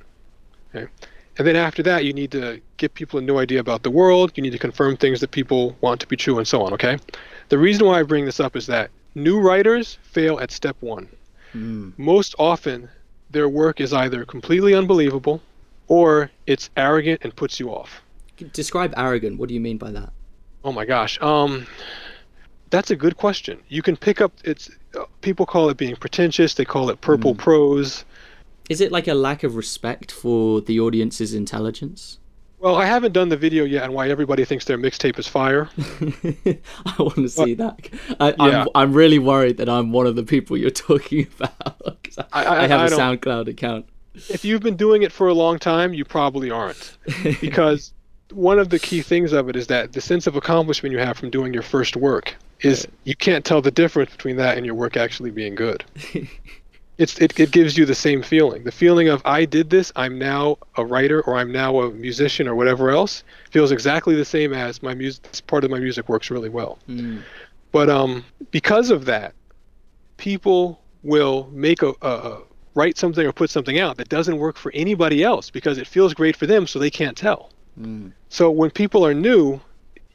Okay? 0.75 0.91
And 1.37 1.47
then 1.47 1.55
after 1.55 1.81
that, 1.83 2.03
you 2.03 2.11
need 2.11 2.31
to 2.31 2.59
give 2.75 2.93
people 2.93 3.17
a 3.17 3.21
new 3.21 3.37
idea 3.37 3.61
about 3.61 3.83
the 3.83 3.89
world. 3.89 4.33
You 4.35 4.43
need 4.43 4.51
to 4.51 4.59
confirm 4.59 4.97
things 4.97 5.21
that 5.21 5.31
people 5.31 5.77
want 5.79 6.01
to 6.01 6.07
be 6.07 6.17
true 6.17 6.37
and 6.37 6.45
so 6.45 6.61
on, 6.61 6.73
okay? 6.73 6.97
The 7.47 7.57
reason 7.57 7.87
why 7.87 8.01
I 8.01 8.03
bring 8.03 8.25
this 8.25 8.41
up 8.41 8.57
is 8.57 8.67
that 8.67 8.91
new 9.16 9.39
writers 9.39 9.97
fail 10.03 10.39
at 10.39 10.51
step 10.51 10.78
one. 10.80 11.10
Mm. 11.53 11.93
Most 11.97 12.36
often, 12.38 12.89
their 13.30 13.49
work 13.49 13.80
is 13.82 13.93
either 13.93 14.26
completely 14.26 14.74
unbelievable 14.74 15.41
or 15.88 16.32
it's 16.47 16.70
arrogant 16.78 17.22
and 17.24 17.36
puts 17.36 17.60
you 17.60 17.70
off. 17.70 18.01
Describe 18.53 18.93
arrogant. 18.95 19.38
What 19.38 19.49
do 19.49 19.53
you 19.53 19.60
mean 19.60 19.78
by 19.78 19.91
that? 19.91 20.14
Oh 20.64 20.72
my 20.72 20.86
gosh. 20.86 21.22
Um, 21.22 21.68
that's 22.70 22.91
a 22.91 22.95
good 22.95 23.18
question. 23.18 23.60
You 23.68 23.82
can 23.82 23.97
pick 23.97 24.22
up 24.22 24.32
it's 24.43 24.70
people 25.22 25.45
call 25.45 25.70
it 25.70 25.78
being 25.78 25.95
pretentious. 25.95 26.53
They 26.53 26.66
call 26.66 26.89
it 26.89 27.01
purple 27.01 27.36
prose. 27.36 28.05
Is 28.70 28.82
it 28.82 28.91
like 28.91 29.07
a 29.07 29.16
lack 29.16 29.43
of 29.43 29.55
respect 29.55 30.12
for 30.12 30.62
the 30.62 30.80
audience's 30.80 31.34
intelligence? 31.34 32.20
Well, 32.60 32.76
I 32.76 32.86
haven't 32.86 33.14
done 33.14 33.30
the 33.30 33.38
video 33.38 33.64
yet 33.64 33.84
on 33.84 33.93
why 33.93 34.10
everybody 34.10 34.43
thinks 34.43 34.66
their 34.66 34.78
mixtape 34.78 35.18
is 35.18 35.28
fire. 35.28 35.70
I 35.80 36.95
want 37.01 37.16
to 37.16 37.30
see 37.30 37.53
that. 37.53 37.80
I, 38.20 38.30
Yeah. 38.38 38.62
I'm, 38.64 38.68
I'm 38.76 38.93
really 38.93 39.20
worried 39.20 39.57
that 39.57 39.70
I'm 39.70 39.91
one 39.93 40.07
of 40.07 40.16
the 40.18 40.24
people 40.24 40.57
you're 40.57 40.70
talking 40.89 41.28
about. 41.39 41.97
I, 42.34 42.43
I- 42.43 42.64
I- 42.64 42.68
have 42.68 42.82
I 42.82 42.86
a 42.86 42.89
don't- 42.89 42.99
SoundCloud 43.22 43.47
account. 43.47 43.86
if 44.30 44.43
you've 44.43 44.62
been 44.62 44.76
doing 44.76 45.03
it 45.03 45.12
for 45.14 45.28
a 45.30 45.34
long 45.34 45.57
time, 45.57 45.93
you 45.93 46.03
probably 46.03 46.51
aren't, 46.51 46.97
because 47.41 47.93
one 48.34 48.60
of 48.60 48.70
the 48.70 48.78
key 48.80 49.01
things 49.01 49.32
of 49.32 49.47
it 49.49 49.55
is 49.55 49.68
that 49.68 49.93
the 49.93 50.01
sense 50.01 50.28
of 50.28 50.36
accomplishment 50.36 50.91
you 50.91 50.99
have 50.99 51.18
from 51.18 51.30
doing 51.30 51.53
your 51.53 51.64
first 51.64 51.95
work 51.95 52.36
is 52.62 52.86
you 53.05 53.16
can't 53.16 53.45
tell 53.45 53.62
the 53.62 53.72
difference 53.72 54.12
between 54.12 54.36
that 54.36 54.57
and 54.57 54.66
your 54.66 54.76
work 54.76 54.97
actually 54.97 55.32
being 55.32 55.55
good. 55.55 55.84
It's 57.00 57.18
it, 57.18 57.39
it 57.39 57.52
gives 57.52 57.78
you 57.78 57.86
the 57.86 57.95
same 57.95 58.22
feeling. 58.22 58.66
The 58.66 58.74
feeling 58.74 59.08
of 59.08 59.22
I 59.24 59.45
did 59.45 59.70
this, 59.70 59.91
I'm 59.95 60.20
now 60.20 60.58
a 60.76 60.86
writer 60.86 61.22
or 61.22 61.38
I'm 61.38 61.50
now 61.50 61.80
a 61.80 61.91
musician 61.91 62.45
or 62.45 62.56
whatever 62.56 62.91
else 62.91 63.24
feels 63.50 63.72
exactly 63.72 64.16
the 64.16 64.26
same 64.26 64.54
as 64.54 64.84
my 64.84 64.93
music 64.93 65.24
this 65.24 65.39
part 65.39 65.64
of 65.64 65.72
my 65.72 65.80
music 65.80 66.10
works 66.10 66.30
really 66.30 66.50
well. 66.50 66.78
Mm. 66.89 67.24
But 67.72 67.89
um 67.89 68.26
because 68.52 68.91
of 68.91 69.06
that, 69.06 69.34
people 70.18 70.82
will 71.02 71.50
make 71.54 71.82
a, 71.82 71.93
a, 72.02 72.41
write 72.76 72.97
something 72.97 73.26
or 73.26 73.32
put 73.32 73.50
something 73.50 73.80
out 73.80 73.95
that 73.95 74.10
doesn't 74.10 74.38
work 74.38 74.58
for 74.58 74.70
anybody 74.76 75.24
else 75.24 75.50
because 75.50 75.78
it 75.78 75.88
feels 75.88 76.14
great 76.14 76.36
for 76.36 76.47
them 76.47 76.68
so 76.68 76.80
they 76.80 76.91
can't 76.91 77.16
tell. 77.16 77.50
Mm. 77.80 78.12
So 78.28 78.52
when 78.52 78.72
people 78.72 79.06
are 79.06 79.14
new, 79.14 79.62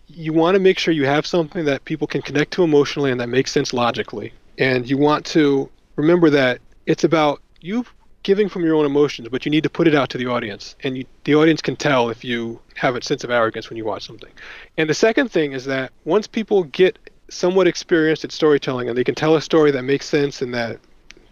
you 0.06 0.34
want 0.34 0.54
to 0.54 0.60
make 0.60 0.78
sure 0.78 0.92
you 0.92 1.06
have 1.06 1.24
something 1.26 1.64
that 1.64 1.86
people 1.86 2.06
can 2.06 2.20
connect 2.20 2.52
to 2.52 2.62
emotionally 2.62 3.10
and 3.10 3.18
that 3.22 3.30
makes 3.30 3.50
sense 3.52 3.72
logically. 3.72 4.34
And 4.58 4.88
you 4.88 4.98
want 4.98 5.24
to 5.26 5.70
remember 5.96 6.28
that 6.28 6.60
it's 6.86 7.04
about 7.04 7.40
you 7.60 7.84
giving 8.22 8.48
from 8.48 8.64
your 8.64 8.74
own 8.74 8.86
emotions, 8.86 9.28
but 9.28 9.44
you 9.44 9.50
need 9.50 9.62
to 9.62 9.70
put 9.70 9.86
it 9.86 9.94
out 9.94 10.08
to 10.10 10.18
the 10.18 10.26
audience. 10.26 10.76
And 10.82 10.96
you, 10.98 11.04
the 11.24 11.34
audience 11.34 11.60
can 11.60 11.76
tell 11.76 12.08
if 12.08 12.24
you 12.24 12.58
have 12.74 12.96
a 12.96 13.02
sense 13.02 13.22
of 13.22 13.30
arrogance 13.30 13.68
when 13.68 13.76
you 13.76 13.84
watch 13.84 14.06
something. 14.06 14.30
And 14.78 14.88
the 14.88 14.94
second 14.94 15.30
thing 15.30 15.52
is 15.52 15.66
that 15.66 15.92
once 16.04 16.26
people 16.26 16.64
get 16.64 16.98
somewhat 17.28 17.66
experienced 17.66 18.24
at 18.24 18.32
storytelling 18.32 18.88
and 18.88 18.96
they 18.96 19.04
can 19.04 19.14
tell 19.14 19.36
a 19.36 19.42
story 19.42 19.70
that 19.72 19.82
makes 19.82 20.06
sense 20.06 20.40
and 20.40 20.54
that 20.54 20.78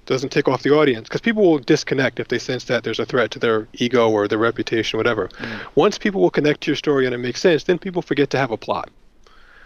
doesn't 0.04 0.30
tick 0.30 0.48
off 0.48 0.62
the 0.62 0.70
audience 0.70 1.06
because 1.08 1.20
people 1.20 1.42
will 1.48 1.58
disconnect 1.58 2.18
if 2.18 2.28
they 2.28 2.38
sense 2.38 2.64
that 2.64 2.82
there's 2.82 2.98
a 2.98 3.04
threat 3.06 3.30
to 3.30 3.38
their 3.38 3.68
ego 3.74 4.10
or 4.10 4.26
their 4.26 4.38
reputation 4.38 4.96
whatever 4.96 5.28
Mm. 5.28 5.60
once 5.76 5.98
people 5.98 6.20
will 6.20 6.30
connect 6.30 6.62
to 6.62 6.70
your 6.72 6.76
story 6.76 7.06
and 7.06 7.14
it 7.14 7.18
makes 7.18 7.40
sense 7.40 7.64
then 7.64 7.78
people 7.78 8.02
forget 8.02 8.28
to 8.30 8.38
have 8.38 8.50
a 8.50 8.56
plot 8.56 8.90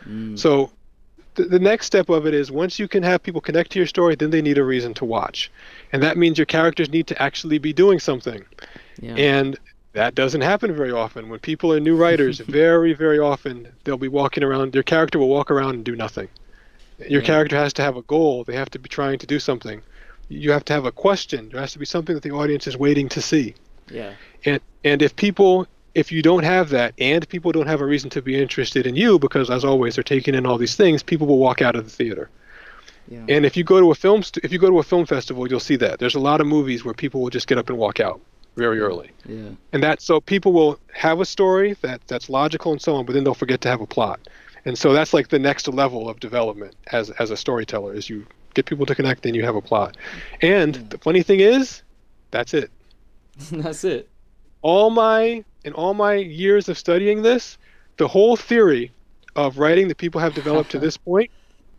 Mm. 0.07 0.39
so 0.39 0.70
the, 1.37 1.45
the 1.45 1.59
next 1.59 1.87
step 1.87 2.09
of 2.09 2.26
it 2.26 2.34
is 2.34 2.51
once 2.51 2.78
you 2.78 2.89
can 2.89 3.03
have 3.03 3.22
people 3.22 3.41
connect 3.41 3.70
to 3.72 3.78
your 3.78 3.87
story 3.87 4.14
then 4.16 4.30
they 4.30 4.43
need 4.43 4.59
a 4.59 4.64
reason 4.64 4.95
to 4.95 5.05
watch. 5.05 5.51
And 5.93 6.03
that 6.03 6.16
means 6.16 6.39
your 6.39 6.47
characters 6.47 6.91
need 6.91 7.07
to 7.09 7.22
actually 7.22 7.59
be 7.59 7.72
doing 7.72 7.99
something. 8.01 8.45
Yeah. 9.01 9.14
and 9.14 9.59
that 9.93 10.14
doesn't 10.14 10.43
happen 10.43 10.74
very 10.74 10.91
often. 10.93 11.28
When 11.30 11.39
people 11.41 11.72
are 11.72 11.80
new 11.80 11.97
writers 11.97 12.39
very 12.62 12.93
very 12.95 13.18
often 13.18 13.68
they'll 13.84 13.97
be 13.97 14.09
walking 14.09 14.43
around 14.43 14.72
their 14.72 14.82
character 14.82 15.18
will 15.18 15.28
walk 15.28 15.51
around 15.51 15.74
and 15.76 15.84
do 15.84 15.95
nothing. 15.97 16.28
Your 16.99 17.20
Yeah. 17.20 17.26
character 17.26 17.57
has 17.57 17.72
to 17.74 17.82
have 17.82 17.97
a 17.97 18.03
goal. 18.03 18.45
They 18.45 18.57
have 18.57 18.70
to 18.70 18.78
be 18.78 18.89
trying 18.89 19.18
to 19.18 19.26
do 19.26 19.39
something. 19.39 19.82
You 20.28 20.51
have 20.53 20.64
to 20.64 20.72
have 20.72 20.87
a 20.87 20.93
question. 20.93 21.51
There 21.51 21.61
has 21.61 21.72
to 21.74 21.78
be 21.78 21.87
something 21.87 22.14
that 22.14 22.22
the 22.22 22.32
audience 22.32 22.66
is 22.66 22.76
waiting 22.76 23.09
to 23.11 23.20
see. 23.20 23.55
Yeah. 23.91 24.12
and 24.45 24.61
and 24.84 25.03
if 25.03 25.14
people 25.16 25.66
if 26.03 26.12
you 26.12 26.20
don't 26.22 26.44
have 26.44 26.68
that 26.70 26.90
and 26.99 27.26
people 27.28 27.51
don't 27.57 27.66
have 27.66 27.80
a 27.80 27.86
reason 27.94 28.09
to 28.11 28.20
be 28.22 28.34
interested 28.44 28.86
in 28.86 28.94
you 29.03 29.18
because 29.18 29.51
as 29.51 29.64
always 29.64 29.94
they're 29.94 30.05
taking 30.16 30.34
in 30.34 30.44
all 30.47 30.59
these 30.59 30.76
things 30.76 31.03
people 31.03 31.26
will 31.26 31.38
walk 31.49 31.61
out 31.66 31.74
of 31.78 31.84
the 31.84 31.90
theater 32.01 32.28
Yeah. 33.09 33.24
and 33.34 33.47
if 33.47 33.57
you 33.57 33.64
go 33.64 33.78
to 33.80 33.88
a 33.90 33.94
film 33.94 34.22
st- 34.22 34.44
if 34.44 34.51
you 34.53 34.59
go 34.66 34.70
to 34.74 34.78
a 34.78 34.82
film 34.92 35.07
festival 35.07 35.42
you'll 35.49 35.68
see 35.70 35.76
that 35.84 35.99
there's 36.01 36.14
a 36.22 36.24
lot 36.30 36.38
of 36.42 36.47
movies 36.47 36.84
where 36.84 36.94
people 36.94 37.18
will 37.22 37.30
just 37.38 37.47
get 37.51 37.57
up 37.59 37.68
and 37.70 37.78
walk 37.78 37.99
out 38.09 38.18
very 38.57 38.78
early 38.80 39.11
yeah. 39.26 39.51
and 39.72 39.82
that 39.82 40.01
so 40.09 40.20
people 40.20 40.53
will 40.59 40.78
have 41.07 41.18
a 41.20 41.24
story 41.36 41.70
that 41.82 42.01
that's 42.11 42.28
logical 42.40 42.72
and 42.72 42.80
so 42.86 42.90
on 42.97 43.05
but 43.07 43.12
then 43.14 43.22
they'll 43.24 43.34
forget 43.44 43.61
to 43.61 43.68
have 43.68 43.80
a 43.80 43.86
plot 43.97 44.18
and 44.66 44.76
so 44.82 44.92
that's 44.92 45.12
like 45.14 45.28
the 45.28 45.38
next 45.38 45.68
level 45.68 46.09
of 46.11 46.18
development 46.28 46.74
as 46.99 47.11
as 47.22 47.30
a 47.30 47.36
storyteller 47.36 47.92
is 47.94 48.09
you 48.11 48.26
get 48.55 48.64
people 48.66 48.86
to 48.86 48.94
connect 48.94 49.22
then 49.22 49.34
you 49.34 49.44
have 49.44 49.57
a 49.57 49.62
plot 49.70 49.97
and 50.42 50.76
Yeah. 50.76 50.82
the 50.92 50.99
funny 50.99 51.22
thing 51.22 51.40
is 51.40 51.82
that's 52.30 52.53
it 52.55 52.70
That's 53.64 53.84
it. 53.84 54.09
all 54.62 54.88
my 54.90 55.44
in 55.66 55.72
all 55.74 55.92
my 55.92 56.14
years 56.14 56.68
of 56.68 56.78
studying 56.78 57.20
this 57.22 57.58
the 57.98 58.08
whole 58.08 58.36
theory 58.36 58.92
of 59.34 59.58
writing 59.58 59.88
that 59.88 59.98
people 59.98 60.20
have 60.20 60.32
developed 60.32 60.70
to 60.70 60.78
this 60.86 60.96
point 60.96 61.30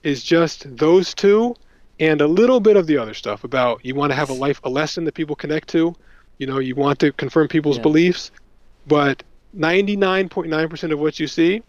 is 0.04 0.24
just 0.24 0.78
those 0.78 1.16
two 1.16 1.56
and 2.00 2.22
a 2.22 2.28
little 2.28 2.60
bit 2.60 2.76
of 2.78 2.86
the 2.86 2.98
other 2.98 3.14
stuff 3.16 3.44
about 3.44 3.84
you 3.84 3.96
want 3.96 4.12
to 4.12 4.16
have 4.16 4.30
a 4.30 4.34
life 4.34 4.60
a 4.64 4.70
lesson 4.70 5.06
that 5.06 5.16
people 5.16 5.36
connect 5.36 5.68
to 5.70 5.96
you 6.38 6.46
know 6.46 6.60
you 6.60 6.76
want 6.76 7.00
to 7.00 7.12
confirm 7.14 7.48
people's 7.48 7.78
Yeah. 7.78 7.84
beliefs 7.84 8.32
but 8.86 9.24
99.9% 9.56 10.92
of 10.94 11.00
what 11.00 11.20
you 11.20 11.28
see 11.28 11.64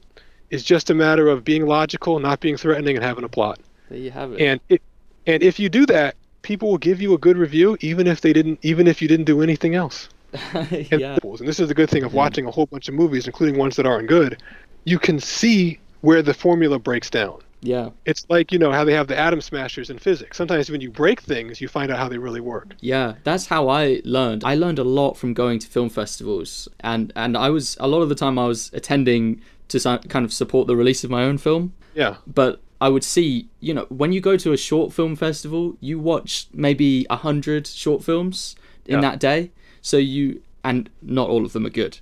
is 0.51 0.63
just 0.63 0.91
a 0.91 0.95
matter 0.95 1.29
of 1.29 1.45
being 1.45 1.67
logical 1.67 2.19
not 2.19 2.41
being 2.41 2.57
threatening 2.57 2.97
and 2.97 3.05
having 3.05 3.25
a 3.25 3.29
plot 3.29 3.61
There 3.89 3.99
you 3.99 4.11
have 4.11 4.33
it. 4.33 4.41
and 4.41 4.61
it 4.69 4.83
and 5.27 5.43
if 5.43 5.59
you 5.59 5.69
do 5.69 5.87
that 5.87 6.17
people 6.43 6.69
will 6.71 6.79
give 6.79 7.01
you 7.01 7.15
a 7.15 7.19
good 7.19 7.37
review 7.39 7.77
even 7.81 8.07
if 8.07 8.21
they 8.21 8.33
didn't 8.33 8.59
even 8.63 8.87
if 8.89 9.01
you 9.01 9.09
didn't 9.09 9.27
do 9.27 9.41
anything 9.43 9.75
else 9.75 10.09
yeah. 10.71 11.19
and 11.23 11.49
this 11.49 11.59
is 11.61 11.69
the 11.69 11.75
good 11.75 11.91
thing 11.91 12.05
of 12.05 12.13
watching 12.15 12.47
a 12.47 12.51
whole 12.51 12.67
bunch 12.67 12.89
of 12.89 12.95
movies, 12.95 13.27
including 13.27 13.59
ones 13.59 13.77
that 13.77 13.87
aren't 13.87 14.09
good. 14.09 14.43
You 14.85 14.99
can 14.99 15.19
see 15.21 15.79
where 16.01 16.23
the 16.23 16.35
formula 16.35 16.79
breaks 16.79 17.11
down. 17.11 17.41
Yeah. 17.61 17.91
It's 18.05 18.25
like 18.29 18.53
you 18.53 18.59
know 18.59 18.71
how 18.71 18.85
they 18.85 18.93
have 18.93 19.09
the 19.09 19.19
atom 19.19 19.41
smashers 19.41 19.91
in 19.91 19.99
physics. 19.99 20.37
Sometimes 20.37 20.71
when 20.71 20.81
you 20.81 20.91
break 20.91 21.21
things, 21.21 21.61
you 21.61 21.67
find 21.67 21.91
out 21.91 21.99
how 21.99 22.09
they 22.09 22.19
really 22.19 22.41
work. 22.41 22.75
Yeah, 22.81 23.15
that's 23.25 23.47
how 23.47 23.69
I 23.69 24.01
learned. 24.05 24.45
I 24.45 24.55
learned 24.55 24.79
a 24.79 24.85
lot 24.85 25.17
from 25.17 25.35
going 25.35 25.59
to 25.61 25.67
film 25.67 25.89
festivals, 25.89 26.69
and 26.81 27.13
and 27.17 27.37
I 27.37 27.51
was 27.51 27.77
a 27.81 27.89
lot 27.89 28.03
of 28.03 28.09
the 28.11 28.15
time 28.15 28.39
I 28.39 28.47
was 28.47 28.71
attending 28.73 29.41
to 29.69 29.81
kind 30.09 30.25
of 30.25 30.33
support 30.33 30.67
the 30.67 30.77
release 30.77 31.03
of 31.05 31.11
my 31.11 31.25
own 31.25 31.37
film. 31.37 31.75
Yeah, 31.95 32.17
But 32.27 32.61
I 32.81 32.89
would 32.89 33.03
see, 33.05 33.49
you 33.61 33.75
know, 33.75 33.87
when 33.89 34.13
you 34.13 34.21
go 34.21 34.37
to 34.37 34.53
a 34.53 34.57
short 34.57 34.93
film 34.93 35.17
festival, 35.17 35.77
you 35.81 35.99
watch 35.99 36.47
maybe 36.55 37.07
a 37.11 37.17
hundred 37.17 37.67
short 37.67 38.05
films 38.05 38.55
in 38.87 38.95
Yeah. 38.95 39.01
that 39.03 39.19
day. 39.21 39.51
So 39.89 39.97
you 39.97 40.43
and 40.65 40.91
not 41.03 41.29
all 41.31 41.45
of 41.45 41.53
them 41.53 41.65
are 41.67 41.71
good. 41.71 41.99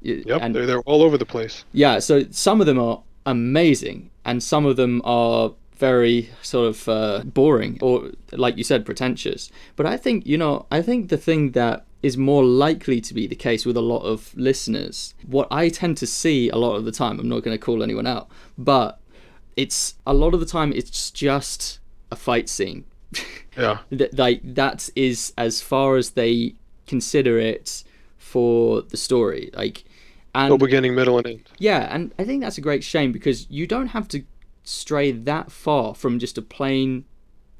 Yep, 0.00 0.42
And 0.42 0.54
they're 0.54 0.66
they're 0.66 0.80
all 0.82 1.02
over 1.02 1.18
the 1.18 1.26
place. 1.26 1.64
yeah, 1.72 1.98
so 1.98 2.24
some 2.30 2.60
of 2.60 2.66
them 2.66 2.78
are 2.78 3.02
amazing, 3.26 4.10
and 4.24 4.42
some 4.42 4.64
of 4.64 4.76
them 4.76 5.02
are 5.04 5.52
very 5.76 6.30
sort 6.42 6.68
of 6.68 6.88
uh, 6.88 7.22
boring 7.24 7.78
or, 7.80 8.10
like 8.32 8.56
you 8.56 8.64
said, 8.64 8.84
pretentious. 8.84 9.50
But 9.76 9.86
I 9.86 9.96
think, 9.96 10.26
you 10.26 10.36
know, 10.36 10.66
I 10.72 10.82
think 10.82 11.08
the 11.08 11.16
thing 11.16 11.52
that 11.52 11.84
is 12.02 12.16
more 12.16 12.44
likely 12.44 13.00
to 13.00 13.14
be 13.14 13.26
the 13.26 13.36
case 13.36 13.64
with 13.64 13.76
a 13.76 13.80
lot 13.80 14.02
of 14.02 14.34
listeners, 14.36 15.14
what 15.26 15.46
I 15.50 15.68
tend 15.68 15.96
to 15.98 16.06
see 16.06 16.48
a 16.48 16.56
lot 16.56 16.74
of 16.76 16.84
the 16.84 16.92
time, 16.92 17.20
I'm 17.20 17.28
not 17.28 17.42
going 17.44 17.56
to 17.56 17.64
call 17.64 17.82
anyone 17.82 18.06
out, 18.06 18.28
but 18.56 19.00
it's 19.56 19.94
a 20.06 20.14
lot 20.14 20.34
of 20.34 20.40
the 20.40 20.46
time 20.46 20.72
it's 20.72 21.10
just 21.10 21.78
a 22.10 22.16
fight 22.16 22.48
scene. 22.48 22.84
Yeah, 23.56 23.78
like 24.12 24.40
that 24.54 24.88
is 24.94 25.32
as 25.36 25.60
far 25.60 25.96
as 25.96 26.10
they 26.10 26.54
consider 26.88 27.38
it 27.38 27.84
for 28.16 28.82
the 28.82 28.96
story 28.96 29.50
like 29.54 29.84
and 30.34 30.50
no 30.50 30.58
beginning, 30.58 30.94
middle, 30.94 31.18
and 31.18 31.26
end. 31.26 31.48
yeah, 31.58 31.88
and 31.92 32.12
I 32.18 32.24
think 32.24 32.42
that's 32.42 32.58
a 32.58 32.60
great 32.60 32.84
shame 32.84 33.12
because 33.12 33.46
you 33.50 33.66
don't 33.66 33.88
have 33.88 34.08
to 34.08 34.24
stray 34.62 35.10
that 35.10 35.50
far 35.50 35.94
from 35.94 36.18
just 36.18 36.36
a 36.36 36.42
plain 36.42 37.04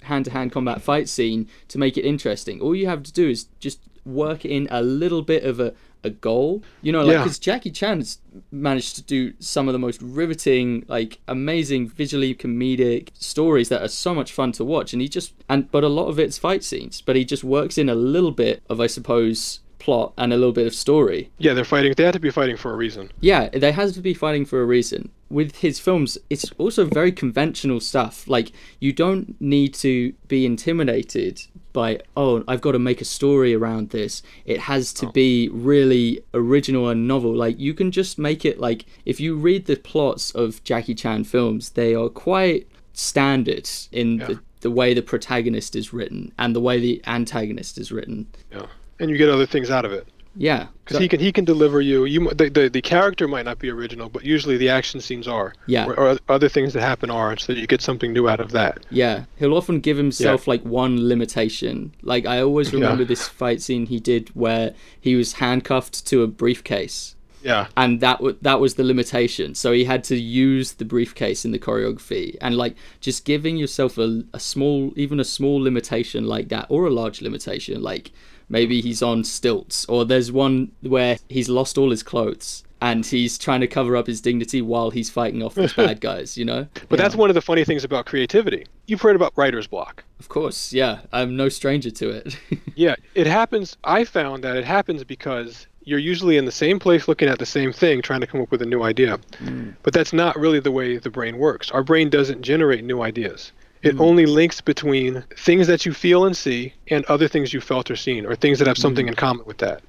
hand 0.03 0.27
to 0.27 0.31
hand 0.31 0.53
combat 0.53 0.83
fight 0.83 1.09
scene 1.09 1.49
to 1.69 1.79
make 1.79 1.97
it 1.97 2.05
interesting. 2.05 2.61
All 2.61 2.75
you 2.75 2.87
have 2.87 3.03
to 3.05 3.13
do 3.13 3.29
is 3.29 3.47
just 3.59 3.81
work 4.05 4.45
in 4.45 4.69
a 4.71 4.83
little 4.83 5.23
bit 5.23 5.45
of 5.45 5.61
a, 5.61 5.75
a 6.05 6.11
goal. 6.11 6.63
You 6.83 6.93
know, 6.93 7.03
like 7.05 7.15
Yeah. 7.15 7.23
because 7.25 7.39
Jackie 7.39 7.71
Chan's 7.71 8.19
managed 8.53 8.97
to 8.97 9.03
do 9.03 9.33
some 9.41 9.69
of 9.69 9.73
the 9.73 9.79
most 9.79 10.01
riveting, 10.03 10.85
like 10.89 11.19
amazing, 11.29 11.89
visually 11.89 12.35
comedic 12.35 13.09
stories 13.15 13.69
that 13.69 13.83
are 13.83 13.89
so 13.89 14.15
much 14.15 14.33
fun 14.33 14.53
to 14.53 14.65
watch. 14.65 14.93
And 14.93 15.03
he 15.03 15.09
just 15.09 15.33
and 15.49 15.71
but 15.71 15.85
a 15.85 15.89
lot 15.89 16.09
of 16.09 16.19
it's 16.19 16.39
fight 16.39 16.63
scenes, 16.65 17.01
but 17.01 17.17
he 17.17 17.25
just 17.25 17.45
works 17.45 17.79
in 17.79 17.89
a 17.89 17.95
little 17.95 18.33
bit 18.33 18.63
of, 18.69 18.81
I 18.81 18.87
suppose, 18.87 19.61
plot 19.79 20.13
and 20.19 20.33
a 20.33 20.37
little 20.37 20.53
bit 20.53 20.67
of 20.67 20.75
story. 20.75 21.31
Yeah, 21.39 21.55
they're 21.55 21.65
fighting. 21.65 21.95
They 21.97 22.05
have 22.05 22.13
to 22.15 22.21
be 22.21 22.31
fighting 22.31 22.57
for 22.57 22.73
a 22.73 22.77
reason. 22.77 23.11
Yeah, 23.21 23.49
they 23.49 23.73
has 23.73 23.93
to 23.95 24.01
be 24.01 24.13
fighting 24.13 24.45
for 24.45 24.61
a 24.61 24.67
reason. 24.67 25.11
With 25.31 25.57
his 25.57 25.79
films, 25.79 26.19
it's 26.31 26.51
also 26.59 26.85
very 26.85 27.13
conventional 27.13 27.81
stuff. 27.81 28.27
Like 28.29 28.51
you 28.81 28.93
don't 28.93 29.41
need 29.41 29.75
to 29.75 30.13
be 30.27 30.45
intimidated 30.47 31.43
by 31.79 32.01
oh, 32.17 32.43
I've 32.49 32.61
got 32.61 32.73
to 32.73 32.81
make 32.81 33.01
a 33.01 33.05
story 33.05 33.55
around 33.55 33.91
this. 33.91 34.21
It 34.45 34.59
has 34.59 34.93
to 34.95 35.07
oh. 35.07 35.13
be 35.13 35.49
really 35.51 36.21
original 36.35 36.89
and 36.89 37.07
novel. 37.07 37.33
Like 37.33 37.57
you 37.61 37.73
can 37.73 37.93
just 37.93 38.19
make 38.19 38.45
it 38.45 38.59
like 38.59 38.85
if 39.05 39.21
you 39.21 39.37
read 39.37 39.67
the 39.67 39.77
plots 39.77 40.33
of 40.33 40.63
Jackie 40.65 40.97
Chan 40.97 41.25
films, 41.25 41.71
they 41.71 41.95
are 41.95 42.09
quite 42.09 42.67
standard 42.95 43.71
in 43.93 44.19
Yeah. 44.19 44.27
the 44.27 44.41
the 44.61 44.71
way 44.73 44.93
the 44.93 45.03
protagonist 45.03 45.77
is 45.77 45.93
written 45.93 46.33
and 46.37 46.57
the 46.57 46.61
way 46.61 46.81
the 46.81 47.01
antagonist 47.07 47.79
is 47.79 47.93
written. 47.93 48.27
Yeah, 48.51 48.67
and 48.99 49.09
you 49.09 49.17
get 49.17 49.29
other 49.29 49.47
things 49.47 49.71
out 49.71 49.85
of 49.85 49.93
it 49.93 50.09
Yeah. 50.41 50.69
because 50.85 50.97
So- 50.99 51.01
he 51.03 51.09
can 51.09 51.21
he 51.21 51.33
can 51.33 51.45
deliver 51.45 51.81
you. 51.81 52.05
You 52.05 52.31
the, 52.31 52.49
the 52.49 52.69
the 52.71 52.81
character 52.81 53.27
might 53.29 53.45
not 53.45 53.59
be 53.59 53.69
original, 53.71 54.09
but 54.09 54.25
usually 54.25 54.57
the 54.57 54.69
action 54.71 55.01
scenes 55.01 55.27
are. 55.29 55.53
Yeah. 55.67 55.87
Or, 55.89 55.99
or 55.99 56.19
other 56.29 56.49
things 56.49 56.73
that 56.75 56.81
happen 56.81 57.11
are, 57.11 57.37
so 57.37 57.53
you 57.53 57.67
get 57.67 57.83
something 57.83 58.13
new 58.13 58.29
out 58.29 58.41
of 58.41 58.53
that. 58.53 58.87
Yeah, 58.91 59.25
he'll 59.37 59.55
often 59.55 59.81
give 59.81 59.97
himself 59.97 60.47
like 60.47 60.63
one 60.65 61.09
limitation. 61.09 61.93
Like 62.03 62.25
I 62.25 62.41
always 62.41 62.73
remember 62.73 63.03
Yeah. 63.03 63.09
this 63.09 63.27
fight 63.29 63.61
scene 63.61 63.87
he 63.87 63.99
did 64.01 64.29
where 64.35 64.75
he 65.01 65.17
was 65.17 65.35
handcuffed 65.35 66.07
to 66.07 66.23
a 66.23 66.27
briefcase, 66.29 67.17
Yeah, 67.43 67.67
and 67.77 68.01
that 68.01 68.19
w- 68.19 68.37
that 68.43 68.61
was 68.61 68.75
the 68.75 68.85
limitation. 68.85 69.55
So 69.55 69.73
he 69.73 69.85
had 69.85 70.03
to 70.05 70.17
use 70.17 70.73
the 70.75 70.85
briefcase 70.85 71.45
in 71.45 71.51
the 71.53 71.59
choreography, 71.59 72.37
and 72.41 72.57
like 72.57 72.75
just 73.01 73.25
giving 73.25 73.57
yourself 73.57 73.99
a, 73.99 74.23
a 74.33 74.41
small, 74.41 74.93
even 74.97 75.19
a 75.21 75.25
small 75.25 75.61
limitation 75.61 76.27
like 76.27 76.49
that, 76.49 76.67
or 76.69 76.87
a 76.87 76.91
large 76.91 77.21
limitation, 77.23 77.83
like 77.83 78.11
maybe 78.49 78.81
he's 78.81 79.03
on 79.03 79.25
stilts, 79.25 79.85
or 79.87 80.05
there's 80.05 80.33
one 80.33 80.73
where 80.81 81.19
he's 81.29 81.49
lost 81.49 81.79
all 81.79 81.91
his 81.91 82.03
clothes, 82.03 82.65
and 82.81 83.05
he's 83.05 83.39
trying 83.39 83.61
to 83.61 83.67
cover 83.67 83.97
up 83.97 84.07
his 84.07 84.21
dignity 84.21 84.63
while 84.63 84.91
he's 84.91 85.11
fighting 85.11 85.43
off 85.43 85.55
these 85.55 85.73
bad 85.75 86.01
guys, 86.01 86.37
you 86.37 86.45
know? 86.45 86.67
But 86.89 86.99
yeah. 86.99 87.05
that's 87.05 87.17
one 87.17 87.31
of 87.31 87.35
the 87.35 87.41
funny 87.41 87.65
things 87.65 87.85
about 87.85 88.07
creativity. 88.07 88.67
You've 88.87 89.01
heard 89.01 89.17
about 89.17 89.33
writer's 89.37 89.67
block. 89.67 90.05
Of 90.21 90.29
course, 90.29 90.73
yeah. 90.73 91.01
I'm 91.13 91.37
no 91.37 91.49
stranger 91.49 91.91
to 91.91 92.11
it. 92.11 92.39
yeah, 92.75 92.97
it 93.15 93.27
happens. 93.27 93.77
I 93.85 94.05
found 94.05 94.45
that 94.45 94.57
it 94.57 94.65
happens 94.65 95.05
because 95.05 95.67
you're 95.83 95.99
usually 95.99 96.37
in 96.37 96.45
the 96.45 96.53
same 96.53 96.79
place 96.79 97.09
looking 97.09 97.29
at 97.29 97.39
the 97.39 97.47
same 97.47 97.73
thing 97.73 98.03
trying 98.03 98.21
to 98.21 98.27
come 98.27 98.43
up 98.43 98.51
with 98.51 98.63
a 98.63 98.67
new 98.67 98.83
idea. 98.83 99.19
Mm. 99.43 99.75
But 99.83 99.95
that's 99.95 100.13
not 100.13 100.37
really 100.37 100.61
the 100.61 100.71
way 100.71 100.99
the 100.99 101.11
brain 101.11 101.39
works. 101.39 101.71
Our 101.71 101.83
brain 101.83 102.11
doesn't 102.11 102.43
generate 102.43 102.85
new 102.85 103.01
ideas. 103.01 103.53
It 103.83 103.97
mm. 103.97 104.01
only 104.01 104.27
links 104.27 104.61
between 104.61 105.25
things 105.37 105.67
that 105.67 105.87
you 105.87 105.93
feel 105.93 106.25
and 106.25 106.37
see 106.37 106.75
and 106.89 107.05
other 107.05 107.29
things 107.29 107.53
you 107.53 107.61
felt 107.61 107.91
or 107.91 107.97
seen 107.97 108.27
or 108.27 108.35
things 108.35 108.59
that 108.59 108.69
have 108.69 108.79
something 108.79 109.07
mm. 109.07 109.11
in 109.11 109.15
common 109.15 109.47
with 109.47 109.59
that. 109.59 109.83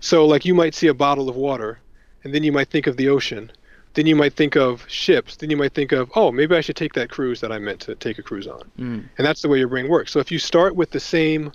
So 0.00 0.26
like 0.26 0.44
you 0.44 0.54
might 0.54 0.74
see 0.74 0.88
a 0.88 0.94
bottle 0.94 1.28
of 1.28 1.36
water 1.36 1.78
and 2.24 2.34
then 2.34 2.42
you 2.42 2.52
might 2.52 2.68
think 2.68 2.86
of 2.86 2.96
the 2.96 3.08
ocean. 3.08 3.50
Then 3.94 4.06
you 4.06 4.16
might 4.16 4.34
think 4.34 4.56
of 4.56 4.84
ships. 4.88 5.36
Then 5.36 5.48
you 5.48 5.56
might 5.56 5.72
think 5.72 5.92
of, 5.92 6.10
oh, 6.16 6.30
maybe 6.30 6.54
I 6.54 6.60
should 6.60 6.76
take 6.76 6.92
that 6.94 7.08
cruise 7.08 7.40
that 7.40 7.52
I 7.52 7.58
meant 7.58 7.80
to 7.80 7.94
take 7.94 8.18
a 8.18 8.22
cruise 8.22 8.46
on. 8.46 8.62
Mm. 8.78 9.04
And 9.16 9.26
that's 9.26 9.42
the 9.42 9.48
way 9.48 9.58
your 9.58 9.68
brain 9.68 9.88
works. 9.88 10.12
So 10.12 10.18
if 10.18 10.30
you 10.30 10.38
start 10.38 10.76
with 10.76 10.90
the 10.90 11.00
same 11.00 11.52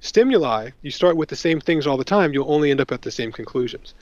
stimuli, 0.00 0.70
you 0.82 0.90
start 0.90 1.16
with 1.16 1.28
the 1.28 1.36
same 1.36 1.60
things 1.60 1.86
all 1.86 1.96
the 1.96 2.04
time, 2.04 2.32
you'll 2.32 2.50
only 2.50 2.70
end 2.70 2.80
up 2.80 2.92
at 2.92 3.02
the 3.02 3.10
same 3.10 3.30
conclusions. 3.30 3.94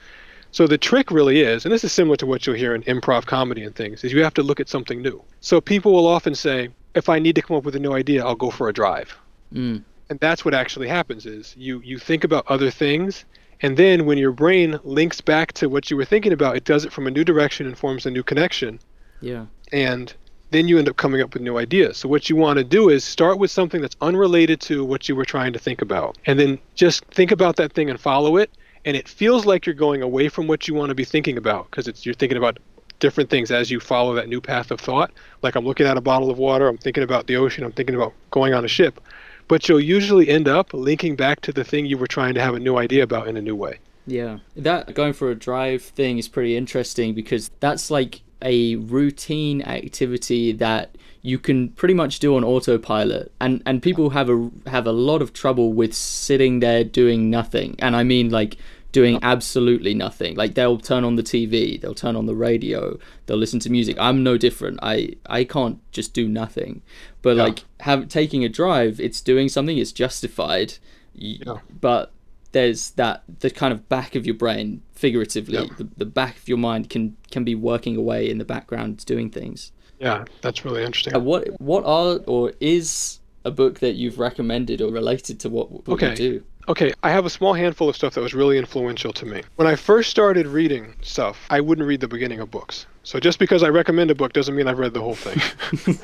So 0.51 0.67
the 0.67 0.79
trick 0.79 1.11
really 1.11 1.41
is, 1.41 1.65
and 1.65 1.75
this 1.75 1.83
is 1.83 1.93
similar 1.93 2.17
to 2.19 2.27
what 2.27 2.47
you'll 2.47 2.57
hear 2.57 2.75
in 2.75 2.83
improv 2.85 3.27
comedy 3.27 3.65
and 3.65 3.75
things, 3.75 4.05
is 4.05 4.13
you 4.13 4.23
have 4.23 4.35
to 4.35 4.43
look 4.43 4.61
at 4.61 4.69
something 4.69 5.03
new. 5.03 5.23
So 5.41 5.61
people 5.61 5.93
will 5.93 6.07
often 6.07 6.35
say, 6.35 6.69
if 6.95 7.09
I 7.09 7.19
need 7.19 7.35
to 7.37 7.43
come 7.43 7.57
up 7.57 7.65
with 7.65 7.77
a 7.77 7.81
new 7.81 7.93
idea, 7.93 8.25
I'll 8.25 8.35
go 8.35 8.51
for 8.51 8.69
a 8.69 8.73
drive. 8.73 9.17
Mm. 9.53 9.83
And 10.11 10.21
that's 10.21 10.45
what 10.45 10.55
actually 10.55 10.89
happens 10.89 11.27
is 11.27 11.55
you 11.57 11.81
you 11.85 11.99
think 11.99 12.25
about 12.25 12.47
other 12.49 12.71
things 12.71 13.25
and 13.65 13.77
then 13.77 14.05
when 14.05 14.19
your 14.19 14.33
brain 14.33 14.79
links 14.85 15.21
back 15.21 15.53
to 15.55 15.69
what 15.69 15.91
you 15.91 15.97
were 15.97 16.05
thinking 16.05 16.33
about, 16.33 16.57
it 16.57 16.65
does 16.65 16.85
it 16.85 16.93
from 16.93 17.07
a 17.07 17.11
new 17.11 17.25
direction 17.25 17.67
and 17.67 17.79
forms 17.79 18.05
a 18.05 18.11
new 18.11 18.23
connection. 18.23 18.79
Yeah. 19.21 19.47
And 19.73 20.13
then 20.51 20.69
you 20.69 20.79
end 20.79 20.89
up 20.89 20.97
coming 20.97 21.23
up 21.23 21.33
with 21.33 21.43
new 21.43 21.57
ideas. 21.57 21.97
So 21.97 22.09
what 22.09 22.29
you 22.29 22.37
want 22.37 22.59
to 22.59 22.65
do 22.65 22.91
is 22.91 23.05
start 23.05 23.39
with 23.39 23.51
something 23.51 23.81
that's 23.81 23.97
unrelated 24.01 24.61
to 24.63 24.85
what 24.85 25.09
you 25.09 25.17
were 25.17 25.25
trying 25.25 25.53
to 25.53 25.59
think 25.59 25.83
about. 25.83 26.19
And 26.27 26.39
then 26.39 26.59
just 26.75 27.05
think 27.07 27.31
about 27.31 27.57
that 27.57 27.73
thing 27.73 27.91
and 27.91 27.99
follow 27.99 28.37
it. 28.37 28.51
And 28.85 28.97
it 28.97 29.09
feels 29.09 29.47
like 29.47 29.65
you're 29.65 29.75
going 29.75 30.03
away 30.03 30.29
from 30.29 30.47
what 30.47 30.69
you 30.69 30.75
want 30.75 30.91
to 30.91 30.95
be 30.95 31.05
thinking 31.05 31.39
about 31.39 31.71
because 31.71 31.89
it's 31.89 32.05
you're 32.05 32.15
thinking 32.15 32.37
about 32.37 32.59
different 32.99 33.31
things 33.31 33.51
as 33.51 33.71
you 33.71 33.81
follow 33.81 34.15
that 34.15 34.29
new 34.29 34.41
path 34.41 34.71
of 34.71 34.81
thought. 34.81 35.11
Like 35.43 35.55
I'm 35.55 35.65
looking 35.65 35.87
at 35.87 35.97
a 35.97 36.01
bottle 36.01 36.31
of 36.31 36.39
water, 36.39 36.69
I'm 36.69 36.79
thinking 36.79 37.03
about 37.03 37.27
the 37.27 37.37
ocean, 37.37 37.65
I'm 37.65 37.73
thinking 37.73 37.95
about 37.95 38.13
going 38.31 38.55
on 38.55 38.65
a 38.65 38.69
ship. 38.69 39.01
But 39.47 39.69
you'll 39.69 39.81
usually 39.81 40.29
end 40.29 40.49
up 40.49 40.73
linking 40.73 41.17
back 41.17 41.41
to 41.43 41.53
the 41.53 41.65
thing 41.65 41.87
you 41.87 41.99
were 41.99 42.07
trying 42.07 42.35
to 42.35 42.41
have 42.41 42.55
a 42.55 42.61
new 42.61 42.77
idea 42.77 43.03
about 43.03 43.29
in 43.29 43.37
a 43.37 43.43
new 43.43 43.55
way. 43.55 43.79
Yeah. 44.07 44.39
That 44.57 44.95
going 44.95 45.13
for 45.13 45.31
a 45.31 45.35
drive 45.35 45.83
thing 45.83 46.19
is 46.19 46.29
pretty 46.29 46.57
interesting 46.57 47.15
because 47.15 47.51
that's 47.61 47.91
like 47.91 48.23
a 48.43 48.77
routine 48.77 49.63
activity 49.63 50.53
that 50.53 50.97
you 51.23 51.39
can 51.39 51.71
pretty 51.71 51.95
much 51.95 52.19
do 52.19 52.37
on 52.37 52.45
autopilot 52.45 53.33
and 53.41 53.63
and 53.65 53.83
people 53.83 54.11
have 54.11 54.29
a 54.29 54.51
have 54.67 54.87
a 54.87 54.93
lot 54.93 55.23
of 55.23 55.33
trouble 55.33 55.73
with 55.73 55.95
sitting 55.95 56.61
there 56.61 56.85
doing 56.85 57.31
nothing 57.31 57.75
and 57.79 57.97
i 57.97 58.03
mean 58.03 58.29
like 58.29 58.59
doing 58.95 59.19
absolutely 59.23 59.93
nothing. 59.93 60.37
Like 60.37 60.55
they'll 60.55 60.79
turn 60.79 61.03
on 61.03 61.17
the 61.17 61.23
tv 61.23 61.81
they'll 61.81 61.97
turn 61.97 62.15
on 62.15 62.27
the 62.27 62.35
radio 62.35 62.97
they'll 63.27 63.37
listen 63.37 63.59
to 63.61 63.71
music. 63.71 63.97
I'm 63.99 64.23
no 64.23 64.39
different. 64.39 64.79
I 64.83 65.17
i 65.27 65.43
can't 65.45 65.79
just 65.91 66.15
do 66.15 66.29
nothing. 66.29 66.81
But 67.21 67.37
yeah. 67.37 67.43
like 67.43 67.65
have 67.81 68.09
taking 68.09 68.45
a 68.45 68.49
drive 68.49 69.01
it's 69.01 69.21
doing 69.21 69.49
something 69.51 69.77
it's 69.77 69.93
justified. 69.93 70.75
Yeah. 71.13 71.59
but 71.81 72.13
there's 72.53 72.91
that 72.93 73.25
the 73.41 73.51
kind 73.51 73.73
of 73.73 73.89
back 73.89 74.15
of 74.15 74.27
your 74.27 74.37
brain 74.37 74.83
figuratively 74.93 75.59
yep. 75.59 75.77
the, 75.77 75.89
the 75.97 76.07
back 76.07 76.37
of 76.37 76.49
your 76.49 76.59
mind 76.59 76.89
can 76.89 77.17
can 77.33 77.43
be 77.43 77.57
working 77.57 77.97
away 77.97 78.31
in 78.31 78.39
the 78.39 78.45
background 78.45 79.05
doing 79.05 79.29
things. 79.29 79.73
Yeah 79.99 80.25
that's 80.41 80.65
really 80.65 80.85
interesting. 80.85 81.17
Uh, 81.17 81.19
what 81.19 81.49
what 81.61 81.85
are 81.85 82.21
or 82.27 82.53
is 82.61 83.19
a 83.45 83.51
book 83.51 83.81
that 83.81 83.95
you've 83.95 84.19
recommended 84.19 84.81
or 84.81 84.91
related 84.91 85.39
to 85.41 85.51
what, 85.51 85.71
what 85.71 85.89
okay. 85.89 86.11
you 86.11 86.17
do 86.17 86.45
Okay, 86.67 86.95
I 87.03 87.11
have 87.11 87.27
a 87.27 87.31
small 87.31 87.53
handful 87.53 87.91
of 87.91 87.97
stuff 87.97 88.15
that 88.15 88.23
was 88.23 88.33
really 88.33 88.57
influential 88.57 89.13
to 89.13 89.27
me. 89.27 89.43
When 89.57 89.69
I 89.69 89.77
first 89.77 90.11
started 90.11 90.47
reading 90.47 90.95
stuff, 91.03 91.47
I 91.51 91.61
wouldn't 91.61 91.87
read 91.87 92.01
the 92.01 92.09
beginning 92.09 92.41
of 92.41 92.51
books. 92.51 92.87
So 93.03 93.21
just 93.21 93.39
because 93.39 93.63
I 93.63 93.69
recommend 93.69 94.11
a 94.11 94.15
book 94.15 94.33
doesn't 94.33 94.55
mean 94.55 94.67
I've 94.67 94.79
read 94.79 94.95
the 94.95 95.01
whole 95.03 95.15
thing. 95.15 95.99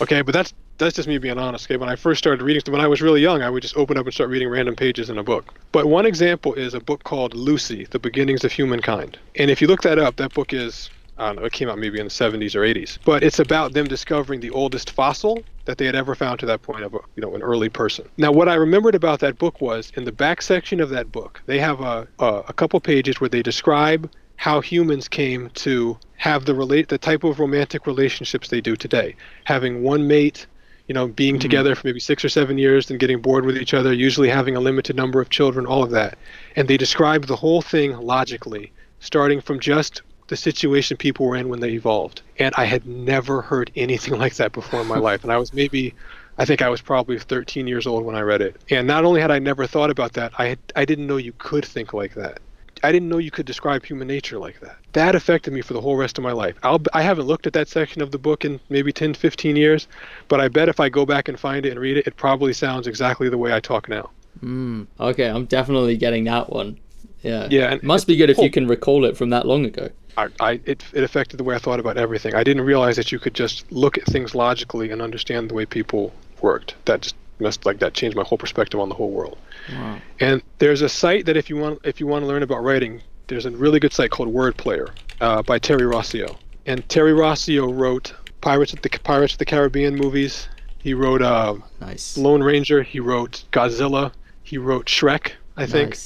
okay, 0.00 0.22
but 0.22 0.32
that's 0.32 0.54
that's 0.78 0.96
just 0.96 1.06
me 1.06 1.18
being 1.18 1.38
honest. 1.38 1.66
Okay, 1.66 1.76
when 1.76 1.90
I 1.90 1.96
first 1.96 2.18
started 2.18 2.42
reading, 2.42 2.62
when 2.72 2.80
I 2.80 2.86
was 2.86 3.02
really 3.02 3.20
young, 3.20 3.42
I 3.42 3.50
would 3.50 3.62
just 3.62 3.76
open 3.76 3.98
up 3.98 4.06
and 4.06 4.14
start 4.14 4.30
reading 4.30 4.48
random 4.48 4.74
pages 4.74 5.10
in 5.10 5.18
a 5.18 5.22
book. 5.22 5.52
But 5.72 5.86
one 5.86 6.06
example 6.06 6.54
is 6.54 6.72
a 6.72 6.80
book 6.80 7.04
called 7.04 7.34
Lucy: 7.34 7.84
The 7.84 7.98
Beginnings 7.98 8.44
of 8.44 8.52
Humankind. 8.52 9.18
And 9.36 9.50
if 9.50 9.60
you 9.60 9.68
look 9.68 9.82
that 9.82 9.98
up, 9.98 10.16
that 10.16 10.32
book 10.32 10.54
is 10.54 10.88
I 11.18 11.26
don't 11.26 11.36
know, 11.36 11.44
it 11.44 11.52
came 11.52 11.68
out 11.68 11.78
maybe 11.78 12.00
in 12.00 12.06
the 12.06 12.10
70s 12.10 12.54
or 12.54 12.60
80s. 12.60 12.98
But 13.04 13.22
it's 13.22 13.38
about 13.38 13.74
them 13.74 13.86
discovering 13.86 14.40
the 14.40 14.50
oldest 14.50 14.90
fossil 14.90 15.44
that 15.64 15.78
they 15.78 15.86
had 15.86 15.94
ever 15.94 16.14
found 16.14 16.40
to 16.40 16.46
that 16.46 16.62
point 16.62 16.82
of 16.82 16.94
a, 16.94 16.98
you 17.16 17.20
know, 17.20 17.34
an 17.34 17.42
early 17.42 17.68
person. 17.68 18.08
Now, 18.16 18.32
what 18.32 18.48
I 18.48 18.54
remembered 18.54 18.94
about 18.94 19.20
that 19.20 19.38
book 19.38 19.60
was 19.60 19.92
in 19.96 20.04
the 20.04 20.12
back 20.12 20.42
section 20.42 20.80
of 20.80 20.90
that 20.90 21.12
book, 21.12 21.40
they 21.46 21.58
have 21.58 21.80
a, 21.80 22.08
a, 22.18 22.26
a 22.48 22.52
couple 22.52 22.80
pages 22.80 23.20
where 23.20 23.30
they 23.30 23.42
describe 23.42 24.10
how 24.36 24.60
humans 24.60 25.06
came 25.06 25.50
to 25.50 25.96
have 26.16 26.44
the 26.44 26.54
relate 26.54 26.88
the 26.88 26.98
type 26.98 27.22
of 27.24 27.38
romantic 27.38 27.86
relationships 27.86 28.48
they 28.48 28.60
do 28.60 28.74
today, 28.74 29.14
having 29.44 29.82
one 29.82 30.08
mate, 30.08 30.46
you 30.88 30.94
know, 30.94 31.06
being 31.06 31.34
mm-hmm. 31.34 31.40
together 31.40 31.74
for 31.74 31.86
maybe 31.86 32.00
six 32.00 32.24
or 32.24 32.28
seven 32.28 32.58
years, 32.58 32.86
then 32.86 32.98
getting 32.98 33.20
bored 33.20 33.44
with 33.44 33.56
each 33.56 33.72
other, 33.72 33.92
usually 33.92 34.28
having 34.28 34.56
a 34.56 34.60
limited 34.60 34.96
number 34.96 35.20
of 35.20 35.30
children, 35.30 35.64
all 35.64 35.82
of 35.82 35.90
that, 35.90 36.18
and 36.56 36.66
they 36.66 36.76
describe 36.76 37.26
the 37.26 37.36
whole 37.36 37.62
thing 37.62 37.96
logically, 37.96 38.72
starting 38.98 39.40
from 39.40 39.60
just 39.60 40.02
the 40.28 40.36
situation 40.36 40.96
people 40.96 41.26
were 41.26 41.36
in 41.36 41.48
when 41.48 41.60
they 41.60 41.70
evolved. 41.70 42.22
And 42.38 42.54
I 42.56 42.64
had 42.64 42.86
never 42.86 43.42
heard 43.42 43.70
anything 43.76 44.14
like 44.18 44.34
that 44.36 44.52
before 44.52 44.80
in 44.80 44.86
my 44.86 44.98
life. 45.10 45.22
And 45.24 45.32
I 45.32 45.38
was 45.38 45.52
maybe 45.52 45.94
I 46.38 46.44
think 46.44 46.62
I 46.62 46.70
was 46.70 46.80
probably 46.80 47.18
13 47.18 47.66
years 47.66 47.86
old 47.86 48.04
when 48.04 48.16
I 48.16 48.20
read 48.20 48.40
it. 48.40 48.56
And 48.70 48.86
not 48.86 49.04
only 49.04 49.20
had 49.20 49.30
I 49.30 49.38
never 49.38 49.66
thought 49.66 49.90
about 49.90 50.14
that, 50.14 50.32
I 50.38 50.46
had, 50.46 50.58
I 50.74 50.84
didn't 50.84 51.06
know 51.06 51.18
you 51.18 51.34
could 51.38 51.64
think 51.64 51.92
like 51.92 52.14
that. 52.14 52.40
I 52.82 52.90
didn't 52.90 53.08
know 53.08 53.18
you 53.18 53.30
could 53.30 53.46
describe 53.46 53.84
human 53.84 54.08
nature 54.08 54.38
like 54.38 54.58
that. 54.60 54.76
That 54.92 55.14
affected 55.14 55.52
me 55.52 55.60
for 55.60 55.72
the 55.72 55.80
whole 55.80 55.96
rest 55.96 56.18
of 56.18 56.24
my 56.24 56.32
life. 56.32 56.56
I'll, 56.62 56.80
I 56.92 57.02
haven't 57.02 57.26
looked 57.26 57.46
at 57.46 57.52
that 57.52 57.68
section 57.68 58.02
of 58.02 58.10
the 58.10 58.18
book 58.18 58.44
in 58.44 58.58
maybe 58.70 58.92
10, 58.92 59.14
15 59.14 59.54
years, 59.54 59.86
but 60.26 60.40
I 60.40 60.48
bet 60.48 60.68
if 60.68 60.80
I 60.80 60.88
go 60.88 61.06
back 61.06 61.28
and 61.28 61.38
find 61.38 61.64
it 61.64 61.70
and 61.70 61.78
read 61.78 61.98
it, 61.98 62.06
it 62.06 62.16
probably 62.16 62.52
sounds 62.52 62.86
exactly 62.86 63.28
the 63.28 63.38
way 63.38 63.52
I 63.52 63.60
talk 63.60 63.88
now. 63.88 64.10
Mm, 64.42 64.86
okay, 64.98 65.28
I'm 65.28 65.44
definitely 65.44 65.96
getting 65.96 66.24
that 66.24 66.50
one. 66.50 66.78
Yeah. 67.22 67.48
Yeah. 67.50 67.72
It 67.74 67.82
must 67.82 68.06
be 68.06 68.16
good 68.16 68.30
if 68.30 68.38
you 68.38 68.50
can 68.50 68.66
recall 68.66 69.04
it 69.04 69.16
from 69.16 69.30
that 69.30 69.46
long 69.46 69.64
ago. 69.64 69.90
I, 70.16 70.28
I, 70.40 70.52
it, 70.66 70.84
it 70.92 71.02
affected 71.02 71.38
the 71.38 71.44
way 71.44 71.54
I 71.54 71.58
thought 71.58 71.80
about 71.80 71.96
everything. 71.96 72.34
I 72.34 72.44
didn't 72.44 72.64
realize 72.64 72.96
that 72.96 73.12
you 73.12 73.18
could 73.18 73.34
just 73.34 73.70
look 73.72 73.96
at 73.96 74.04
things 74.04 74.34
logically 74.34 74.90
and 74.90 75.00
understand 75.00 75.48
the 75.48 75.54
way 75.54 75.64
people 75.64 76.12
worked. 76.42 76.74
That 76.84 77.02
just 77.02 77.14
must 77.38 77.66
like 77.66 77.78
that 77.80 77.94
changed 77.94 78.16
my 78.16 78.22
whole 78.22 78.38
perspective 78.38 78.78
on 78.78 78.88
the 78.88 78.94
whole 78.94 79.10
world. 79.10 79.38
Wow. 79.70 79.98
And 80.20 80.42
there's 80.58 80.82
a 80.82 80.88
site 80.88 81.26
that 81.26 81.36
if 81.36 81.48
you 81.48 81.56
want 81.56 81.80
if 81.84 82.00
you 82.00 82.06
want 82.06 82.22
to 82.22 82.26
learn 82.26 82.42
about 82.42 82.62
writing, 82.62 83.02
there's 83.28 83.46
a 83.46 83.50
really 83.50 83.80
good 83.80 83.92
site 83.92 84.10
called 84.10 84.28
Word 84.28 84.56
Player 84.56 84.88
uh, 85.20 85.42
by 85.42 85.58
Terry 85.58 85.82
Rossio. 85.82 86.36
And 86.66 86.86
Terry 86.88 87.12
Rossio 87.12 87.74
wrote 87.74 88.14
Pirates 88.40 88.72
of 88.72 88.82
the 88.82 88.90
Pirates 88.90 89.34
of 89.34 89.38
the 89.38 89.44
Caribbean 89.44 89.96
movies. 89.96 90.48
He 90.78 90.94
wrote 90.94 91.22
uh, 91.22 91.54
nice. 91.80 92.16
Lone 92.16 92.42
Ranger. 92.42 92.82
He 92.82 93.00
wrote 93.00 93.44
Godzilla. 93.52 94.12
He 94.42 94.58
wrote 94.58 94.86
Shrek. 94.86 95.32
I 95.56 95.66
think. 95.66 95.96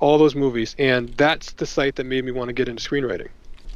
All 0.00 0.18
those 0.18 0.34
movies, 0.34 0.74
and 0.78 1.10
that's 1.10 1.52
the 1.52 1.66
site 1.66 1.96
that 1.96 2.04
made 2.04 2.24
me 2.24 2.32
want 2.32 2.48
to 2.48 2.52
get 2.52 2.68
into 2.68 2.82
screenwriting. 2.82 3.28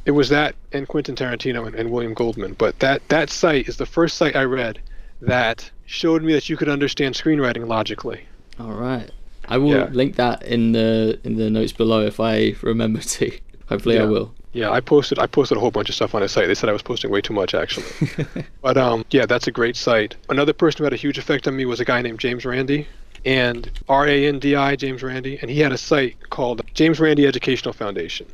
It 0.05 0.11
was 0.11 0.29
that 0.29 0.55
and 0.73 0.87
Quentin 0.87 1.15
Tarantino 1.15 1.67
and, 1.67 1.75
and 1.75 1.91
William 1.91 2.13
Goldman, 2.13 2.53
but 2.53 2.79
that 2.79 3.07
that 3.09 3.29
site 3.29 3.67
is 3.69 3.77
the 3.77 3.85
first 3.85 4.17
site 4.17 4.35
I 4.35 4.43
read 4.43 4.79
that 5.21 5.69
showed 5.85 6.23
me 6.23 6.33
that 6.33 6.49
you 6.49 6.57
could 6.57 6.69
understand 6.69 7.15
screenwriting 7.15 7.67
logically. 7.67 8.25
All 8.59 8.73
right, 8.73 9.09
I 9.47 9.57
will 9.57 9.75
yeah. 9.75 9.89
link 9.91 10.15
that 10.15 10.43
in 10.43 10.71
the 10.71 11.19
in 11.23 11.35
the 11.35 11.49
notes 11.49 11.71
below 11.71 12.05
if 12.05 12.19
I 12.19 12.55
remember 12.61 12.99
to. 12.99 13.31
Hopefully, 13.69 13.95
yeah. 13.95 14.03
I 14.03 14.05
will. 14.05 14.33
Yeah, 14.53 14.69
I 14.69 14.81
posted 14.81 15.17
I 15.17 15.27
posted 15.27 15.57
a 15.57 15.61
whole 15.61 15.71
bunch 15.71 15.87
of 15.87 15.95
stuff 15.95 16.13
on 16.13 16.21
his 16.21 16.31
site. 16.31 16.47
They 16.47 16.55
said 16.55 16.67
I 16.67 16.73
was 16.73 16.81
posting 16.81 17.09
way 17.09 17.21
too 17.21 17.33
much 17.33 17.53
actually. 17.53 17.85
but 18.61 18.77
um, 18.77 19.05
yeah, 19.11 19.25
that's 19.25 19.47
a 19.47 19.51
great 19.51 19.77
site. 19.77 20.15
Another 20.29 20.51
person 20.51 20.79
who 20.79 20.83
had 20.83 20.93
a 20.93 20.97
huge 20.97 21.17
effect 21.17 21.47
on 21.47 21.55
me 21.55 21.65
was 21.65 21.79
a 21.79 21.85
guy 21.85 22.01
named 22.01 22.19
James 22.19 22.43
Randi, 22.43 22.87
and 23.25 23.69
R 23.87 24.07
A 24.07 24.27
N 24.27 24.39
D 24.39 24.55
I, 24.55 24.75
James 24.75 25.03
Randi, 25.03 25.37
and 25.41 25.49
he 25.49 25.59
had 25.59 25.71
a 25.71 25.77
site 25.77 26.29
called 26.29 26.61
James 26.73 26.99
Randi 26.99 27.27
Educational 27.27 27.73
Foundation. 27.73 28.27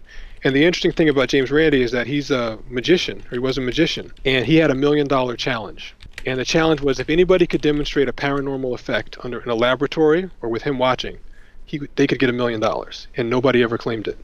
And 0.43 0.55
the 0.55 0.63
interesting 0.63 0.91
thing 0.91 1.09
about 1.09 1.29
James 1.29 1.51
Randi 1.51 1.81
is 1.81 1.91
that 1.91 2.07
he's 2.07 2.31
a 2.31 2.59
magician, 2.69 3.19
or 3.19 3.31
he 3.31 3.39
was 3.39 3.57
a 3.57 3.61
magician, 3.61 4.11
and 4.23 4.45
he 4.45 4.57
had 4.57 4.71
a 4.71 4.75
million 4.75 5.07
dollar 5.07 5.35
challenge. 5.35 5.95
And 6.25 6.39
the 6.39 6.45
challenge 6.45 6.81
was 6.81 6.99
if 6.99 7.09
anybody 7.09 7.47
could 7.47 7.61
demonstrate 7.61 8.07
a 8.07 8.13
paranormal 8.13 8.73
effect 8.73 9.17
under 9.23 9.39
in 9.39 9.49
a 9.49 9.55
laboratory 9.55 10.29
or 10.41 10.49
with 10.49 10.63
him 10.63 10.77
watching, 10.77 11.17
he 11.65 11.81
they 11.95 12.07
could 12.07 12.19
get 12.19 12.29
a 12.29 12.33
million 12.33 12.59
dollars, 12.59 13.07
and 13.15 13.29
nobody 13.29 13.63
ever 13.63 13.77
claimed 13.77 14.07
it. 14.07 14.17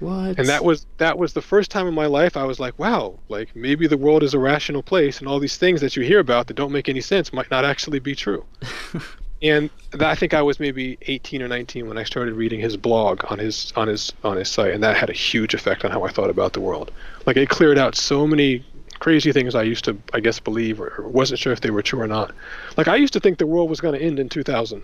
What? 0.00 0.38
And 0.38 0.48
that 0.48 0.64
was 0.64 0.86
that 0.96 1.18
was 1.18 1.34
the 1.34 1.42
first 1.42 1.70
time 1.70 1.86
in 1.86 1.94
my 1.94 2.06
life 2.06 2.36
I 2.36 2.44
was 2.44 2.58
like, 2.58 2.78
wow, 2.78 3.18
like 3.28 3.54
maybe 3.54 3.86
the 3.86 3.98
world 3.98 4.22
is 4.22 4.32
a 4.32 4.38
rational 4.38 4.82
place, 4.82 5.18
and 5.18 5.28
all 5.28 5.38
these 5.38 5.58
things 5.58 5.80
that 5.82 5.94
you 5.94 6.02
hear 6.02 6.20
about 6.20 6.46
that 6.46 6.54
don't 6.54 6.72
make 6.72 6.88
any 6.88 7.02
sense 7.02 7.32
might 7.32 7.50
not 7.50 7.64
actually 7.64 7.98
be 7.98 8.14
true. 8.14 8.44
and 9.42 9.70
I 9.98 10.14
think 10.14 10.34
I 10.34 10.42
was 10.42 10.60
maybe 10.60 10.98
18 11.02 11.42
or 11.42 11.48
19 11.48 11.88
when 11.88 11.96
I 11.98 12.04
started 12.04 12.34
reading 12.34 12.60
his 12.60 12.76
blog 12.76 13.24
on 13.30 13.38
his 13.38 13.72
on 13.76 13.88
his 13.88 14.12
on 14.22 14.36
his 14.36 14.48
site, 14.48 14.72
and 14.72 14.82
that 14.82 14.96
had 14.96 15.10
a 15.10 15.14
huge 15.14 15.54
effect 15.54 15.84
on 15.84 15.90
how 15.90 16.04
I 16.04 16.10
thought 16.10 16.30
about 16.30 16.52
the 16.52 16.60
world. 16.60 16.90
Like 17.26 17.36
it 17.36 17.48
cleared 17.48 17.78
out 17.78 17.94
so 17.94 18.26
many 18.26 18.64
crazy 18.98 19.32
things 19.32 19.54
I 19.54 19.62
used 19.62 19.84
to, 19.86 19.96
I 20.12 20.20
guess, 20.20 20.38
believe 20.38 20.80
or 20.80 21.06
wasn't 21.08 21.40
sure 21.40 21.52
if 21.52 21.62
they 21.62 21.70
were 21.70 21.82
true 21.82 22.00
or 22.00 22.06
not. 22.06 22.32
Like 22.76 22.86
I 22.86 22.96
used 22.96 23.14
to 23.14 23.20
think 23.20 23.38
the 23.38 23.46
world 23.46 23.70
was 23.70 23.80
going 23.80 23.98
to 23.98 24.04
end 24.04 24.18
in 24.18 24.28
2000 24.28 24.82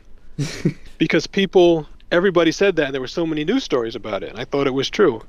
because 0.99 1.27
people, 1.27 1.87
everybody 2.11 2.51
said 2.51 2.77
that, 2.77 2.87
and 2.87 2.95
there 2.95 3.01
were 3.01 3.07
so 3.07 3.27
many 3.27 3.45
news 3.45 3.63
stories 3.63 3.95
about 3.95 4.23
it, 4.23 4.31
and 4.31 4.39
I 4.39 4.45
thought 4.45 4.67
it 4.67 4.75
was 4.75 4.91
true. 4.91 5.23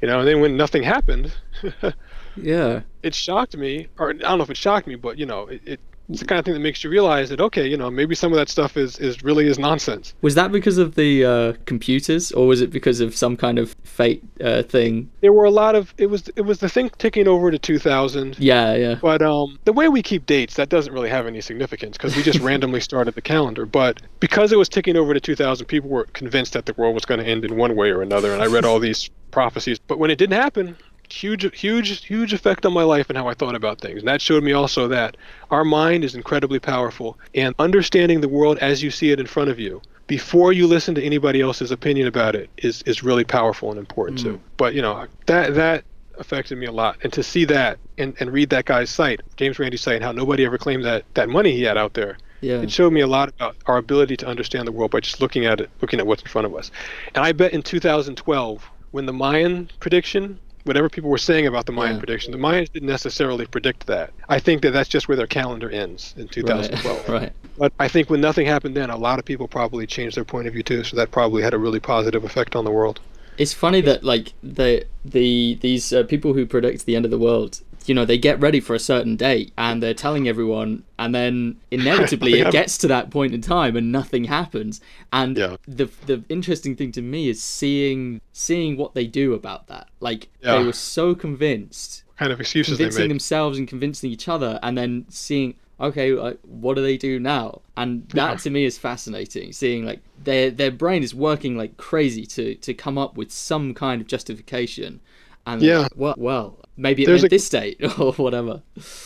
You 0.00 0.08
know, 0.08 0.18
and 0.18 0.28
then 0.28 0.40
when 0.40 0.56
nothing 0.56 0.82
happened, 0.82 1.34
yeah, 2.36 2.82
it 3.02 3.14
shocked 3.14 3.56
me, 3.56 3.88
or 3.98 4.10
I 4.10 4.12
don't 4.12 4.38
know 4.38 4.44
if 4.44 4.50
it 4.50 4.56
shocked 4.56 4.86
me, 4.86 4.96
but 4.96 5.18
you 5.18 5.24
know, 5.24 5.46
it, 5.46 5.62
it 5.64 5.80
it's 6.08 6.20
the 6.20 6.26
kind 6.26 6.38
of 6.38 6.44
thing 6.44 6.54
that 6.54 6.60
makes 6.60 6.84
you 6.84 6.90
realize 6.90 7.30
that 7.30 7.40
okay, 7.40 7.66
you 7.66 7.76
know, 7.76 7.90
maybe 7.90 8.14
some 8.14 8.32
of 8.32 8.36
that 8.36 8.48
stuff 8.48 8.76
is 8.76 8.98
is 8.98 9.22
really 9.22 9.46
is 9.46 9.58
nonsense. 9.58 10.14
Was 10.22 10.34
that 10.34 10.52
because 10.52 10.78
of 10.78 10.94
the 10.94 11.24
uh, 11.24 11.52
computers, 11.64 12.32
or 12.32 12.46
was 12.46 12.60
it 12.60 12.70
because 12.70 13.00
of 13.00 13.16
some 13.16 13.36
kind 13.36 13.58
of 13.58 13.74
fate 13.84 14.22
uh, 14.42 14.62
thing? 14.62 15.10
There 15.20 15.32
were 15.32 15.44
a 15.44 15.50
lot 15.50 15.74
of 15.74 15.94
it 15.98 16.06
was 16.06 16.28
it 16.36 16.42
was 16.42 16.58
the 16.58 16.68
thing 16.68 16.90
ticking 16.98 17.28
over 17.28 17.50
to 17.50 17.58
2000. 17.58 18.38
Yeah, 18.38 18.74
yeah. 18.74 18.94
But 19.00 19.22
um, 19.22 19.58
the 19.64 19.72
way 19.72 19.88
we 19.88 20.02
keep 20.02 20.26
dates, 20.26 20.54
that 20.54 20.68
doesn't 20.68 20.92
really 20.92 21.10
have 21.10 21.26
any 21.26 21.40
significance 21.40 21.96
because 21.96 22.16
we 22.16 22.22
just 22.22 22.40
randomly 22.40 22.80
started 22.80 23.14
the 23.14 23.22
calendar. 23.22 23.66
But 23.66 24.02
because 24.20 24.52
it 24.52 24.56
was 24.56 24.68
ticking 24.68 24.96
over 24.96 25.14
to 25.14 25.20
2000, 25.20 25.66
people 25.66 25.90
were 25.90 26.04
convinced 26.12 26.52
that 26.52 26.66
the 26.66 26.74
world 26.74 26.94
was 26.94 27.04
going 27.04 27.20
to 27.20 27.26
end 27.26 27.44
in 27.44 27.56
one 27.56 27.76
way 27.76 27.90
or 27.90 28.02
another, 28.02 28.32
and 28.32 28.42
I 28.42 28.46
read 28.46 28.64
all 28.64 28.78
these 28.78 29.10
prophecies. 29.30 29.78
But 29.78 29.98
when 29.98 30.10
it 30.10 30.16
didn't 30.16 30.40
happen, 30.40 30.76
huge 31.14 31.58
huge 31.58 32.04
huge 32.04 32.32
effect 32.32 32.66
on 32.66 32.72
my 32.72 32.82
life 32.82 33.08
and 33.08 33.16
how 33.16 33.28
I 33.28 33.34
thought 33.34 33.54
about 33.54 33.80
things. 33.80 34.00
And 34.00 34.08
that 34.08 34.20
showed 34.20 34.42
me 34.42 34.52
also 34.52 34.88
that 34.88 35.16
our 35.50 35.64
mind 35.64 36.04
is 36.04 36.14
incredibly 36.14 36.58
powerful 36.58 37.18
and 37.34 37.54
understanding 37.58 38.20
the 38.20 38.28
world 38.28 38.58
as 38.58 38.82
you 38.82 38.90
see 38.90 39.10
it 39.10 39.20
in 39.20 39.26
front 39.26 39.50
of 39.50 39.58
you 39.58 39.80
before 40.06 40.52
you 40.52 40.66
listen 40.66 40.94
to 40.94 41.02
anybody 41.02 41.40
else's 41.40 41.70
opinion 41.70 42.06
about 42.06 42.34
it 42.34 42.50
is 42.58 42.82
is 42.82 43.02
really 43.02 43.24
powerful 43.24 43.70
and 43.70 43.78
important 43.78 44.20
mm. 44.20 44.24
too. 44.24 44.40
But 44.56 44.74
you 44.74 44.82
know, 44.82 45.06
that 45.26 45.54
that 45.54 45.84
affected 46.18 46.58
me 46.58 46.66
a 46.66 46.72
lot. 46.72 46.96
And 47.02 47.12
to 47.12 47.22
see 47.22 47.44
that 47.46 47.78
and, 47.98 48.14
and 48.20 48.32
read 48.32 48.50
that 48.50 48.66
guy's 48.66 48.90
site, 48.90 49.20
James 49.36 49.58
Randi's 49.58 49.80
site, 49.80 49.96
and 49.96 50.04
how 50.04 50.12
nobody 50.12 50.44
ever 50.44 50.58
claimed 50.58 50.84
that 50.84 51.04
that 51.14 51.28
money 51.28 51.52
he 51.52 51.62
had 51.62 51.76
out 51.76 51.94
there. 51.94 52.18
Yeah. 52.40 52.60
It 52.60 52.70
showed 52.70 52.92
me 52.92 53.00
a 53.00 53.06
lot 53.06 53.30
about 53.30 53.56
our 53.66 53.78
ability 53.78 54.18
to 54.18 54.26
understand 54.26 54.68
the 54.68 54.72
world 54.72 54.90
by 54.90 55.00
just 55.00 55.20
looking 55.20 55.46
at 55.46 55.60
it, 55.60 55.70
looking 55.80 55.98
at 55.98 56.06
what's 56.06 56.22
in 56.22 56.28
front 56.28 56.46
of 56.46 56.54
us. 56.54 56.70
And 57.14 57.24
I 57.24 57.32
bet 57.32 57.54
in 57.54 57.62
2012, 57.62 58.70
when 58.90 59.06
the 59.06 59.14
Mayan 59.14 59.70
prediction 59.80 60.38
whatever 60.64 60.88
people 60.88 61.10
were 61.10 61.18
saying 61.18 61.46
about 61.46 61.66
the 61.66 61.72
Mayan 61.72 61.94
yeah. 61.94 61.98
prediction, 61.98 62.32
the 62.32 62.38
Mayans 62.38 62.72
didn't 62.72 62.88
necessarily 62.88 63.46
predict 63.46 63.86
that. 63.86 64.12
I 64.28 64.38
think 64.38 64.62
that 64.62 64.72
that's 64.72 64.88
just 64.88 65.08
where 65.08 65.16
their 65.16 65.26
calendar 65.26 65.70
ends 65.70 66.14
in 66.16 66.28
2012. 66.28 67.08
Right. 67.08 67.08
right. 67.22 67.32
But 67.56 67.72
I 67.78 67.88
think 67.88 68.10
when 68.10 68.20
nothing 68.20 68.46
happened 68.46 68.76
then, 68.76 68.90
a 68.90 68.96
lot 68.96 69.18
of 69.18 69.24
people 69.24 69.46
probably 69.46 69.86
changed 69.86 70.16
their 70.16 70.24
point 70.24 70.46
of 70.46 70.54
view 70.54 70.62
too. 70.62 70.84
So 70.84 70.96
that 70.96 71.10
probably 71.10 71.42
had 71.42 71.54
a 71.54 71.58
really 71.58 71.80
positive 71.80 72.24
effect 72.24 72.56
on 72.56 72.64
the 72.64 72.70
world. 72.70 73.00
It's 73.36 73.52
funny 73.52 73.80
that 73.82 74.04
like 74.04 74.32
the 74.42 74.86
the 75.04 75.56
these 75.60 75.92
uh, 75.92 76.04
people 76.04 76.34
who 76.34 76.46
predict 76.46 76.86
the 76.86 76.94
end 76.96 77.04
of 77.04 77.10
the 77.10 77.18
world 77.18 77.60
you 77.88 77.94
know 77.94 78.04
they 78.04 78.18
get 78.18 78.40
ready 78.40 78.60
for 78.60 78.74
a 78.74 78.78
certain 78.78 79.16
date 79.16 79.52
and 79.58 79.82
they're 79.82 79.94
telling 79.94 80.28
everyone 80.28 80.82
and 80.98 81.14
then 81.14 81.56
inevitably 81.70 82.32
it 82.40 82.50
gets 82.50 82.78
to 82.78 82.88
that 82.88 83.10
point 83.10 83.34
in 83.34 83.40
time 83.40 83.76
and 83.76 83.92
nothing 83.92 84.24
happens 84.24 84.80
and 85.12 85.36
yeah. 85.36 85.56
the 85.66 85.88
the 86.06 86.22
interesting 86.28 86.74
thing 86.76 86.92
to 86.92 87.02
me 87.02 87.28
is 87.28 87.42
seeing 87.42 88.20
seeing 88.32 88.76
what 88.76 88.94
they 88.94 89.06
do 89.06 89.34
about 89.34 89.66
that 89.66 89.88
like 90.00 90.28
yeah. 90.42 90.58
they 90.58 90.64
were 90.64 90.72
so 90.72 91.14
convinced 91.14 92.04
kind 92.16 92.32
of 92.32 92.40
excuses 92.40 92.76
convincing 92.76 93.08
themselves 93.08 93.58
and 93.58 93.68
convincing 93.68 94.10
each 94.10 94.28
other 94.28 94.58
and 94.62 94.78
then 94.78 95.04
seeing 95.08 95.54
okay 95.80 96.12
like, 96.12 96.38
what 96.42 96.74
do 96.74 96.82
they 96.82 96.96
do 96.96 97.18
now 97.18 97.60
and 97.76 98.08
that 98.10 98.30
yeah. 98.30 98.36
to 98.36 98.50
me 98.50 98.64
is 98.64 98.78
fascinating 98.78 99.52
seeing 99.52 99.84
like 99.84 100.00
their 100.22 100.50
their 100.50 100.70
brain 100.70 101.02
is 101.02 101.14
working 101.14 101.56
like 101.56 101.76
crazy 101.76 102.24
to 102.24 102.54
to 102.56 102.72
come 102.72 102.96
up 102.96 103.16
with 103.16 103.32
some 103.32 103.74
kind 103.74 104.00
of 104.00 104.06
justification 104.06 105.00
and 105.46 105.62
yeah 105.62 105.88
well 105.96 106.14
well 106.16 106.58
maybe 106.76 107.06
at 107.06 107.30
this 107.30 107.48
date 107.48 107.80
or 107.98 108.12
whatever. 108.14 108.62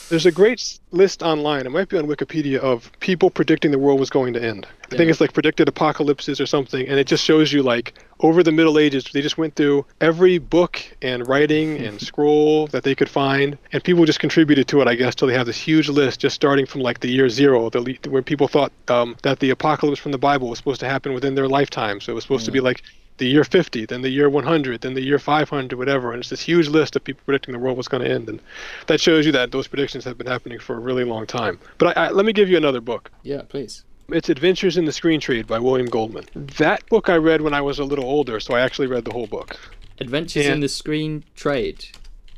There's 0.09 0.27
a 0.27 0.33
great 0.33 0.79
list 0.91 1.23
online. 1.23 1.67
It 1.67 1.71
might 1.71 1.89
be 1.89 1.99
on 1.99 2.07
Wikipedia 2.07 2.59
of 2.59 2.91
people 3.01 3.31
predicting 3.31 3.71
the 3.71 3.79
world 3.79 4.01
was 4.01 4.11
going 4.11 4.33
to 4.35 4.43
end. 4.43 4.67
I 4.67 4.95
yeah. 4.95 4.99
think 4.99 5.11
it's 5.11 5.21
like 5.21 5.33
predicted 5.33 5.69
apocalypses 5.69 6.41
or 6.41 6.47
something, 6.47 6.87
and 6.89 6.99
it 6.99 7.07
just 7.07 7.25
shows 7.25 7.53
you 7.53 7.63
like 7.63 7.95
over 8.21 8.43
the 8.43 8.53
Middle 8.53 8.79
Ages 8.79 9.05
they 9.13 9.21
just 9.21 9.39
went 9.39 9.55
through 9.55 9.85
every 10.01 10.39
book 10.39 10.81
and 11.03 11.29
writing 11.29 11.77
and 11.79 12.01
scroll 12.09 12.67
that 12.69 12.85
they 12.85 12.95
could 12.95 13.09
find, 13.09 13.59
and 13.73 13.85
people 13.85 14.05
just 14.05 14.21
contributed 14.21 14.67
to 14.69 14.81
it, 14.81 14.89
I 14.89 14.95
guess, 14.95 15.15
till 15.15 15.29
they 15.29 15.35
have 15.35 15.47
this 15.47 15.61
huge 15.61 15.89
list 15.89 16.21
just 16.21 16.35
starting 16.35 16.67
from 16.67 16.81
like 16.81 17.01
the 17.01 17.09
year 17.09 17.29
zero, 17.29 17.69
the, 17.71 17.99
when 18.09 18.25
people 18.25 18.49
thought 18.49 18.73
um, 18.89 19.17
that 19.23 19.41
the 19.41 19.51
apocalypse 19.51 20.01
from 20.01 20.13
the 20.13 20.19
Bible 20.19 20.49
was 20.49 20.59
supposed 20.59 20.81
to 20.81 20.89
happen 20.89 21.13
within 21.13 21.35
their 21.35 21.49
lifetime. 21.49 22.01
So 22.01 22.13
it 22.13 22.15
was 22.15 22.25
supposed 22.25 22.45
yeah. 22.45 22.47
to 22.47 22.53
be 22.53 22.61
like 22.61 22.83
the 23.19 23.27
year 23.27 23.45
50, 23.45 23.87
then 23.87 24.03
the 24.03 24.09
year 24.09 24.29
100, 24.29 24.81
then 24.81 24.95
the 24.95 25.03
year 25.03 25.19
500, 25.19 25.77
whatever. 25.77 26.13
And 26.13 26.21
it's 26.21 26.31
this 26.31 26.41
huge 26.41 26.69
list 26.69 26.97
of 26.97 27.05
people 27.05 27.23
predicting 27.25 27.53
the 27.53 27.59
world 27.59 27.77
was 27.77 27.89
going 27.89 28.03
to 28.03 28.11
end. 28.11 28.29
And 28.29 28.41
that 28.87 29.01
shows 29.01 29.27
you 29.27 29.33
that 29.33 29.53
those 29.53 29.69
predictions 29.69 30.05
have 30.05 30.17
been 30.17 30.27
happening 30.27 30.59
for 30.59 30.77
a 30.77 30.81
really 30.81 31.05
long 31.05 31.27
time. 31.27 31.59
But 31.79 31.97
I, 31.97 32.07
I, 32.07 32.11
let 32.11 32.25
me 32.25 32.33
give 32.33 32.49
you 32.49 32.57
another 32.57 32.81
book. 32.81 33.11
Yeah, 33.23 33.43
please. 33.43 33.85
It's 34.11 34.31
Adventures 34.31 34.79
in 34.79 34.87
the 34.87 34.93
Screen 34.93 35.21
Trade 35.21 35.47
by 35.47 35.59
William 35.59 35.87
Goldman. 35.87 36.25
Hmm. 36.33 36.47
That 36.59 36.87
book 36.89 37.09
I 37.11 37.17
read 37.17 37.43
when 37.43 37.53
I 37.53 37.61
was 37.61 37.79
a 37.79 37.85
little 37.85 38.07
older, 38.07 38.41
so 38.41 38.55
I 38.55 38.61
actually 38.61 38.87
read 38.87 39.05
the 39.05 39.13
whole 39.13 39.27
book. 39.27 39.59
Adventures 40.01 40.47
and 40.47 40.55
in 40.55 40.61
the 40.61 40.69
Screen 40.69 41.25
Trade. 41.37 41.85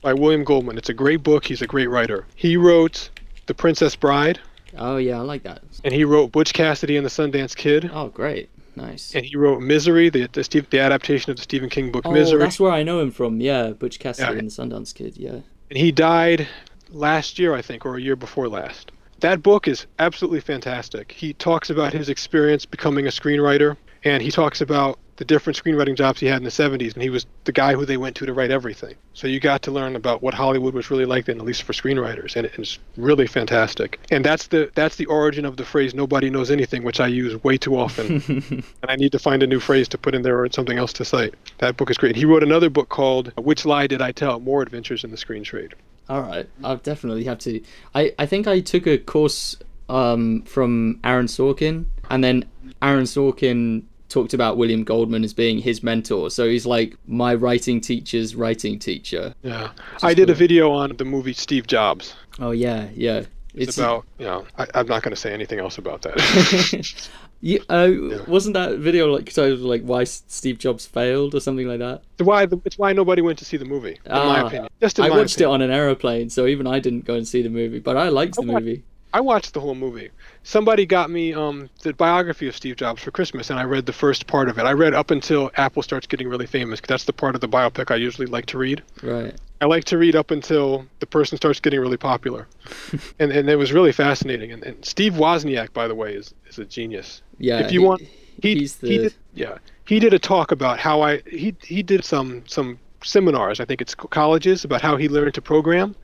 By 0.02 0.14
William 0.14 0.44
Goldman. 0.44 0.78
It's 0.78 0.88
a 0.88 0.94
great 0.94 1.22
book. 1.22 1.44
He's 1.44 1.62
a 1.62 1.66
great 1.66 1.90
writer. 1.90 2.26
He 2.34 2.56
wrote 2.56 3.10
The 3.46 3.54
Princess 3.54 3.94
Bride. 3.94 4.40
Oh, 4.78 4.96
yeah, 4.96 5.18
I 5.18 5.22
like 5.22 5.42
that. 5.42 5.62
And 5.84 5.92
he 5.92 6.04
wrote 6.04 6.32
Butch 6.32 6.52
Cassidy 6.52 6.96
and 6.96 7.04
the 7.04 7.10
Sundance 7.10 7.54
Kid. 7.54 7.90
Oh, 7.92 8.08
great. 8.08 8.48
Nice. 8.76 9.14
And 9.14 9.24
he 9.24 9.36
wrote 9.36 9.60
Misery, 9.60 10.08
the 10.08 10.28
the, 10.32 10.44
Steve, 10.44 10.68
the 10.70 10.80
adaptation 10.80 11.30
of 11.30 11.36
the 11.36 11.42
Stephen 11.42 11.68
King 11.68 11.90
book 11.90 12.02
oh, 12.06 12.12
Misery. 12.12 12.38
that's 12.38 12.60
where 12.60 12.72
I 12.72 12.82
know 12.82 13.00
him 13.00 13.10
from. 13.10 13.40
Yeah, 13.40 13.70
Butch 13.70 13.98
Cassidy 13.98 14.32
yeah. 14.32 14.38
and 14.38 14.50
the 14.50 14.52
Sundance 14.52 14.94
Kid. 14.94 15.16
Yeah. 15.16 15.40
And 15.68 15.78
he 15.78 15.92
died 15.92 16.48
last 16.90 17.38
year, 17.38 17.54
I 17.54 17.62
think, 17.62 17.84
or 17.84 17.96
a 17.96 18.00
year 18.00 18.16
before 18.16 18.48
last. 18.48 18.92
That 19.20 19.42
book 19.42 19.68
is 19.68 19.86
absolutely 19.98 20.40
fantastic. 20.40 21.12
He 21.12 21.34
talks 21.34 21.68
about 21.70 21.92
his 21.92 22.08
experience 22.08 22.64
becoming 22.64 23.06
a 23.06 23.10
screenwriter, 23.10 23.76
and 24.04 24.22
he 24.22 24.30
talks 24.30 24.60
about 24.60 24.98
the 25.20 25.24
different 25.26 25.62
screenwriting 25.62 25.94
jobs 25.94 26.18
he 26.18 26.26
had 26.26 26.38
in 26.38 26.44
the 26.44 26.50
70s, 26.50 26.94
and 26.94 27.02
he 27.02 27.10
was 27.10 27.26
the 27.44 27.52
guy 27.52 27.74
who 27.74 27.84
they 27.84 27.98
went 27.98 28.16
to 28.16 28.24
to 28.24 28.32
write 28.32 28.50
everything. 28.50 28.94
So 29.12 29.26
you 29.26 29.38
got 29.38 29.60
to 29.62 29.70
learn 29.70 29.94
about 29.94 30.22
what 30.22 30.32
Hollywood 30.32 30.72
was 30.72 30.90
really 30.90 31.04
like 31.04 31.26
then, 31.26 31.38
at 31.38 31.44
least 31.44 31.64
for 31.64 31.74
screenwriters, 31.74 32.36
and 32.36 32.46
it's 32.46 32.78
really 32.96 33.26
fantastic. 33.26 34.00
And 34.10 34.24
that's 34.24 34.46
the 34.46 34.70
that's 34.74 34.96
the 34.96 35.04
origin 35.04 35.44
of 35.44 35.58
the 35.58 35.64
phrase 35.64 35.94
"nobody 35.94 36.30
knows 36.30 36.50
anything," 36.50 36.84
which 36.84 37.00
I 37.00 37.06
use 37.06 37.44
way 37.44 37.58
too 37.58 37.78
often, 37.78 38.22
and 38.82 38.90
I 38.90 38.96
need 38.96 39.12
to 39.12 39.18
find 39.18 39.42
a 39.42 39.46
new 39.46 39.60
phrase 39.60 39.88
to 39.88 39.98
put 39.98 40.14
in 40.14 40.22
there 40.22 40.42
or 40.42 40.50
something 40.50 40.78
else 40.78 40.94
to 40.94 41.04
cite. 41.04 41.34
That 41.58 41.76
book 41.76 41.90
is 41.90 41.98
great. 41.98 42.16
He 42.16 42.24
wrote 42.24 42.42
another 42.42 42.70
book 42.70 42.88
called 42.88 43.30
"Which 43.36 43.66
Lie 43.66 43.88
Did 43.88 44.00
I 44.00 44.12
Tell?" 44.12 44.40
More 44.40 44.62
Adventures 44.62 45.04
in 45.04 45.10
the 45.10 45.18
Screen 45.18 45.44
Trade. 45.44 45.74
All 46.08 46.22
right, 46.22 46.48
I'll 46.64 46.78
definitely 46.78 47.24
have 47.24 47.40
to. 47.40 47.60
I 47.94 48.14
I 48.18 48.24
think 48.24 48.46
I 48.46 48.60
took 48.60 48.86
a 48.86 48.96
course 48.96 49.54
um, 49.90 50.44
from 50.44 50.98
Aaron 51.04 51.26
Sorkin, 51.26 51.84
and 52.08 52.24
then 52.24 52.46
Aaron 52.80 53.04
Sorkin 53.04 53.82
talked 54.10 54.34
about 54.34 54.58
William 54.58 54.84
Goldman 54.84 55.24
as 55.24 55.32
being 55.32 55.58
his 55.58 55.82
mentor. 55.82 56.30
So 56.30 56.48
he's 56.48 56.66
like 56.66 56.96
my 57.06 57.34
writing 57.34 57.80
teacher's 57.80 58.34
writing 58.34 58.78
teacher. 58.78 59.34
Yeah. 59.42 59.70
I 60.02 60.12
did 60.12 60.26
cool. 60.26 60.34
a 60.34 60.36
video 60.36 60.72
on 60.72 60.96
the 60.96 61.04
movie 61.04 61.32
Steve 61.32 61.66
Jobs. 61.66 62.14
Oh, 62.38 62.50
yeah, 62.50 62.88
yeah. 62.94 63.24
It's, 63.54 63.68
it's 63.70 63.78
about, 63.78 64.04
you 64.18 64.26
know, 64.26 64.46
I, 64.58 64.66
am 64.74 64.86
not 64.86 65.02
going 65.02 65.10
to 65.12 65.16
say 65.16 65.32
anything 65.32 65.58
else 65.58 65.78
about 65.78 66.02
that. 66.02 67.00
yeah, 67.40 67.58
uh, 67.68 67.86
yeah, 67.86 68.18
Wasn't 68.26 68.54
that 68.54 68.78
video 68.78 69.12
like 69.12 69.32
titled 69.32 69.60
like 69.60 69.82
why 69.82 70.04
Steve 70.04 70.58
Jobs 70.58 70.86
failed 70.86 71.34
or 71.34 71.40
something 71.40 71.66
like 71.66 71.80
that? 71.80 72.02
It's 72.18 72.26
why 72.26 72.46
it's 72.64 72.78
why 72.78 72.92
nobody 72.92 73.22
went 73.22 73.38
to 73.40 73.44
see 73.44 73.56
the 73.56 73.64
movie. 73.64 73.98
In 74.06 74.12
ah, 74.12 74.26
my 74.26 74.46
opinion, 74.46 74.68
just 74.80 75.00
in 75.00 75.06
I 75.06 75.10
watched 75.10 75.36
opinion. 75.36 75.50
it 75.50 75.54
on 75.54 75.62
an 75.62 75.70
aeroplane, 75.72 76.30
so 76.30 76.46
even 76.46 76.68
I 76.68 76.78
didn't 76.78 77.06
go 77.06 77.14
and 77.14 77.26
see 77.26 77.42
the 77.42 77.48
movie, 77.48 77.80
but 77.80 77.96
I 77.96 78.08
liked 78.08 78.36
the 78.36 78.42
movie. 78.42 78.84
I 79.12 79.20
watched 79.20 79.54
the 79.54 79.60
whole 79.60 79.74
movie. 79.74 80.10
Somebody 80.42 80.86
got 80.86 81.10
me 81.10 81.34
um, 81.34 81.68
the 81.82 81.92
biography 81.92 82.48
of 82.48 82.56
Steve 82.56 82.76
Jobs 82.76 83.02
for 83.02 83.10
Christmas, 83.10 83.50
and 83.50 83.58
I 83.58 83.64
read 83.64 83.86
the 83.86 83.92
first 83.92 84.26
part 84.26 84.48
of 84.48 84.58
it. 84.58 84.62
I 84.62 84.72
read 84.72 84.94
up 84.94 85.10
until 85.10 85.50
Apple 85.56 85.82
starts 85.82 86.06
getting 86.06 86.28
really 86.28 86.46
famous. 86.46 86.80
That's 86.86 87.04
the 87.04 87.12
part 87.12 87.34
of 87.34 87.40
the 87.40 87.48
biopic 87.48 87.90
I 87.90 87.96
usually 87.96 88.26
like 88.26 88.46
to 88.46 88.58
read. 88.58 88.82
Right. 89.02 89.34
I 89.60 89.66
like 89.66 89.84
to 89.84 89.98
read 89.98 90.16
up 90.16 90.30
until 90.30 90.86
the 91.00 91.06
person 91.06 91.36
starts 91.36 91.60
getting 91.60 91.80
really 91.80 91.98
popular, 91.98 92.48
and 93.18 93.30
and 93.30 93.48
it 93.50 93.56
was 93.56 93.72
really 93.72 93.92
fascinating. 93.92 94.52
And, 94.52 94.62
and 94.62 94.84
Steve 94.84 95.14
Wozniak, 95.14 95.72
by 95.72 95.86
the 95.86 95.94
way, 95.94 96.14
is 96.14 96.34
is 96.46 96.58
a 96.58 96.64
genius. 96.64 97.22
Yeah. 97.38 97.58
If 97.58 97.72
you 97.72 97.80
he, 97.80 97.86
want, 97.86 98.00
he 98.40 98.54
he's 98.54 98.76
the... 98.76 98.88
he 98.88 98.98
did, 98.98 99.14
yeah 99.34 99.58
he 99.90 99.98
did 99.98 100.14
a 100.14 100.20
talk 100.20 100.52
about 100.52 100.78
how 100.78 101.00
I 101.00 101.20
he 101.26 101.56
he 101.64 101.82
did 101.82 102.04
some 102.04 102.44
some 102.46 102.78
seminars. 103.02 103.58
I 103.58 103.64
think 103.64 103.80
it's 103.80 103.92
colleges 103.92 104.64
about 104.64 104.82
how 104.82 104.96
he 104.96 105.08
learned 105.08 105.34
to 105.34 105.42
program. 105.42 105.96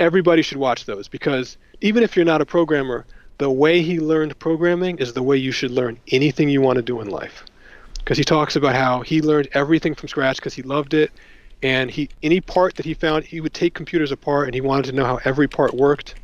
Everybody 0.00 0.42
should 0.42 0.58
watch 0.58 0.86
those 0.86 1.08
because 1.08 1.56
even 1.80 2.02
if 2.02 2.16
you're 2.16 2.24
not 2.24 2.40
a 2.40 2.46
programmer, 2.46 3.06
the 3.38 3.50
way 3.50 3.82
he 3.82 4.00
learned 4.00 4.38
programming 4.38 4.98
is 4.98 5.12
the 5.12 5.22
way 5.22 5.36
you 5.36 5.52
should 5.52 5.70
learn 5.70 5.98
anything 6.08 6.48
you 6.48 6.60
want 6.60 6.76
to 6.76 6.82
do 6.82 7.00
in 7.00 7.08
life. 7.08 7.44
Because 7.98 8.18
he 8.18 8.24
talks 8.24 8.54
about 8.56 8.74
how 8.74 9.00
he 9.00 9.22
learned 9.22 9.48
everything 9.52 9.94
from 9.94 10.08
scratch 10.08 10.36
because 10.36 10.54
he 10.54 10.62
loved 10.62 10.94
it, 10.94 11.10
and 11.62 11.90
he 11.90 12.08
any 12.22 12.40
part 12.40 12.74
that 12.76 12.84
he 12.84 12.94
found, 12.94 13.24
he 13.24 13.40
would 13.40 13.54
take 13.54 13.74
computers 13.74 14.12
apart 14.12 14.46
and 14.46 14.54
he 14.54 14.60
wanted 14.60 14.84
to 14.86 14.92
know 14.92 15.04
how 15.04 15.18
every 15.24 15.48
part 15.48 15.74
worked. 15.74 16.14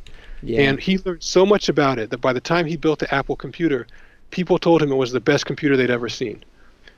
Yeah. 0.43 0.61
And 0.61 0.79
he 0.79 0.99
learned 0.99 1.23
so 1.23 1.45
much 1.45 1.69
about 1.69 1.99
it 1.99 2.09
that 2.11 2.19
by 2.19 2.33
the 2.33 2.41
time 2.41 2.65
he 2.65 2.77
built 2.77 2.99
the 2.99 3.13
Apple 3.13 3.35
computer, 3.35 3.87
people 4.29 4.57
told 4.57 4.81
him 4.81 4.91
it 4.91 4.95
was 4.95 5.11
the 5.11 5.19
best 5.19 5.45
computer 5.45 5.75
they'd 5.75 5.89
ever 5.89 6.09
seen 6.09 6.43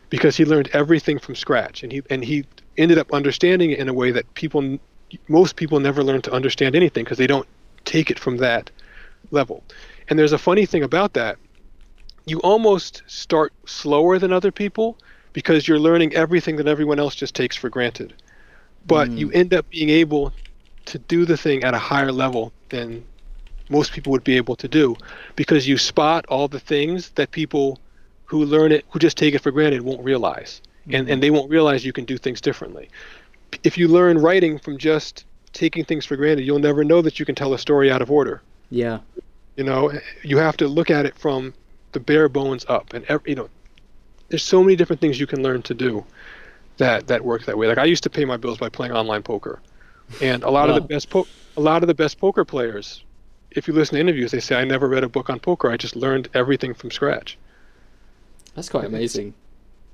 because 0.10 0.38
he 0.38 0.46
learned 0.46 0.70
everything 0.74 1.20
from 1.20 1.36
scratch 1.36 1.84
and 1.84 1.92
he 1.92 2.02
and 2.10 2.24
he 2.24 2.46
ended 2.78 2.98
up 2.98 3.12
understanding 3.14 3.72
it 3.72 3.80
in 3.80 3.90
a 3.90 3.94
way 3.94 4.12
that 4.12 4.32
people 4.34 4.78
most 5.28 5.56
people 5.56 5.80
never 5.80 6.04
learn 6.04 6.22
to 6.24 6.32
understand 6.32 6.76
anything 6.76 7.04
because 7.04 7.18
they 7.18 7.28
don't 7.28 7.48
take 7.86 8.10
it 8.10 8.20
from 8.20 8.38
that 8.38 8.70
level. 9.32 9.64
And 10.10 10.18
there's 10.18 10.34
a 10.34 10.38
funny 10.38 10.66
thing 10.66 10.84
about 10.84 11.14
that. 11.14 11.38
You 12.26 12.40
almost 12.42 13.04
start 13.08 13.54
slower 13.66 14.20
than 14.20 14.32
other 14.32 14.52
people 14.52 14.98
because 15.34 15.68
you're 15.68 15.80
learning 15.80 16.14
everything 16.14 16.56
that 16.58 16.68
everyone 16.68 17.00
else 17.00 17.16
just 17.16 17.36
takes 17.36 17.56
for 17.56 17.70
granted. 17.70 18.14
But 18.86 19.10
mm. 19.10 19.18
you 19.18 19.32
end 19.32 19.54
up 19.54 19.70
being 19.70 19.90
able 19.90 20.34
to 20.86 21.00
do 21.00 21.26
the 21.26 21.38
thing 21.38 21.64
at 21.64 21.74
a 21.74 21.80
higher 21.80 22.12
level 22.12 22.52
than 22.70 23.04
most 23.70 23.94
people 23.94 24.12
would 24.12 24.24
be 24.24 24.38
able 24.38 24.56
to 24.58 24.68
do 24.68 24.96
because 25.36 25.68
you 25.68 25.78
spot 25.78 26.26
all 26.28 26.48
the 26.48 26.60
things 26.60 27.10
that 27.12 27.32
people 27.32 27.80
who 28.26 28.46
learn 28.46 28.72
it 28.72 28.86
who 28.90 29.00
just 29.00 29.18
take 29.18 29.34
it 29.34 29.40
for 29.40 29.52
granted 29.52 29.82
won't 29.82 30.04
realize 30.04 30.62
mm-hmm. 30.82 30.96
and, 30.96 31.10
and 31.10 31.24
they 31.24 31.32
won't 31.32 31.50
realize 31.50 31.86
you 31.86 31.94
can 31.94 32.06
do 32.06 32.18
things 32.18 32.42
differently 32.42 32.90
if 33.64 33.78
you 33.78 33.88
learn 33.88 34.18
writing 34.18 34.60
from 34.60 34.78
just 34.78 35.26
taking 35.52 35.86
things 35.86 36.06
for 36.06 36.16
granted 36.16 36.44
you'll 36.44 36.60
never 36.60 36.84
know 36.84 37.02
that 37.02 37.20
you 37.20 37.26
can 37.26 37.36
tell 37.36 37.54
a 37.54 37.60
story 37.60 37.92
out 37.92 38.02
of 38.02 38.10
order 38.10 38.42
yeah 38.70 39.00
you 39.56 39.64
know 39.64 39.92
you 40.24 40.38
have 40.38 40.58
to 40.58 40.68
look 40.68 40.90
at 40.90 41.06
it 41.06 41.16
from 41.16 41.54
the 41.92 42.00
bare 42.00 42.28
bones 42.28 42.66
up 42.68 42.94
and 42.94 43.06
every, 43.06 43.32
you 43.32 43.36
know 43.36 43.50
there's 44.30 44.44
so 44.44 44.64
many 44.64 44.76
different 44.76 45.00
things 45.00 45.20
you 45.20 45.28
can 45.28 45.44
learn 45.44 45.62
to 45.62 45.74
do 45.74 46.04
that 46.78 47.08
that 47.08 47.24
work 47.24 47.46
that 47.46 47.58
way 47.58 47.68
like 47.68 47.78
i 47.78 47.86
used 47.86 48.04
to 48.04 48.10
pay 48.10 48.26
my 48.26 48.38
bills 48.38 48.58
by 48.58 48.70
playing 48.70 48.94
online 48.94 49.22
poker 49.22 49.60
and 50.22 50.44
a 50.44 50.50
lot 50.50 50.68
wow. 50.68 50.76
of 50.76 50.82
the 50.82 50.88
best 50.88 51.10
po- 51.10 51.28
a 51.56 51.62
lot 51.62 51.84
of 51.84 51.88
the 51.88 51.94
best 51.94 52.20
poker 52.20 52.44
players 52.44 53.04
if 53.56 53.68
you 53.68 53.74
listen 53.74 53.96
to 53.96 54.02
interviews, 54.02 54.32
they 54.32 54.40
say 54.40 54.56
I 54.56 54.64
never 54.64 54.88
read 54.88 55.04
a 55.04 55.10
book 55.10 55.30
on 55.30 55.40
poker. 55.40 55.70
I 55.70 55.78
just 55.78 55.96
learned 55.96 56.30
everything 56.34 56.74
from 56.74 56.92
scratch. 56.92 57.38
That's 58.56 58.70
quite 58.70 58.86
amazing. 58.86 59.34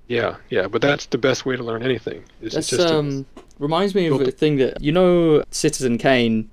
Yeah, 0.08 0.38
yeah, 0.50 0.68
but 0.68 0.82
that's 0.82 1.06
the 1.06 1.18
best 1.18 1.46
way 1.46 1.56
to 1.56 1.64
learn 1.64 1.84
anything. 1.84 2.24
That's 2.42 2.74
um 2.80 3.26
reminds 3.60 3.94
me 3.94 4.08
of 4.08 4.20
a 4.22 4.32
thing 4.32 4.58
that 4.58 4.82
you 4.82 4.92
know, 4.92 5.44
Citizen 5.52 5.98
Kane. 5.98 6.50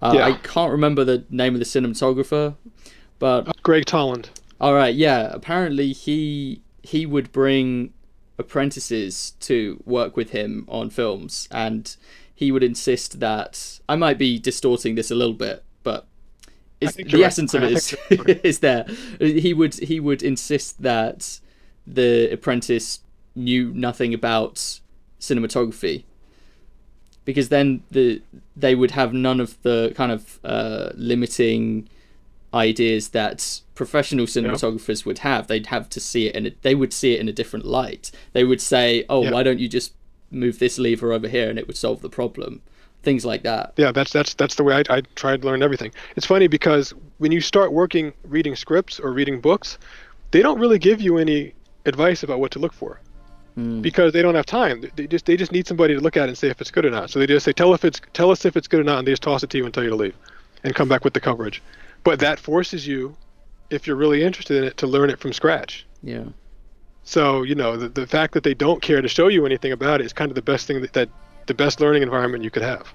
Uh, 0.00 0.12
yeah. 0.16 0.26
I 0.26 0.32
can't 0.34 0.70
remember 0.70 1.04
the 1.04 1.24
name 1.30 1.54
of 1.54 1.58
the 1.58 1.64
cinematographer, 1.64 2.54
but 3.18 3.48
uh, 3.48 3.52
Gregg 3.62 3.86
Toland. 3.86 4.30
All 4.60 4.74
right, 4.74 4.94
yeah. 4.94 5.28
Apparently, 5.32 5.92
he 5.92 6.62
he 6.82 7.04
would 7.04 7.32
bring 7.32 7.92
apprentices 8.38 9.32
to 9.40 9.82
work 9.84 10.16
with 10.16 10.30
him 10.30 10.66
on 10.68 10.90
films, 10.90 11.48
and 11.50 11.96
he 12.34 12.52
would 12.52 12.62
insist 12.62 13.20
that 13.20 13.80
I 13.88 13.96
might 13.96 14.18
be 14.18 14.38
distorting 14.38 14.94
this 14.94 15.10
a 15.10 15.14
little 15.14 15.34
bit, 15.34 15.64
but 15.82 16.06
the 16.80 16.86
right. 16.86 17.22
essence 17.22 17.54
of 17.54 17.62
it 17.62 17.72
is, 17.72 17.96
is 18.44 18.58
there. 18.60 18.84
He 19.18 19.54
would 19.54 19.74
he 19.74 19.98
would 19.98 20.22
insist 20.22 20.82
that 20.82 21.40
the 21.86 22.30
apprentice 22.30 23.00
knew 23.34 23.72
nothing 23.72 24.12
about 24.12 24.80
cinematography 25.20 26.04
because 27.26 27.50
then 27.50 27.82
the 27.90 28.22
they 28.56 28.74
would 28.74 28.92
have 28.92 29.12
none 29.12 29.40
of 29.40 29.60
the 29.62 29.92
kind 29.94 30.10
of 30.10 30.40
uh, 30.42 30.90
limiting 30.94 31.86
ideas 32.54 33.10
that 33.10 33.60
professional 33.74 34.24
cinematographers 34.24 35.02
yeah. 35.02 35.08
would 35.08 35.18
have. 35.18 35.48
They'd 35.48 35.66
have 35.66 35.90
to 35.90 36.00
see 36.00 36.28
it 36.28 36.34
and 36.34 36.54
they 36.62 36.74
would 36.74 36.94
see 36.94 37.12
it 37.12 37.20
in 37.20 37.28
a 37.28 37.32
different 37.32 37.66
light. 37.66 38.10
They 38.32 38.44
would 38.44 38.62
say, 38.62 39.04
"Oh, 39.10 39.24
yeah. 39.24 39.32
why 39.32 39.42
don't 39.42 39.58
you 39.58 39.68
just 39.68 39.92
move 40.30 40.58
this 40.58 40.78
lever 40.78 41.12
over 41.12 41.28
here 41.28 41.50
and 41.50 41.58
it 41.58 41.66
would 41.66 41.76
solve 41.76 42.00
the 42.00 42.08
problem." 42.08 42.62
things 43.02 43.24
like 43.24 43.44
that. 43.44 43.72
Yeah, 43.76 43.92
that's 43.92 44.12
that's 44.12 44.34
that's 44.34 44.56
the 44.56 44.64
way 44.64 44.74
I, 44.74 44.96
I 44.96 45.02
tried 45.14 45.42
to 45.42 45.46
learn 45.46 45.62
everything. 45.62 45.92
It's 46.16 46.26
funny 46.26 46.48
because 46.48 46.92
when 47.18 47.30
you 47.30 47.40
start 47.40 47.72
working 47.72 48.12
reading 48.24 48.56
scripts 48.56 48.98
or 48.98 49.12
reading 49.12 49.40
books, 49.40 49.78
they 50.32 50.42
don't 50.42 50.58
really 50.58 50.80
give 50.80 51.00
you 51.00 51.16
any 51.16 51.54
advice 51.84 52.24
about 52.24 52.40
what 52.40 52.50
to 52.50 52.58
look 52.58 52.72
for 52.72 52.98
mm. 53.56 53.82
because 53.82 54.12
they 54.12 54.22
don't 54.22 54.34
have 54.34 54.46
time. 54.46 54.84
They 54.96 55.06
just 55.06 55.26
they 55.26 55.36
just 55.36 55.52
need 55.52 55.66
somebody 55.66 55.94
to 55.94 56.00
look 56.00 56.16
at 56.16 56.24
it 56.24 56.28
and 56.28 56.38
say 56.38 56.48
if 56.48 56.60
it's 56.60 56.70
good 56.70 56.84
or 56.84 56.90
not. 56.90 57.10
So 57.10 57.18
they 57.18 57.26
just 57.26 57.44
say 57.44 57.52
tell 57.52 57.74
if 57.74 57.84
it's 57.84 58.00
tell 58.12 58.30
us 58.30 58.44
if 58.44 58.56
it's 58.56 58.68
good 58.68 58.80
or 58.80 58.84
not, 58.84 58.98
and 58.98 59.06
they 59.06 59.12
just 59.12 59.22
toss 59.22 59.42
it 59.42 59.50
to 59.50 59.58
you 59.58 59.64
and 59.64 59.72
tell 59.72 59.84
you 59.84 59.90
to 59.90 59.96
leave, 59.96 60.16
and 60.64 60.74
come 60.74 60.88
back 60.88 61.04
with 61.04 61.14
the 61.14 61.20
coverage. 61.20 61.62
But 62.04 62.20
that 62.20 62.38
forces 62.38 62.86
you, 62.86 63.16
if 63.70 63.86
you're 63.86 63.96
really 63.96 64.22
interested 64.22 64.58
in 64.58 64.64
it, 64.64 64.76
to 64.78 64.86
learn 64.86 65.10
it 65.10 65.18
from 65.18 65.32
scratch. 65.32 65.86
Yeah. 66.02 66.24
So 67.04 67.42
you 67.42 67.54
know 67.54 67.76
the 67.76 67.88
the 67.88 68.06
fact 68.06 68.34
that 68.34 68.42
they 68.42 68.54
don't 68.54 68.82
care 68.82 69.00
to 69.00 69.08
show 69.08 69.28
you 69.28 69.46
anything 69.46 69.72
about 69.72 70.00
it 70.00 70.06
is 70.06 70.12
kind 70.12 70.30
of 70.30 70.34
the 70.34 70.42
best 70.42 70.66
thing 70.66 70.80
that, 70.82 70.92
that 70.92 71.08
the 71.46 71.54
best 71.54 71.80
learning 71.80 72.02
environment 72.02 72.44
you 72.44 72.50
could 72.50 72.62
have. 72.62 72.92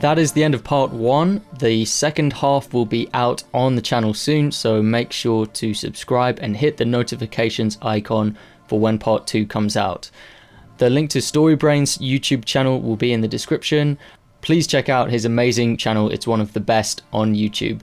That 0.00 0.18
is 0.18 0.32
the 0.32 0.44
end 0.44 0.54
of 0.54 0.62
part 0.62 0.92
one. 0.92 1.40
The 1.58 1.86
second 1.86 2.34
half 2.34 2.74
will 2.74 2.84
be 2.84 3.08
out 3.14 3.44
on 3.54 3.76
the 3.76 3.82
channel 3.82 4.12
soon, 4.12 4.52
so 4.52 4.82
make 4.82 5.10
sure 5.10 5.46
to 5.46 5.72
subscribe 5.72 6.38
and 6.42 6.54
hit 6.54 6.76
the 6.76 6.84
notifications 6.84 7.78
icon 7.80 8.36
for 8.68 8.78
when 8.78 8.98
part 8.98 9.26
two 9.26 9.46
comes 9.46 9.74
out. 9.74 10.10
The 10.76 10.90
link 10.90 11.08
to 11.10 11.20
StoryBrain's 11.20 11.96
YouTube 11.96 12.44
channel 12.44 12.82
will 12.82 12.96
be 12.96 13.10
in 13.10 13.22
the 13.22 13.28
description. 13.28 13.98
Please 14.42 14.66
check 14.66 14.90
out 14.90 15.10
his 15.10 15.24
amazing 15.24 15.78
channel, 15.78 16.10
it's 16.10 16.26
one 16.26 16.42
of 16.42 16.52
the 16.52 16.60
best 16.60 17.02
on 17.10 17.34
YouTube. 17.34 17.80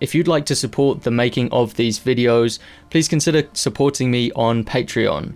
If 0.00 0.14
you'd 0.14 0.28
like 0.28 0.46
to 0.46 0.54
support 0.54 1.02
the 1.02 1.10
making 1.10 1.50
of 1.50 1.74
these 1.74 1.98
videos, 1.98 2.60
please 2.90 3.08
consider 3.08 3.48
supporting 3.54 4.12
me 4.12 4.30
on 4.36 4.62
Patreon. 4.62 5.34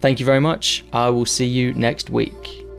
Thank 0.00 0.20
you 0.20 0.26
very 0.26 0.40
much. 0.40 0.84
I 0.92 1.08
will 1.08 1.26
see 1.26 1.46
you 1.46 1.72
next 1.72 2.10
week. 2.10 2.69